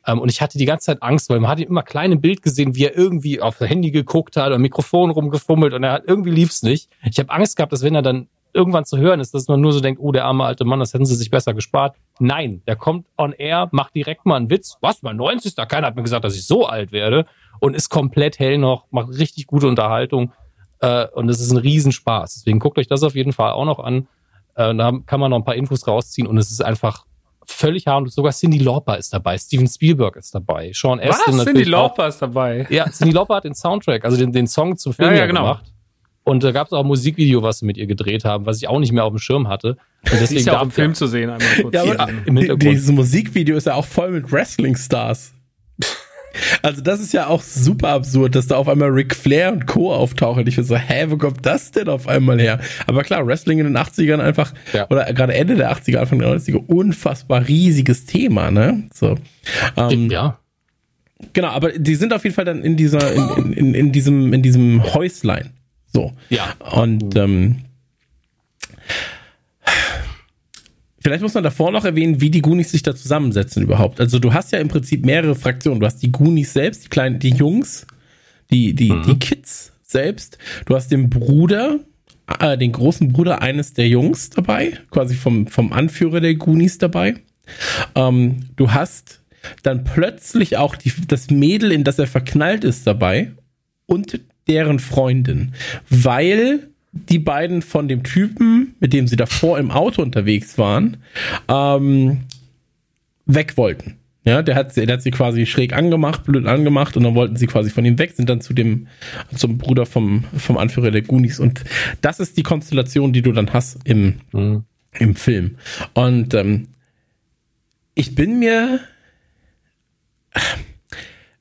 [0.05, 2.21] Ähm, und ich hatte die ganze Zeit Angst, weil man hat ihn immer klein im
[2.21, 5.93] Bild gesehen, wie er irgendwie auf das Handy geguckt hat oder Mikrofon rumgefummelt und er
[5.93, 6.89] hat irgendwie lief's nicht.
[7.03, 9.73] Ich habe Angst gehabt, dass wenn er dann irgendwann zu hören ist, dass man nur
[9.73, 11.97] so denkt, oh, der arme alte Mann, das hätten sie sich besser gespart.
[12.19, 14.77] Nein, der kommt on air, macht direkt mal einen Witz.
[14.79, 15.55] Was, mein 90.
[15.67, 17.25] Keiner hat mir gesagt, dass ich so alt werde
[17.59, 20.31] und ist komplett hell noch, macht richtig gute Unterhaltung
[20.79, 22.35] äh, und es ist ein Riesenspaß.
[22.35, 24.07] Deswegen guckt euch das auf jeden Fall auch noch an.
[24.55, 27.05] Äh, da kann man noch ein paar Infos rausziehen und es ist einfach
[27.47, 28.15] völlig harmlos.
[28.15, 31.19] Sogar Cindy Lauper ist dabei, Steven Spielberg ist dabei, Sean Was?
[31.19, 31.71] Astin natürlich auch.
[31.89, 32.67] Lauper ist dabei?
[32.69, 35.41] Ja, Cindy Lauper hat den Soundtrack, also den, den Song zum Film Ja, ja, genau.
[35.41, 35.65] gemacht.
[36.23, 38.67] Und da gab es auch ein Musikvideo, was sie mit ihr gedreht haben, was ich
[38.67, 39.69] auch nicht mehr auf dem Schirm hatte.
[39.69, 39.77] Und
[40.13, 41.75] Die deswegen ist ja auch im Film zu sehen, einmal kurz.
[41.75, 42.09] Ja, aber
[42.43, 45.34] Ja, dieses Musikvideo ist ja auch voll mit Wrestling-Stars.
[46.61, 49.93] Also das ist ja auch super absurd, dass da auf einmal Ric Flair und Co.
[49.93, 50.45] auftauchen.
[50.47, 52.59] Ich bin so, hä, wo kommt das denn auf einmal her?
[52.87, 54.87] Aber klar, Wrestling in den 80ern einfach, Ja.
[54.89, 58.83] oder gerade Ende der 80er, Anfang der 90er, unfassbar riesiges Thema, ne?
[58.93, 59.15] So.
[59.77, 60.39] Ähm, ja.
[61.33, 64.33] Genau, aber die sind auf jeden Fall dann in dieser, in, in, in, in diesem,
[64.33, 65.51] in diesem Häuslein.
[65.91, 66.11] So.
[66.29, 66.53] Ja.
[66.73, 67.57] Und ähm,
[71.05, 73.99] vielleicht muss man davor noch erwähnen, wie die Goonies sich da zusammensetzen überhaupt.
[73.99, 75.79] Also du hast ja im Prinzip mehrere Fraktionen.
[75.79, 77.85] Du hast die Goonies selbst, die kleinen, die Jungs,
[78.49, 80.39] die, die, die Kids selbst.
[80.65, 81.79] Du hast den Bruder,
[82.39, 87.13] äh, den großen Bruder eines der Jungs dabei, quasi vom, vom Anführer der Goonies dabei.
[87.93, 89.21] Ähm, du hast
[89.61, 93.31] dann plötzlich auch die, das Mädel, in das er verknallt ist, dabei
[93.85, 95.53] und deren Freundin,
[95.87, 100.97] weil die beiden von dem Typen, mit dem sie davor im Auto unterwegs waren,
[101.47, 102.21] ähm,
[103.25, 103.97] weg wollten.
[104.23, 107.45] Ja, der hat, der hat sie quasi schräg angemacht, blöd angemacht und dann wollten sie
[107.45, 108.87] quasi von ihm weg, sind dann zu dem,
[109.35, 111.63] zum Bruder vom, vom Anführer der Goonies und
[112.01, 114.63] das ist die Konstellation, die du dann hast im, Mhm.
[114.97, 115.57] im Film.
[115.93, 116.69] Und ähm,
[117.93, 118.79] ich bin mir,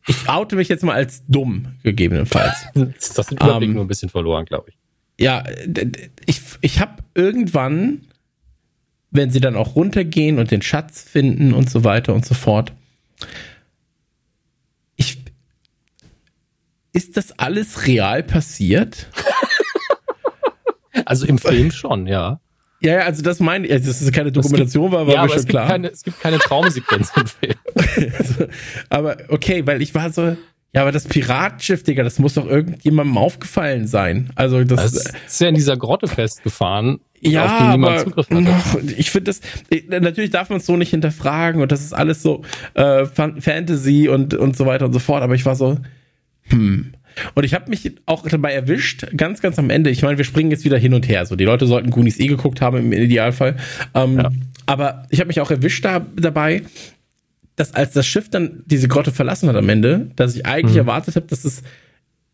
[0.07, 2.67] ich oute mich jetzt mal als dumm, gegebenenfalls.
[2.75, 4.77] Das ist den Überblick Ähm, nur ein bisschen verloren, glaube ich.
[5.19, 5.45] Ja,
[6.27, 8.03] ich, ich habe irgendwann,
[9.11, 12.73] wenn sie dann auch runtergehen und den Schatz finden und so weiter und so fort,
[14.97, 15.19] ich,
[16.93, 19.09] ist das alles real passiert?
[21.07, 22.41] Also im Film schon, ja.
[22.81, 25.21] Ja, ja, also das meine ich, also dass es keine Dokumentation war, war ja, mir
[25.21, 25.67] aber schon es gibt, klar.
[25.67, 28.15] keine, es gibt keine Traumsequenz im Film.
[28.19, 28.47] Also,
[28.91, 30.37] aber okay, weil ich war so,
[30.75, 34.31] ja, aber das Piratschiff, Digga, das muss doch irgendjemandem aufgefallen sein.
[34.35, 38.31] Also das, Das ist ja in dieser Grotte festgefahren, ja, auf die niemand aber Zugriff
[38.31, 38.93] hatte.
[38.97, 39.41] ich finde das,
[39.71, 42.43] ich- natürlich darf man es so nicht hinterfragen und das ist alles so
[42.75, 45.79] äh, Fan- Fantasy und, und so weiter und so fort, aber ich war so,
[46.49, 46.93] hm.
[47.35, 49.89] Und ich habe mich auch dabei erwischt, ganz, ganz am Ende.
[49.91, 51.25] Ich meine, wir springen jetzt wieder hin und her.
[51.27, 53.55] So, die Leute sollten Goonies eh geguckt haben im Idealfall.
[53.95, 54.31] Ähm, Ja.
[54.67, 56.63] Aber ich habe mich auch erwischt da, dabei,
[57.57, 61.17] dass als das Schiff dann diese Grotte verlassen hat am Ende, dass ich eigentlich erwartet
[61.17, 61.63] habe, dass es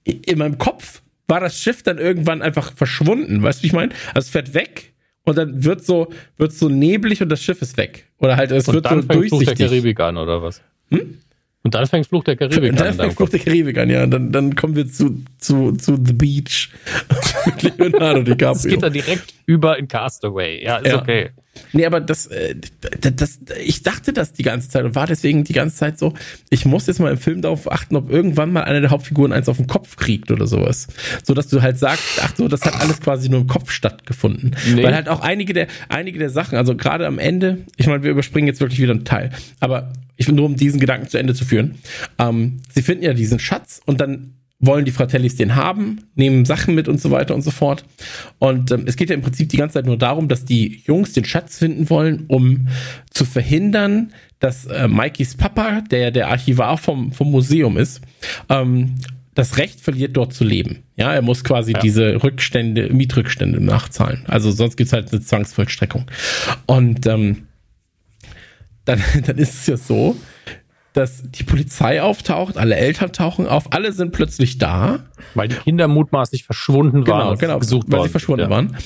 [0.04, 3.42] in meinem Kopf war das Schiff dann irgendwann einfach verschwunden.
[3.42, 3.92] Weißt du, wie ich meine?
[4.14, 4.94] Also es fährt weg
[5.24, 8.08] und dann wird so, wird so neblig und das Schiff ist weg.
[8.18, 9.58] Oder halt, es Und wird dann so Fluch der durchsichtig.
[9.58, 10.60] Karibik an, oder was?
[11.62, 12.76] Und dann fängt Fluch der Karibik Und an.
[12.76, 14.02] dann in deinem fängt Fluch der Karibik an, ja.
[14.04, 16.70] Und dann, dann kommen wir zu, zu, zu The Beach
[17.62, 18.76] mit Leonardo Es geht DiCaprio.
[18.80, 20.64] dann direkt über in Castaway.
[20.64, 21.00] Ja, ist Ja.
[21.00, 21.30] okay.
[21.72, 22.54] Nee, aber das, äh,
[23.00, 26.14] das, das, ich dachte das die ganze Zeit und war deswegen die ganze Zeit so,
[26.48, 29.48] ich muss jetzt mal im Film darauf achten, ob irgendwann mal einer der Hauptfiguren eins
[29.48, 30.86] auf den Kopf kriegt oder sowas.
[31.24, 34.56] So dass du halt sagst, ach so, das hat alles quasi nur im Kopf stattgefunden.
[34.74, 34.82] Nee.
[34.84, 38.12] Weil halt auch einige der, einige der Sachen, also gerade am Ende, ich meine, wir
[38.12, 41.34] überspringen jetzt wirklich wieder einen Teil, aber ich will nur um diesen Gedanken zu Ende
[41.34, 41.76] zu führen.
[42.18, 46.74] Ähm, sie finden ja diesen Schatz und dann wollen die Fratellis den haben, nehmen Sachen
[46.74, 47.86] mit und so weiter und so fort.
[48.38, 51.14] Und ähm, es geht ja im Prinzip die ganze Zeit nur darum, dass die Jungs
[51.14, 52.68] den Schatz finden wollen, um
[53.08, 58.02] zu verhindern, dass äh, Mikeys Papa, der der Archivar vom, vom Museum ist,
[58.50, 58.96] ähm,
[59.34, 60.82] das Recht verliert, dort zu leben.
[60.96, 64.24] Ja, er muss quasi diese Rückstände, Mietrückstände nachzahlen.
[64.26, 66.04] Also sonst gibt's halt eine Zwangsvollstreckung.
[66.66, 67.46] Und ähm,
[68.90, 70.16] dann, dann ist es ja so,
[70.92, 75.04] dass die Polizei auftaucht, alle Eltern tauchen auf, alle sind plötzlich da.
[75.34, 77.28] Weil die Kinder mutmaßlich verschwunden waren.
[77.28, 78.50] Genau, genau, gesucht weil worden sie verschwunden ja.
[78.50, 78.76] waren.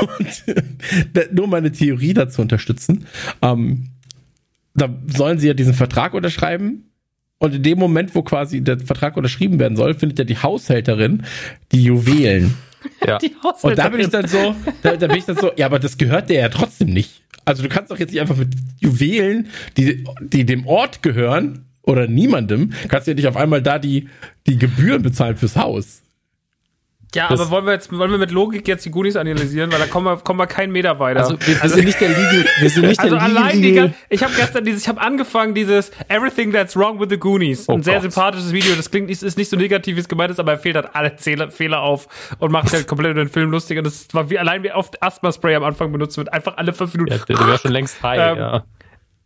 [0.18, 3.06] Und nur meine Theorie dazu unterstützen.
[3.40, 3.88] Ähm,
[4.74, 6.90] da sollen sie ja diesen Vertrag unterschreiben.
[7.38, 11.24] Und in dem Moment, wo quasi der Vertrag unterschrieben werden soll, findet ja die Haushälterin
[11.72, 12.54] die Juwelen.
[13.04, 13.18] Ja.
[13.18, 14.10] Die Und da bin ich Haushälterin.
[14.10, 16.88] dann so, da, da bin ich dann so, ja, aber das gehört dir ja trotzdem
[16.88, 17.22] nicht.
[17.44, 22.06] Also du kannst doch jetzt nicht einfach mit Juwelen, die, die dem Ort gehören oder
[22.06, 24.08] niemandem, kannst du ja nicht auf einmal da die,
[24.46, 26.02] die Gebühren bezahlen fürs Haus.
[27.14, 29.78] Ja, Das- aber wollen wir jetzt wollen wir mit Logik jetzt die Goonies analysieren, weil
[29.78, 31.20] da kommen wir, kommen wir keinen Meter weiter.
[31.20, 33.94] Also wir, wir sind nicht der Legal, wir sind nicht Also der allein die, Legal.
[34.08, 37.74] ich habe gestern dieses, ich habe angefangen dieses Everything That's Wrong with the Goonies, Oh
[37.74, 38.02] ein sehr Gott.
[38.12, 38.74] sympathisches Video.
[38.74, 40.88] Das klingt ist, ist nicht so negativ, wie es gemeint ist, aber er fehlt halt
[40.94, 42.08] alle Zähler, Fehler auf
[42.38, 43.76] und macht halt komplett den Film lustig.
[43.76, 46.94] Und das war wie allein wie oft Asthma-Spray am Anfang benutzt wird, einfach alle fünf
[46.94, 47.12] Minuten.
[47.12, 48.64] Ja, der, der wäre schon längst high, Ähm, ja.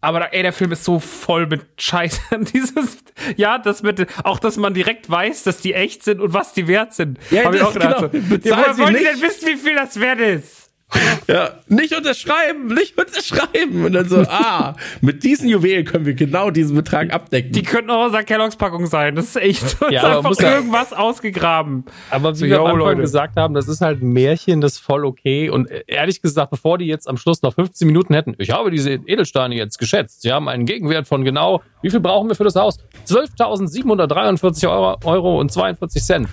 [0.06, 2.20] Aber ey, der Film ist so voll mit Scheiße.
[2.54, 2.98] Dieses,
[3.34, 6.68] ja, das mit, auch dass man direkt weiß, dass die echt sind und was die
[6.68, 7.18] wert sind.
[7.32, 8.12] Ja, Hab ich auch gedacht.
[8.12, 8.28] genau.
[8.40, 9.04] so, ja, woher die nicht?
[9.04, 10.55] denn wissen, wie viel das wert ist?
[11.28, 13.84] Ja, nicht unterschreiben, nicht unterschreiben.
[13.84, 17.50] Und dann so, ah, mit diesen Juwelen können wir genau diesen Betrag abdecken.
[17.50, 19.16] Die könnten auch aus der Kelloggs-Packung sein.
[19.16, 21.84] Das ist echt, das Ja, ist einfach muss ja- irgendwas ausgegraben.
[22.10, 23.00] Aber wie So, wir am Anfang Leute.
[23.00, 25.50] gesagt haben, das ist halt ein Märchen, das ist voll okay.
[25.50, 28.92] Und ehrlich gesagt, bevor die jetzt am Schluss noch 15 Minuten hätten, ich habe diese
[28.92, 30.22] Edelsteine jetzt geschätzt.
[30.22, 32.78] Sie haben einen Gegenwert von genau, wie viel brauchen wir für das Haus?
[33.08, 36.28] 12.743 Euro, Euro und 42 Cent.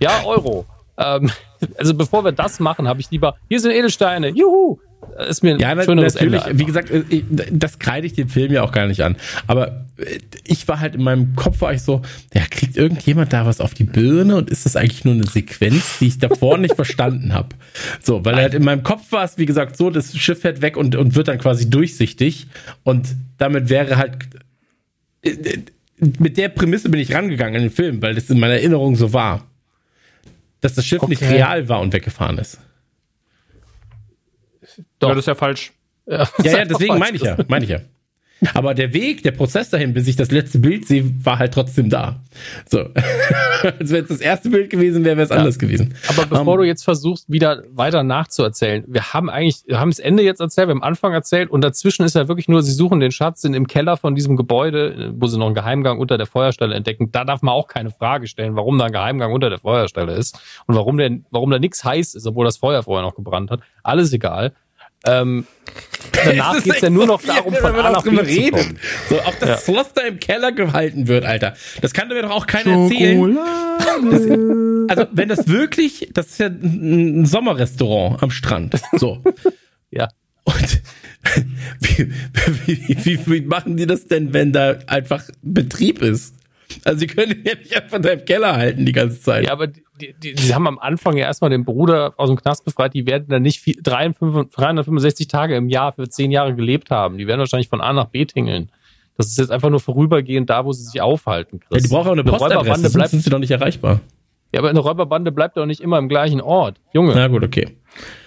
[0.00, 0.64] Ja, Euro.
[0.96, 1.30] Ähm,
[1.76, 4.78] also bevor wir das machen, habe ich lieber, hier sind Edelsteine, juhu.
[5.28, 6.14] Ist mir ein Ja, natürlich.
[6.58, 9.14] Wie gesagt, äh, ich- das kreide ich dem Film ja auch gar nicht an.
[9.46, 12.02] Aber äh, ich war halt in meinem Kopf war ich so,
[12.34, 15.98] ja, kriegt irgendjemand da was auf die Birne und ist das eigentlich nur eine Sequenz,
[16.00, 17.50] die ich davor nicht verstanden habe?
[18.02, 20.76] So, weil halt in meinem Kopf war es, wie gesagt, so, das Schiff fährt weg
[20.76, 22.48] und, und wird dann quasi durchsichtig
[22.82, 23.06] und
[23.38, 24.16] damit wäre halt
[25.22, 25.58] äh, äh,
[26.18, 29.12] mit der Prämisse bin ich rangegangen in den Film, weil das in meiner Erinnerung so
[29.12, 29.46] war.
[30.60, 31.34] Dass das Schiff nicht Okay.
[31.34, 32.58] real war und weggefahren ist.
[34.98, 35.08] Doch.
[35.08, 35.72] Ja, das ist ja falsch.
[36.06, 37.80] Ja, Ja, ja, deswegen meine ich ja, meine ich ja.
[38.54, 41.90] Aber der Weg, der Prozess dahin, bis ich das letzte Bild sehe, war halt trotzdem
[41.90, 42.20] da.
[42.68, 42.78] So.
[43.80, 45.36] Als wenn es das erste Bild gewesen wäre, wäre es Ja.
[45.38, 45.94] anders gewesen.
[46.08, 49.98] Aber bevor Ähm, du jetzt versuchst, wieder weiter nachzuerzählen, wir haben eigentlich, wir haben das
[49.98, 53.00] Ende jetzt erzählt, wir haben Anfang erzählt und dazwischen ist ja wirklich nur, sie suchen
[53.00, 56.26] den Schatz, sind im Keller von diesem Gebäude, wo sie noch einen Geheimgang unter der
[56.26, 57.10] Feuerstelle entdecken.
[57.10, 60.38] Da darf man auch keine Frage stellen, warum da ein Geheimgang unter der Feuerstelle ist
[60.66, 63.60] und warum der, warum da nichts heiß ist, obwohl das Feuer vorher noch gebrannt hat.
[63.82, 64.52] Alles egal.
[65.06, 65.46] Ähm,
[66.12, 68.78] danach Es ist geht's ja nur noch darum, von A nach B zu kommen.
[69.08, 71.54] So, auch das Schloss da im Keller gehalten wird, Alter.
[71.80, 73.38] Das kann mir doch auch keiner erzählen.
[74.88, 78.80] Also, wenn das wirklich, das ist ja ein Sommerrestaurant am Strand.
[78.96, 79.22] So.
[79.90, 80.10] Ja.
[80.44, 80.82] Und
[81.80, 82.12] wie,
[82.66, 86.34] wie, wie, wie machen die das denn, wenn da einfach Betrieb ist?
[86.84, 89.46] Also, sie können ihn ja nicht einfach da im Keller halten die ganze Zeit.
[89.46, 92.64] Ja, aber die, die, die haben am Anfang ja erstmal den Bruder aus dem Knast
[92.64, 92.94] befreit.
[92.94, 97.18] Die werden dann nicht viel, 365 365 Tage im Jahr für zehn Jahre gelebt haben.
[97.18, 98.70] Die werden wahrscheinlich von A nach B tingeln.
[99.16, 101.60] Das ist jetzt einfach nur vorübergehend da, wo sie sich aufhalten.
[101.72, 104.00] Ja, die brauchen auch eine Postadresse, Räuberbande sonst bleibt, sind sie doch nicht erreichbar.
[104.52, 106.80] Ja, aber eine Räuberbande bleibt doch nicht immer im gleichen Ort.
[106.94, 107.14] Junge.
[107.14, 107.76] Na gut, okay.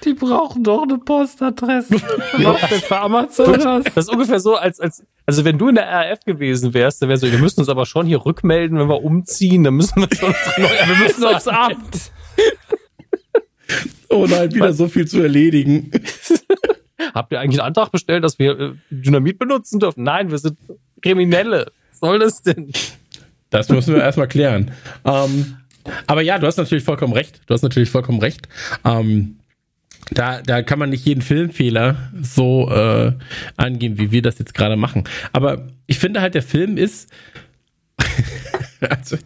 [0.04, 1.96] Die brauchen doch eine Postadresse.
[2.38, 3.84] Was denn für Amazon das?
[3.96, 7.10] Das ist ungefähr so, als, als, also wenn du in der RAF gewesen wärst, dann
[7.10, 10.16] wärst du, wir müssen uns aber schon hier rückmelden, wenn wir umziehen, dann müssen wir
[10.16, 12.12] schon Wir müssen aufs Amt.
[14.10, 15.92] Oh nein, wieder so viel zu erledigen.
[17.14, 20.04] Habt ihr eigentlich einen Antrag bestellt, dass wir äh, Dynamit benutzen dürfen?
[20.04, 20.58] Nein, wir sind
[21.02, 21.72] Kriminelle.
[21.92, 22.72] Was soll das denn?
[23.50, 24.72] Das müssen wir erstmal klären.
[25.04, 25.58] Ähm,
[26.08, 27.42] aber ja, du hast natürlich vollkommen recht.
[27.48, 28.48] Du hast natürlich vollkommen recht.
[28.86, 29.38] Ähm,
[30.12, 33.14] da, da kann man nicht jeden Filmfehler so äh,
[33.56, 35.06] angehen, wie wir das jetzt gerade machen.
[35.32, 37.10] Aber ich finde halt, der Film ist.
[38.90, 39.18] also,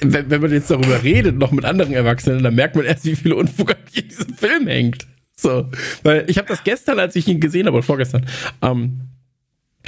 [0.00, 3.16] wenn, wenn man jetzt darüber redet, noch mit anderen Erwachsenen, dann merkt man erst, wie
[3.16, 5.06] viel Unfug in diesem Film hängt.
[5.36, 5.68] So,
[6.02, 8.26] weil ich habe das gestern, als ich ihn gesehen habe, oder vorgestern,
[8.62, 9.00] ähm,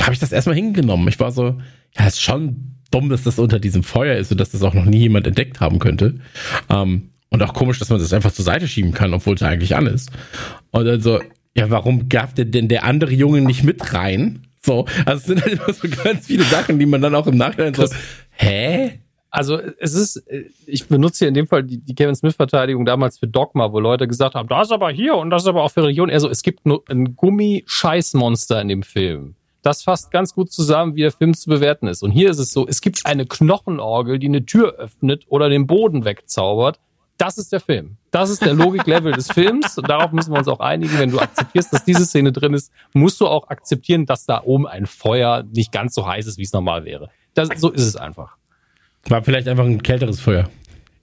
[0.00, 1.06] habe ich das erstmal hingenommen.
[1.08, 1.60] Ich war so,
[1.96, 4.84] ja, ist schon dumm, dass das unter diesem Feuer ist und dass das auch noch
[4.84, 6.14] nie jemand entdeckt haben könnte.
[6.70, 9.74] Ähm, und auch komisch, dass man das einfach zur Seite schieben kann, obwohl es eigentlich
[9.74, 10.12] an ist.
[10.70, 11.20] Und dann so,
[11.56, 14.46] ja, warum gab der denn der andere Junge nicht mit rein?
[14.62, 17.36] So, also es sind halt immer so ganz viele Sachen, die man dann auch im
[17.36, 17.88] Nachhinein so,
[18.30, 19.00] hä?
[19.30, 20.22] Also es ist,
[20.64, 24.06] ich benutze hier in dem Fall die, die Kevin Smith-Verteidigung damals für Dogma, wo Leute
[24.06, 26.08] gesagt haben, das ist aber hier und das ist aber auch für Religion.
[26.08, 29.34] Also es gibt nur ein Gummi-Scheißmonster in dem Film.
[29.64, 32.02] Das fasst ganz gut zusammen, wie der Film zu bewerten ist.
[32.02, 35.66] Und hier ist es so, es gibt eine Knochenorgel, die eine Tür öffnet oder den
[35.66, 36.78] Boden wegzaubert.
[37.16, 37.96] Das ist der Film.
[38.10, 39.78] Das ist der Logiklevel des Films.
[39.78, 40.98] Und darauf müssen wir uns auch einigen.
[40.98, 44.66] Wenn du akzeptierst, dass diese Szene drin ist, musst du auch akzeptieren, dass da oben
[44.66, 47.08] ein Feuer nicht ganz so heiß ist, wie es normal wäre.
[47.32, 48.36] Das, so ist es einfach.
[49.08, 50.50] War vielleicht einfach ein kälteres Feuer.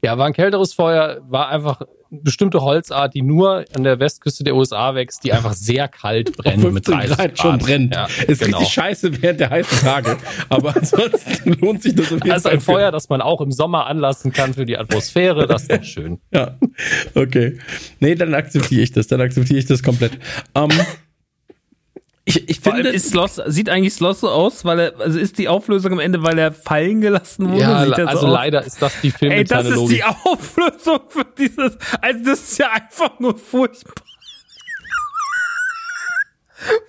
[0.04, 1.82] Ja, war ein kälteres Feuer, war einfach
[2.12, 6.66] bestimmte Holzart, die nur an der Westküste der USA wächst, die einfach sehr kalt brennt
[6.66, 7.96] Auf mit 15 30 Grad schon brennt.
[7.96, 8.58] Ja, ist genau.
[8.58, 10.18] richtig scheiße während der heißen Tage.
[10.50, 12.52] Aber ansonsten lohnt sich das auf jeden Das ist Fall.
[12.54, 15.48] ein für- Feuer, das man auch im Sommer anlassen kann für die Atmosphäre.
[15.48, 16.20] Das ist doch schön.
[16.34, 16.58] Ja,
[17.16, 17.58] okay.
[18.00, 19.08] Nee, dann akzeptiere ich das.
[19.08, 20.12] Dann akzeptiere ich das komplett.
[20.54, 20.70] Ähm,
[22.24, 25.40] ich, ich Vor finde, ist Sloss, sieht eigentlich Sloss so aus, weil er, also ist
[25.40, 27.62] die Auflösung am Ende, weil er fallen gelassen wurde?
[27.62, 28.34] Ja, also so aus?
[28.34, 29.96] leider ist das die Ey, filminterne das ist Logik.
[29.98, 34.06] die Auflösung für dieses, also das ist ja einfach nur furchtbar.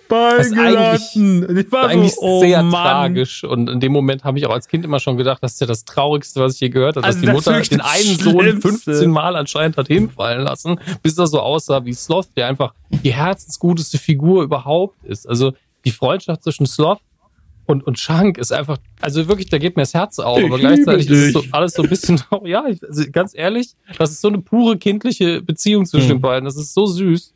[0.09, 1.45] Beingelassen.
[1.47, 2.73] Und Ich war eigentlich so, oh sehr Mann.
[2.83, 3.45] tragisch.
[3.45, 5.67] Und in dem Moment habe ich auch als Kind immer schon gedacht, das ist ja
[5.67, 8.41] das Traurigste, was ich je gehört habe, dass Also die das Mutter den einen Sohn
[8.41, 8.69] Schlimmste.
[8.69, 13.13] 15 Mal anscheinend hat hinfallen lassen, bis er so aussah wie Sloth, der einfach die
[13.13, 15.29] herzensguteste Figur überhaupt ist.
[15.29, 15.53] Also
[15.85, 17.01] die Freundschaft zwischen Sloth
[17.67, 20.59] und, und Shank ist einfach, also wirklich, da geht mir das Herz auf, Ich aber
[20.59, 24.21] gleichzeitig ist es so, alles so ein bisschen, ja, ich, also ganz ehrlich, das ist
[24.21, 26.17] so eine pure kindliche Beziehung zwischen Hm.
[26.17, 27.33] den beiden, das ist so süß.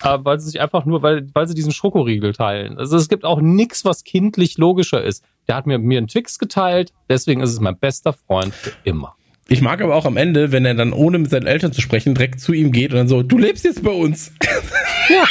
[0.00, 2.78] Aber weil sie sich einfach nur, weil, weil sie diesen Schokoriegel teilen.
[2.78, 5.24] Also es gibt auch nichts, was kindlich logischer ist.
[5.48, 9.16] Der hat mir, mir einen Twix geteilt, deswegen ist es mein bester Freund für immer.
[9.48, 12.14] Ich mag aber auch am Ende, wenn er dann ohne mit seinen Eltern zu sprechen
[12.14, 14.32] direkt zu ihm geht und dann so, du lebst jetzt bei uns.
[15.08, 15.22] Ja,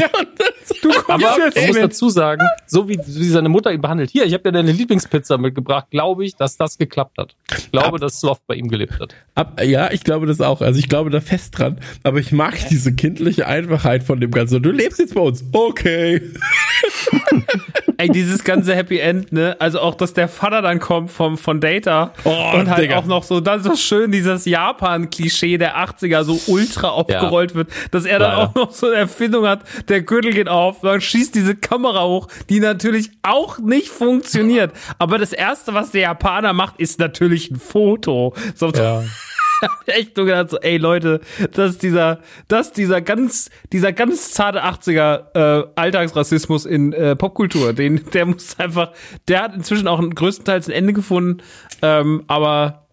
[0.00, 0.08] ja,
[0.80, 4.10] Du kommst aber jetzt man muss dazu sagen, so wie, wie seine Mutter ihn behandelt,
[4.10, 7.34] hier, ich habe dir deine Lieblingspizza mitgebracht, glaube ich, dass das geklappt hat.
[7.58, 9.16] Ich glaube, Ab- dass Sloth bei ihm gelebt hat.
[9.34, 10.60] ab, ja, ich glaube das auch.
[10.60, 11.80] Also ich glaube da fest dran.
[12.04, 14.62] Aber ich mag diese kindliche Einfachheit von dem Ganzen.
[14.62, 15.44] Du lebst jetzt bei uns.
[15.50, 16.22] Okay.
[17.96, 19.56] Ey, dieses ganze Happy End, ne?
[19.58, 22.98] Also auch, dass der Vater dann kommt vom, von Data Oh, und halt Digga.
[22.98, 28.04] auch noch so, dann so schön dieses Japan-Klischee der 80er so ultra aufgerollt wird, dass
[28.04, 28.42] er dann Leider.
[28.42, 32.28] auch noch so eine Erfindung hat, der Gürtel geht auf, dann schießt diese Kamera hoch,
[32.48, 34.72] die natürlich auch nicht funktioniert.
[34.98, 38.34] Aber das erste, was der Japaner macht, ist natürlich ein Foto.
[38.54, 39.02] So, Ja.
[39.86, 41.20] echt nur gedacht so, ey Leute,
[41.52, 47.16] das ist dieser, das ist dieser ganz, dieser ganz zarte 80er äh, Alltagsrassismus in äh,
[47.16, 47.72] Popkultur.
[47.72, 48.92] Den, der muss einfach,
[49.28, 51.42] der hat inzwischen auch größtenteils ein Ende gefunden,
[51.82, 52.83] ähm, aber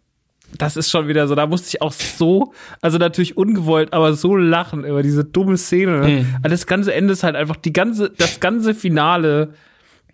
[0.57, 4.35] das ist schon wieder so, da musste ich auch so, also natürlich ungewollt, aber so
[4.35, 6.07] lachen über diese dumme Szene.
[6.07, 6.35] Mhm.
[6.43, 9.53] Also das ganze Ende ist halt einfach die ganze, das ganze Finale,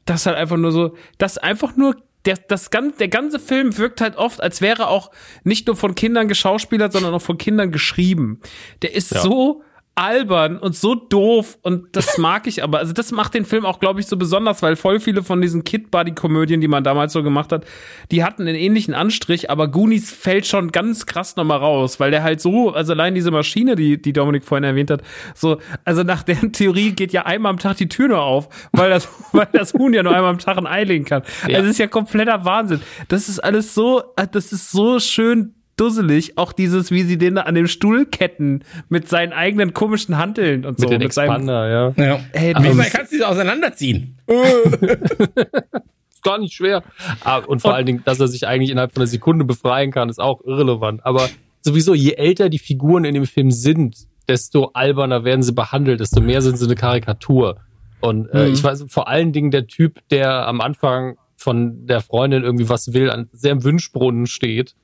[0.06, 3.78] das ist halt einfach nur so, das einfach nur der, das ganze, der ganze Film
[3.78, 5.12] wirkt halt oft, als wäre auch
[5.44, 8.42] nicht nur von Kindern geschauspielert, sondern auch von Kindern geschrieben.
[8.82, 9.22] Der ist ja.
[9.22, 9.64] so
[9.98, 12.78] albern und so doof und das mag ich aber.
[12.80, 15.64] Also das macht den Film auch, glaube ich, so besonders, weil voll viele von diesen
[15.64, 17.66] Kid-Buddy-Komödien, die man damals so gemacht hat,
[18.12, 22.24] die hatten einen ähnlichen Anstrich, aber Goonies fällt schon ganz krass nochmal raus, weil der
[22.24, 25.02] halt so, also allein diese Maschine, die, die Dominik vorhin erwähnt hat,
[25.34, 28.92] so, also nach deren Theorie geht ja einmal am Tag die Tür nur auf, weil
[28.92, 31.24] das, weil das Huhn ja nur einmal am Tag ein Ei legen kann.
[31.48, 31.56] Ja.
[31.56, 32.82] Also das ist ja kompletter Wahnsinn.
[33.08, 36.38] Das ist alles so, das ist so schön dusselig.
[36.38, 40.66] Auch dieses, wie sie den da an dem Stuhl ketten mit seinen eigenen komischen Handeln
[40.66, 40.88] und mit so.
[40.88, 42.16] Den mit Expander, seinem, ja.
[42.16, 42.20] ja.
[42.34, 44.18] Hey, Wie um, kannst du auseinanderziehen?
[44.28, 46.84] ist gar nicht schwer.
[47.24, 49.92] Ah, und vor und, allen Dingen, dass er sich eigentlich innerhalb von einer Sekunde befreien
[49.92, 51.06] kann, ist auch irrelevant.
[51.06, 51.30] Aber
[51.62, 56.20] sowieso, je älter die Figuren in dem Film sind, desto alberner werden sie behandelt, desto
[56.20, 57.62] mehr sind sie eine Karikatur.
[58.02, 58.54] Und äh, mhm.
[58.54, 62.94] ich weiß, vor allen Dingen der Typ, der am Anfang von der Freundin irgendwie was
[62.94, 64.76] will, an sehr im Wünschbrunnen steht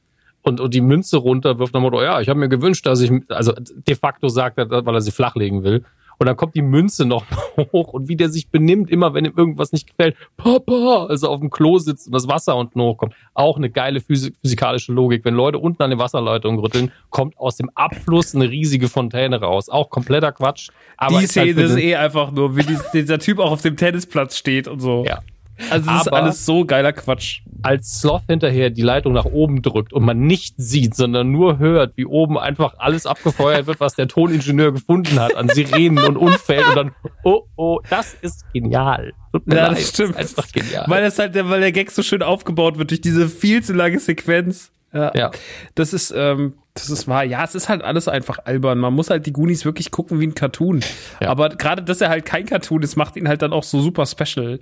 [0.43, 3.53] und, und die Münze runterwirft, dann Motto, ja, ich habe mir gewünscht, dass ich, also
[3.53, 5.83] de facto sagt er, weil er sie flachlegen will.
[6.19, 7.25] Und dann kommt die Münze noch
[7.57, 11.39] hoch und wie der sich benimmt, immer wenn ihm irgendwas nicht gefällt, Papa, also auf
[11.39, 13.15] dem Klo sitzt und das Wasser unten hochkommt.
[13.33, 15.25] Auch eine geile Physik physikalische Logik.
[15.25, 19.69] Wenn Leute unten an den Wasserleitungen rütteln, kommt aus dem Abfluss eine riesige Fontäne raus.
[19.69, 20.69] Auch kompletter Quatsch.
[20.97, 23.75] Aber die Szene ist, halt ist eh einfach nur, wie dieser Typ auch auf dem
[23.75, 25.03] Tennisplatz steht und so.
[25.07, 25.19] Ja.
[25.69, 27.41] Also das ist alles so geiler Quatsch.
[27.61, 31.95] Als Sloth hinterher die Leitung nach oben drückt und man nicht sieht, sondern nur hört,
[31.95, 36.65] wie oben einfach alles abgefeuert wird, was der Toningenieur gefunden hat an Sirenen und Unfällen
[36.69, 36.91] und dann,
[37.23, 39.13] oh, oh, das ist genial.
[39.45, 40.17] Ja, das stimmt.
[40.17, 40.85] Das ist einfach genial.
[40.87, 43.99] Weil das halt, weil der Gag so schön aufgebaut wird durch diese viel zu lange
[43.99, 44.71] Sequenz.
[44.93, 45.11] Ja.
[45.15, 45.31] ja.
[45.75, 47.23] Das ist, ähm, das ist wahr.
[47.23, 48.79] Ja, es ist halt alles einfach albern.
[48.79, 50.81] Man muss halt die Goonies wirklich gucken wie ein Cartoon.
[51.21, 51.29] Ja.
[51.29, 54.05] Aber gerade, dass er halt kein Cartoon ist, macht ihn halt dann auch so super
[54.05, 54.59] special.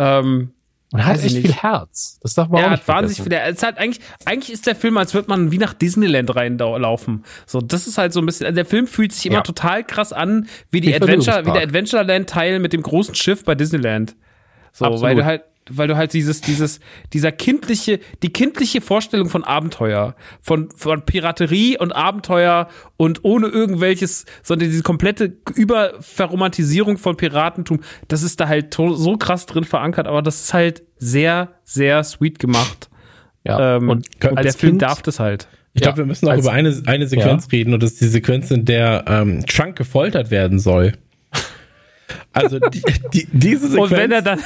[0.00, 0.52] Ähm,
[0.92, 2.18] und hat echt viel Herz.
[2.20, 3.58] Das darf man ja, auch nicht hat wahnsinnig viel Herz.
[3.58, 7.24] Es hat eigentlich, eigentlich ist der Film, als würde man wie nach Disneyland reinlaufen.
[7.46, 9.42] So, das ist halt so ein bisschen, also der Film fühlt sich immer ja.
[9.42, 14.16] total krass an, wie die Adventure, wie der Adventureland-Teil mit dem großen Schiff bei Disneyland.
[14.72, 15.02] So, Absolut.
[15.02, 16.80] weil du halt, weil du halt dieses, dieses,
[17.12, 24.26] dieser kindliche, die kindliche Vorstellung von Abenteuer, von, von Piraterie und Abenteuer und ohne irgendwelches,
[24.42, 30.22] sondern diese komplette Überverromantisierung von Piratentum, das ist da halt so krass drin verankert, aber
[30.22, 32.88] das ist halt sehr, sehr sweet gemacht.
[33.44, 35.48] Ja, ähm, und der Film darf das halt.
[35.72, 37.58] Ich glaube, ja, wir müssen auch über eine, eine Sequenz ja.
[37.58, 40.94] reden und das ist die Sequenz, in der ähm, Trunk gefoltert werden soll.
[42.32, 42.82] Also die,
[43.12, 43.90] die, diese Sequenz.
[43.90, 44.40] Und wenn er dann.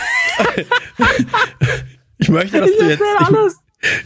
[2.19, 3.03] ich möchte, dass ich du jetzt.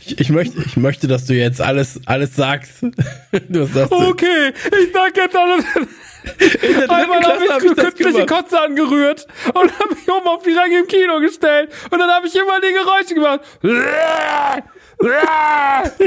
[0.01, 2.83] Ich, ich, möchte, ich möchte, dass du jetzt alles, alles sagst.
[3.49, 5.65] Du sagst okay, ich sag jetzt alles.
[6.89, 10.81] Einmal habe ich, hab ich künstliche Kotze angerührt und habe mich oben auf die Ränge
[10.81, 13.41] im Kino gestellt und dann habe ich immer die Geräusche gemacht.
[15.01, 15.13] Und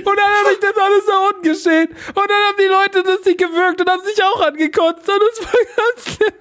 [0.05, 1.87] dann habe ich das alles da unten geschehen.
[2.09, 5.07] Und dann haben die Leute das nicht gewirkt und haben sich auch angekotzt.
[5.07, 6.40] Und das war ganz schlimm.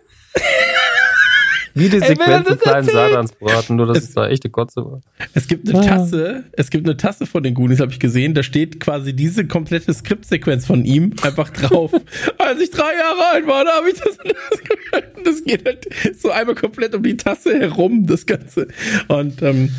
[1.75, 5.00] Wie die Sequenz im kleinen Satansbraten, nur dass es, es da echte Kotze war.
[5.34, 5.83] Es gibt eine ah.
[5.83, 9.47] Tasse, es gibt eine Tasse von den Goonies, habe ich gesehen, da steht quasi diese
[9.47, 11.92] komplette Skriptsequenz von ihm einfach drauf.
[12.39, 15.89] Als ich drei Jahre alt war, da habe ich das, das, das geht halt
[16.20, 18.68] so einmal komplett um die Tasse herum, das Ganze.
[19.09, 19.70] Und ähm,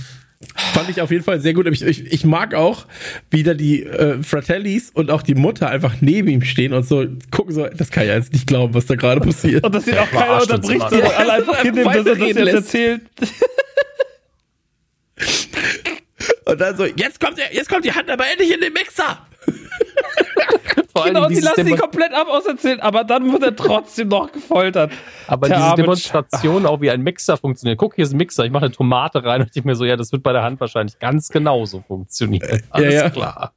[0.56, 1.68] Fand ich auf jeden Fall sehr gut.
[1.68, 2.86] Ich, ich, ich mag auch,
[3.30, 7.06] wie da die äh, Fratellis und auch die Mutter einfach neben ihm stehen und so
[7.32, 9.64] gucken so, das kann ich jetzt nicht glauben, was da gerade passiert.
[9.64, 13.02] Und dass ihn auch keiner unterbricht, sondern alle einfach hinnehmen, dass er das jetzt erzählt.
[16.46, 19.26] und dann so, jetzt kommt, der, jetzt kommt die Hand aber endlich in den Mixer.
[20.94, 24.32] Vor genau, und sie lassen ihn komplett ab auserzählen, aber dann wird er trotzdem noch
[24.32, 24.92] gefoltert.
[25.28, 27.78] Aber Der diese Demonstration auch wie ein Mixer funktioniert.
[27.78, 29.96] Guck, hier ist ein Mixer, ich mache eine Tomate rein und ich mir so, ja,
[29.96, 32.62] das wird bei der Hand wahrscheinlich ganz genauso funktionieren.
[32.70, 33.10] Alles ja, ja.
[33.10, 33.54] klar.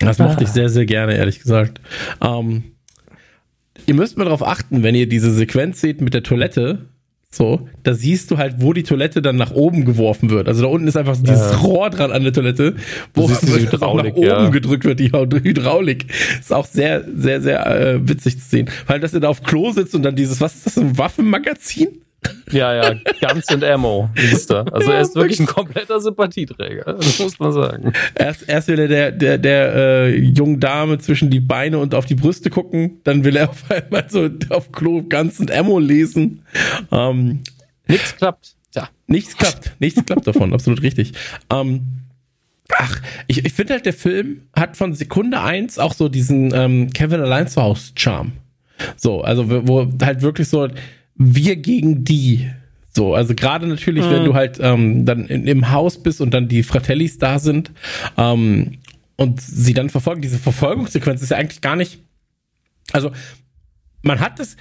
[0.00, 1.80] Das mochte ich sehr, sehr gerne, ehrlich gesagt.
[2.20, 2.72] Ähm,
[3.86, 6.86] ihr müsst mal darauf achten, wenn ihr diese Sequenz seht mit der Toilette,
[7.30, 10.48] so, da siehst du halt, wo die Toilette dann nach oben geworfen wird.
[10.48, 11.56] Also da unten ist einfach so dieses ja.
[11.58, 12.76] Rohr dran an der Toilette,
[13.12, 13.42] wo es
[13.72, 14.48] nach oben ja.
[14.48, 16.06] gedrückt wird, die Hydraulik.
[16.40, 18.70] Ist auch sehr, sehr, sehr äh, witzig zu sehen.
[18.86, 22.00] Weil, dass er da auf Klo sitzt und dann dieses, was ist das, ein Waffenmagazin?
[22.50, 24.72] Ja, ja, Guns and Ammo hieß er.
[24.72, 27.92] Also er ist wirklich ein kompletter Sympathieträger, das muss man sagen.
[28.14, 32.06] Erst, erst will er der, der, der äh, jungen Dame zwischen die Beine und auf
[32.06, 36.42] die Brüste gucken, dann will er auf einmal so auf Klo Guns and Ammo lesen.
[36.90, 37.40] Ähm,
[37.86, 38.54] Nichts klappt.
[38.72, 38.88] Tja.
[39.06, 41.12] Nichts klappt, nichts klappt davon, absolut richtig.
[41.50, 41.86] Ähm,
[42.70, 46.92] ach, ich, ich finde halt, der Film hat von Sekunde eins auch so diesen ähm,
[46.92, 48.32] Kevin allein zu Hause Charme.
[48.96, 50.68] So, also wo halt wirklich so
[51.18, 52.48] wir gegen die.
[52.94, 54.10] So, also gerade natürlich, Mhm.
[54.10, 57.70] wenn du halt ähm, dann in, im Haus bist und dann die Fratellis da sind
[58.16, 58.78] ähm,
[59.16, 62.00] und sie dann verfolgen, diese Verfolgungssequenz ist ja eigentlich gar nicht.
[62.92, 63.12] Also,
[64.02, 64.56] man hat das.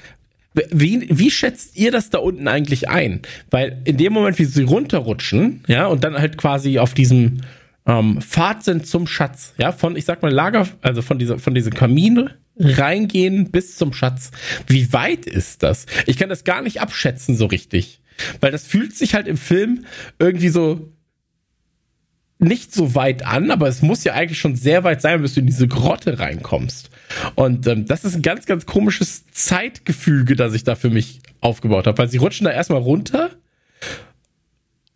[0.72, 3.22] Wie, wie schätzt ihr das da unten eigentlich ein?
[3.52, 7.42] Weil in dem Moment, wie sie runterrutschen, ja, und dann halt quasi auf diesem
[7.86, 11.53] ähm, Pfad sind zum Schatz, ja, von, ich sag mal, Lager, also von dieser, von
[11.53, 14.32] diesem Kamin reingehen bis zum Schatz.
[14.68, 15.86] Wie weit ist das?
[16.06, 18.02] Ich kann das gar nicht abschätzen so richtig.
[18.40, 19.86] Weil das fühlt sich halt im Film
[20.19, 20.92] irgendwie so
[22.40, 25.40] nicht so weit an, aber es muss ja eigentlich schon sehr weit sein, bis du
[25.40, 26.90] in diese Grotte reinkommst.
[27.36, 31.88] Und ähm, das ist ein ganz, ganz komisches Zeitgefüge, das ich da für mich aufgebaut
[31.88, 33.32] habe, weil sie rutschen da erstmal runter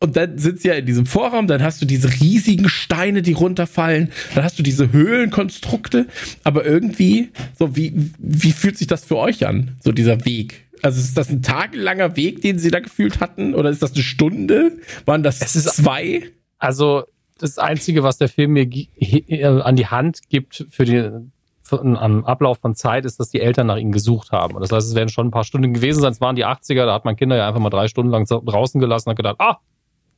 [0.01, 4.11] und dann sie ja in diesem Vorraum, dann hast du diese riesigen Steine, die runterfallen,
[4.35, 6.07] dann hast du diese Höhlenkonstrukte,
[6.43, 10.65] aber irgendwie, so wie, wie fühlt sich das für euch an, so dieser Weg?
[10.81, 13.53] Also ist das ein tagelanger Weg, den sie da gefühlt hatten?
[13.53, 14.71] Oder ist das eine Stunde?
[15.05, 16.23] Waren das Es ist- zwei?
[16.57, 17.03] Also
[17.37, 18.67] das Einzige, was der Film mir
[18.99, 21.31] äh, an die Hand gibt für den
[21.71, 24.55] am Ablauf von Zeit, ist, dass die Eltern nach ihnen gesucht haben.
[24.55, 26.11] Und das heißt, es werden schon ein paar Stunden gewesen sein.
[26.11, 28.81] Es waren die 80er, da hat man Kinder ja einfach mal drei Stunden lang draußen
[28.81, 29.59] gelassen und hat gedacht, ah,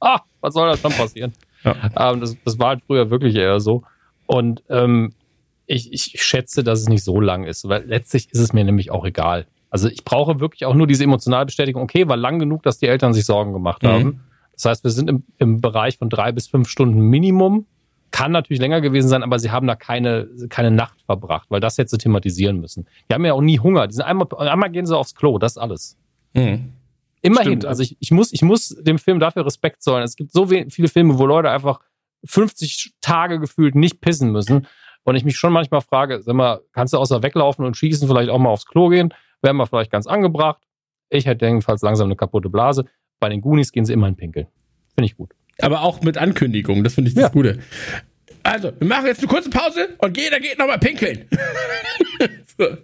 [0.04, 1.34] ah, was soll da schon passieren?
[1.64, 1.76] Ja.
[2.12, 3.84] Ähm, das, das war halt früher wirklich eher so.
[4.26, 5.14] Und ähm,
[5.66, 8.92] ich, ich schätze, dass es nicht so lang ist, weil letztlich ist es mir nämlich
[8.92, 9.48] auch egal.
[9.70, 12.88] Also ich brauche wirklich auch nur diese emotionale Bestätigung, okay, war lang genug, dass die
[12.88, 13.88] Eltern sich Sorgen gemacht Mhm.
[13.88, 14.20] haben.
[14.54, 17.66] Das heißt, wir sind im, im Bereich von drei bis fünf Stunden Minimum.
[18.12, 21.78] Kann natürlich länger gewesen sein, aber sie haben da keine, keine Nacht verbracht, weil das
[21.80, 22.86] hätte sie thematisieren müssen.
[23.10, 23.88] Die haben ja auch nie Hunger.
[23.88, 25.98] Die sind einmal, einmal gehen sie aufs Klo, das ist alles.
[26.36, 26.74] Hm.
[27.24, 27.66] Immerhin, Stimmt.
[27.66, 30.04] also ich, ich, muss, ich muss dem Film dafür Respekt zollen.
[30.04, 31.80] Es gibt so viele Filme, wo Leute einfach
[32.26, 34.68] 50 Tage gefühlt nicht pissen müssen.
[35.04, 38.30] Und ich mich schon manchmal frage, sag mal, kannst du außer weglaufen und schießen vielleicht
[38.30, 39.14] auch mal aufs Klo gehen?
[39.42, 40.62] Wäre mal vielleicht ganz angebracht.
[41.10, 42.86] Ich hätte jedenfalls langsam eine kaputte Blase.
[43.20, 44.48] Bei den Goonies gehen sie immer in Pinkeln.
[44.96, 45.32] Finde ich gut.
[45.62, 47.30] Aber auch mit Ankündigung, das finde ich das Ja.
[47.30, 47.60] Gute.
[48.44, 51.26] Also, wir machen jetzt eine kurze Pause und jeder geht nochmal pinkeln.
[52.58, 52.78] so.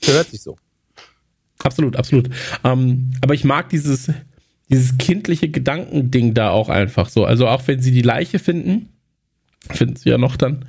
[0.00, 0.56] Gehört sich so.
[1.64, 2.28] Absolut, absolut.
[2.64, 4.10] Ähm, aber ich mag dieses,
[4.68, 7.24] dieses kindliche Gedankending da auch einfach so.
[7.24, 8.88] Also auch wenn sie die Leiche finden,
[9.70, 10.64] finden sie ja noch dann.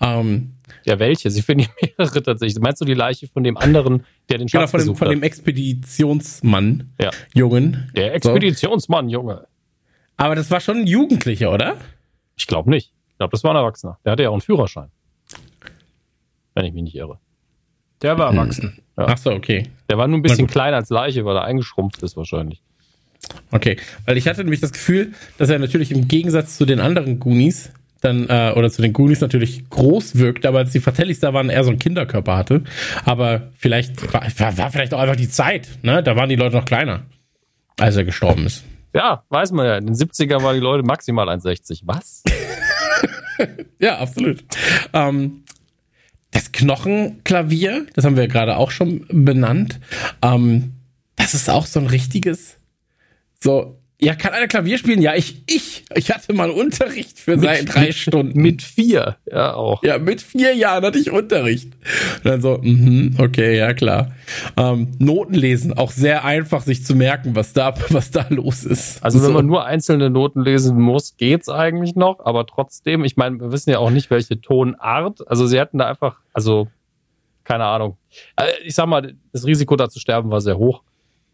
[0.00, 0.52] Ähm,
[0.84, 1.30] Ja, welche?
[1.30, 2.60] Sie finden ja mehrere tatsächlich.
[2.62, 5.22] Meinst du die Leiche von dem anderen, der den genau, Schatz von dem, von dem
[5.22, 7.10] Expeditionsmann, Ja.
[7.34, 7.90] Jungen.
[7.94, 9.46] Der Expeditionsmann, Junge.
[10.16, 11.76] Aber das war schon ein Jugendlicher, oder?
[12.36, 12.92] Ich glaube nicht.
[13.10, 13.98] Ich glaube, das war ein Erwachsener.
[14.04, 14.88] Der hatte ja auch einen Führerschein.
[16.54, 17.18] Wenn ich mich nicht irre.
[18.02, 18.78] Der war erwachsen.
[18.96, 19.06] Ja.
[19.08, 19.64] Ach so, okay.
[19.90, 22.62] Der war nur ein bisschen kleiner als Leiche, weil er eingeschrumpft ist wahrscheinlich.
[23.50, 27.18] Okay, weil ich hatte nämlich das Gefühl, dass er natürlich im Gegensatz zu den anderen
[27.18, 31.34] Goonies dann, äh, oder zu den Goonies natürlich groß wirkte, aber als die Fratellis da
[31.34, 32.62] waren, er so einen Kinderkörper hatte.
[33.04, 36.02] Aber vielleicht war, war, war vielleicht auch einfach die Zeit, ne?
[36.02, 37.02] Da waren die Leute noch kleiner,
[37.76, 38.64] als er gestorben ist.
[38.94, 39.76] Ja, weiß man ja.
[39.76, 41.82] In den 70ern waren die Leute maximal 1,60.
[41.84, 42.22] Was?
[43.78, 44.42] Ja, absolut.
[44.92, 45.44] Ähm,
[46.38, 49.80] das Knochenklavier, das haben wir gerade auch schon benannt.
[50.22, 50.74] Ähm,
[51.16, 52.58] das ist auch so ein richtiges,
[53.40, 55.02] so, ja, kann einer Klavier spielen?
[55.02, 58.40] Ja, ich, ich, ich hatte mal Unterricht für seit drei Stunden.
[58.40, 59.82] Mit vier, ja auch.
[59.82, 61.72] Ja, mit vier Jahren hatte ich Unterricht.
[62.18, 64.12] Und dann so, mhm, okay, ja klar.
[64.56, 69.02] Ähm, Noten lesen, auch sehr einfach sich zu merken, was da, was da los ist.
[69.02, 69.32] Also wenn so.
[69.32, 72.20] man nur einzelne Noten lesen muss, geht's eigentlich noch.
[72.24, 75.26] Aber trotzdem, ich meine, wir wissen ja auch nicht, welche Tonart.
[75.28, 76.68] Also sie hätten da einfach, also
[77.42, 77.96] keine Ahnung.
[78.36, 80.82] Also Ich sag mal, das Risiko da zu sterben war sehr hoch.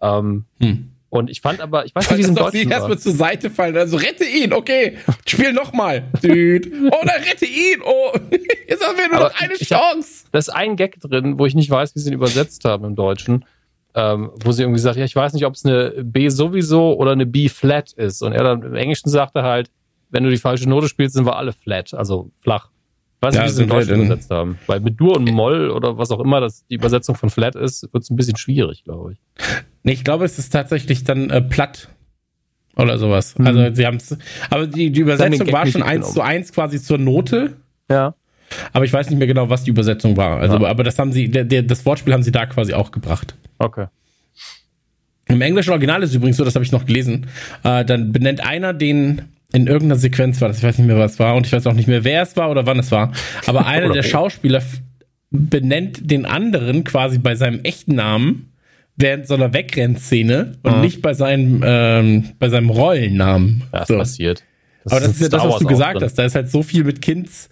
[0.01, 0.94] Ähm, Hm.
[1.15, 2.76] Und ich fand aber, ich weiß nicht, wie es im Deutschen war.
[2.76, 6.05] erstmal zur Seite fallen, also rette ihn, okay, spiel nochmal.
[6.23, 6.70] Düt.
[6.91, 8.12] Oh, dann rette ihn, oh,
[8.68, 10.25] jetzt haben wir nur Aber noch eine ich hab- Chance.
[10.33, 12.94] Da ist ein Gag drin, wo ich nicht weiß, wie sie ihn übersetzt haben im
[12.97, 13.44] Deutschen.
[13.97, 17.12] Ähm, wo sie irgendwie sagt, ja, ich weiß nicht, ob es eine B sowieso oder
[17.12, 18.23] eine B flat ist.
[18.23, 19.70] Und er dann im Englischen sagte halt,
[20.10, 22.70] wenn du die falsche Note spielst, sind wir alle flat, also flach.
[23.33, 24.59] Ich weiß nicht, wie sie im Deutschen übersetzt haben.
[24.67, 27.83] Weil mit Dur und Moll oder was auch immer das die Übersetzung von flat ist,
[27.93, 29.19] wird es ein bisschen schwierig, glaube ich.
[29.83, 31.89] Nee, ich glaube, es ist tatsächlich dann äh, platt.
[32.77, 33.36] Oder sowas.
[33.36, 33.47] Hm.
[33.47, 34.17] Also sie haben es.
[34.51, 37.57] Aber die, die Übersetzung war schon eins zu eins quasi zur Note.
[37.89, 38.15] Ja.
[38.73, 40.39] Aber ich weiß nicht mehr genau, was die Übersetzung war.
[40.39, 40.69] Also, Ja.
[40.69, 43.36] aber das haben sie, der, der, das Wortspiel haben sie da quasi auch gebracht.
[43.59, 43.86] Okay.
[45.27, 47.27] Im englischen Original ist es übrigens so, das habe ich noch gelesen.
[47.62, 49.23] Äh, dann benennt einer den
[49.55, 51.66] in irgendeiner Sequenz war das, ich weiß nicht mehr, was es war und ich weiß
[51.66, 53.12] auch nicht mehr, wer es war oder wann es war.
[53.47, 54.62] Aber einer der Schauspieler
[55.31, 58.50] benennt den anderen quasi bei seinem echten Namen
[58.97, 60.81] während so einer Wegrennszene und Ah.
[60.81, 63.62] nicht bei seinem, ähm, bei seinem Rollennamen.
[63.73, 63.97] Ja, ist So.
[63.99, 64.44] passiert.
[64.84, 66.15] Aber das ist ja das, was du gesagt hast.
[66.15, 67.49] Da ist halt so viel mit Kinds,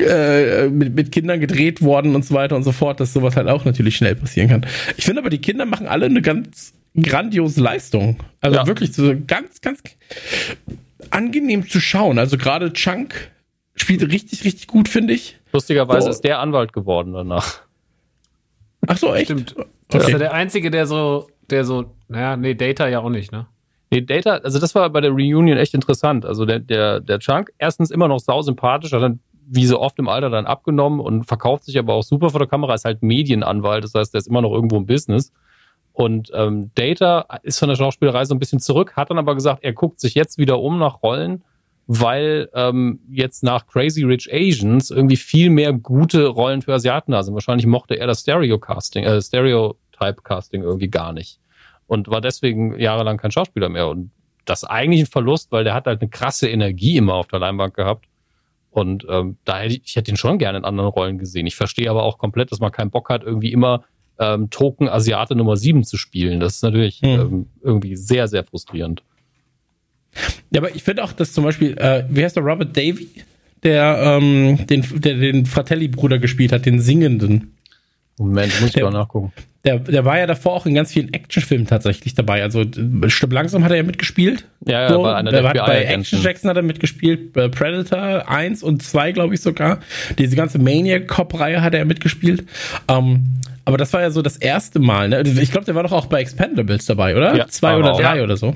[0.00, 3.46] äh, mit, mit Kindern gedreht worden und so weiter und so fort, dass sowas halt
[3.48, 4.66] auch natürlich schnell passieren kann.
[4.96, 8.16] Ich finde aber, die Kinder machen alle eine ganz grandiose Leistung.
[8.40, 8.66] Also Ja.
[8.66, 9.80] wirklich so ganz, ganz
[11.12, 12.18] angenehm zu schauen.
[12.18, 13.30] Also gerade Chunk
[13.74, 15.38] spielt richtig, richtig gut, finde ich.
[15.52, 16.10] Lustigerweise So.
[16.10, 17.60] ist der Anwalt geworden danach.
[18.86, 19.26] Ach so, echt?
[19.26, 19.54] Stimmt.
[19.88, 20.12] Das ist Okay.
[20.12, 23.46] ja der Einzige, der so, der so, naja, nee, Data ja auch nicht, ne?
[23.90, 26.24] Nee, Data, also das war bei der Reunion echt interessant.
[26.24, 29.96] Also der, der, der Chunk, erstens immer noch sau sympathisch, hat dann wie so oft
[30.00, 33.02] im Alter dann abgenommen und verkauft sich aber auch super vor der Kamera, ist halt
[33.02, 35.32] Medienanwalt, das heißt, der ist immer noch irgendwo im Business.
[35.96, 39.64] Und ähm, Data ist von der Schauspielerei so ein bisschen zurück, hat dann aber gesagt,
[39.64, 41.42] er guckt sich jetzt wieder um nach Rollen,
[41.86, 47.22] weil ähm, jetzt nach Crazy Rich Asians irgendwie viel mehr gute Rollen für Asiaten da
[47.22, 47.32] sind.
[47.32, 51.40] Wahrscheinlich mochte er das Stereo-Casting, äh, Stereotype-Casting irgendwie gar nicht
[51.86, 53.88] und war deswegen jahrelang kein Schauspieler mehr.
[53.88, 54.10] Und
[54.44, 57.38] das ist eigentlich ein Verlust, weil der hat halt eine krasse Energie immer auf der
[57.38, 58.04] Leinwand gehabt.
[58.68, 61.46] Und ähm, da hätte ich, ich hätte ihn schon gerne in anderen Rollen gesehen.
[61.46, 63.84] Ich verstehe aber auch komplett, dass man keinen Bock hat, irgendwie immer
[64.18, 66.40] ähm, Token Asiate Nummer 7 zu spielen.
[66.40, 67.20] Das ist natürlich Hm.
[67.20, 69.02] ähm, irgendwie sehr, sehr frustrierend.
[70.50, 73.08] Ja, aber ich finde auch, dass zum Beispiel, äh, wie heißt der Robert Davy,
[73.62, 77.52] der, ähm, den, der den Fratelli-Bruder gespielt hat, den Singenden.
[78.18, 79.32] Moment, muss ich Der- mal nachgucken.
[79.66, 82.42] Der, der war ja davor auch in ganz vielen Actionfilmen tatsächlich dabei.
[82.42, 84.46] Also äh, Stück langsam hat er ja mitgespielt.
[84.64, 85.82] Ja, ja, So, bei einer der der hat bei.
[85.84, 89.80] Action Jackson hat er mitgespielt, bei Predator 1 und 2, glaube ich sogar.
[90.18, 92.46] Diese ganze Maniac Cop-Reihe hat er mitgespielt.
[92.88, 93.24] Ähm,
[93.64, 95.08] aber das war ja so das erste Mal.
[95.08, 95.22] Ne?
[95.22, 97.34] Ich glaube, der war doch auch bei Expendables dabei, oder?
[97.36, 98.00] Ja, Zwei oder er auch.
[98.00, 98.22] drei Ja.
[98.22, 98.54] oder so.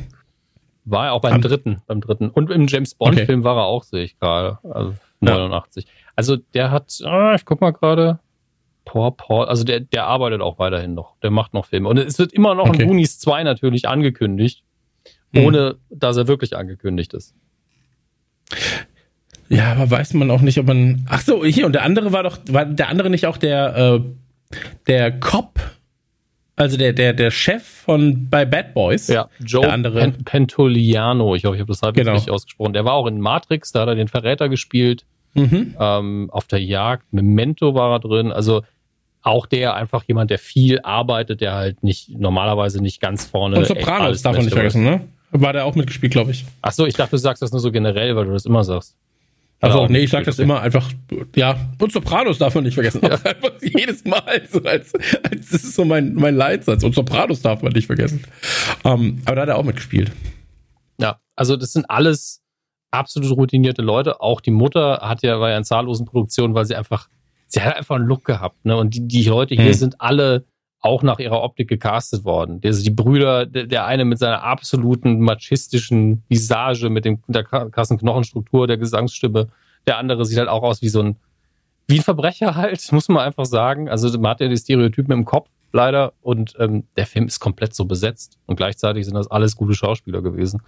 [0.84, 2.30] War er auch beim Am- dritten, beim dritten.
[2.30, 4.58] Und im James Bond-Film war er auch, sehe ich gerade.
[4.62, 5.86] Also 89.
[6.16, 8.18] Also der hat, ah, ich guck mal gerade.
[8.84, 11.14] Paul Paul, also der, der arbeitet auch weiterhin noch.
[11.22, 11.88] Der macht noch Filme.
[11.88, 12.82] Und es wird immer noch Okay.
[12.82, 14.62] ein Goonies 2 natürlich angekündigt,
[15.32, 15.44] Mhm.
[15.44, 17.34] ohne dass er wirklich angekündigt ist.
[19.48, 21.04] Ja, aber weiß man auch nicht, ob man.
[21.08, 24.56] Ach so, hier und der andere war doch, war der andere nicht auch der äh,
[24.86, 25.58] der Cop,
[26.56, 29.08] also der der der Chef von bei Bad Boys.
[29.08, 30.00] Ja, Joe Der andere.
[30.00, 32.12] Pen Pentoliano, ich hoffe, ich habe das halb Genau.
[32.12, 32.72] richtig ausgesprochen.
[32.72, 35.04] Der war auch in Matrix, da hat er den Verräter gespielt.
[35.34, 35.76] Mhm.
[35.78, 38.62] ähm, auf der Jagd, Memento war er drin, also
[39.22, 43.58] auch der einfach jemand, der viel arbeitet, der halt nicht normalerweise nicht ganz vorne.
[43.58, 45.02] Und Sopranos darf man nicht vergessen, ne?
[45.32, 46.44] War der auch mitgespielt, glaube ich.
[46.62, 48.96] Ach so, ich dachte, du sagst das nur so generell, weil du das immer sagst.
[49.60, 50.90] Also, Ja, nee, ich sag das immer einfach,
[51.36, 53.02] ja, und Sopranos darf man nicht vergessen.
[53.04, 56.82] Einfach jedes Mal, so als, als das ist so mein, mein Leitsatz.
[56.82, 58.24] Und Sopranos darf man nicht vergessen.
[58.84, 60.10] Ähm, aber da hat er auch mitgespielt.
[60.98, 62.39] Ja, also das sind alles
[62.90, 64.20] absolut routinierte Leute.
[64.20, 67.08] Auch die Mutter hat ja, war ja in zahllosen Produktionen, weil sie einfach,
[67.46, 68.76] sie hat einfach einen Look gehabt, ne?
[68.76, 69.74] Und die, die Leute hier Hm.
[69.74, 70.44] sind alle
[70.80, 72.60] auch nach ihrer Optik gecastet worden.
[72.64, 77.98] Also die Brüder, der, der eine mit seiner absoluten machistischen Visage, mit dem, der krassen
[77.98, 79.48] Knochenstruktur, der Gesangsstimme,
[79.86, 81.16] der andere sieht halt auch aus wie so ein,
[81.86, 83.88] wie ein Verbrecher halt, muss man einfach sagen.
[83.88, 86.14] Also man hat ja die Stereotypen im Kopf, leider.
[86.22, 88.38] Und ähm, der Film ist komplett so besetzt.
[88.46, 90.62] Und gleichzeitig sind das alles gute Schauspieler gewesen.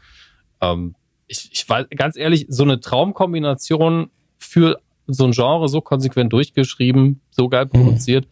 [0.60, 0.94] Ähm,
[1.26, 7.20] ich, ich weiß, ganz ehrlich, so eine Traumkombination für so ein Genre so konsequent durchgeschrieben,
[7.31, 8.26] so geil produziert,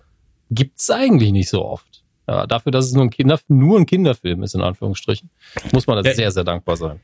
[0.50, 2.02] gibt's eigentlich nicht so oft.
[2.28, 5.30] Ja, dafür, dass es nur ein, Kinder, nur ein Kinderfilm ist, in Anführungsstrichen,
[5.72, 6.14] muss man Ja.
[6.14, 7.00] sehr, sehr dankbar sein.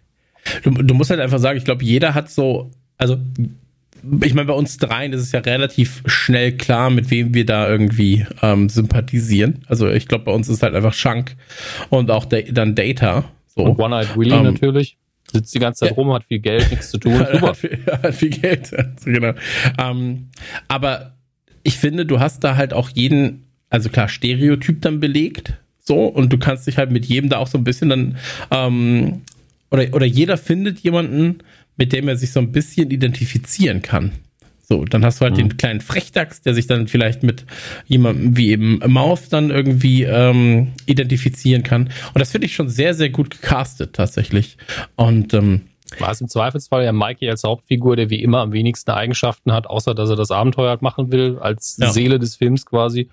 [0.63, 3.17] Du, du musst halt einfach sagen, ich glaube, jeder hat so, also
[4.23, 7.69] ich meine, bei uns dreien ist es ja relativ schnell klar, mit wem wir da
[7.69, 9.65] irgendwie ähm, sympathisieren.
[9.67, 11.37] Also ich glaube, bei uns ist halt einfach Shank
[11.91, 13.25] und auch da, dann Data.
[13.47, 13.65] So.
[13.65, 14.97] Und One-Eyed Willy Ähm, natürlich.
[15.33, 15.97] Sitzt die ganze Zeit ja.
[15.97, 17.17] rum, hat viel Geld, nichts zu tun.
[17.33, 17.49] Super.
[17.49, 18.71] hat, viel, hat viel Geld.
[19.05, 19.33] Genau.
[19.79, 20.29] Ähm,
[20.69, 21.17] aber
[21.63, 25.55] ich finde, du hast da halt auch jeden, also klar, Stereotyp dann belegt.
[25.81, 28.17] So, und du kannst dich halt mit jedem da auch so ein bisschen dann,
[28.51, 29.23] ähm,
[29.71, 31.39] oder, oder jeder findet jemanden,
[31.77, 34.13] mit dem er sich so ein bisschen identifizieren kann.
[34.69, 35.49] So, dann hast du halt Mhm.
[35.51, 37.45] den kleinen Frechdachs, der sich dann vielleicht mit
[37.87, 41.85] jemandem wie eben Mouth dann irgendwie ähm, identifizieren kann.
[42.15, 44.57] Und das finde ich schon sehr, sehr gut gecastet tatsächlich.
[44.97, 45.63] Und ähm,
[46.01, 49.69] War es im Zweifelsfall ja Mikey als Hauptfigur, der wie immer am wenigsten Eigenschaften hat,
[49.69, 51.93] außer dass er das Abenteuer halt machen will, als Ja.
[51.93, 53.09] Seele des Films quasi.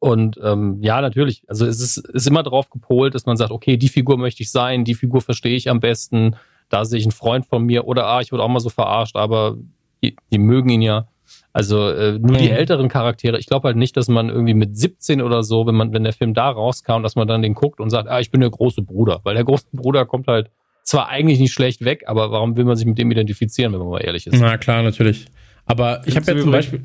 [0.00, 1.44] Und ähm, ja, natürlich.
[1.48, 4.50] Also es ist, ist immer darauf gepolt, dass man sagt, okay, die Figur möchte ich
[4.50, 6.36] sein, die Figur verstehe ich am besten,
[6.68, 9.16] da sehe ich einen Freund von mir oder ah, ich wurde auch mal so verarscht,
[9.16, 9.56] aber
[10.02, 11.08] die, die mögen ihn ja.
[11.52, 12.54] Also äh, nur die Mhm.
[12.54, 13.38] älteren Charaktere.
[13.38, 16.12] Ich glaube halt nicht, dass man irgendwie mit 17 oder so, wenn man, wenn der
[16.12, 18.82] Film da rauskam, dass man dann den guckt und sagt, ah, ich bin der große
[18.82, 19.20] Bruder.
[19.24, 20.50] Weil der große Bruder kommt halt
[20.84, 23.88] zwar eigentlich nicht schlecht weg, aber warum will man sich mit dem identifizieren, wenn man
[23.88, 24.40] mal ehrlich ist?
[24.40, 25.26] Na klar, natürlich.
[25.66, 26.82] Aber ich habe ja zum Beispiel.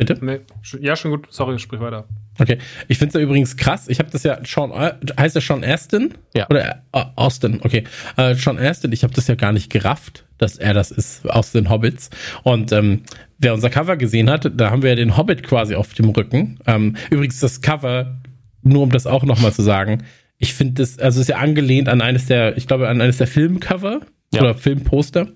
[0.00, 0.24] Bitte?
[0.24, 0.40] Nee,
[0.80, 1.26] ja, schon gut.
[1.30, 2.06] Sorry, sprich weiter.
[2.38, 2.58] Okay.
[2.88, 3.86] Ich finde es ja übrigens krass.
[3.88, 6.14] Ich habe das ja Sean, heißt er Sean Astin?
[6.34, 6.48] Ja.
[6.48, 7.84] Oder äh, Austin, okay.
[8.16, 11.52] Äh, Sean Astin, ich habe das ja gar nicht gerafft, dass er das ist aus
[11.52, 12.08] den Hobbits.
[12.42, 13.02] Und ähm,
[13.38, 16.58] wer unser Cover gesehen hat, da haben wir ja den Hobbit quasi auf dem Rücken.
[16.66, 18.20] Ähm, übrigens das Cover,
[18.62, 20.02] nur um das auch nochmal zu sagen,
[20.38, 23.18] ich finde das, also es ist ja angelehnt an eines der, ich glaube, an eines
[23.18, 24.00] der Filmcover
[24.32, 24.40] Ja.
[24.40, 25.28] oder Filmposter.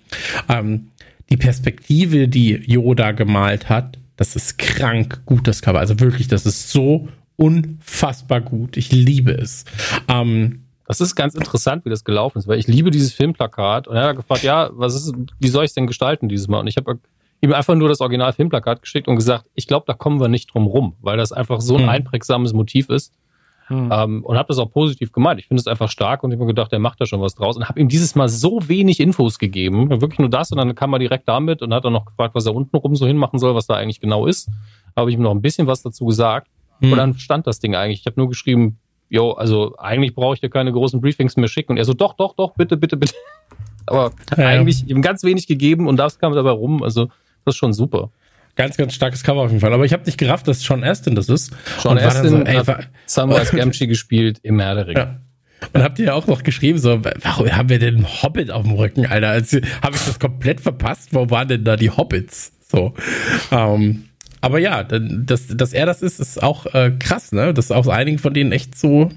[0.49, 0.89] Ähm,
[1.31, 5.79] die Perspektive, die Yoda gemalt hat, das ist krank gut, das Cover.
[5.81, 8.77] Also wirklich, das ist so unfassbar gut.
[8.77, 9.65] Ich liebe es.
[10.09, 13.97] Ähm, Das ist ganz interessant, wie das gelaufen ist, weil ich liebe dieses Filmplakat und
[13.97, 16.61] er hat gefragt, ja, was ist, wie soll ich es denn gestalten dieses Mal?
[16.61, 16.99] Und ich habe
[17.41, 20.53] ihm einfach nur das Original Filmplakat geschickt und gesagt, ich glaube, da kommen wir nicht
[20.53, 21.89] drum rum, weil das einfach so ein Hm.
[21.89, 23.13] einprägsames Motiv ist.
[23.69, 23.91] Hm.
[23.93, 25.41] Ähm, und habe das auch positiv gemeint.
[25.41, 27.35] Ich finde es einfach stark und ich habe mir gedacht, der macht da schon was
[27.35, 30.75] draus und habe ihm dieses Mal so wenig Infos gegeben, wirklich nur das und dann
[30.75, 33.39] kam er direkt damit und hat dann noch gefragt, was er unten rum so hinmachen
[33.39, 34.51] soll, was da eigentlich genau ist.
[34.97, 36.49] Habe ich ihm noch ein bisschen was dazu gesagt
[36.81, 36.93] hm.
[36.93, 38.01] und dann stand das Ding eigentlich.
[38.01, 38.79] Ich habe nur geschrieben,
[39.09, 41.73] jo, also eigentlich brauche ich dir keine großen Briefings mehr schicken.
[41.73, 43.15] Und er so, doch, doch, doch, bitte, bitte, bitte.
[43.87, 44.49] Aber Ja, ja.
[44.49, 46.83] eigentlich ihm ganz wenig gegeben und das kam dabei rum.
[46.83, 47.07] Also
[47.45, 48.11] das ist schon super.
[48.57, 49.73] Ganz, ganz starkes Cover auf jeden Fall.
[49.73, 51.53] Aber ich habe nicht gerafft, dass Sean Astin das ist.
[51.81, 54.99] Sean Und Astin ey, hat war, Samwise Gamgee gespielt im Herr der Ringe.
[55.01, 55.21] ja.
[55.73, 58.65] Und habt ihr ja auch noch geschrieben, so, warum haben wir denn einen Hobbit auf
[58.65, 59.29] dem Rücken, Alter?
[59.31, 61.09] Also, habe ich das komplett verpasst?
[61.13, 62.53] Wo waren denn da die Hobbits?
[62.71, 62.93] So.
[63.51, 64.05] Ähm,
[64.43, 67.55] aber ja, dass, dass er das ist, ist auch äh, krass, ne?
[67.55, 69.11] Das ist aus einigen von denen echt so.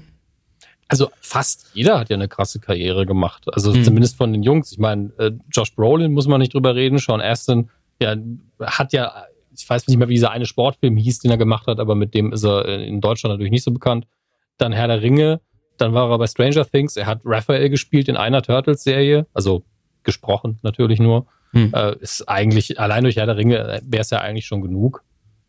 [0.88, 3.44] Also fast jeder hat ja eine krasse Karriere gemacht.
[3.52, 3.84] Also Hm.
[3.84, 4.72] zumindest von den Jungs.
[4.72, 6.96] Ich meine, äh, Josh Brolin muss man nicht drüber reden.
[6.98, 7.68] Sean Astin,
[8.00, 8.16] ja,
[8.60, 9.24] hat ja,
[9.56, 12.14] ich weiß nicht mehr, wie dieser eine Sportfilm hieß, den er gemacht hat, aber mit
[12.14, 14.06] dem ist er äh, in Deutschland natürlich nicht so bekannt.
[14.56, 15.40] Dann Herr der Ringe,
[15.76, 16.96] dann war er bei Stranger Things.
[16.96, 19.64] Er hat Raphael gespielt in einer Turtles-Serie, also
[20.02, 21.26] gesprochen natürlich nur.
[21.52, 21.72] Hm.
[21.74, 25.02] Äh, ist eigentlich, allein durch Herr der Ringe wäre es ja eigentlich schon genug.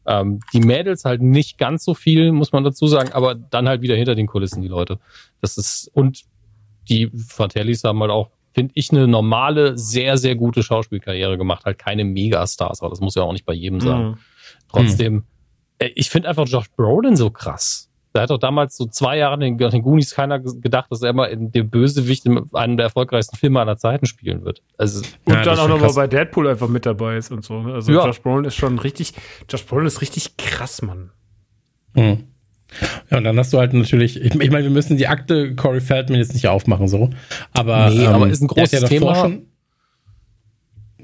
[0.06, 3.82] Ähm, die Mädels halt nicht ganz so viel, muss man dazu sagen, aber dann halt
[3.82, 5.00] wieder hinter den Kulissen, die Leute.
[5.42, 6.24] Das ist, und
[6.90, 11.66] die Fratellis haben halt auch, finde ich, eine normale, sehr, sehr gute Schauspielkarriere gemacht.
[11.66, 14.02] Halt keine Megastars, aber das muss ja auch nicht bei jedem sein.
[14.10, 14.18] Mhm.
[14.70, 15.24] Trotzdem,
[15.80, 17.86] äh, ich finde einfach Josh Brolin so krass.
[18.12, 21.14] Da hat doch damals so zwei Jahre nach den, Goonies keiner ge- gedacht, dass er
[21.14, 24.64] mal in dem Bösewicht in einem der erfolgreichsten Filme aller Zeiten spielen wird.
[24.80, 27.62] Also, Und Ja, dann auch nochmal bei Deadpool einfach mit dabei ist und so.
[27.62, 27.74] ne?
[27.76, 28.04] Also Ja.
[28.08, 29.14] Josh Brolin ist schon richtig,
[29.48, 31.12] Josh Brolin ist richtig krass, Mann.
[31.94, 32.24] Hm.
[33.10, 35.82] Ja, und dann hast du halt natürlich, ich, ich meine, wir müssen die Akte Corey
[35.82, 37.10] Feldman jetzt nicht aufmachen, so.
[37.54, 39.16] Aber, Nee, aber ist ein der hat großes ja davor Thema.
[39.16, 39.46] Schon,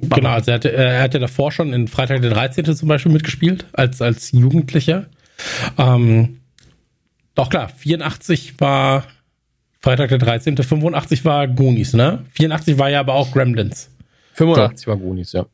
[0.01, 2.75] genau, also er, hatte, er hat ja davor schon in Freitag der 13.
[2.75, 5.07] zum Beispiel mitgespielt, als, als Jugendlicher.
[5.77, 6.41] Ähm,
[7.33, 9.03] doch klar, 84 war
[9.79, 12.25] Freitag der 13., 85 war Goonies, ne?
[12.33, 13.91] 84 war ja aber auch Gremlins.
[14.33, 15.45] 85 war Goonies, ja.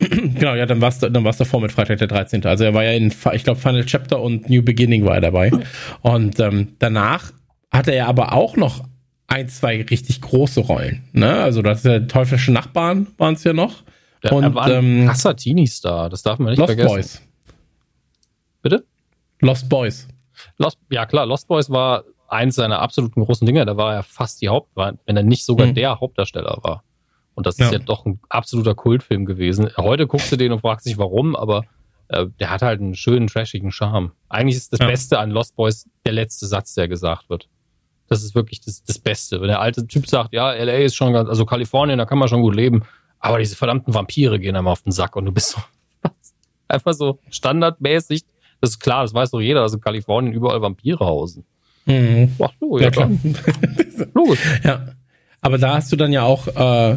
[0.08, 2.44] Genau, ja, dann war es dann war's davor mit Freitag der 13.
[2.46, 5.50] Also er war ja in, ich glaube, Final Chapter und New Beginning war er dabei.
[6.02, 7.32] Und ähm, danach
[7.72, 8.84] hatte er aber auch noch
[9.26, 11.02] ein, zwei richtig große Rollen.
[11.12, 11.34] Ne?
[11.34, 13.82] Also das ist ja teuflische Nachbarn waren es ja noch.
[14.22, 16.88] Der, und er war ein ähm, krasser Teenie-Star, das darf man nicht Lost vergessen.
[16.88, 17.22] Boys.
[18.62, 18.84] Bitte?
[19.40, 20.08] Lost Boys.
[20.58, 23.64] Lost, ja klar, Lost Boys war eins seiner absoluten großen Dinge.
[23.64, 25.74] Da war er fast die Haupt, wenn er nicht sogar Mhm.
[25.74, 26.84] der Hauptdarsteller war.
[27.38, 27.72] Und das ist Ja.
[27.72, 29.70] ja doch ein absoluter Kultfilm gewesen.
[29.76, 31.62] Heute guckst du den und fragst dich warum, aber
[32.08, 34.10] äh, der hat halt einen schönen, trashigen Charme.
[34.28, 34.86] Eigentlich ist das Ja.
[34.88, 37.48] Beste an Lost Boys der letzte Satz, der gesagt wird.
[38.08, 39.40] Das ist wirklich das, das Beste.
[39.40, 42.26] Wenn der alte Typ sagt, ja, LA ist schon ganz, also Kalifornien, da kann man
[42.28, 42.82] schon gut leben,
[43.20, 45.50] aber diese verdammten Vampire gehen einem auf den Sack und du bist
[46.02, 46.10] so
[46.66, 48.24] einfach so standardmäßig.
[48.60, 51.44] Das ist klar, das weiß doch jeder, dass in Kalifornien überall Vampire hausen.
[51.86, 52.34] Mhm.
[52.42, 53.10] Ach so, ja, Ja, klar.
[54.14, 54.40] Logisch.
[54.64, 54.86] Ja.
[55.40, 56.96] Aber da hast du dann ja auch, äh,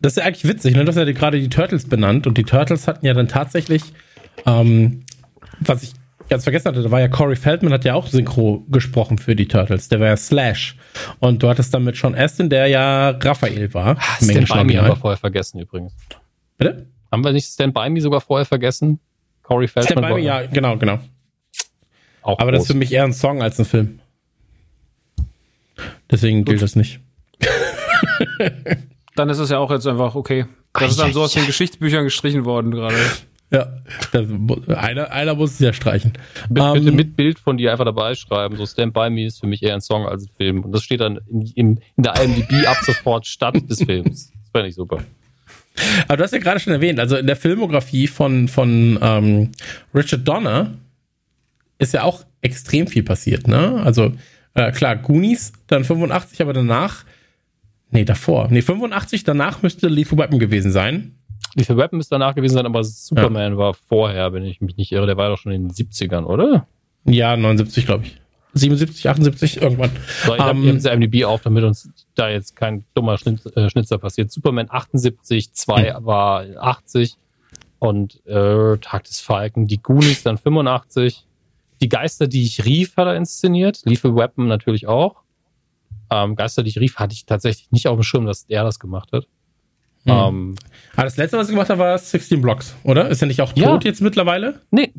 [0.00, 0.84] das ist ja eigentlich witzig, ne?
[0.84, 3.82] Du hast ja gerade die Turtles benannt und die Turtles hatten ja dann tatsächlich,
[4.44, 5.04] ähm,
[5.60, 5.92] was ich
[6.28, 9.46] ganz vergessen hatte, da war ja Corey Feldman hat ja auch Synchro gesprochen für die
[9.48, 9.88] Turtles.
[9.88, 10.76] Der war ja Slash.
[11.20, 13.94] Und du hattest dann mit Sean Astin, der ja Raphael war.
[14.20, 14.96] By Me haben wir Original.
[14.96, 15.94] vorher vergessen übrigens.
[16.58, 16.86] Bitte?
[17.12, 18.98] Haben wir nicht Stand By Me sogar vorher vergessen?
[19.42, 20.98] Corey Feldman Stand by me, ja, genau, genau.
[22.22, 22.72] auch Aber das ist groß.
[22.72, 24.00] für mich eher ein Song als ein Film.
[26.10, 27.00] Deswegen gilt das nicht.
[29.16, 30.46] Dann ist es ja auch jetzt einfach okay.
[30.74, 32.96] Das ist dann so aus den Geschichtsbüchern gestrichen worden gerade.
[33.52, 33.68] Ja,
[34.10, 34.26] das,
[34.76, 36.14] einer, einer muss es ja streichen.
[36.48, 38.56] Bitte, Ähm, bitte mit Bild von dir einfach dabei schreiben.
[38.56, 40.64] So Stand By Me ist für mich eher ein Song als ein Film.
[40.64, 44.32] Und das steht dann in, in, in der IMDb ab sofort statt des Films.
[44.32, 44.98] Das fände ich super.
[46.08, 49.52] Aber du hast ja gerade schon erwähnt, also in der Filmografie von, von ähm,
[49.94, 50.72] Richard Donner
[51.78, 53.80] ist ja auch extrem viel passiert, ne?
[53.84, 54.12] Also
[54.54, 57.04] äh, klar, Goonies, dann 85, aber danach,
[57.96, 61.16] nee, davor, nee, 85, danach müsste Lethal Weapon gewesen sein.
[61.54, 63.58] Lethal Weapon müsste danach gewesen sein, aber Superman ja.
[63.58, 66.66] war vorher, wenn ich mich nicht irre, der war doch schon in den 70ern, oder?
[67.06, 68.20] Ja, 79, glaube ich.
[68.52, 69.90] 77, 78, irgendwann.
[70.24, 74.30] So, ich habe ähm, IMDb auf, damit uns da jetzt kein dummer äh, Schnitzer passiert.
[74.30, 76.04] Superman 78, 2 hm.
[76.04, 77.16] war 80
[77.78, 81.24] und äh, Tag des Falken, die Goonies dann 85.
[81.80, 83.80] Die Geister, die ich rief, hat er inszeniert.
[83.84, 85.22] Lethal Weapon natürlich auch.
[86.10, 88.78] Ähm, Geister, die ich rief, hatte ich tatsächlich nicht auf dem Schirm, dass er das
[88.78, 89.26] gemacht hat.
[90.04, 90.12] Hm.
[90.12, 90.54] Ähm,
[90.94, 93.08] Aber das letzte, was er gemacht hat, war 16 Blocks, oder?
[93.08, 93.80] Ist er nicht auch tot ja.
[93.82, 94.60] jetzt mittlerweile?
[94.70, 94.92] Nee,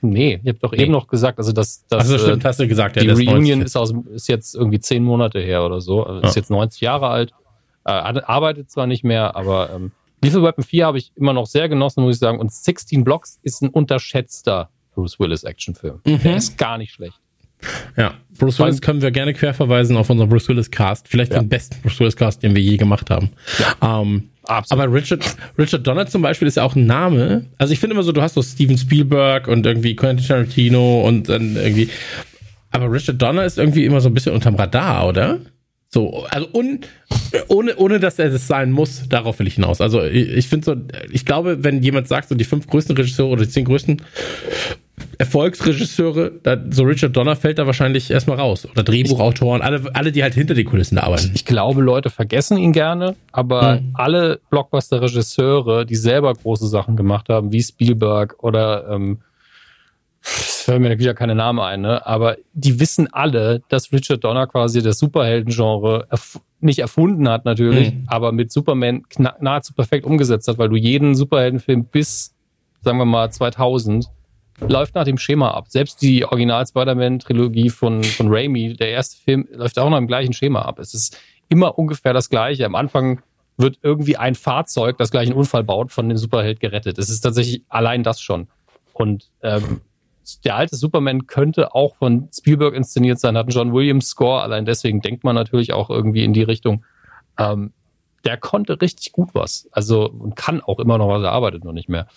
[0.00, 0.82] Nee, ich habe doch nee.
[0.82, 3.76] eben noch gesagt, also das, das also stimmt, hast du gesagt, ja, die Reunion ist,
[3.76, 6.28] aus, ist jetzt irgendwie zehn Monate her oder so, also ja.
[6.28, 7.32] ist jetzt 90 Jahre alt,
[7.84, 9.90] äh, arbeitet zwar nicht mehr, aber ähm,
[10.22, 13.40] Lethal Weapon 4 habe ich immer noch sehr genossen, muss ich sagen, und 16 Blocks
[13.42, 16.00] ist ein unterschätzter Bruce Willis Actionfilm.
[16.04, 16.22] Mhm.
[16.22, 17.18] Der ist gar nicht schlecht.
[17.96, 21.08] Ja, Bruce Willis können wir gerne querverweisen auf unseren Bruce Willis Cast.
[21.08, 21.40] Vielleicht ja.
[21.40, 23.30] den besten Bruce Willis Cast, den wir je gemacht haben.
[23.58, 24.00] Ja.
[24.00, 24.84] Ähm, Absolut.
[24.84, 27.44] Aber Richard, Richard Donner zum Beispiel ist ja auch ein Name.
[27.58, 31.28] Also ich finde immer so, du hast so Steven Spielberg und irgendwie Quentin Tarantino und
[31.28, 31.90] dann irgendwie.
[32.70, 35.40] Aber Richard Donner ist irgendwie immer so ein bisschen unterm Radar, oder?
[35.90, 36.80] So, also un,
[37.48, 39.80] ohne, ohne dass er das sein muss, darauf will ich hinaus.
[39.80, 40.76] Also ich, ich finde so,
[41.10, 44.02] ich glaube, wenn jemand sagt, so die fünf größten Regisseure oder die zehn größten
[45.18, 48.66] Erfolgsregisseure, da, so Richard Donner fällt da wahrscheinlich erstmal raus.
[48.70, 51.32] Oder Drehbuchautoren, alle, alle, die halt hinter den Kulissen arbeiten.
[51.34, 53.90] Ich glaube, Leute vergessen ihn gerne, aber hm.
[53.94, 59.18] alle Blockbuster-Regisseure, die selber große Sachen gemacht haben, wie Spielberg oder ähm,
[60.20, 62.06] fällt mir wieder keine Namen ein, ne?
[62.06, 67.90] aber die wissen alle, dass Richard Donner quasi das Superhelden-Genre erf nicht erfunden hat natürlich,
[67.90, 68.04] hm.
[68.08, 69.04] aber mit Superman
[69.40, 72.34] nahezu perfekt umgesetzt hat, weil du jeden Superheldenfilm bis,
[72.82, 74.10] sagen wir mal, 2000
[74.60, 75.66] läuft nach dem Schema ab.
[75.68, 80.32] Selbst die Original Spider-Man-Trilogie von, von Raimi, der erste Film, läuft auch nach dem gleichen
[80.32, 80.78] Schema ab.
[80.78, 82.66] Es ist immer ungefähr das Gleiche.
[82.66, 83.22] Am Anfang
[83.56, 86.98] wird irgendwie ein Fahrzeug, das gleich einen Unfall baut, von dem Superheld gerettet.
[86.98, 88.48] Es ist tatsächlich allein das schon.
[88.92, 89.80] Und ähm,
[90.44, 94.64] der alte Superman könnte auch von Spielberg inszeniert sein, hat einen John Williams Score, allein
[94.64, 96.84] deswegen denkt man natürlich auch irgendwie in die Richtung.
[97.38, 97.72] Ähm,
[98.24, 99.68] der konnte richtig gut was.
[99.72, 102.08] Also und kann auch immer noch was, er arbeitet noch nicht mehr.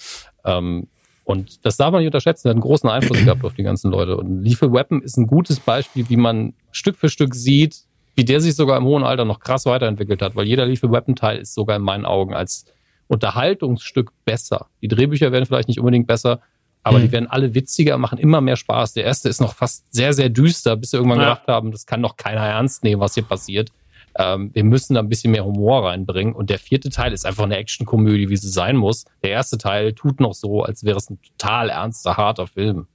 [0.44, 0.88] Ähm,
[1.24, 3.92] und das darf man nicht unterschätzen, der hat einen großen Einfluss gehabt auf die ganzen
[3.92, 4.18] Leute.
[4.18, 7.84] Und Lethal Weapon ist ein gutes Beispiel, wie man Stück für Stück sieht,
[8.16, 11.16] wie der sich sogar im hohen Alter noch krass weiterentwickelt hat, weil jeder Lethal Weapon
[11.16, 12.66] Teil ist sogar in meinen Augen als
[13.08, 14.68] Unterhaltungsstück besser.
[14.82, 16.42] Die Drehbücher werden vielleicht nicht unbedingt besser,
[16.84, 17.04] aber mhm.
[17.04, 18.94] die werden alle witziger, machen immer mehr Spaß.
[18.94, 21.30] Der erste ist noch fast sehr, sehr düster, bis sie irgendwann ja.
[21.30, 23.72] gedacht haben, das kann doch keiner ernst nehmen, was hier passiert.
[24.18, 26.34] Ähm, wir müssen da ein bisschen mehr Humor reinbringen.
[26.34, 29.06] Und der vierte Teil ist einfach eine Actionkomödie, wie sie sein muss.
[29.24, 32.88] Der erste Teil tut noch so, als wäre es ein total ernster, harter Film.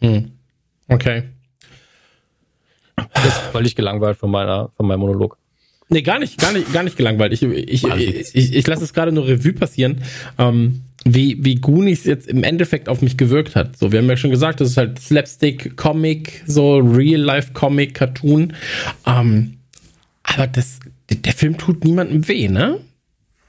[0.00, 0.32] Hm.
[0.88, 1.24] Okay.
[2.96, 5.38] Das ist völlig gelangweilt von meiner, von meinem Monolog.
[5.88, 7.32] Nee, gar nicht, gar nicht, gar nicht gelangweilt.
[7.32, 10.02] Ich, ich, ich, ich, ich lasse es gerade nur Revue passieren.
[10.36, 13.76] Ähm, wie, wie Goonies jetzt im Endeffekt auf mich gewirkt hat.
[13.76, 18.54] So, wir haben ja schon gesagt, das ist halt Slapstick, Comic, so Real-Life-Comic, Cartoon.
[19.06, 19.58] Ähm,
[20.24, 22.80] aber das, der Film tut niemandem weh, ne?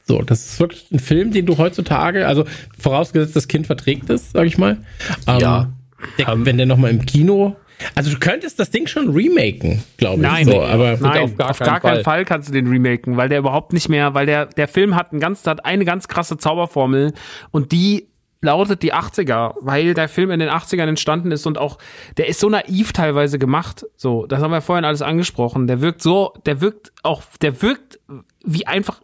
[0.07, 2.45] So, das ist wirklich ein Film, den du heutzutage, also
[2.77, 4.77] vorausgesetzt, das Kind verträgt es, sag ich mal.
[5.25, 5.73] Ähm, ja.
[6.19, 7.55] Der, um, wenn der nochmal im Kino
[7.95, 10.21] also du könntest das Ding schon remaken, glaube ich.
[10.21, 11.91] Nein, so, aber nein, auf gar, auf keinen, gar Fall.
[11.91, 14.95] keinen Fall kannst du den remaken, weil der überhaupt nicht mehr, weil der, der Film
[14.95, 17.13] hat, ein ganz, hat eine ganz krasse Zauberformel
[17.51, 18.07] und die
[18.41, 21.77] lautet die 80er, weil der Film in den 80ern entstanden ist und auch,
[22.17, 23.85] der ist so naiv teilweise gemacht.
[23.95, 25.67] So, das haben wir vorhin alles angesprochen.
[25.67, 27.99] Der wirkt so, der wirkt auch, der wirkt
[28.45, 29.01] wie einfach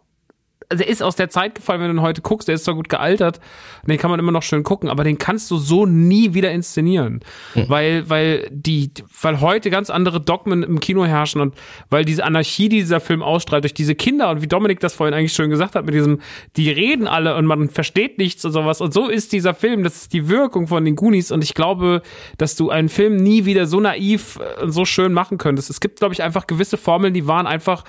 [0.68, 2.74] also der ist aus der Zeit gefallen, wenn du ihn heute guckst, der ist zwar
[2.74, 3.40] gut gealtert,
[3.86, 7.20] den kann man immer noch schön gucken, aber den kannst du so nie wieder inszenieren.
[7.54, 7.68] Mhm.
[7.68, 11.54] Weil, weil die, weil heute ganz andere Dogmen im Kino herrschen und
[11.90, 15.14] weil diese Anarchie, die dieser Film ausstrahlt, durch diese Kinder und wie Dominik das vorhin
[15.14, 16.20] eigentlich schön gesagt hat, mit diesem,
[16.56, 18.80] die reden alle und man versteht nichts und sowas.
[18.80, 22.02] Und so ist dieser Film, das ist die Wirkung von den Goonies und ich glaube,
[22.38, 25.70] dass du einen Film nie wieder so naiv und so schön machen könntest.
[25.70, 27.84] Es gibt, glaube ich, einfach gewisse Formeln, die waren einfach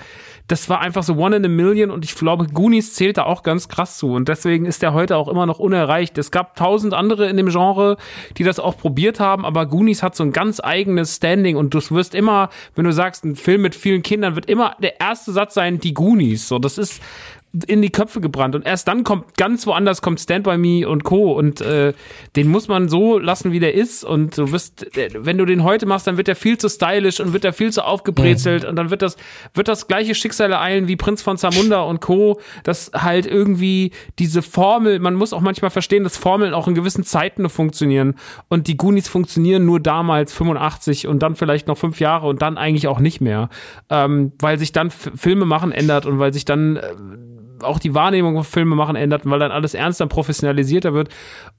[0.48, 3.42] das war einfach so one in a million und ich glaube, Goonies zählt da auch
[3.42, 6.16] ganz krass zu und deswegen ist der heute auch immer noch unerreicht.
[6.18, 7.96] Es gab tausend andere in dem Genre,
[8.36, 11.80] die das auch probiert haben, aber Goonies hat so ein ganz eigenes Standing und du
[11.90, 15.54] wirst immer, wenn du sagst, ein Film mit vielen Kindern, wird immer der erste Satz
[15.54, 16.48] sein, die Goonies.
[16.48, 17.02] So, das ist,
[17.66, 18.54] in die Köpfe gebrannt.
[18.54, 21.32] Und erst dann kommt ganz woanders kommt Stand By Me und Co.
[21.32, 21.94] Und äh,
[22.34, 24.04] den muss man so lassen, wie der ist.
[24.04, 27.32] Und du wirst, wenn du den heute machst, dann wird der viel zu stylisch und
[27.32, 28.64] wird der viel zu aufgebrezelt.
[28.64, 28.70] Mhm.
[28.70, 29.16] Und dann wird das,
[29.54, 32.40] wird das gleiche Schicksal ereilen wie Prinz von Zamunda und Co.
[32.64, 37.04] dass halt irgendwie diese Formel, man muss auch manchmal verstehen, dass Formeln auch in gewissen
[37.04, 38.16] Zeiten nur funktionieren.
[38.48, 42.58] Und die Goonies funktionieren nur damals 85 und dann vielleicht noch fünf Jahre und dann
[42.58, 43.48] eigentlich auch nicht mehr.
[43.88, 46.82] Ähm, weil sich dann Filme machen ändert und weil sich dann äh,
[47.62, 51.08] auch die Wahrnehmung von Filme machen ändert, weil dann alles ernster professionalisierter wird.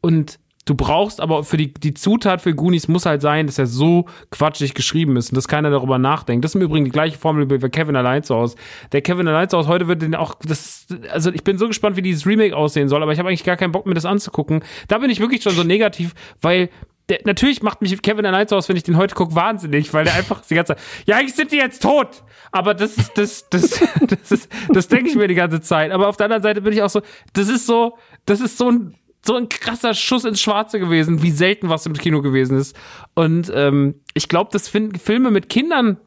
[0.02, 3.68] Und du brauchst aber für die, die Zutat für Goonies muss halt sein, dass er
[3.68, 6.44] so quatschig geschrieben ist und dass keiner darüber nachdenkt.
[6.44, 8.58] Das ist im Übrigen die gleiche Formel wie bei Kevin allein zu Hause.
[8.92, 11.96] Der Kevin allein zu Hause heute wird den auch, das, also ich bin so gespannt,
[11.96, 14.64] wie dieses Remake aussehen soll, aber ich habe eigentlich gar keinen Bock, mir das anzugucken.
[14.88, 16.70] Da bin ich wirklich schon so negativ, weil
[17.10, 20.16] der, natürlich macht mich Kevin allein aus, wenn ich den heute gucke, wahnsinnig, weil der
[20.16, 22.24] einfach die ganze Zeit, ja, eigentlich sind die jetzt tot.
[22.52, 25.92] Aber das ist, das, das, das ist, das denke ich mir die ganze Zeit.
[25.92, 27.02] Aber auf der anderen Seite bin ich auch so,
[27.34, 28.96] das ist so, das ist so ein,
[29.26, 32.76] so ein krasser Schuss ins Schwarze gewesen, wie selten was im Kino gewesen ist.
[33.14, 35.98] Und ähm, ich glaube, dass Filme mit Kindern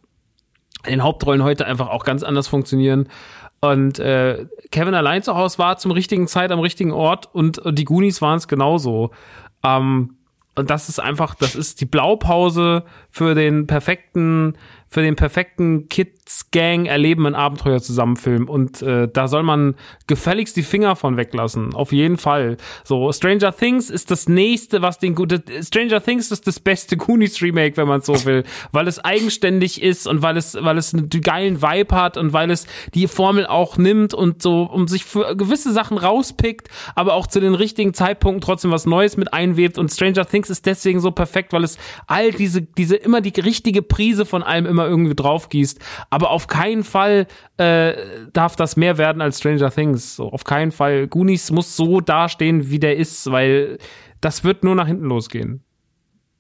[0.85, 3.09] in den Hauptrollen heute einfach auch ganz anders funktionieren.
[3.61, 7.79] Und äh, Kevin allein zu Hause war zum richtigen Zeit am richtigen Ort und, und
[7.79, 9.11] die Goonies waren es genauso.
[9.63, 10.17] Ähm,
[10.61, 14.57] und das ist einfach, das ist die Blaupause für den perfekten
[14.89, 15.89] für den perfekten
[16.31, 18.49] Kids-Gang erleben ein Abenteuer zusammenfilmen.
[18.49, 19.75] Und äh, da soll man
[20.07, 21.75] gefälligst die Finger von weglassen.
[21.75, 22.57] Auf jeden Fall.
[22.85, 25.43] So, Stranger Things ist das nächste, was den gute.
[25.63, 28.45] Stranger Things ist das beste Goonies Remake, wenn man so will.
[28.73, 32.51] Weil es eigenständig ist und weil es, weil es einen geilen Vibe hat und weil
[32.51, 37.27] es die Formel auch nimmt und so, um sich für gewisse Sachen rauspickt, aber auch
[37.27, 39.79] zu den richtigen Zeitpunkten trotzdem was Neues mit einwebt.
[39.79, 43.83] Und Stranger Things ist deswegen so perfekt, weil es all diese, diese immer die richtige
[43.83, 45.81] Prise von allem immer irgendwie drauf gießt.
[46.21, 47.27] Aber auf keinen Fall
[47.57, 47.95] äh,
[48.35, 50.17] darf das mehr werden als Stranger Things.
[50.17, 51.07] So, auf keinen Fall.
[51.09, 53.79] Goonies muss so dastehen, wie der ist, weil
[54.21, 55.65] das wird nur nach hinten losgehen.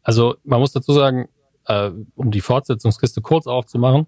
[0.02, 1.28] Also man muss dazu sagen,
[1.64, 4.06] äh, um die Fortsetzungskiste kurz aufzumachen,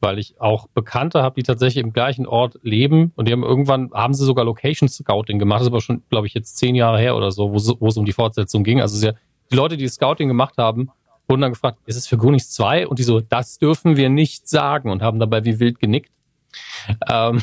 [0.00, 3.92] weil ich auch Bekannte habe, die tatsächlich im gleichen Ort leben und die haben irgendwann,
[3.92, 6.98] haben sie sogar Location Scouting gemacht, das ist aber schon, glaube ich, jetzt zehn Jahre
[6.98, 8.80] her oder so, wo es um die Fortsetzung ging.
[8.80, 9.14] Also sehr,
[9.52, 10.90] die Leute, die Scouting gemacht haben,
[11.28, 12.86] wurden dann gefragt, ist es für Goonies 2?
[12.86, 16.10] Und die so, das dürfen wir nicht sagen und haben dabei wie wild genickt.
[17.08, 17.42] Ähm,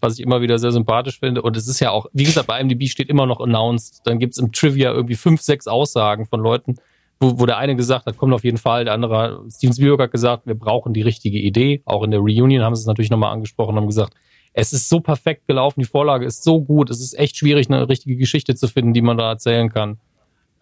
[0.00, 1.42] was ich immer wieder sehr sympathisch finde.
[1.42, 4.00] Und es ist ja auch, wie gesagt, bei IMDb steht immer noch announced.
[4.04, 6.76] Dann gibt's im Trivia irgendwie fünf, sechs Aussagen von Leuten,
[7.20, 8.84] wo, wo der eine gesagt hat, kommt auf jeden Fall.
[8.84, 11.82] Der andere, Steven Spielberg hat gesagt, wir brauchen die richtige Idee.
[11.84, 14.14] Auch in der Reunion haben sie es natürlich nochmal angesprochen, haben gesagt,
[14.54, 17.88] es ist so perfekt gelaufen, die Vorlage ist so gut, es ist echt schwierig, eine
[17.88, 19.98] richtige Geschichte zu finden, die man da erzählen kann,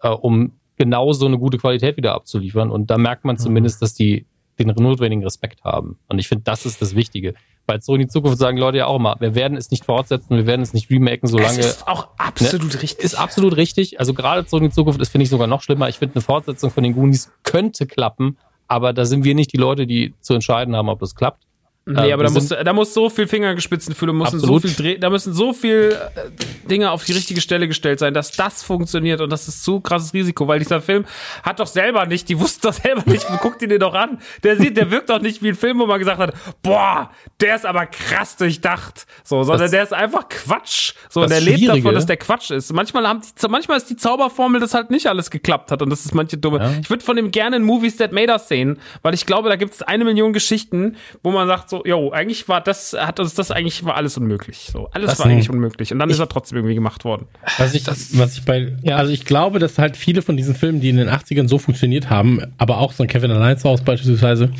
[0.01, 2.71] äh, um genauso eine gute Qualität wieder abzuliefern.
[2.71, 3.39] Und da merkt man mhm.
[3.39, 4.25] zumindest, dass die
[4.59, 5.97] den notwendigen Respekt haben.
[6.07, 7.33] Und ich finde, das ist das Wichtige.
[7.65, 10.35] Weil so in die Zukunft sagen Leute ja auch immer, wir werden es nicht fortsetzen,
[10.35, 11.57] wir werden es nicht remaken, solange.
[11.57, 13.05] Das ist auch absolut ne, richtig.
[13.05, 13.99] Ist absolut richtig.
[13.99, 15.87] Also gerade so in die Zukunft ist, finde ich, sogar noch schlimmer.
[15.87, 18.37] Ich finde, eine Fortsetzung von den Goonies könnte klappen,
[18.67, 21.43] aber da sind wir nicht die Leute, die zu entscheiden haben, ob das klappt.
[21.85, 25.09] Nee, ähm, aber da muss, da muss so viel Fingergespitzenfühle, müssen so viel Dreh, da
[25.09, 26.29] müssen so viel äh,
[26.69, 30.13] Dinge auf die richtige Stelle gestellt sein, dass das funktioniert und das ist so krasses
[30.13, 31.03] Risiko, weil dieser Film
[31.43, 34.19] hat doch selber nicht, die wussten doch selber nicht, guckt ihn dir doch an.
[34.43, 37.57] Der sieht, der wirkt doch nicht wie ein Film, wo man gesagt hat, boah, der
[37.57, 40.93] ist aber krass durchdacht, so, sondern das, der ist einfach Quatsch.
[41.09, 42.71] So, und der lebt davon, dass der Quatsch ist.
[42.71, 46.05] Manchmal haben die, manchmal ist die Zauberformel, dass halt nicht alles geklappt hat und das
[46.05, 46.59] ist manche dumme.
[46.59, 46.71] Ja.
[46.81, 49.57] Ich würde von dem gerne in Movies That Made Us sehen, weil ich glaube, da
[49.57, 53.33] gibt es eine Million Geschichten, wo man sagt, so, jo, eigentlich war das, hat uns
[53.33, 54.69] das eigentlich war alles unmöglich.
[54.71, 55.91] So, alles das war eigentlich unmöglich.
[55.91, 57.25] Und dann ich, ist er trotzdem irgendwie gemacht worden.
[57.57, 58.97] Was ich, das, was ich bei, ja.
[58.97, 62.11] also ich glaube, dass halt viele von diesen Filmen, die in den 80ern so funktioniert
[62.11, 64.51] haben, aber auch so ein Kevin Allein zu Hause beispielsweise,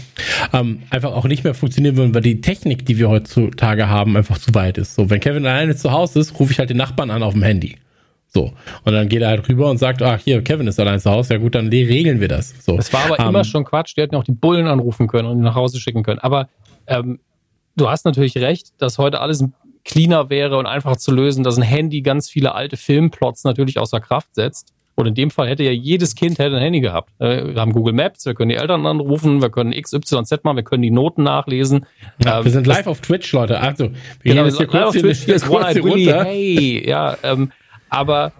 [0.53, 4.39] ähm, einfach auch nicht mehr funktionieren würden, weil die Technik, die wir heutzutage haben, einfach
[4.39, 4.95] zu weit ist.
[4.95, 7.43] So, wenn Kevin alleine zu Hause ist, rufe ich halt den Nachbarn an auf dem
[7.43, 7.75] Handy.
[8.27, 8.51] So.
[8.83, 11.35] Und dann geht er halt rüber und sagt, ach, hier, Kevin ist allein zu Hause.
[11.35, 12.55] Ja gut, dann regeln wir das.
[12.65, 12.75] So.
[12.75, 13.95] Das war aber um, immer ähm, schon Quatsch.
[13.95, 16.17] Die hätten auch die Bullen anrufen können und ihn nach Hause schicken können.
[16.17, 16.49] Aber
[16.87, 17.19] ähm,
[17.75, 19.45] du hast natürlich recht, dass heute alles
[19.85, 23.99] cleaner wäre und einfach zu lösen, dass ein Handy ganz viele alte Filmplots natürlich außer
[23.99, 24.73] Kraft setzt.
[24.95, 27.11] Und in dem Fall hätte ja jedes Kind hätte ein Handy gehabt.
[27.19, 30.63] Äh, wir haben Google Maps, wir können die Eltern anrufen, wir können XYZ machen, wir
[30.63, 31.87] können die Noten nachlesen.
[32.23, 33.59] Ja, ähm, wir sind live auf Twitch, Leute.
[33.59, 36.25] Also, wir genau, gehen jetzt hier kurz, hier, hier, kurz hier runter.
[36.25, 37.51] Hey, ja, ähm,
[37.89, 38.33] aber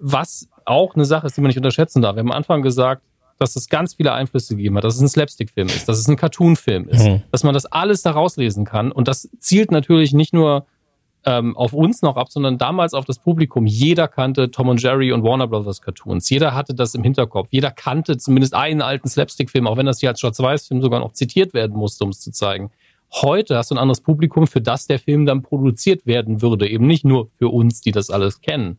[0.00, 2.16] was auch eine Sache ist, die man nicht unterschätzen darf.
[2.16, 3.02] Wir haben am Anfang gesagt,
[3.40, 6.16] dass es ganz viele Einflüsse gegeben hat, dass es ein Slapstick-Film ist, dass es ein
[6.16, 7.22] Cartoon-Film ist, mhm.
[7.32, 8.92] dass man das alles da rauslesen kann.
[8.92, 10.66] Und das zielt natürlich nicht nur
[11.24, 13.66] ähm, auf uns noch ab, sondern damals auf das Publikum.
[13.66, 16.28] Jeder kannte Tom und Jerry und Warner Brothers Cartoons.
[16.28, 17.48] Jeder hatte das im Hinterkopf.
[17.50, 21.54] Jeder kannte zumindest einen alten Slapstick-Film, auch wenn das hier als Schwarz-Weiß-Film sogar noch zitiert
[21.54, 22.70] werden musste, um es zu zeigen.
[23.22, 26.68] heute hast du ein anderes Publikum, für das der Film dann produziert werden würde.
[26.68, 28.78] Eben nicht nur für uns, die das alles kennen.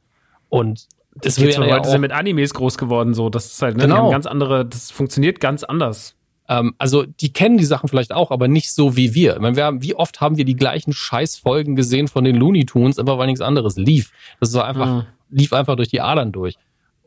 [0.50, 3.30] Und das wäre ja auch, sind mit Animes groß geworden, so.
[3.30, 4.10] Das ist halt, ne, Genau.
[4.10, 6.16] ganz andere, das funktioniert ganz anders.
[6.50, 9.36] ähm, also die kennen die Sachen vielleicht auch, aber nicht so wie wir.
[9.36, 12.66] Ich meine, wir haben, wie oft haben wir die gleichen Scheißfolgen gesehen von den Looney
[12.66, 14.12] Tunes, einfach weil nichts anderes lief.
[14.42, 15.04] Das war einfach, Mhm.
[15.30, 16.56] lief einfach durch die Adern durch.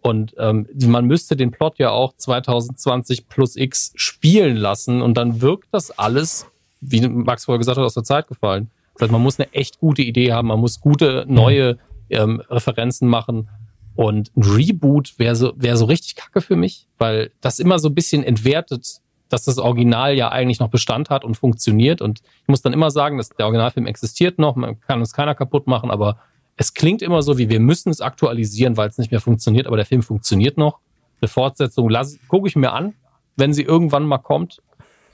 [0.01, 5.41] Und ähm, man müsste den Plot ja auch 2020 plus X spielen lassen und dann
[5.41, 6.47] wirkt das alles,
[6.81, 8.71] wie Max vorher gesagt hat, aus der Zeit gefallen.
[8.95, 11.79] Das heißt, man muss eine echt gute Idee haben, man muss gute neue
[12.11, 13.49] ähm, Referenzen machen.
[13.97, 17.89] Und ein Reboot wäre so, wäre so richtig kacke für mich, weil das immer so
[17.89, 22.01] ein bisschen entwertet, dass das Original ja eigentlich noch Bestand hat und funktioniert.
[22.01, 25.35] Und ich muss dann immer sagen, dass der Originalfilm existiert noch, man kann uns keiner
[25.35, 26.19] kaputt machen, aber
[26.57, 29.77] es klingt immer so, wie wir müssen es aktualisieren, weil es nicht mehr funktioniert, aber
[29.77, 30.79] der Film funktioniert noch.
[31.21, 31.89] Eine Fortsetzung
[32.29, 32.95] gucke ich mir an,
[33.37, 34.63] wenn sie irgendwann mal kommt.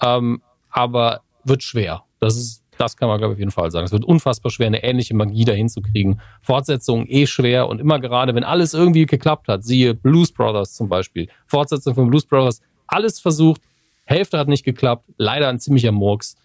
[0.03, 2.05] Ähm, aber wird schwer.
[2.21, 3.85] Das ist, das kann man, glaube ich, auf jeden Fall sagen.
[3.85, 6.21] Es wird unfassbar schwer, eine ähnliche Magie dahin zu kriegen.
[6.41, 10.89] Fortsetzungen eh schwer und immer gerade, wenn alles irgendwie geklappt hat, siehe Blues Brothers zum
[10.89, 11.29] Beispiel.
[11.47, 13.61] Fortsetzung von Blues Brothers, alles versucht,
[14.05, 16.37] Hälfte hat nicht geklappt, leider ein ziemlicher Murks,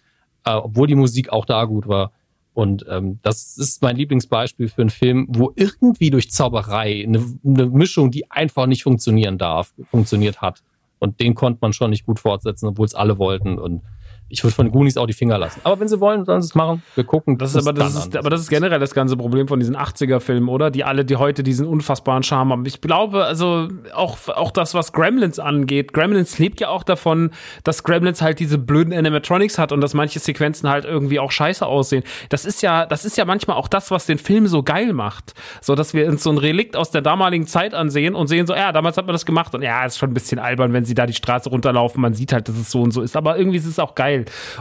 [0.44, 2.12] äh, obwohl die Musik auch da gut war.
[2.52, 7.66] Und ähm, das ist mein Lieblingsbeispiel für einen Film, wo irgendwie durch Zauberei eine, eine
[7.66, 10.62] Mischung, die einfach nicht funktionieren darf, funktioniert hat.
[10.98, 13.58] Und den konnte man schon nicht gut fortsetzen, obwohl es alle wollten.
[13.58, 13.82] Und
[14.28, 15.60] ich würde von den Goonies auch die Finger lassen.
[15.62, 16.82] Aber wenn sie wollen, sollen sie es machen.
[16.96, 17.38] Wir gucken.
[17.38, 20.48] Das ist aber das ist, aber das ist generell das ganze Problem von diesen 80er-Filmen,
[20.48, 20.70] oder?
[20.70, 22.66] Die alle, die heute diesen unfassbaren Charme haben.
[22.66, 25.92] Ich glaube, also auch, auch das, was Gremlins angeht.
[25.92, 27.30] Gremlins lebt ja auch davon,
[27.62, 31.64] dass Gremlins halt diese blöden Animatronics hat und dass manche Sequenzen halt irgendwie auch scheiße
[31.64, 32.02] aussehen.
[32.28, 35.34] Das ist ja, das ist ja manchmal auch das, was den Film so geil macht.
[35.60, 38.54] So, dass wir uns so ein Relikt aus der damaligen Zeit ansehen und sehen so,
[38.54, 40.94] ja, damals hat man das gemacht und ja, ist schon ein bisschen albern, wenn sie
[40.94, 42.00] da die Straße runterlaufen.
[42.02, 43.16] Man sieht halt, dass es so und so ist.
[43.16, 44.15] Aber irgendwie ist es auch geil.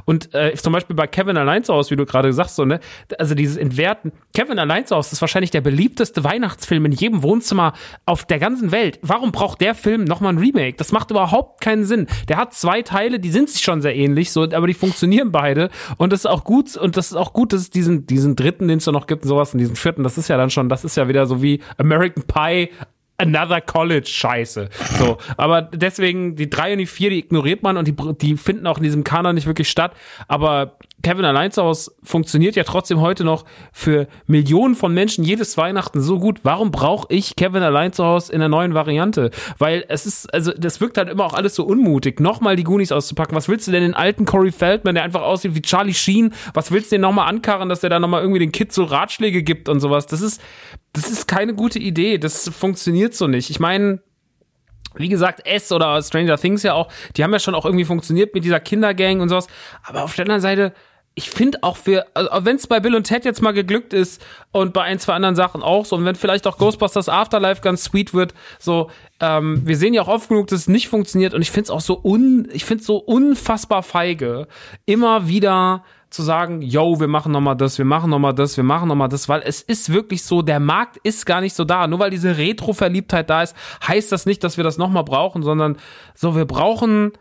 [0.06, 2.80] Und äh, zum Beispiel bei Kevin allein zu Hause, wie du gerade sagst, so, ne,
[3.18, 4.12] also dieses Entwerten.
[4.34, 7.74] Kevin allein zu Hause ist wahrscheinlich der beliebteste Weihnachtsfilm in jedem Wohnzimmer
[8.06, 9.00] auf der ganzen Welt.
[9.02, 10.76] Warum braucht der Film nochmal ein Remake?
[10.78, 12.08] Das macht überhaupt keinen Sinn.
[12.28, 15.70] Der hat zwei Teile, die sind sich schon sehr ähnlich, so, aber die funktionieren beide.
[15.98, 18.68] Und das ist auch gut, und das ist auch gut, dass es diesen, diesen dritten,
[18.68, 20.70] den es da noch gibt und sowas, und diesen vierten, das ist ja dann schon,
[20.70, 22.70] das ist ja wieder so wie American Pie
[23.18, 24.70] Another College Scheiße.
[24.98, 28.68] So, aber deswegen die drei und die vier, die ignoriert man und die, die finden
[28.68, 29.94] auch in diesem Kanon nicht wirklich statt.
[30.28, 35.56] Aber Kevin allein zu Hause funktioniert ja trotzdem heute noch für Millionen von Menschen jedes
[35.56, 36.40] Weihnachten so gut.
[36.42, 39.30] Warum brauche ich Kevin allein zu Hause in der neuen Variante?
[39.60, 42.92] Weil es ist, also das wirkt halt immer auch alles so unmutig, nochmal die Goonies
[42.92, 43.36] auszupacken.
[43.36, 46.34] Was willst du denn den alten Corey Feldman, der einfach aussieht wie Charlie Sheen?
[46.56, 49.44] Was willst du denn nochmal ankarren, dass der da nochmal irgendwie den Kids so Ratschläge
[49.44, 50.08] gibt und sowas?
[50.08, 50.42] Das ist,
[50.94, 52.18] das ist keine gute Idee.
[52.18, 53.52] Das funktioniert so nicht.
[53.52, 54.00] Ich meine,
[54.96, 58.34] wie gesagt, S oder Stranger Things ja auch, die haben ja schon auch irgendwie funktioniert
[58.34, 59.46] mit dieser Kindergang und sowas.
[59.84, 60.74] Aber auf der anderen Seite,
[61.18, 64.22] ich finde auch für, also wenn es bei Bill und Ted jetzt mal geglückt ist
[64.52, 67.86] und bei ein, zwei anderen Sachen auch so, und wenn vielleicht auch Ghostbusters Afterlife ganz
[67.86, 71.42] sweet wird, so, ähm, wir sehen ja auch oft genug, dass es nicht funktioniert und
[71.42, 74.48] ich finde es auch so un, ich finde so unfassbar feige,
[74.86, 78.58] immer wieder zu sagen, yo, wir machen noch mal das, wir machen noch mal das,
[78.58, 81.56] wir machen noch mal das, weil es ist wirklich so, der Markt ist gar nicht
[81.56, 81.88] so da.
[81.88, 85.44] Nur weil diese Retro-Verliebtheit da ist, heißt das nicht, dass wir das noch mal brauchen,
[85.44, 85.78] sondern
[86.14, 87.12] so, wir brauchen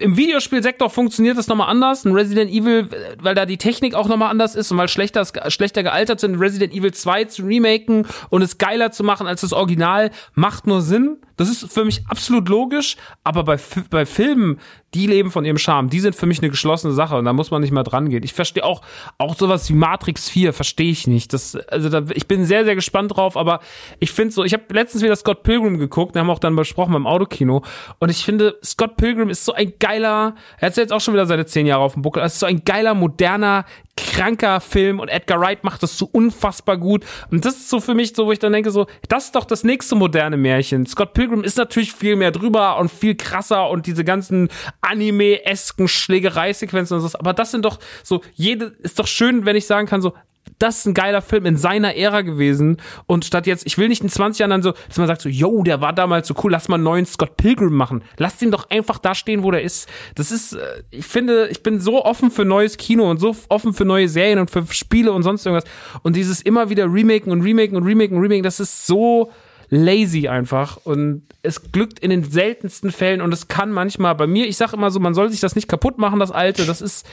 [0.00, 2.04] im Videospielsektor funktioniert das nochmal anders.
[2.04, 2.88] Ein Resident Evil,
[3.20, 6.72] weil da die Technik auch nochmal anders ist und weil schlechter, schlechter gealtert sind, Resident
[6.72, 11.18] Evil 2 zu remaken und es geiler zu machen als das Original, macht nur Sinn.
[11.36, 13.58] Das ist für mich absolut logisch, aber bei,
[13.90, 14.58] bei Filmen,
[14.94, 17.50] die leben von ihrem Charme, die sind für mich eine geschlossene Sache und da muss
[17.50, 18.22] man nicht mal dran gehen.
[18.22, 18.80] Ich verstehe auch,
[19.18, 21.32] auch sowas wie Matrix 4 verstehe ich nicht.
[21.32, 23.60] Das, also da, ich bin sehr, sehr gespannt drauf, aber
[24.00, 26.56] ich finde so, ich habe letztens wieder Scott Pilgrim geguckt, den haben wir auch dann
[26.56, 27.62] besprochen beim Autokino
[27.98, 31.26] und ich finde, Scott Pilgrim ist so ein geiler, er hat jetzt auch schon wieder
[31.26, 35.08] seine zehn Jahre auf dem Buckel, es ist so ein geiler, moderner, kranker Film und
[35.08, 37.04] Edgar Wright macht das so unfassbar gut.
[37.30, 39.44] Und das ist so für mich so, wo ich dann denke, so, das ist doch
[39.44, 40.86] das nächste moderne Märchen.
[40.86, 44.48] Scott Pilgrim ist natürlich viel mehr drüber und viel krasser und diese ganzen
[44.80, 47.18] Anime-esken Schlägereisequenzen und so.
[47.18, 50.12] Aber das sind doch so, jede, ist doch schön, wenn ich sagen kann, so,
[50.58, 52.78] das ist ein geiler Film in seiner Ära gewesen.
[53.06, 55.28] Und statt jetzt, ich will nicht in 20 Jahren dann so, dass man sagt so,
[55.28, 58.02] yo, der war damals so cool, lass mal einen neuen Scott Pilgrim machen.
[58.16, 59.88] Lass den doch einfach da stehen, wo der ist.
[60.14, 63.74] Das ist, äh, ich finde, ich bin so offen für neues Kino und so offen
[63.74, 65.68] für neue Serien und für Spiele und sonst irgendwas.
[66.02, 69.30] Und dieses immer wieder Remaken und Remaken und Remaken und Remaken, das ist so
[69.68, 74.46] lazy einfach und es glückt in den seltensten Fällen und es kann manchmal bei mir,
[74.46, 77.06] ich sag immer so, man soll sich das nicht kaputt machen, das alte, das ist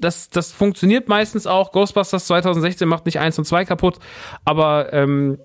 [0.00, 1.72] das, das funktioniert meistens auch.
[1.72, 3.98] Ghostbusters 2016 macht nicht eins und zwei kaputt,
[4.44, 5.38] aber ähm,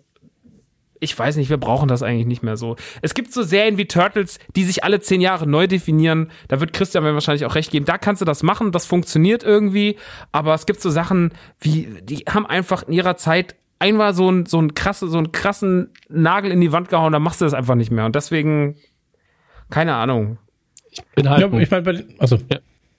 [0.99, 2.77] ich weiß nicht, wir brauchen das eigentlich nicht mehr so.
[3.01, 6.31] Es gibt so Serien wie Turtles, die sich alle zehn Jahre neu definieren.
[6.47, 7.85] Da wird Christian mir wahrscheinlich auch recht geben.
[7.85, 9.97] Da kannst du das machen, das funktioniert irgendwie.
[10.31, 14.45] Aber es gibt so Sachen, wie, die haben einfach in ihrer Zeit einmal so ein,
[14.45, 17.53] so ein krasse, so einen krassen Nagel in die Wand gehauen, dann machst du das
[17.53, 18.05] einfach nicht mehr.
[18.05, 18.75] Und deswegen,
[19.69, 20.37] keine Ahnung.
[20.91, 21.41] Ich bin halt.
[21.41, 22.37] Ja, ich meine, also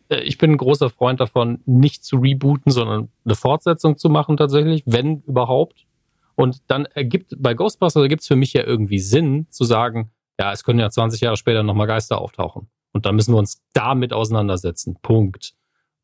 [0.09, 4.37] äh, ich bin ein großer Freund davon, nicht zu rebooten, sondern eine Fortsetzung zu machen
[4.37, 5.87] tatsächlich, wenn überhaupt.
[6.35, 10.53] Und dann ergibt bei Ghostbusters ergibt es für mich ja irgendwie Sinn zu sagen, ja,
[10.53, 12.69] es können ja 20 Jahre später nochmal Geister auftauchen.
[12.93, 14.99] Und dann müssen wir uns damit auseinandersetzen.
[15.01, 15.55] Punkt.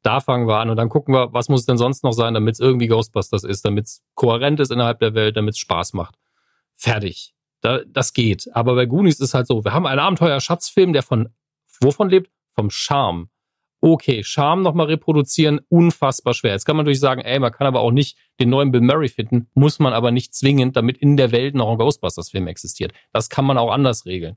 [0.03, 2.55] Da fangen wir an und dann gucken wir, was muss denn sonst noch sein, damit
[2.55, 6.17] es irgendwie Ghostbusters ist, damit es kohärent ist innerhalb der Welt, damit es Spaß macht.
[6.77, 7.35] Fertig.
[7.61, 8.49] Da, das geht.
[8.53, 11.29] Aber bei Goonies ist halt so, wir haben einen Abenteuer-Schatzfilm, der von,
[11.81, 12.31] wovon lebt?
[12.55, 13.29] Vom Charme
[13.83, 16.53] okay, Charme nochmal reproduzieren, unfassbar schwer.
[16.53, 19.09] Jetzt kann man natürlich sagen, ey, man kann aber auch nicht den neuen Bill Murray
[19.09, 22.93] finden, muss man aber nicht zwingend, damit in der Welt noch ein Ghostbusters-Film existiert.
[23.13, 24.37] Das kann man auch anders regeln.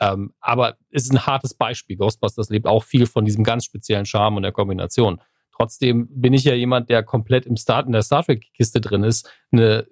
[0.00, 1.96] Ähm, aber es ist ein hartes Beispiel.
[1.96, 5.20] Ghostbusters lebt auch viel von diesem ganz speziellen Charme und der Kombination.
[5.54, 9.30] Trotzdem bin ich ja jemand, der komplett im Start, in der Star Trek-Kiste drin ist.
[9.52, 9.86] Eine,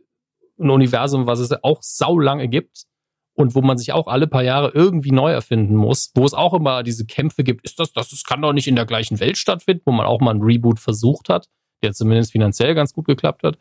[0.59, 2.85] ein Universum, was es auch sau lange gibt
[3.35, 6.55] und wo man sich auch alle paar Jahre irgendwie neu erfinden muss, wo es auch
[6.55, 9.39] immer diese Kämpfe gibt, ist das, das, das kann doch nicht in der gleichen Welt
[9.39, 11.49] stattfinden, wo man auch mal einen Reboot versucht hat,
[11.83, 13.59] der zumindest finanziell ganz gut geklappt hat,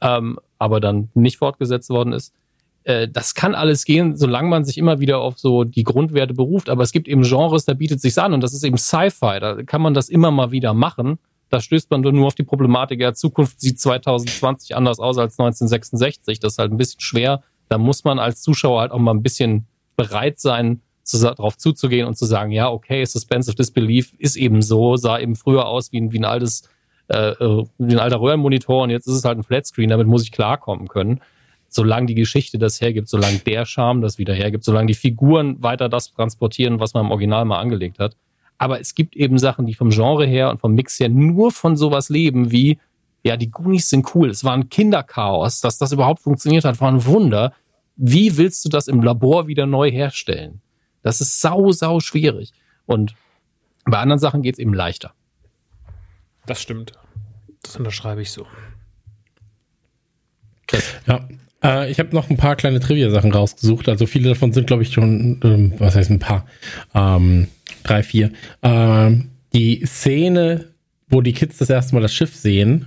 [0.00, 2.34] ähm, aber dann nicht fortgesetzt worden ist.
[2.84, 6.68] Äh, das kann alles gehen, solange man sich immer wieder auf so die Grundwerte beruft,
[6.68, 9.62] aber es gibt eben Genres, da bietet sich an und das ist eben Sci-Fi, da
[9.62, 11.18] kann man das immer mal wieder machen.
[11.50, 16.40] Da stößt man nur auf die Problematik, ja, Zukunft sieht 2020 anders aus als 1966.
[16.40, 19.22] Das ist halt ein bisschen schwer, da muss man als Zuschauer halt auch mal ein
[19.22, 19.66] bisschen
[19.96, 24.62] bereit sein, zu, darauf zuzugehen und zu sagen, ja, okay, Suspense of Disbelief ist eben
[24.62, 26.68] so, sah eben früher aus wie ein, wie ein altes,
[27.08, 30.22] äh, äh, wie ein alter Röhrenmonitor und jetzt ist es halt ein Flatscreen, damit muss
[30.22, 31.20] ich klarkommen können.
[31.68, 35.88] Solange die Geschichte das hergibt, solange der Charme das wieder hergibt, solange die Figuren weiter
[35.88, 38.16] das transportieren, was man im Original mal angelegt hat.
[38.56, 41.76] Aber es gibt eben Sachen, die vom Genre her und vom Mix her nur von
[41.76, 42.78] sowas leben, wie
[43.22, 44.30] ja, die Goonies sind cool.
[44.30, 45.60] Es war ein Kinderchaos.
[45.60, 47.52] Dass das überhaupt funktioniert hat, war ein Wunder.
[47.96, 50.60] Wie willst du das im Labor wieder neu herstellen?
[51.02, 52.52] Das ist sau, sau schwierig.
[52.86, 53.14] Und
[53.84, 55.14] bei anderen Sachen geht es eben leichter.
[56.46, 56.92] Das stimmt.
[57.62, 58.46] Das unterschreibe ich so.
[61.06, 61.26] Ja,
[61.62, 63.88] äh, ich habe noch ein paar kleine Trivia-Sachen rausgesucht.
[63.88, 66.46] Also viele davon sind, glaube ich, schon, ähm, was heißt ein paar?
[66.94, 67.48] Ähm,
[67.82, 68.32] drei, vier.
[68.62, 70.66] Ähm, die Szene,
[71.08, 72.86] wo die Kids das erste Mal das Schiff sehen,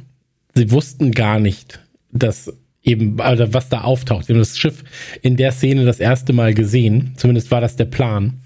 [0.54, 1.80] sie wussten gar nicht,
[2.12, 4.26] dass eben, also was da auftaucht.
[4.26, 4.84] Sie haben das Schiff
[5.22, 7.14] in der Szene das erste Mal gesehen.
[7.16, 8.42] Zumindest war das der Plan.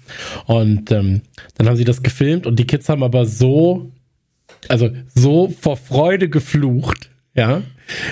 [0.46, 1.22] Und ähm,
[1.56, 3.90] dann haben sie das gefilmt und die Kids haben aber so,
[4.68, 7.62] also so vor Freude geflucht, ja,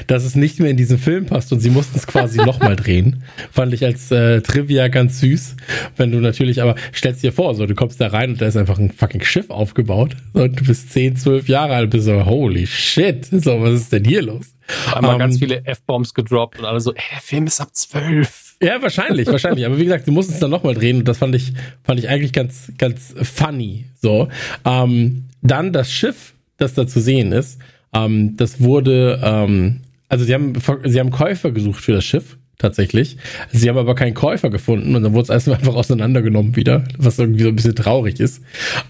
[0.07, 3.23] dass es nicht mehr in diesen Film passt und sie mussten es quasi nochmal drehen.
[3.51, 5.57] Fand ich als äh, Trivia ganz süß.
[5.97, 8.57] Wenn du natürlich, aber stellst dir vor, so du kommst da rein und da ist
[8.57, 12.67] einfach ein fucking Schiff aufgebaut und du bist 10, 12 Jahre alt, bist so, holy
[12.67, 14.55] shit, so, was ist denn hier los?
[14.94, 17.69] Einmal um, ganz ähm, viele F-Bombs gedroppt und alle so, ey, der Film ist ab
[17.73, 18.57] 12.
[18.62, 19.67] Ja, wahrscheinlich, wahrscheinlich.
[19.67, 22.09] Aber wie gesagt, du musst es dann nochmal drehen und das fand ich, fand ich
[22.09, 23.86] eigentlich ganz, ganz funny.
[24.01, 24.28] So.
[24.65, 27.59] Ähm, dann das Schiff, das da zu sehen ist,
[27.95, 30.53] ähm, das wurde, ähm, also sie haben,
[30.85, 33.17] sie haben Käufer gesucht für das Schiff, tatsächlich.
[33.53, 37.19] Sie haben aber keinen Käufer gefunden und dann wurde es erstmal einfach auseinandergenommen wieder, was
[37.19, 38.43] irgendwie so ein bisschen traurig ist.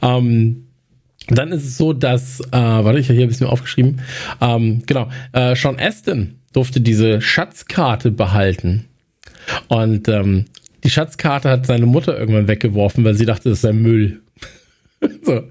[0.02, 0.68] Ähm,
[1.28, 4.00] dann ist es so, dass, äh, warte, ich habe hier ein bisschen aufgeschrieben,
[4.40, 8.84] ähm, genau, äh, Sean Aston durfte diese Schatzkarte behalten.
[9.68, 10.46] Und ähm,
[10.84, 14.20] die Schatzkarte hat seine Mutter irgendwann weggeworfen, weil sie dachte, das sei Müll.
[15.22, 15.42] so.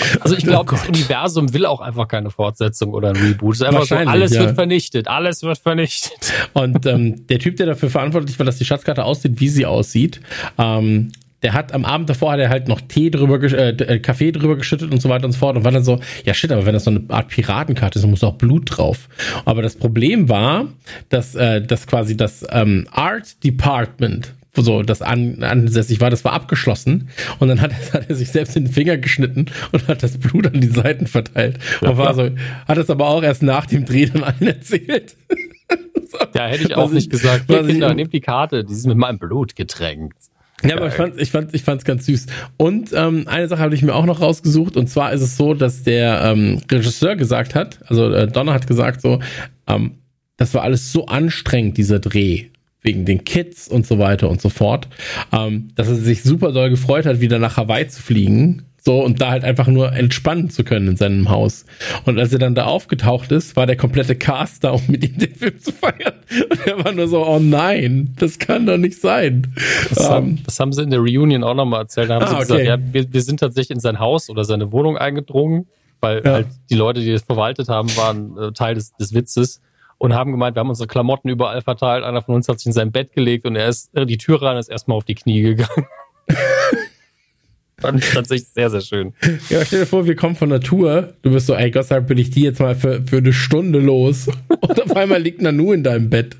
[0.20, 3.54] Also ich glaube, oh das Universum will auch einfach keine Fortsetzung oder ein Reboot.
[3.54, 4.40] Es ist einfach so, alles ja.
[4.40, 6.32] wird vernichtet, alles wird vernichtet.
[6.52, 10.20] Und ähm, der Typ, der dafür verantwortlich war, dass die Schatzkarte aussieht, wie sie aussieht,
[10.58, 11.12] ähm,
[11.42, 14.56] der hat am Abend davor hat er halt noch Tee drüber, äh, äh, Kaffee drüber
[14.56, 16.72] geschüttet und so weiter und so fort und war dann so, ja shit, aber wenn
[16.72, 19.08] das so eine Art Piratenkarte ist, dann muss auch Blut drauf.
[19.44, 20.68] Aber das Problem war,
[21.08, 26.32] dass, äh, dass quasi das ähm, Art Department so das an, ansässig war, das war
[26.32, 27.08] abgeschlossen
[27.38, 30.46] und dann hat, hat er sich selbst in den Finger geschnitten und hat das Blut
[30.46, 32.30] an die Seiten verteilt ja, und war so,
[32.68, 35.16] hat es aber auch erst nach dem Dreh dann allen erzählt.
[36.10, 37.44] so, ja, hätte ich auch nicht gesagt.
[37.46, 40.18] Hier, Kinder, nehmt die Karte, die ist mit meinem Blut getränkt.
[40.64, 42.26] Ja, aber ich fand, ich fand, ich fand's ganz süß.
[42.56, 44.76] Und ähm, eine Sache habe ich mir auch noch rausgesucht.
[44.76, 48.68] Und zwar ist es so, dass der ähm, Regisseur gesagt hat, also äh, Donner hat
[48.68, 49.18] gesagt so,
[49.66, 49.96] ähm,
[50.36, 52.51] das war alles so anstrengend dieser Dreh
[52.82, 54.88] wegen den Kids und so weiter und so fort,
[55.32, 59.20] ähm, dass er sich super doll gefreut hat, wieder nach Hawaii zu fliegen, So, und
[59.20, 61.66] da halt einfach nur entspannen zu können in seinem Haus.
[62.04, 65.18] Und als er dann da aufgetaucht ist, war der komplette Cast da, um mit ihm
[65.18, 66.14] den Film zu feiern.
[66.50, 69.54] Und er war nur so, oh nein, das kann doch nicht sein.
[69.88, 72.10] Das, um, haben, ähm, das haben sie in der Reunion auch nochmal erzählt.
[72.10, 72.66] Da haben ah, sie gesagt, okay.
[72.66, 75.68] ja, wir, wir sind tatsächlich in sein Haus oder seine Wohnung eingedrungen,
[76.00, 76.32] weil ja.
[76.32, 79.60] halt die Leute, die das verwaltet haben, waren äh, Teil des, des Witzes
[80.02, 82.02] und haben gemeint, wir haben unsere Klamotten überall verteilt.
[82.02, 84.42] Einer von uns hat sich in sein Bett gelegt und er ist äh, die Tür
[84.42, 85.86] rein, ist erstmal auf die Knie gegangen.
[87.78, 89.14] Fand ich tatsächlich sehr, sehr schön.
[89.48, 91.14] Ja, stell dir vor, wir kommen von der Tour.
[91.22, 93.32] Du bist so, ey Gott sei Dank bin ich die jetzt mal für, für eine
[93.32, 94.28] Stunde los.
[94.48, 96.36] Und auf einmal liegt Nanu in deinem Bett.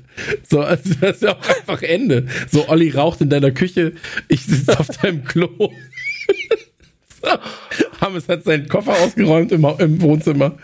[0.49, 2.27] So, also das ist ja auch einfach Ende.
[2.51, 3.93] So, Olli raucht in deiner Küche,
[4.27, 5.71] ich sitze auf deinem Klo.
[8.01, 10.57] Hammes hat seinen Koffer ausgeräumt im, im Wohnzimmer.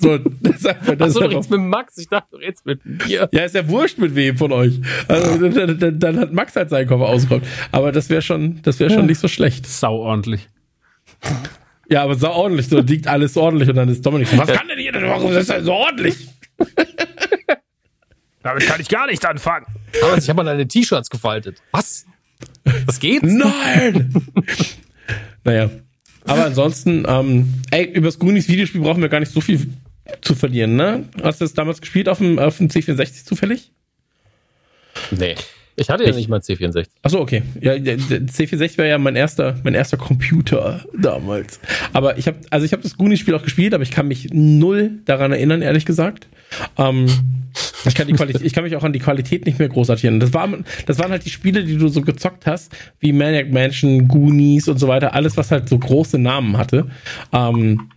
[0.00, 1.98] So, das ist einfach, das Achso, du redest mit Max.
[1.98, 3.28] Ich dachte, du redest mit mir.
[3.30, 4.80] Ja, ist ja wurscht mit wem von euch.
[5.08, 7.44] Also, dann, dann, dann, hat Max halt seinen Koffer ausgeräumt.
[7.72, 9.06] Aber das wäre schon, das wäre schon ja.
[9.06, 9.66] nicht so schlecht.
[9.66, 10.48] Sau ordentlich.
[11.88, 12.68] Ja, aber sau ordentlich.
[12.68, 15.28] So liegt alles ordentlich und dann ist Dominik so, was kann denn hier denn machen?
[15.32, 16.28] Das ist ja so ordentlich.
[18.42, 19.66] Damit kann ich gar nicht anfangen.
[20.02, 21.60] Aber ich habe mal deine T-Shirts gefaltet.
[21.72, 22.06] Was?
[22.86, 23.22] Was geht?
[23.22, 24.14] Nein!
[25.44, 25.70] naja,
[26.26, 29.68] aber ansonsten, ähm, ey, über das Goonies Videospiel brauchen wir gar nicht so viel
[30.20, 31.08] zu verlieren, ne?
[31.22, 33.72] Hast du das damals gespielt auf dem, auf dem C64 zufällig?
[35.10, 35.34] Nee.
[35.76, 36.86] Ich hatte ja ich, nicht mal C64.
[37.02, 37.42] Achso, okay.
[37.60, 41.60] Ja, C64 war ja mein erster, mein erster Computer damals.
[41.92, 45.00] Aber ich habe, also ich habe das Goonies-Spiel auch gespielt, aber ich kann mich null
[45.04, 46.28] daran erinnern, ehrlich gesagt.
[46.78, 47.06] Ähm,
[47.84, 50.20] ich kann, die Qualität, ich kann mich auch an die Qualität nicht mehr großartig erinnern.
[50.20, 50.48] Das, war,
[50.86, 54.78] das waren halt die Spiele, die du so gezockt hast, wie Maniac Mansion, Goonies und
[54.78, 55.14] so weiter.
[55.14, 56.86] Alles, was halt so große Namen hatte.
[57.32, 57.90] Ähm,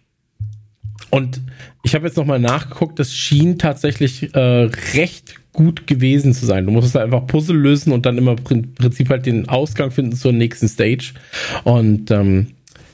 [1.12, 1.42] und
[1.84, 6.66] ich habe jetzt nochmal nachgeguckt, das schien tatsächlich äh, recht gut gewesen zu sein.
[6.66, 10.16] Du musstest halt einfach Puzzle lösen und dann immer im Prinzip halt den Ausgang finden
[10.16, 11.16] zur nächsten Stage.
[11.66, 12.52] Und ähm,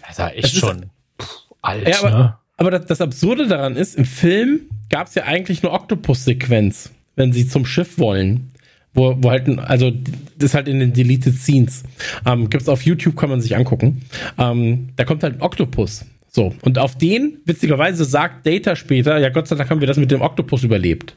[0.07, 0.77] das war echt schon
[1.19, 1.27] ist,
[1.61, 2.35] alt, ja, aber, ne?
[2.57, 7.33] aber das, das, Absurde daran ist, im Film gab es ja eigentlich nur Octopus-Sequenz, wenn
[7.33, 8.49] sie zum Schiff wollen.
[8.95, 11.83] Wo, wo halt, also das ist halt in den Deleted Scenes.
[12.25, 14.01] Ähm, gibt's auf YouTube, kann man sich angucken.
[14.39, 16.05] Ähm, da kommt halt ein Oktopus.
[16.31, 19.97] So, und auf den, witzigerweise, sagt Data später, ja Gott sei Dank haben wir das
[19.97, 21.15] mit dem Oktopus überlebt.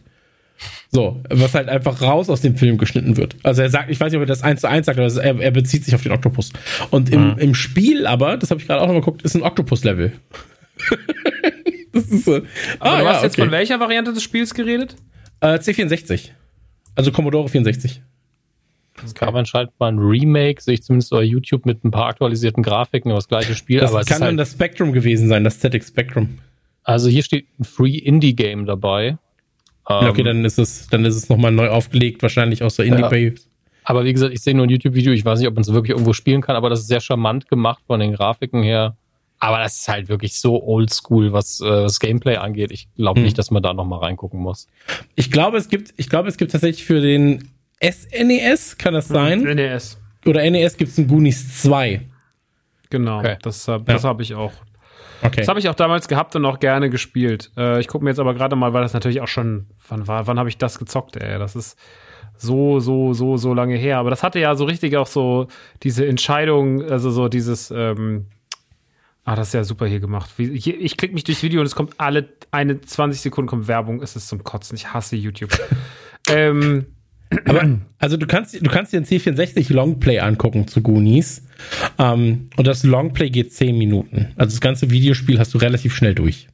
[0.90, 3.36] So, was halt einfach raus aus dem Film geschnitten wird.
[3.42, 5.40] Also er sagt, ich weiß nicht, ob er das eins zu eins sagt, aber er,
[5.40, 6.52] er bezieht sich auf den Oktopus.
[6.90, 7.38] Und im, mhm.
[7.38, 10.12] im Spiel aber, das habe ich gerade auch noch mal geguckt, ist ein Oktopus-Level.
[11.92, 12.40] das ist so.
[12.80, 13.42] Ah, du ja, hast jetzt okay.
[13.42, 14.96] von welcher Variante des Spiels geredet?
[15.40, 16.30] Äh, C64.
[16.94, 18.02] Also Commodore 64.
[19.04, 22.62] Es gab anscheinend mal ein Remake, sehe ich zumindest bei YouTube mit ein paar aktualisierten
[22.64, 23.78] Grafiken, aber das gleiche Spiel.
[23.78, 26.38] Das aber kann dann halt das Spectrum gewesen sein, das ZX Spectrum.
[26.82, 29.18] Also hier steht ein Free Indie Game dabei.
[29.88, 32.84] Ja, okay, ähm, dann ist es, dann ist es nochmal neu aufgelegt, wahrscheinlich aus der
[32.84, 33.32] Indie ja.
[33.84, 35.92] Aber wie gesagt, ich sehe nur ein YouTube-Video, ich weiß nicht, ob man es wirklich
[35.92, 38.96] irgendwo spielen kann, aber das ist sehr charmant gemacht von den Grafiken her.
[39.38, 42.70] Aber das ist halt wirklich so oldschool, was äh, das Gameplay angeht.
[42.72, 43.24] Ich glaube hm.
[43.24, 44.66] nicht, dass man da nochmal reingucken muss.
[45.14, 47.48] Ich glaube, es gibt, ich glaube, es gibt tatsächlich für den
[47.80, 49.42] SNES, kann das sein?
[49.42, 49.98] NES.
[50.26, 52.02] Oder NES gibt es ein Goonies 2.
[52.90, 53.36] Genau, okay.
[53.42, 54.02] das, das ja.
[54.02, 54.52] habe ich auch.
[55.22, 55.36] Okay.
[55.36, 57.50] Das habe ich auch damals gehabt und auch gerne gespielt.
[57.56, 60.26] Äh, ich gucke mir jetzt aber gerade mal, weil das natürlich auch schon, wann war,
[60.26, 61.38] wann habe ich das gezockt, ey?
[61.38, 61.76] Das ist
[62.36, 63.98] so, so, so, so lange her.
[63.98, 65.48] Aber das hatte ja so richtig auch so
[65.82, 68.26] diese Entscheidung, also so dieses, ähm,
[69.24, 70.30] ah, das ist ja super hier gemacht.
[70.36, 73.68] Wie, hier, ich klicke mich durchs Video und es kommt alle eine 20 Sekunden kommt
[73.68, 74.02] Werbung.
[74.02, 74.76] Es ist zum Kotzen.
[74.76, 75.50] Ich hasse YouTube.
[76.30, 76.86] ähm,
[77.44, 81.46] aber, also du kannst, du kannst dir ein C64 Longplay angucken zu Goonies.
[81.98, 84.32] Ähm, und das Longplay geht 10 Minuten.
[84.36, 86.48] Also das ganze Videospiel hast du relativ schnell durch.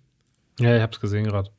[0.59, 1.51] Ja, ich hab's gesehen gerade.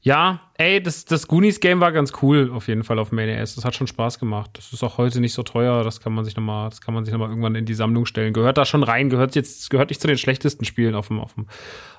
[0.00, 3.56] Ja, ey, das, das Goonies-Game war ganz cool, auf jeden Fall auf dem NES.
[3.56, 4.50] Das hat schon Spaß gemacht.
[4.54, 5.84] Das ist auch heute nicht so teuer.
[5.84, 8.32] Das kann man sich nochmal, das kann man sich nochmal irgendwann in die Sammlung stellen.
[8.32, 11.34] Gehört da schon rein, gehört jetzt, gehört nicht zu den schlechtesten Spielen auf dem, auf
[11.34, 11.46] dem,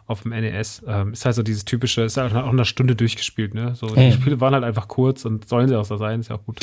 [0.08, 0.84] auf dem NES.
[0.88, 3.76] Ähm, ist halt so dieses typische, ist halt auch eine Stunde durchgespielt, ne?
[3.76, 4.14] So, die mhm.
[4.14, 6.60] Spiele waren halt einfach kurz und sollen sie auch so sein, ist ja auch gut.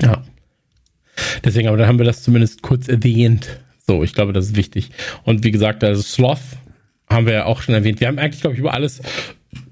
[0.00, 0.22] Ja.
[1.44, 3.60] Deswegen, aber dann haben wir das zumindest kurz erwähnt.
[3.86, 4.90] So, ich glaube, das ist wichtig.
[5.24, 6.38] Und wie gesagt, also Sloth
[7.08, 8.00] haben wir ja auch schon erwähnt.
[8.00, 9.00] Wir haben eigentlich, glaube ich, über alles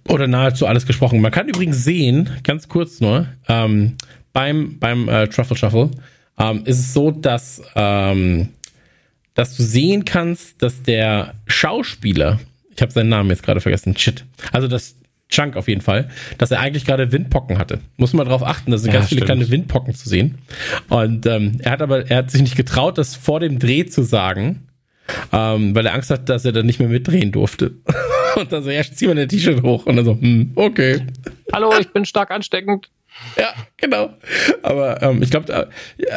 [0.08, 1.20] oder nahezu alles gesprochen.
[1.20, 3.96] Man kann übrigens sehen, ganz kurz nur, ähm,
[4.32, 5.90] beim, beim äh, Truffle Shuffle
[6.38, 8.48] ähm, ist es so, dass, ähm,
[9.34, 12.40] dass du sehen kannst, dass der Schauspieler,
[12.74, 14.96] ich habe seinen Namen jetzt gerade vergessen, shit, also das
[15.30, 17.80] Chunk auf jeden Fall, dass er eigentlich gerade Windpocken hatte.
[17.96, 20.38] Muss man darauf achten, da sind ja, ganz viele kleine Windpocken zu sehen.
[20.88, 24.02] Und ähm, er hat aber, er hat sich nicht getraut, das vor dem Dreh zu
[24.02, 24.68] sagen,
[25.32, 27.72] ähm, weil er Angst hat, dass er dann nicht mehr mitdrehen durfte.
[28.40, 29.86] Und dann so, ja, zieh mal dein T-Shirt hoch.
[29.86, 31.06] Und dann so, hm, okay.
[31.52, 32.90] Hallo, ich bin stark ansteckend.
[33.38, 34.10] Ja, genau.
[34.64, 35.68] Aber ähm, ich glaube,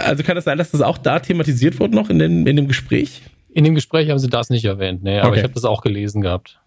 [0.04, 2.56] also kann es das sein, dass das auch da thematisiert wurde noch in, den, in
[2.56, 3.22] dem Gespräch?
[3.54, 5.38] In dem Gespräch haben sie das nicht erwähnt, nee, aber Okay.
[5.38, 6.60] ich habe das auch gelesen gehabt.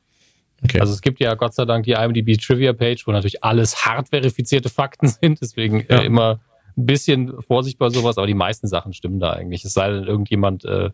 [0.63, 0.79] Okay.
[0.79, 4.11] Also es gibt ja Gott sei Dank die IMDb Trivia Page, wo natürlich alles hart
[4.11, 5.99] verifizierte Fakten sind, deswegen Ja.
[6.01, 6.39] äh, immer
[6.77, 9.65] ein bisschen Vorsicht bei sowas, aber die meisten Sachen stimmen da eigentlich.
[9.65, 10.91] Es sei denn, irgendjemand äh,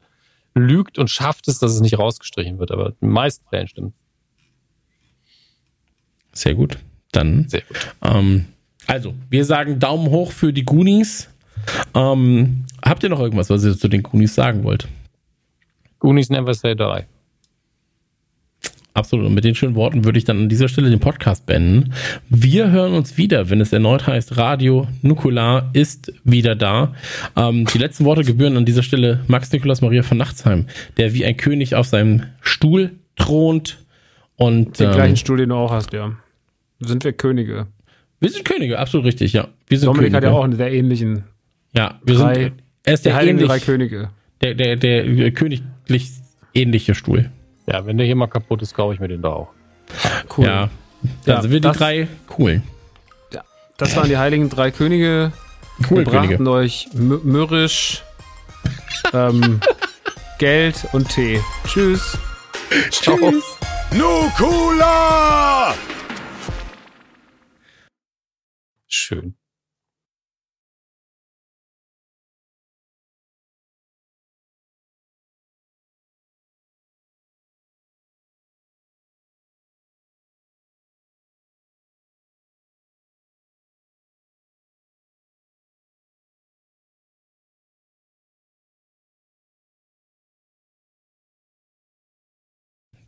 [0.55, 3.93] lügt und schafft es, dass es nicht rausgestrichen wird, aber in den meisten Fällen stimmt.
[6.37, 6.79] Sehr gut.
[7.13, 7.95] Dann, Sehr gut.
[8.05, 8.45] ähm,
[8.87, 11.29] also, wir sagen Daumen hoch für die Goonies.
[11.95, 14.87] Ähm, habt ihr noch irgendwas, was ihr zu den Goonies sagen wollt?
[15.99, 17.05] Goonies Never Say Die.
[18.97, 19.27] Absolut.
[19.27, 21.93] Und mit den schönen Worten würde ich dann an dieser Stelle den Podcast beenden.
[22.31, 26.95] Wir hören uns wieder, wenn es erneut heißt, Radio Nukular ist wieder da.
[27.37, 30.67] Ähm, die letzten Worte gebühren an dieser Stelle Max Nikolaus Maria von Nachtsheim,
[30.97, 33.79] der wie ein König auf seinem Stuhl thront.
[34.37, 36.13] Und Den ähm, gleichen Stuhl, den du auch hast, ja.
[36.81, 37.67] Sind wir Könige.
[38.21, 39.49] wir sind Könige, absolut richtig, ja.
[39.69, 40.35] Wir sind Dominik hat Könige.
[40.35, 41.25] ja auch einen sehr ähnlichen.
[41.75, 44.11] Ja, wir drei- sind, er ist Der der, Heiligen ähnlich, drei Könige.
[44.43, 46.11] der, der, der königlich
[46.55, 47.31] ähnliche Stuhl.
[47.67, 49.49] Ja, wenn der hier mal kaputt ist, kaufe ich mir den da auch.
[50.37, 50.45] Cool.
[50.47, 50.63] Ja.
[50.63, 50.71] Ja,
[51.25, 52.63] Da sind wir die das- drei coolen.
[53.79, 55.33] Das waren die Heiligen drei Könige.
[55.91, 56.29] Cool Wir Könige.
[56.29, 58.03] brachten euch mü- mürrisch
[59.13, 59.61] ähm,
[60.39, 61.41] Geld und Tee.
[61.67, 62.17] Tschüss.
[62.91, 63.19] Ciao.
[63.93, 65.75] Nukula!
[68.97, 69.37] Schön.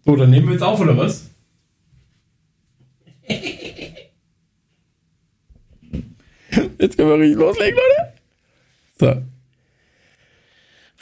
[0.04, 1.30] So, dann nehmen wir jetzt auf, oder was?
[6.78, 8.12] Jetzt können wir richtig loslegen, Leute.
[9.00, 9.37] So.